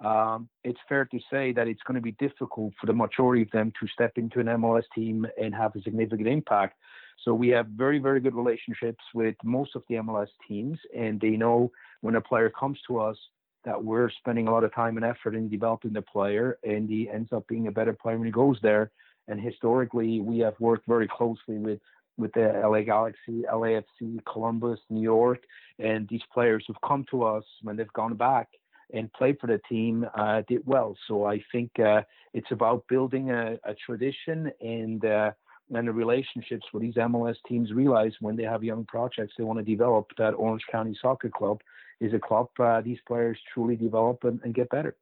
Um, 0.04 0.48
it's 0.64 0.80
fair 0.88 1.06
to 1.06 1.20
say 1.32 1.54
that 1.54 1.68
it's 1.68 1.82
going 1.84 1.96
to 1.96 2.02
be 2.02 2.12
difficult 2.14 2.74
for 2.80 2.86
the 2.86 2.94
majority 2.94 3.42
of 3.42 3.52
them 3.52 3.72
to 3.80 3.88
step 3.88 4.14
into 4.18 4.40
an 4.40 4.48
MLS 4.48 4.84
team 4.94 5.26
and 5.42 5.56
have 5.56 5.76
a 5.76 5.82
significant 5.82 6.28
impact. 6.28 6.78
So 7.24 7.34
we 7.34 7.48
have 7.50 7.68
very, 7.68 7.98
very 7.98 8.20
good 8.20 8.36
relationships 8.36 9.04
with 9.16 9.36
most 9.44 9.76
of 9.76 9.84
the 9.90 9.96
MLS 9.96 10.28
teams, 10.48 10.78
and 10.96 11.20
they 11.20 11.32
know 11.32 11.72
when 12.02 12.16
a 12.16 12.22
player 12.22 12.50
comes 12.50 12.80
to 12.88 13.00
us 13.00 13.18
that 13.66 13.84
we're 13.84 14.10
spending 14.10 14.48
a 14.48 14.52
lot 14.52 14.64
of 14.64 14.74
time 14.74 14.98
and 14.98 15.06
effort 15.06 15.36
in 15.36 15.50
developing 15.50 15.94
the 15.94 16.02
player, 16.02 16.58
and 16.64 16.90
he 16.90 17.10
ends 17.10 17.32
up 17.34 17.48
being 17.48 17.68
a 17.68 17.72
better 17.72 17.94
player 17.94 18.18
when 18.18 18.26
he 18.26 18.32
goes 18.32 18.58
there. 18.62 18.92
And 19.28 19.40
historically, 19.42 20.22
we 20.22 20.40
have 20.40 20.54
worked 20.60 20.88
very 20.88 21.08
closely 21.08 21.58
with 21.58 21.80
with 22.18 22.34
the 22.34 22.62
LA 22.66 22.82
Galaxy, 22.82 23.44
LAFC, 23.52 24.26
Columbus, 24.26 24.80
New 24.90 25.02
York, 25.02 25.44
and 25.78 26.08
these 26.08 26.24
players 26.34 26.64
who've 26.66 26.82
come 26.86 27.06
to 27.12 27.24
us 27.24 27.44
when 27.62 27.78
they've 27.78 27.94
gone 27.94 28.16
back 28.16 28.50
and 28.94 29.12
played 29.14 29.38
for 29.40 29.48
the 29.48 29.62
team 29.70 30.06
uh, 30.16 30.42
did 30.48 30.62
well. 30.66 30.96
So 31.08 31.26
I 31.26 31.44
think 31.52 31.72
uh, 31.80 32.02
it's 32.34 32.52
about 32.52 32.88
building 32.88 33.30
a, 33.32 33.60
a 33.64 33.76
tradition 33.76 34.52
and 34.62 35.04
uh, 35.06 35.32
and 35.74 35.88
the 35.88 35.92
relationships 35.92 36.66
with 36.74 36.82
these 36.82 36.96
MLS 36.96 37.36
teams 37.48 37.74
realize 37.74 38.14
when 38.20 38.36
they 38.36 38.44
have 38.44 38.64
young 38.64 38.86
projects 38.86 39.34
they 39.38 39.44
want 39.44 39.60
to 39.60 39.66
develop 39.66 40.12
that 40.18 40.32
Orange 40.32 40.64
County 40.72 40.98
Soccer 41.02 41.30
Club 41.30 41.62
is 42.00 42.14
a 42.14 42.20
club 42.20 42.48
uh, 42.60 42.82
these 42.82 43.00
players 43.08 43.38
truly 43.54 43.76
develop 43.76 44.24
and, 44.24 44.40
and 44.44 44.54
get 44.54 44.70
better. 44.70 44.96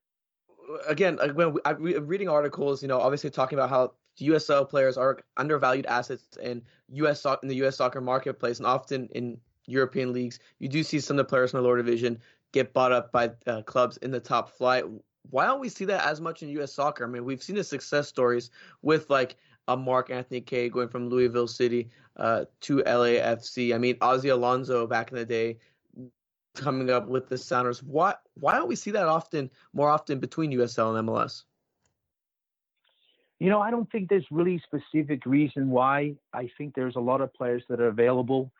Again, 0.87 1.19
when 1.35 1.55
I'm 1.65 1.77
reading 1.81 2.29
articles, 2.29 2.81
you 2.81 2.87
know, 2.87 2.99
obviously 2.99 3.29
talking 3.29 3.57
about 3.57 3.69
how 3.69 3.93
USL 4.19 4.67
players 4.67 4.97
are 4.97 5.19
undervalued 5.37 5.85
assets 5.85 6.37
in 6.41 6.61
US 6.93 7.25
in 7.43 7.49
the 7.49 7.55
US 7.65 7.77
soccer 7.77 8.01
marketplace, 8.01 8.57
and 8.57 8.65
often 8.65 9.07
in 9.13 9.37
European 9.67 10.13
leagues, 10.13 10.39
you 10.59 10.67
do 10.67 10.83
see 10.83 10.99
some 10.99 11.19
of 11.19 11.25
the 11.25 11.29
players 11.29 11.53
in 11.53 11.57
the 11.57 11.63
lower 11.63 11.77
division 11.77 12.19
get 12.51 12.73
bought 12.73 12.91
up 12.91 13.11
by 13.11 13.31
uh, 13.47 13.61
clubs 13.63 13.97
in 13.97 14.11
the 14.11 14.19
top 14.19 14.49
flight. 14.49 14.85
Why 15.29 15.45
don't 15.45 15.59
we 15.59 15.69
see 15.69 15.85
that 15.85 16.05
as 16.05 16.21
much 16.21 16.43
in 16.43 16.49
U.S. 16.49 16.73
soccer? 16.73 17.03
I 17.03 17.07
mean, 17.07 17.25
we've 17.25 17.43
seen 17.43 17.55
the 17.55 17.63
success 17.63 18.07
stories 18.07 18.51
with 18.81 19.09
like 19.09 19.35
a 19.67 19.75
Mark 19.75 20.09
Anthony 20.09 20.41
Kaye 20.41 20.69
going 20.69 20.89
from 20.89 21.09
Louisville 21.09 21.47
City 21.47 21.89
uh, 22.17 22.45
to 22.61 22.77
LAFC. 22.77 23.73
I 23.73 23.77
mean, 23.77 23.97
Ozzie 24.01 24.29
Alonso 24.29 24.87
back 24.87 25.11
in 25.11 25.17
the 25.17 25.25
day 25.25 25.57
coming 26.55 26.89
up 26.89 27.07
with 27.07 27.27
the 27.27 27.37
Sounders. 27.37 27.83
Why 27.83 28.15
why 28.35 28.53
don't 28.53 28.67
we 28.67 28.75
see 28.75 28.91
that 28.91 29.07
often 29.07 29.49
more 29.73 29.89
often 29.89 30.19
between 30.19 30.51
USL 30.51 30.97
and 30.97 31.07
MLS? 31.07 31.43
You 33.39 33.49
know, 33.49 33.61
I 33.61 33.69
don't 33.69 33.91
think 33.91 34.09
there's 34.09 34.25
really 34.31 34.61
specific 34.65 35.25
reason 35.25 35.69
why. 35.69 36.15
I 36.33 36.49
think 36.57 36.73
there's 36.73 36.95
a 36.95 37.01
lot 37.01 37.21
of 37.21 37.33
players 37.33 37.63
that 37.69 37.81
are 37.81 37.87
available. 37.87 38.51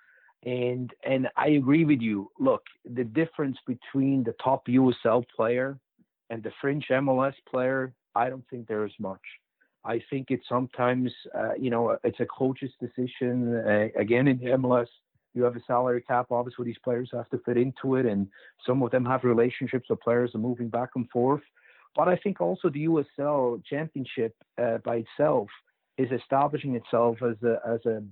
And 0.44 0.94
and 1.04 1.30
I 1.36 1.50
agree 1.50 1.86
with 1.86 2.02
you. 2.02 2.30
Look, 2.40 2.64
the 2.84 3.04
difference 3.04 3.58
between 3.66 4.24
the 4.24 4.36
top 4.44 4.68
USL 4.68 5.24
player 5.36 5.80
and 6.30 6.44
the 6.44 6.52
fringe 6.62 6.88
MLS 6.90 7.34
player, 7.50 7.94
I 8.14 8.30
don't 8.30 8.46
think 8.50 8.68
there 8.68 8.86
is 8.86 8.94
much. 9.00 9.22
I 9.86 10.02
think 10.10 10.28
it's 10.32 10.48
sometimes, 10.50 11.12
uh, 11.38 11.54
you 11.60 11.70
know, 11.70 11.98
it's 12.04 12.20
a 12.20 12.26
coach's 12.26 12.72
decision. 12.80 13.56
Uh, 13.56 13.88
again, 14.00 14.28
in 14.28 14.40
MLS, 14.40 14.88
you 15.36 15.44
have 15.44 15.56
a 15.56 15.62
salary 15.68 16.02
cap. 16.02 16.28
Obviously, 16.32 16.66
these 16.66 16.78
players 16.84 17.10
have 17.14 17.30
to 17.30 17.38
fit 17.40 17.58
into 17.58 17.96
it, 17.96 18.06
and 18.06 18.28
some 18.66 18.82
of 18.82 18.92
them 18.92 19.06
have 19.06 19.24
relationships 19.24 19.90
with 19.90 20.00
players 20.00 20.34
are 20.34 20.40
moving 20.40 20.70
back 20.70 20.90
and 20.96 21.08
forth. 21.10 21.44
But 21.96 22.08
I 22.08 22.16
think 22.18 22.42
also 22.42 22.70
the 22.70 22.88
USL 22.88 23.64
Championship 23.64 24.36
uh, 24.58 24.80
by 24.80 25.06
itself 25.06 25.50
is 25.98 26.12
establishing 26.12 26.76
itself 26.76 27.18
as 27.22 27.38
a 27.44 27.60
as 27.68 27.86
a 27.86 28.04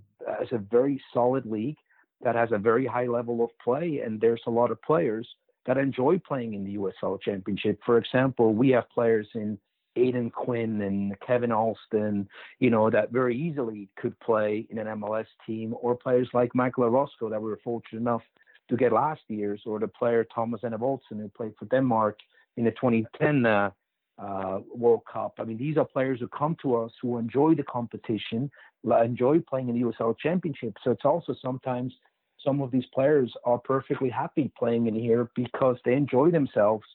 as 0.41 0.47
a 0.51 0.57
very 0.57 1.01
solid 1.13 1.45
league 1.45 1.77
that 2.21 2.35
has 2.35 2.51
a 2.51 2.57
very 2.57 2.85
high 2.85 3.07
level 3.07 3.43
of 3.43 3.49
play, 3.63 4.01
and 4.05 4.21
there's 4.21 4.41
a 4.47 4.51
lot 4.51 4.71
of 4.71 4.81
players 4.81 5.27
that 5.65 5.77
enjoy 5.77 6.19
playing 6.19 6.53
in 6.53 6.63
the 6.63 6.75
USL 6.75 7.19
Championship. 7.21 7.79
For 7.85 7.97
example, 7.97 8.53
we 8.53 8.69
have 8.69 8.89
players 8.89 9.27
in 9.33 9.57
Aodhan 9.97 10.31
Quinn 10.31 10.81
and 10.81 11.19
Kevin 11.25 11.51
Alston, 11.51 12.27
you 12.59 12.69
know, 12.69 12.89
that 12.89 13.11
very 13.11 13.37
easily 13.37 13.89
could 13.97 14.19
play 14.19 14.65
in 14.69 14.77
an 14.77 14.87
MLS 14.99 15.27
team, 15.45 15.75
or 15.79 15.95
players 15.95 16.29
like 16.33 16.55
Michael 16.55 16.85
Orozco 16.85 17.29
that 17.29 17.41
we 17.41 17.49
were 17.49 17.59
fortunate 17.63 17.99
enough 17.99 18.23
to 18.69 18.77
get 18.77 18.91
last 18.91 19.21
year's, 19.27 19.61
or 19.65 19.79
the 19.79 19.87
player 19.87 20.25
Thomas 20.33 20.61
Enevoldsen 20.61 21.17
who 21.17 21.29
played 21.29 21.53
for 21.59 21.65
Denmark 21.65 22.17
in 22.57 22.65
the 22.65 22.71
2010 22.71 23.45
uh, 23.45 23.71
uh, 24.17 24.59
World 24.73 25.01
Cup. 25.11 25.33
I 25.39 25.43
mean, 25.43 25.57
these 25.57 25.77
are 25.77 25.85
players 25.85 26.19
who 26.19 26.27
come 26.27 26.55
to 26.61 26.75
us 26.75 26.91
who 27.01 27.17
enjoy 27.17 27.55
the 27.55 27.63
competition, 27.63 28.49
enjoy 28.83 29.39
playing 29.39 29.69
in 29.69 29.75
the 29.75 29.81
USL 29.81 30.17
Championship. 30.17 30.75
So 30.83 30.91
it's 30.91 31.05
also 31.05 31.35
sometimes 31.41 31.93
some 32.43 32.61
of 32.61 32.71
these 32.71 32.85
players 32.93 33.33
are 33.45 33.57
perfectly 33.57 34.09
happy 34.09 34.51
playing 34.57 34.87
in 34.87 34.95
here 34.95 35.29
because 35.35 35.77
they 35.85 35.93
enjoy 35.93 36.29
themselves 36.29 36.85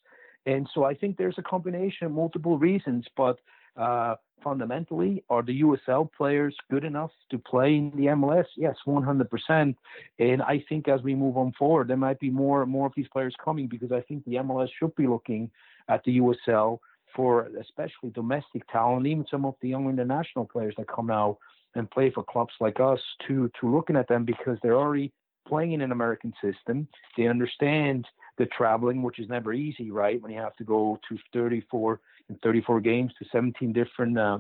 and 0.49 0.67
so 0.73 0.85
I 0.85 0.95
think 0.95 1.19
there's 1.19 1.37
a 1.37 1.43
combination 1.43 2.07
of 2.07 2.13
multiple 2.13 2.57
reasons, 2.57 3.05
but 3.19 3.39
uh, 3.77 4.15
fundamentally, 4.43 5.23
are 5.29 5.43
the 5.43 5.61
USL 5.61 6.11
players 6.11 6.57
good 6.71 6.85
enough 6.85 7.11
to 7.31 7.39
play 7.39 7.75
in 7.77 7.93
the 7.95 8.07
MLS? 8.07 8.47
Yes, 8.57 8.75
100%. 8.87 9.77
And 10.19 10.43
I 10.43 10.65
think 10.67 10.89
as 10.89 11.03
we 11.03 11.15
move 11.15 11.37
on 11.37 11.53
forward, 11.59 11.89
there 11.89 11.99
might 11.99 12.19
be 12.19 12.31
more 12.31 12.65
more 12.65 12.87
of 12.87 12.95
these 12.97 13.09
players 13.09 13.35
coming 13.45 13.67
because 13.69 13.93
I 13.93 14.01
think 14.01 14.25
the 14.25 14.37
MLS 14.37 14.69
should 14.79 14.97
be 14.97 15.07
looking 15.07 15.51
at 15.91 16.03
the 16.05 16.19
USL 16.19 16.79
for 17.15 17.51
especially 17.61 18.11
domestic 18.15 18.67
talent, 18.73 19.07
even 19.07 19.27
some 19.31 19.45
of 19.45 19.55
the 19.61 19.69
young 19.69 19.87
international 19.91 20.47
players 20.47 20.75
that 20.79 20.89
come 20.89 21.11
out 21.11 21.37
and 21.75 21.91
play 21.91 22.11
for 22.11 22.25
clubs 22.25 22.55
like 22.59 22.81
us 22.81 23.01
to 23.27 23.51
to 23.61 23.71
looking 23.71 23.97
at 23.97 24.09
them 24.09 24.25
because 24.25 24.57
they're 24.63 24.79
already 24.79 25.13
playing 25.47 25.73
in 25.73 25.83
an 25.83 25.93
American 25.93 26.33
system. 26.43 26.89
They 27.19 27.27
understand 27.27 28.07
the 28.39 28.47
traveling, 28.47 29.03
which 29.03 29.19
is 29.19 29.29
never 29.29 29.53
easy, 29.53 29.91
right? 29.91 30.21
When 30.23 30.33
you 30.33 30.39
have 30.39 30.57
to 30.57 30.65
go 30.65 30.99
to 31.09 31.19
34 31.33 32.01
and 32.29 32.41
34 32.43 32.81
games 32.81 33.13
to 33.19 33.27
17 33.31 33.73
different, 33.73 34.19
uh, 34.19 34.39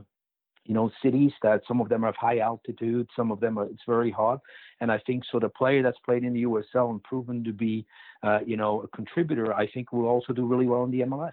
you 0.64 0.74
know, 0.74 0.90
cities 1.02 1.32
that 1.42 1.62
some 1.66 1.80
of 1.80 1.88
them 1.88 2.02
have 2.02 2.14
high 2.16 2.38
altitude, 2.38 3.08
some 3.16 3.32
of 3.32 3.40
them 3.40 3.58
are, 3.58 3.64
it's 3.64 3.82
very 3.86 4.10
hot. 4.10 4.40
And 4.80 4.92
I 4.92 4.98
think 5.06 5.24
so 5.30 5.38
the 5.38 5.48
player 5.48 5.82
that's 5.82 5.98
played 6.04 6.24
in 6.24 6.32
the 6.32 6.44
USL 6.44 6.90
and 6.90 7.02
proven 7.02 7.42
to 7.44 7.52
be, 7.52 7.86
uh, 8.22 8.40
you 8.46 8.56
know, 8.56 8.82
a 8.82 8.88
contributor, 8.88 9.54
I 9.54 9.66
think 9.66 9.92
will 9.92 10.06
also 10.06 10.32
do 10.32 10.46
really 10.46 10.66
well 10.66 10.84
in 10.84 10.90
the 10.90 11.00
MLS. 11.00 11.32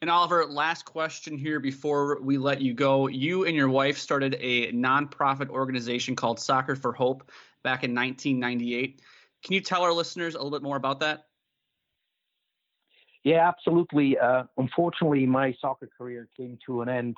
And 0.00 0.08
Oliver, 0.08 0.46
last 0.46 0.86
question 0.86 1.36
here 1.36 1.60
before 1.60 2.22
we 2.22 2.38
let 2.38 2.62
you 2.62 2.72
go. 2.72 3.08
You 3.08 3.44
and 3.44 3.54
your 3.54 3.68
wife 3.68 3.98
started 3.98 4.34
a 4.40 4.72
nonprofit 4.72 5.50
organization 5.50 6.16
called 6.16 6.40
Soccer 6.40 6.74
for 6.74 6.92
Hope 6.92 7.30
back 7.62 7.84
in 7.84 7.94
1998. 7.94 9.02
Can 9.44 9.54
you 9.54 9.60
tell 9.60 9.82
our 9.82 9.92
listeners 9.92 10.34
a 10.34 10.38
little 10.38 10.50
bit 10.50 10.62
more 10.62 10.78
about 10.78 11.00
that? 11.00 11.26
Yeah, 13.24 13.46
absolutely. 13.46 14.18
Uh, 14.18 14.44
unfortunately, 14.56 15.26
my 15.26 15.54
soccer 15.60 15.88
career 15.96 16.26
came 16.36 16.58
to 16.66 16.80
an 16.82 16.88
end 16.88 17.16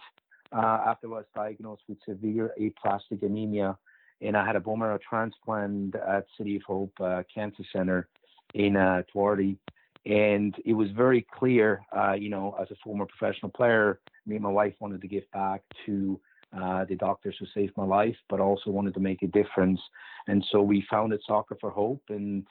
uh, 0.53 0.81
after 0.87 1.07
I 1.07 1.11
was 1.11 1.25
diagnosed 1.35 1.83
with 1.89 1.99
severe 2.07 2.53
aplastic 2.61 3.23
anemia, 3.23 3.79
and 4.21 4.37
I 4.37 4.45
had 4.45 4.57
a 4.57 4.61
bone 4.61 4.81
marrow 4.81 4.99
transplant 5.09 5.95
at 5.95 6.27
City 6.37 6.57
of 6.57 6.63
Hope 6.63 6.93
uh, 7.01 7.23
Cancer 7.33 7.63
Center 7.73 8.09
in 8.55 8.77
uh, 8.77 9.03
And 10.05 10.55
it 10.65 10.73
was 10.73 10.91
very 10.91 11.25
clear, 11.39 11.83
uh, 11.97 12.15
you 12.15 12.29
know, 12.29 12.57
as 12.61 12.71
a 12.71 12.77
former 12.83 13.07
professional 13.07 13.51
player, 13.51 14.01
me 14.27 14.35
and 14.35 14.43
my 14.43 14.51
wife 14.51 14.75
wanted 14.81 15.01
to 15.01 15.09
give 15.09 15.31
back 15.33 15.63
to 15.87 16.21
uh, 16.61 16.85
the 16.85 16.97
doctors 16.97 17.37
who 17.39 17.47
saved 17.55 17.73
my 17.77 17.85
life, 17.85 18.17
but 18.29 18.41
also 18.41 18.71
wanted 18.71 18.93
to 18.95 19.01
make 19.01 19.23
a 19.23 19.29
difference. 19.29 19.81
And 20.27 20.45
so 20.51 20.61
we 20.61 20.85
founded 20.91 21.21
Soccer 21.27 21.57
for 21.61 21.71
Hope, 21.71 22.03
and 22.09 22.45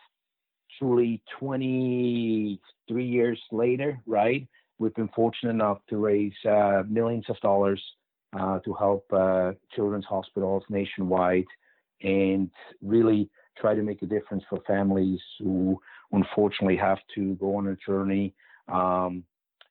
truly 0.77 1.21
23 1.39 3.05
years 3.05 3.39
later, 3.51 3.99
right? 4.05 4.47
We've 4.79 4.95
been 4.95 5.09
fortunate 5.15 5.51
enough 5.51 5.79
to 5.89 5.97
raise 5.97 6.33
uh, 6.49 6.83
millions 6.87 7.25
of 7.29 7.39
dollars 7.39 7.81
uh, 8.37 8.59
to 8.59 8.73
help 8.73 9.05
uh, 9.13 9.51
children's 9.75 10.05
hospitals 10.05 10.63
nationwide 10.69 11.45
and 12.01 12.49
really 12.81 13.29
try 13.57 13.75
to 13.75 13.83
make 13.83 14.01
a 14.01 14.07
difference 14.07 14.43
for 14.49 14.59
families 14.65 15.19
who 15.39 15.79
unfortunately 16.11 16.77
have 16.77 16.97
to 17.15 17.35
go 17.35 17.57
on 17.57 17.67
a 17.67 17.75
journey 17.85 18.33
um, 18.71 19.23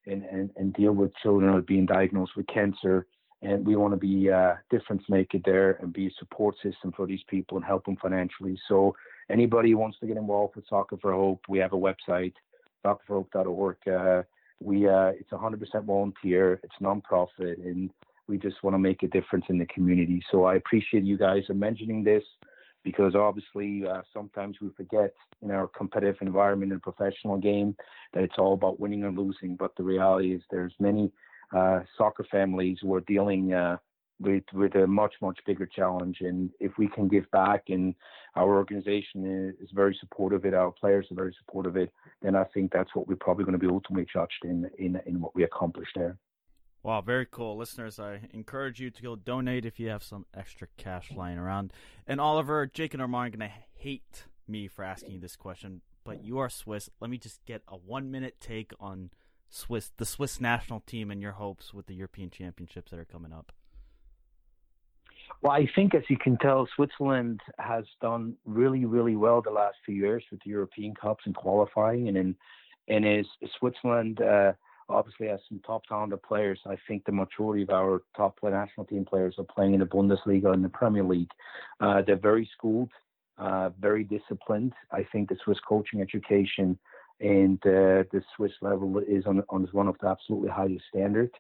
and, 0.07 0.25
and, 0.25 0.51
and 0.57 0.73
deal 0.75 0.93
with 0.93 1.15
children 1.23 1.51
who 1.51 1.59
are 1.59 1.63
being 1.63 1.87
diagnosed 1.87 2.33
with 2.37 2.47
cancer. 2.47 3.07
And 3.43 3.67
we 3.67 3.75
want 3.75 3.95
to 3.95 3.99
be 3.99 4.29
a 4.29 4.61
difference 4.71 5.03
maker 5.09 5.39
there 5.45 5.79
and 5.81 5.93
be 5.93 6.07
a 6.07 6.11
support 6.19 6.55
system 6.63 6.93
for 6.95 7.07
these 7.07 7.23
people 7.29 7.57
and 7.57 7.65
help 7.65 7.87
them 7.87 7.97
financially. 7.97 8.59
So 8.69 8.95
anybody 9.31 9.71
who 9.71 9.79
wants 9.79 9.99
to 10.01 10.07
get 10.07 10.17
involved 10.17 10.57
with 10.57 10.65
Soccer 10.69 10.97
for 11.01 11.13
Hope, 11.13 11.41
we 11.49 11.59
have 11.59 11.73
a 11.73 11.77
website, 11.77 12.35
soccerforhope.org. 12.85 13.77
Uh, 13.89 14.23
we 14.63 14.89
uh, 14.89 15.13
it's 15.19 15.31
100% 15.31 15.85
volunteer, 15.85 16.61
it's 16.63 16.75
non-profit, 16.81 17.59
and 17.59 17.91
we 18.27 18.39
just 18.39 18.63
want 18.63 18.75
to 18.75 18.79
make 18.79 19.03
a 19.03 19.09
difference 19.09 19.47
in 19.49 19.59
the 19.59 19.67
community. 19.67 20.23
So 20.31 20.45
I 20.45 20.57
appreciate 20.57 21.05
you 21.05 21.17
guys 21.17 21.43
mentioning 21.49 22.05
this 22.05 22.23
because 22.85 23.15
obviously 23.15 23.87
uh, 23.87 24.03
sometimes 24.13 24.57
we 24.61 24.71
forget 24.77 25.13
in 25.43 25.51
our 25.51 25.67
competitive 25.69 26.17
environment 26.21 26.73
and 26.73 26.83
professional 26.83 27.37
game 27.39 27.77
that 28.15 28.23
it's 28.23 28.39
all 28.39 28.55
about 28.55 28.81
winning 28.81 29.05
or 29.05 29.11
losing. 29.11 29.57
But 29.57 29.75
the 29.77 29.83
reality 29.83 30.35
is 30.35 30.43
there's 30.51 30.73
many 30.79 31.13
uh, 31.55 31.81
soccer 31.99 32.25
families 32.31 32.79
who 32.81 32.95
are 32.95 33.01
dealing 33.01 33.53
uh, 33.53 33.77
with 34.21 34.45
with 34.53 34.75
a 34.75 34.87
much 34.87 35.15
much 35.21 35.39
bigger 35.47 35.67
challenge. 35.67 36.19
And 36.21 36.51
if 36.61 36.73
we 36.79 36.89
can 36.89 37.09
give 37.09 37.31
back, 37.31 37.65
and 37.69 37.95
our 38.37 38.55
organization 38.55 39.55
is, 39.61 39.71
very 39.73 39.97
supportive 40.01 40.41
of 40.41 40.45
it, 40.47 40.55
our 40.55 40.71
players 40.71 41.07
are 41.11 41.17
very 41.17 41.35
supportive 41.39 41.77
of 41.77 41.83
it, 41.83 41.93
then 42.23 42.37
I 42.37 42.45
think 42.45 42.73
that's 42.73 42.95
what 42.95 43.09
we're 43.09 43.17
probably 43.17 43.45
going 43.45 43.59
to 43.59 43.67
be 43.67 43.73
ultimately 43.73 44.07
judged 44.13 44.45
in 44.45 44.71
in 44.79 45.01
in 45.07 45.21
what 45.21 45.35
we 45.35 45.45
accomplish 45.45 45.89
there. 45.95 46.17
Wow, 46.83 47.03
very 47.03 47.27
cool. 47.31 47.59
Listeners, 47.59 47.99
I 47.99 48.21
encourage 48.33 48.81
you 48.81 48.91
to 48.91 49.03
go 49.03 49.15
donate 49.15 49.67
if 49.67 49.79
you 49.79 49.89
have 49.91 50.03
some 50.03 50.25
extra 50.35 50.67
cash 50.79 51.13
lying 51.15 51.37
around. 51.37 51.75
And 52.07 52.21
Oliver, 52.21 52.67
Jake, 52.67 52.95
and 52.95 53.03
Armand 53.03 53.35
are 53.35 53.37
going 53.37 53.51
to 53.51 53.57
hate 53.75 54.25
me 54.49 54.67
for 54.67 54.83
asking 54.83 55.13
you 55.13 55.21
this 55.21 55.37
question, 55.37 55.83
but 56.05 56.25
you 56.25 56.39
are 56.39 56.49
Swiss. 56.49 56.89
Let 56.99 57.11
me 57.11 57.19
just 57.19 57.45
get 57.45 57.63
a 57.69 57.77
one 57.77 58.11
minute 58.11 58.37
take 58.41 58.73
on 58.81 59.11
Swiss, 59.51 59.93
the 59.99 60.07
Swiss 60.07 60.41
national 60.41 60.81
team, 60.81 61.11
and 61.11 61.21
your 61.21 61.33
hopes 61.33 61.75
with 61.75 61.87
the 61.87 61.95
European 61.95 62.31
Championships 62.31 62.91
that 62.91 62.99
are 62.99 63.05
coming 63.05 63.33
up. 63.33 63.53
Well, 65.43 65.53
I 65.53 65.67
think, 65.75 65.95
as 65.95 66.03
you 66.09 66.19
can 66.19 66.37
tell, 66.39 66.69
Switzerland 66.77 67.41
has 67.59 67.85
done 68.03 68.37
really, 68.45 68.85
really 68.85 69.17
well 69.17 69.41
the 69.41 69.51
last 69.51 69.77
few 69.87 69.95
years 69.95 70.23
with 70.31 70.41
the 70.45 70.51
European 70.51 70.95
Cups 70.95 71.25
and 71.25 71.35
qualifying, 71.35 72.09
and 72.09 72.17
in 72.17 72.37
and 72.89 73.07
is 73.07 73.27
Switzerland. 73.59 74.21
Uh, 74.21 74.53
obviously 74.91 75.29
has 75.29 75.41
some 75.49 75.61
top 75.65 75.85
talented 75.87 76.23
players. 76.23 76.59
I 76.67 76.77
think 76.89 77.05
the 77.05 77.13
majority 77.13 77.63
of 77.63 77.71
our 77.71 78.03
top 78.17 78.39
national 78.43 78.87
team 78.87 79.05
players 79.05 79.37
are 79.39 79.45
playing 79.45 79.75
in 79.75 79.81
the 79.81 79.87
Bundesliga 79.87 80.53
and 80.53 80.65
the 80.65 80.69
Premier 80.69 81.05
League. 81.05 81.31
Uh, 81.81 82.03
they're 82.05 82.17
very 82.17 82.49
schooled, 82.53 82.91
uh, 83.39 83.71
very 83.81 84.05
disciplined. 84.05 84.73
I 84.91 85.07
think 85.13 85.29
the 85.29 85.37
Swiss 85.45 85.59
coaching 85.67 86.01
education 86.01 86.79
and 87.21 87.59
uh, 87.65 88.03
the 88.11 88.23
Swiss 88.37 88.53
level 88.61 88.99
is 88.99 89.27
on, 89.27 89.43
on 89.49 89.69
one 89.73 89.89
of 89.89 89.97
the 90.01 90.09
absolutely 90.09 90.49
highest 90.49 90.85
standards. 90.93 91.33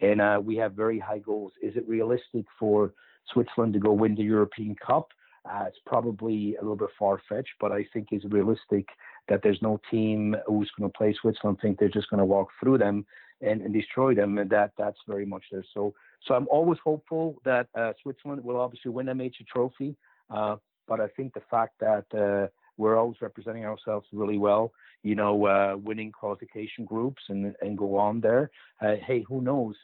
And 0.00 0.20
uh, 0.20 0.40
we 0.42 0.56
have 0.56 0.72
very 0.72 0.98
high 0.98 1.18
goals. 1.18 1.52
Is 1.62 1.76
it 1.76 1.86
realistic 1.88 2.46
for 2.58 2.92
Switzerland 3.32 3.72
to 3.74 3.78
go 3.78 3.92
win 3.92 4.14
the 4.14 4.22
European 4.22 4.74
Cup? 4.84 5.08
Uh, 5.48 5.64
it's 5.66 5.78
probably 5.86 6.56
a 6.56 6.60
little 6.60 6.76
bit 6.76 6.90
far 6.98 7.20
fetched, 7.28 7.54
but 7.60 7.72
I 7.72 7.86
think 7.92 8.08
it's 8.10 8.24
realistic 8.26 8.86
that 9.28 9.40
there's 9.42 9.62
no 9.62 9.80
team 9.90 10.36
who's 10.46 10.70
going 10.76 10.90
to 10.90 10.98
play 10.98 11.14
Switzerland 11.20 11.58
think 11.60 11.78
they're 11.78 11.88
just 11.88 12.10
going 12.10 12.18
to 12.18 12.26
walk 12.26 12.48
through 12.60 12.78
them 12.78 13.06
and, 13.40 13.62
and 13.62 13.72
destroy 13.72 14.14
them, 14.14 14.38
and 14.38 14.50
that 14.50 14.72
that's 14.76 14.98
very 15.06 15.24
much 15.24 15.44
there. 15.50 15.64
So 15.72 15.94
so 16.26 16.34
I'm 16.34 16.48
always 16.50 16.78
hopeful 16.84 17.40
that 17.44 17.68
uh, 17.74 17.92
Switzerland 18.02 18.42
will 18.42 18.58
obviously 18.58 18.90
win 18.90 19.08
a 19.08 19.14
major 19.14 19.44
trophy, 19.50 19.96
uh, 20.30 20.56
but 20.86 21.00
I 21.00 21.08
think 21.08 21.34
the 21.34 21.42
fact 21.50 21.74
that 21.80 22.06
uh, 22.12 22.48
we're 22.76 22.96
always 22.96 23.20
representing 23.20 23.64
ourselves 23.64 24.06
really 24.12 24.38
well, 24.38 24.72
you 25.02 25.14
know, 25.14 25.46
uh, 25.46 25.76
winning 25.76 26.12
qualification 26.12 26.84
groups 26.84 27.22
and 27.28 27.54
and 27.62 27.78
go 27.78 27.96
on 27.96 28.20
there. 28.20 28.50
Uh, 28.80 28.96
hey, 29.06 29.24
who 29.26 29.40
knows? 29.40 29.76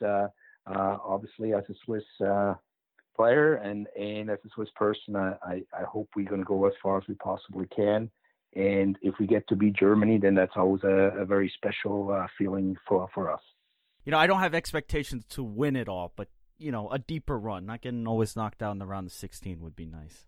Obviously, 0.66 1.54
as 1.54 1.64
a 1.68 1.74
Swiss 1.84 2.04
player 3.16 3.54
and 3.54 3.86
and 3.98 4.30
as 4.30 4.38
a 4.44 4.48
Swiss 4.54 4.68
person, 4.76 5.16
I, 5.16 5.34
I, 5.42 5.62
I 5.72 5.84
hope 5.84 6.08
we're 6.16 6.28
going 6.28 6.40
to 6.40 6.46
go 6.46 6.66
as 6.66 6.72
far 6.82 6.98
as 6.98 7.04
we 7.08 7.14
possibly 7.14 7.66
can. 7.74 8.10
And 8.56 8.96
if 9.02 9.14
we 9.18 9.26
get 9.26 9.48
to 9.48 9.56
beat 9.56 9.74
Germany, 9.74 10.18
then 10.18 10.34
that's 10.34 10.52
always 10.56 10.84
a, 10.84 11.12
a 11.18 11.24
very 11.24 11.52
special 11.56 12.12
uh, 12.12 12.26
feeling 12.38 12.76
for 12.86 13.08
for 13.14 13.32
us. 13.32 13.40
You 14.04 14.12
know, 14.12 14.18
I 14.18 14.26
don't 14.26 14.40
have 14.40 14.54
expectations 14.54 15.24
to 15.30 15.42
win 15.42 15.76
it 15.76 15.88
all, 15.88 16.12
but 16.14 16.28
you 16.58 16.70
know, 16.70 16.90
a 16.90 16.98
deeper 16.98 17.38
run, 17.38 17.66
not 17.66 17.80
getting 17.82 18.06
always 18.06 18.36
knocked 18.36 18.62
out 18.62 18.72
in 18.72 18.78
the 18.78 18.86
round 18.86 19.06
of 19.06 19.12
16 19.12 19.60
would 19.60 19.74
be 19.74 19.86
nice. 19.86 20.26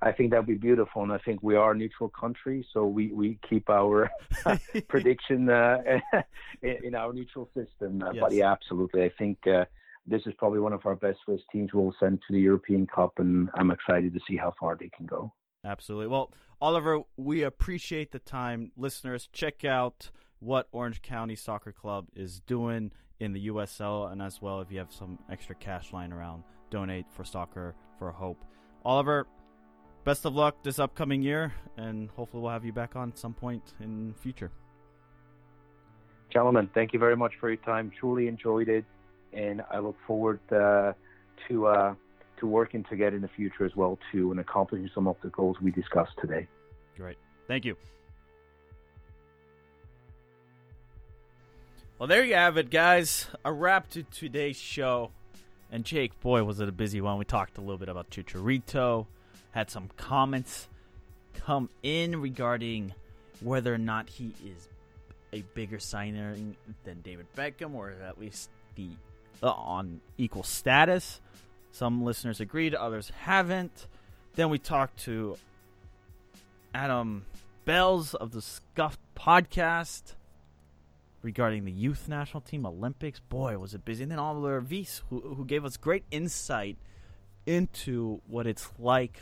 I 0.00 0.12
think 0.12 0.30
that'd 0.30 0.46
be 0.46 0.54
beautiful, 0.54 1.02
and 1.02 1.12
I 1.12 1.18
think 1.18 1.42
we 1.42 1.56
are 1.56 1.72
a 1.72 1.76
neutral 1.76 2.08
country, 2.08 2.64
so 2.72 2.86
we, 2.86 3.08
we 3.08 3.38
keep 3.48 3.68
our 3.68 4.10
prediction 4.88 5.50
uh, 5.50 5.78
in, 6.62 6.76
in, 6.84 6.94
our 6.94 7.12
neutral 7.12 7.48
system. 7.52 8.02
Uh, 8.02 8.12
yes. 8.12 8.20
But 8.20 8.32
yeah, 8.32 8.52
absolutely, 8.52 9.02
I 9.02 9.10
think 9.18 9.38
uh, 9.46 9.64
this 10.08 10.22
is 10.26 10.34
probably 10.38 10.60
one 10.60 10.72
of 10.72 10.84
our 10.86 10.96
best 10.96 11.18
Swiss 11.24 11.40
teams 11.52 11.70
we'll 11.72 11.94
send 12.00 12.20
to 12.26 12.32
the 12.32 12.40
European 12.40 12.86
Cup, 12.86 13.12
and 13.18 13.48
I'm 13.54 13.70
excited 13.70 14.14
to 14.14 14.20
see 14.28 14.36
how 14.36 14.54
far 14.58 14.76
they 14.76 14.90
can 14.96 15.06
go. 15.06 15.32
Absolutely. 15.64 16.06
Well, 16.06 16.32
Oliver, 16.60 17.00
we 17.16 17.42
appreciate 17.42 18.12
the 18.12 18.18
time. 18.18 18.72
Listeners, 18.76 19.28
check 19.32 19.64
out 19.64 20.10
what 20.40 20.68
Orange 20.72 21.02
County 21.02 21.36
Soccer 21.36 21.72
Club 21.72 22.06
is 22.14 22.40
doing 22.40 22.92
in 23.20 23.32
the 23.32 23.48
USL, 23.48 24.10
and 24.10 24.22
as 24.22 24.40
well, 24.40 24.60
if 24.60 24.70
you 24.70 24.78
have 24.78 24.92
some 24.92 25.18
extra 25.30 25.54
cash 25.54 25.92
lying 25.92 26.12
around, 26.12 26.44
donate 26.70 27.06
for 27.10 27.24
Soccer 27.24 27.74
for 27.98 28.12
Hope. 28.12 28.44
Oliver, 28.84 29.26
best 30.04 30.24
of 30.24 30.34
luck 30.34 30.62
this 30.62 30.78
upcoming 30.78 31.22
year, 31.22 31.52
and 31.76 32.10
hopefully 32.10 32.42
we'll 32.42 32.52
have 32.52 32.64
you 32.64 32.72
back 32.72 32.94
on 32.96 33.14
some 33.16 33.34
point 33.34 33.74
in 33.80 34.14
future. 34.14 34.50
Gentlemen, 36.30 36.70
thank 36.74 36.92
you 36.92 36.98
very 36.98 37.16
much 37.16 37.32
for 37.40 37.48
your 37.48 37.56
time. 37.58 37.90
Truly 37.98 38.28
enjoyed 38.28 38.68
it, 38.68 38.84
and 39.32 39.62
I 39.70 39.78
look 39.78 39.96
forward 40.06 40.40
uh, 40.52 40.92
to. 41.48 41.66
Uh, 41.66 41.94
to 42.38 42.46
working 42.46 42.84
together 42.84 43.16
in 43.16 43.22
the 43.22 43.28
future 43.28 43.64
as 43.64 43.74
well 43.74 43.98
too 44.12 44.30
and 44.30 44.40
accomplishing 44.40 44.88
some 44.94 45.08
of 45.08 45.16
the 45.22 45.28
goals 45.30 45.56
we 45.60 45.70
discussed 45.70 46.12
today. 46.20 46.46
Great. 46.96 47.16
Thank 47.46 47.64
you. 47.64 47.76
Well, 51.98 52.06
there 52.06 52.24
you 52.24 52.34
have 52.34 52.56
it, 52.56 52.70
guys. 52.70 53.26
A 53.44 53.52
wrap 53.52 53.90
to 53.90 54.04
today's 54.04 54.56
show. 54.56 55.10
And 55.70 55.84
Jake, 55.84 56.18
boy, 56.20 56.44
was 56.44 56.60
it 56.60 56.68
a 56.68 56.72
busy 56.72 57.00
one. 57.00 57.18
We 57.18 57.24
talked 57.24 57.58
a 57.58 57.60
little 57.60 57.76
bit 57.76 57.88
about 57.88 58.08
Chicharito, 58.10 59.06
had 59.50 59.68
some 59.68 59.90
comments 59.96 60.68
come 61.34 61.68
in 61.82 62.20
regarding 62.20 62.94
whether 63.40 63.74
or 63.74 63.78
not 63.78 64.08
he 64.08 64.32
is 64.44 64.68
a 65.32 65.42
bigger 65.54 65.78
signing 65.78 66.56
than 66.84 67.00
David 67.02 67.26
Beckham, 67.36 67.74
or 67.74 67.92
at 68.06 68.18
least 68.18 68.50
the 68.76 68.88
on 69.42 70.00
equal 70.16 70.42
status. 70.42 71.20
Some 71.70 72.02
listeners 72.02 72.40
agreed, 72.40 72.74
others 72.74 73.12
haven't. 73.20 73.86
Then 74.34 74.50
we 74.50 74.58
talked 74.58 74.98
to 75.04 75.36
Adam 76.74 77.24
Belz 77.66 78.14
of 78.14 78.32
the 78.32 78.42
Scuffed 78.42 79.00
podcast 79.16 80.14
regarding 81.22 81.64
the 81.64 81.72
youth 81.72 82.08
national 82.08 82.40
team 82.40 82.64
Olympics. 82.64 83.20
Boy, 83.20 83.58
was 83.58 83.74
it 83.74 83.84
busy. 83.84 84.02
And 84.02 84.12
then 84.12 84.18
Oliver 84.18 84.60
Wyss, 84.60 85.02
who, 85.10 85.20
who 85.20 85.44
gave 85.44 85.64
us 85.64 85.76
great 85.76 86.04
insight 86.10 86.76
into 87.46 88.20
what 88.26 88.46
it's 88.46 88.70
like, 88.78 89.20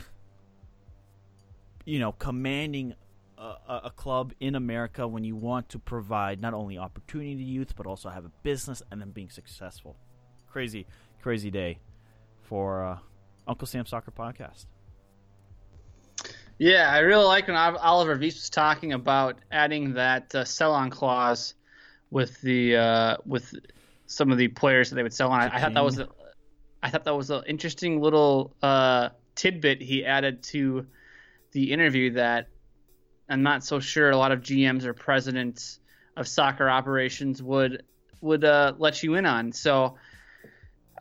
you 1.85 1.99
know, 1.99 2.11
commanding 2.11 2.93
a, 3.37 3.81
a, 3.85 3.91
club 3.95 4.33
in 4.39 4.55
America 4.55 5.07
when 5.07 5.23
you 5.23 5.35
want 5.35 5.69
to 5.69 5.79
provide 5.79 6.41
not 6.41 6.53
only 6.53 6.77
opportunity 6.77 7.35
to 7.35 7.43
youth, 7.43 7.75
but 7.75 7.85
also 7.85 8.09
have 8.09 8.25
a 8.25 8.31
business 8.43 8.81
and 8.91 8.99
then 8.99 9.11
being 9.11 9.29
successful. 9.29 9.95
Crazy, 10.57 10.87
crazy 11.21 11.51
day 11.51 11.77
for 12.41 12.83
uh, 12.83 12.97
Uncle 13.47 13.67
Sam 13.67 13.85
Soccer 13.85 14.09
Podcast. 14.09 14.65
Yeah, 16.57 16.89
I 16.91 16.97
really 17.01 17.25
like 17.25 17.45
when 17.45 17.55
Oliver 17.55 18.17
Wyss 18.17 18.33
was 18.33 18.49
talking 18.49 18.93
about 18.93 19.37
adding 19.51 19.93
that 19.93 20.33
uh, 20.33 20.45
sell-on 20.45 20.89
clause 20.89 21.53
with 22.09 22.41
the 22.41 22.75
uh, 22.75 23.17
with 23.23 23.53
some 24.07 24.31
of 24.31 24.39
the 24.39 24.47
players 24.47 24.89
that 24.89 24.95
they 24.95 25.03
would 25.03 25.13
sell 25.13 25.31
on. 25.31 25.41
I, 25.41 25.57
I 25.57 25.61
thought 25.61 25.75
that 25.75 25.83
was 25.83 25.99
a, 25.99 26.09
I 26.81 26.89
thought 26.89 27.03
that 27.03 27.15
was 27.15 27.29
an 27.29 27.43
interesting 27.45 28.01
little 28.01 28.55
uh, 28.63 29.09
tidbit 29.35 29.79
he 29.79 30.05
added 30.05 30.41
to 30.45 30.87
the 31.51 31.71
interview 31.71 32.13
that 32.13 32.47
I'm 33.29 33.43
not 33.43 33.63
so 33.63 33.79
sure 33.79 34.09
a 34.09 34.17
lot 34.17 34.31
of 34.31 34.41
GMs 34.41 34.85
or 34.85 34.95
presidents 34.95 35.77
of 36.15 36.27
soccer 36.27 36.67
operations 36.67 37.43
would 37.43 37.83
would 38.21 38.43
uh, 38.43 38.73
let 38.79 39.03
you 39.03 39.13
in 39.13 39.27
on. 39.27 39.51
So 39.51 39.97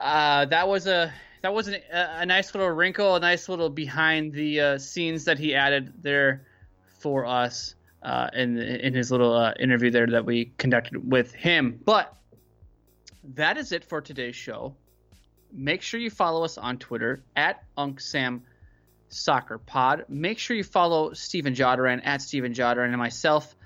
uh, 0.00 0.44
that 0.46 0.68
was 0.68 0.86
a 0.86 1.12
that 1.42 1.52
was 1.52 1.68
an, 1.68 1.76
a, 1.92 2.18
a, 2.18 2.26
nice 2.26 2.54
little 2.54 2.70
wrinkle, 2.70 3.14
a 3.14 3.20
nice 3.20 3.48
little 3.48 3.70
behind 3.70 4.32
the 4.32 4.60
uh, 4.60 4.78
scenes 4.78 5.24
that 5.24 5.38
he 5.38 5.54
added 5.54 5.92
there 6.02 6.46
for 6.98 7.26
us 7.26 7.74
uh, 8.02 8.28
in 8.34 8.58
in 8.58 8.94
his 8.94 9.10
little 9.10 9.34
uh, 9.34 9.52
interview 9.58 9.90
there 9.90 10.06
that 10.06 10.24
we 10.24 10.52
conducted 10.58 11.10
with 11.10 11.32
him. 11.32 11.80
But 11.84 12.14
that 13.34 13.56
is 13.56 13.72
it 13.72 13.84
for 13.84 14.00
today's 14.00 14.36
show. 14.36 14.74
Make 15.52 15.82
sure 15.82 16.00
you 16.00 16.10
follow 16.10 16.44
us 16.44 16.58
on 16.58 16.78
Twitter 16.78 17.22
at 17.34 17.62
UncSam 17.76 18.42
Soccer 19.08 19.58
Pod. 19.58 20.04
Make 20.08 20.38
sure 20.38 20.56
you 20.56 20.64
follow 20.64 21.12
Steven 21.12 21.54
Jodaran 21.54 22.00
at 22.04 22.22
Steven 22.22 22.52
Jodaran 22.52 22.88
and 22.88 22.98
myself 22.98 23.56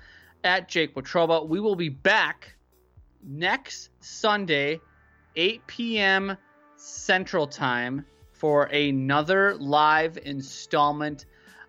at 0.43 0.69
Jake 0.69 0.95
Watroba. 0.95 1.47
We 1.47 1.59
will 1.59 1.75
be 1.75 1.89
back 1.89 2.55
next 3.23 3.89
Sunday, 3.99 4.79
8 5.35 5.65
p.m. 5.67 6.37
Central 6.75 7.47
Time, 7.47 8.05
for 8.31 8.63
another 8.63 9.53
live 9.55 10.17
installment 10.25 11.25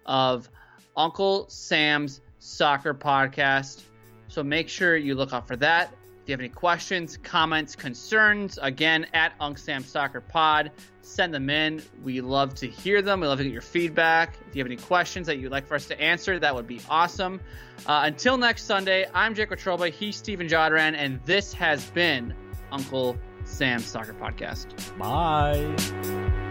of 0.07 0.49
Uncle 0.97 1.47
Sam's 1.49 2.23
Soccer 2.39 2.95
Podcast. 2.95 3.83
So 4.29 4.43
make 4.43 4.71
sure 4.71 4.97
you 4.97 5.15
look 5.15 5.35
out 5.35 5.47
for 5.47 5.57
that. 5.57 5.93
If 6.23 6.29
you 6.29 6.33
have 6.33 6.41
any 6.41 6.49
questions, 6.49 7.19
comments, 7.19 7.77
concerns, 7.77 8.59
again, 8.63 9.07
at 9.13 9.33
Unc 9.39 9.59
Sam 9.59 9.85
Soccer 9.85 10.23
Pod, 10.23 10.71
send 11.03 11.35
them 11.35 11.51
in. 11.51 11.83
We 12.03 12.23
love 12.23 12.55
to 12.55 12.69
hear 12.69 13.03
them. 13.03 13.21
We 13.21 13.27
love 13.27 13.39
to 13.39 13.45
get 13.45 13.53
your 13.53 13.61
feedback. 13.61 14.39
If 14.49 14.57
you 14.57 14.61
have 14.61 14.67
any 14.67 14.77
questions 14.81 15.27
that 15.27 15.39
you'd 15.39 15.53
like 15.53 15.67
for 15.67 15.75
us 15.75 15.87
to 15.89 16.01
answer, 16.01 16.39
that 16.39 16.55
would 16.55 16.67
be 16.67 16.81
awesome. 16.89 17.41
Uh, 17.87 18.03
until 18.05 18.39
next 18.39 18.65
Sunday, 18.65 19.07
I'm 19.13 19.35
Jake 19.35 19.51
Watroba. 19.51 19.91
He's 19.91 20.17
Stephen 20.17 20.47
Jodran, 20.47 20.95
and 20.97 21.21
this 21.27 21.53
has 21.53 21.85
been 21.91 22.33
Uncle 22.71 23.19
Sam's 23.45 23.87
Soccer 23.87 24.15
Podcast. 24.15 24.97
Bye. 24.99 26.51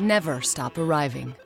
Never 0.00 0.40
stop 0.40 0.78
arriving. 0.78 1.36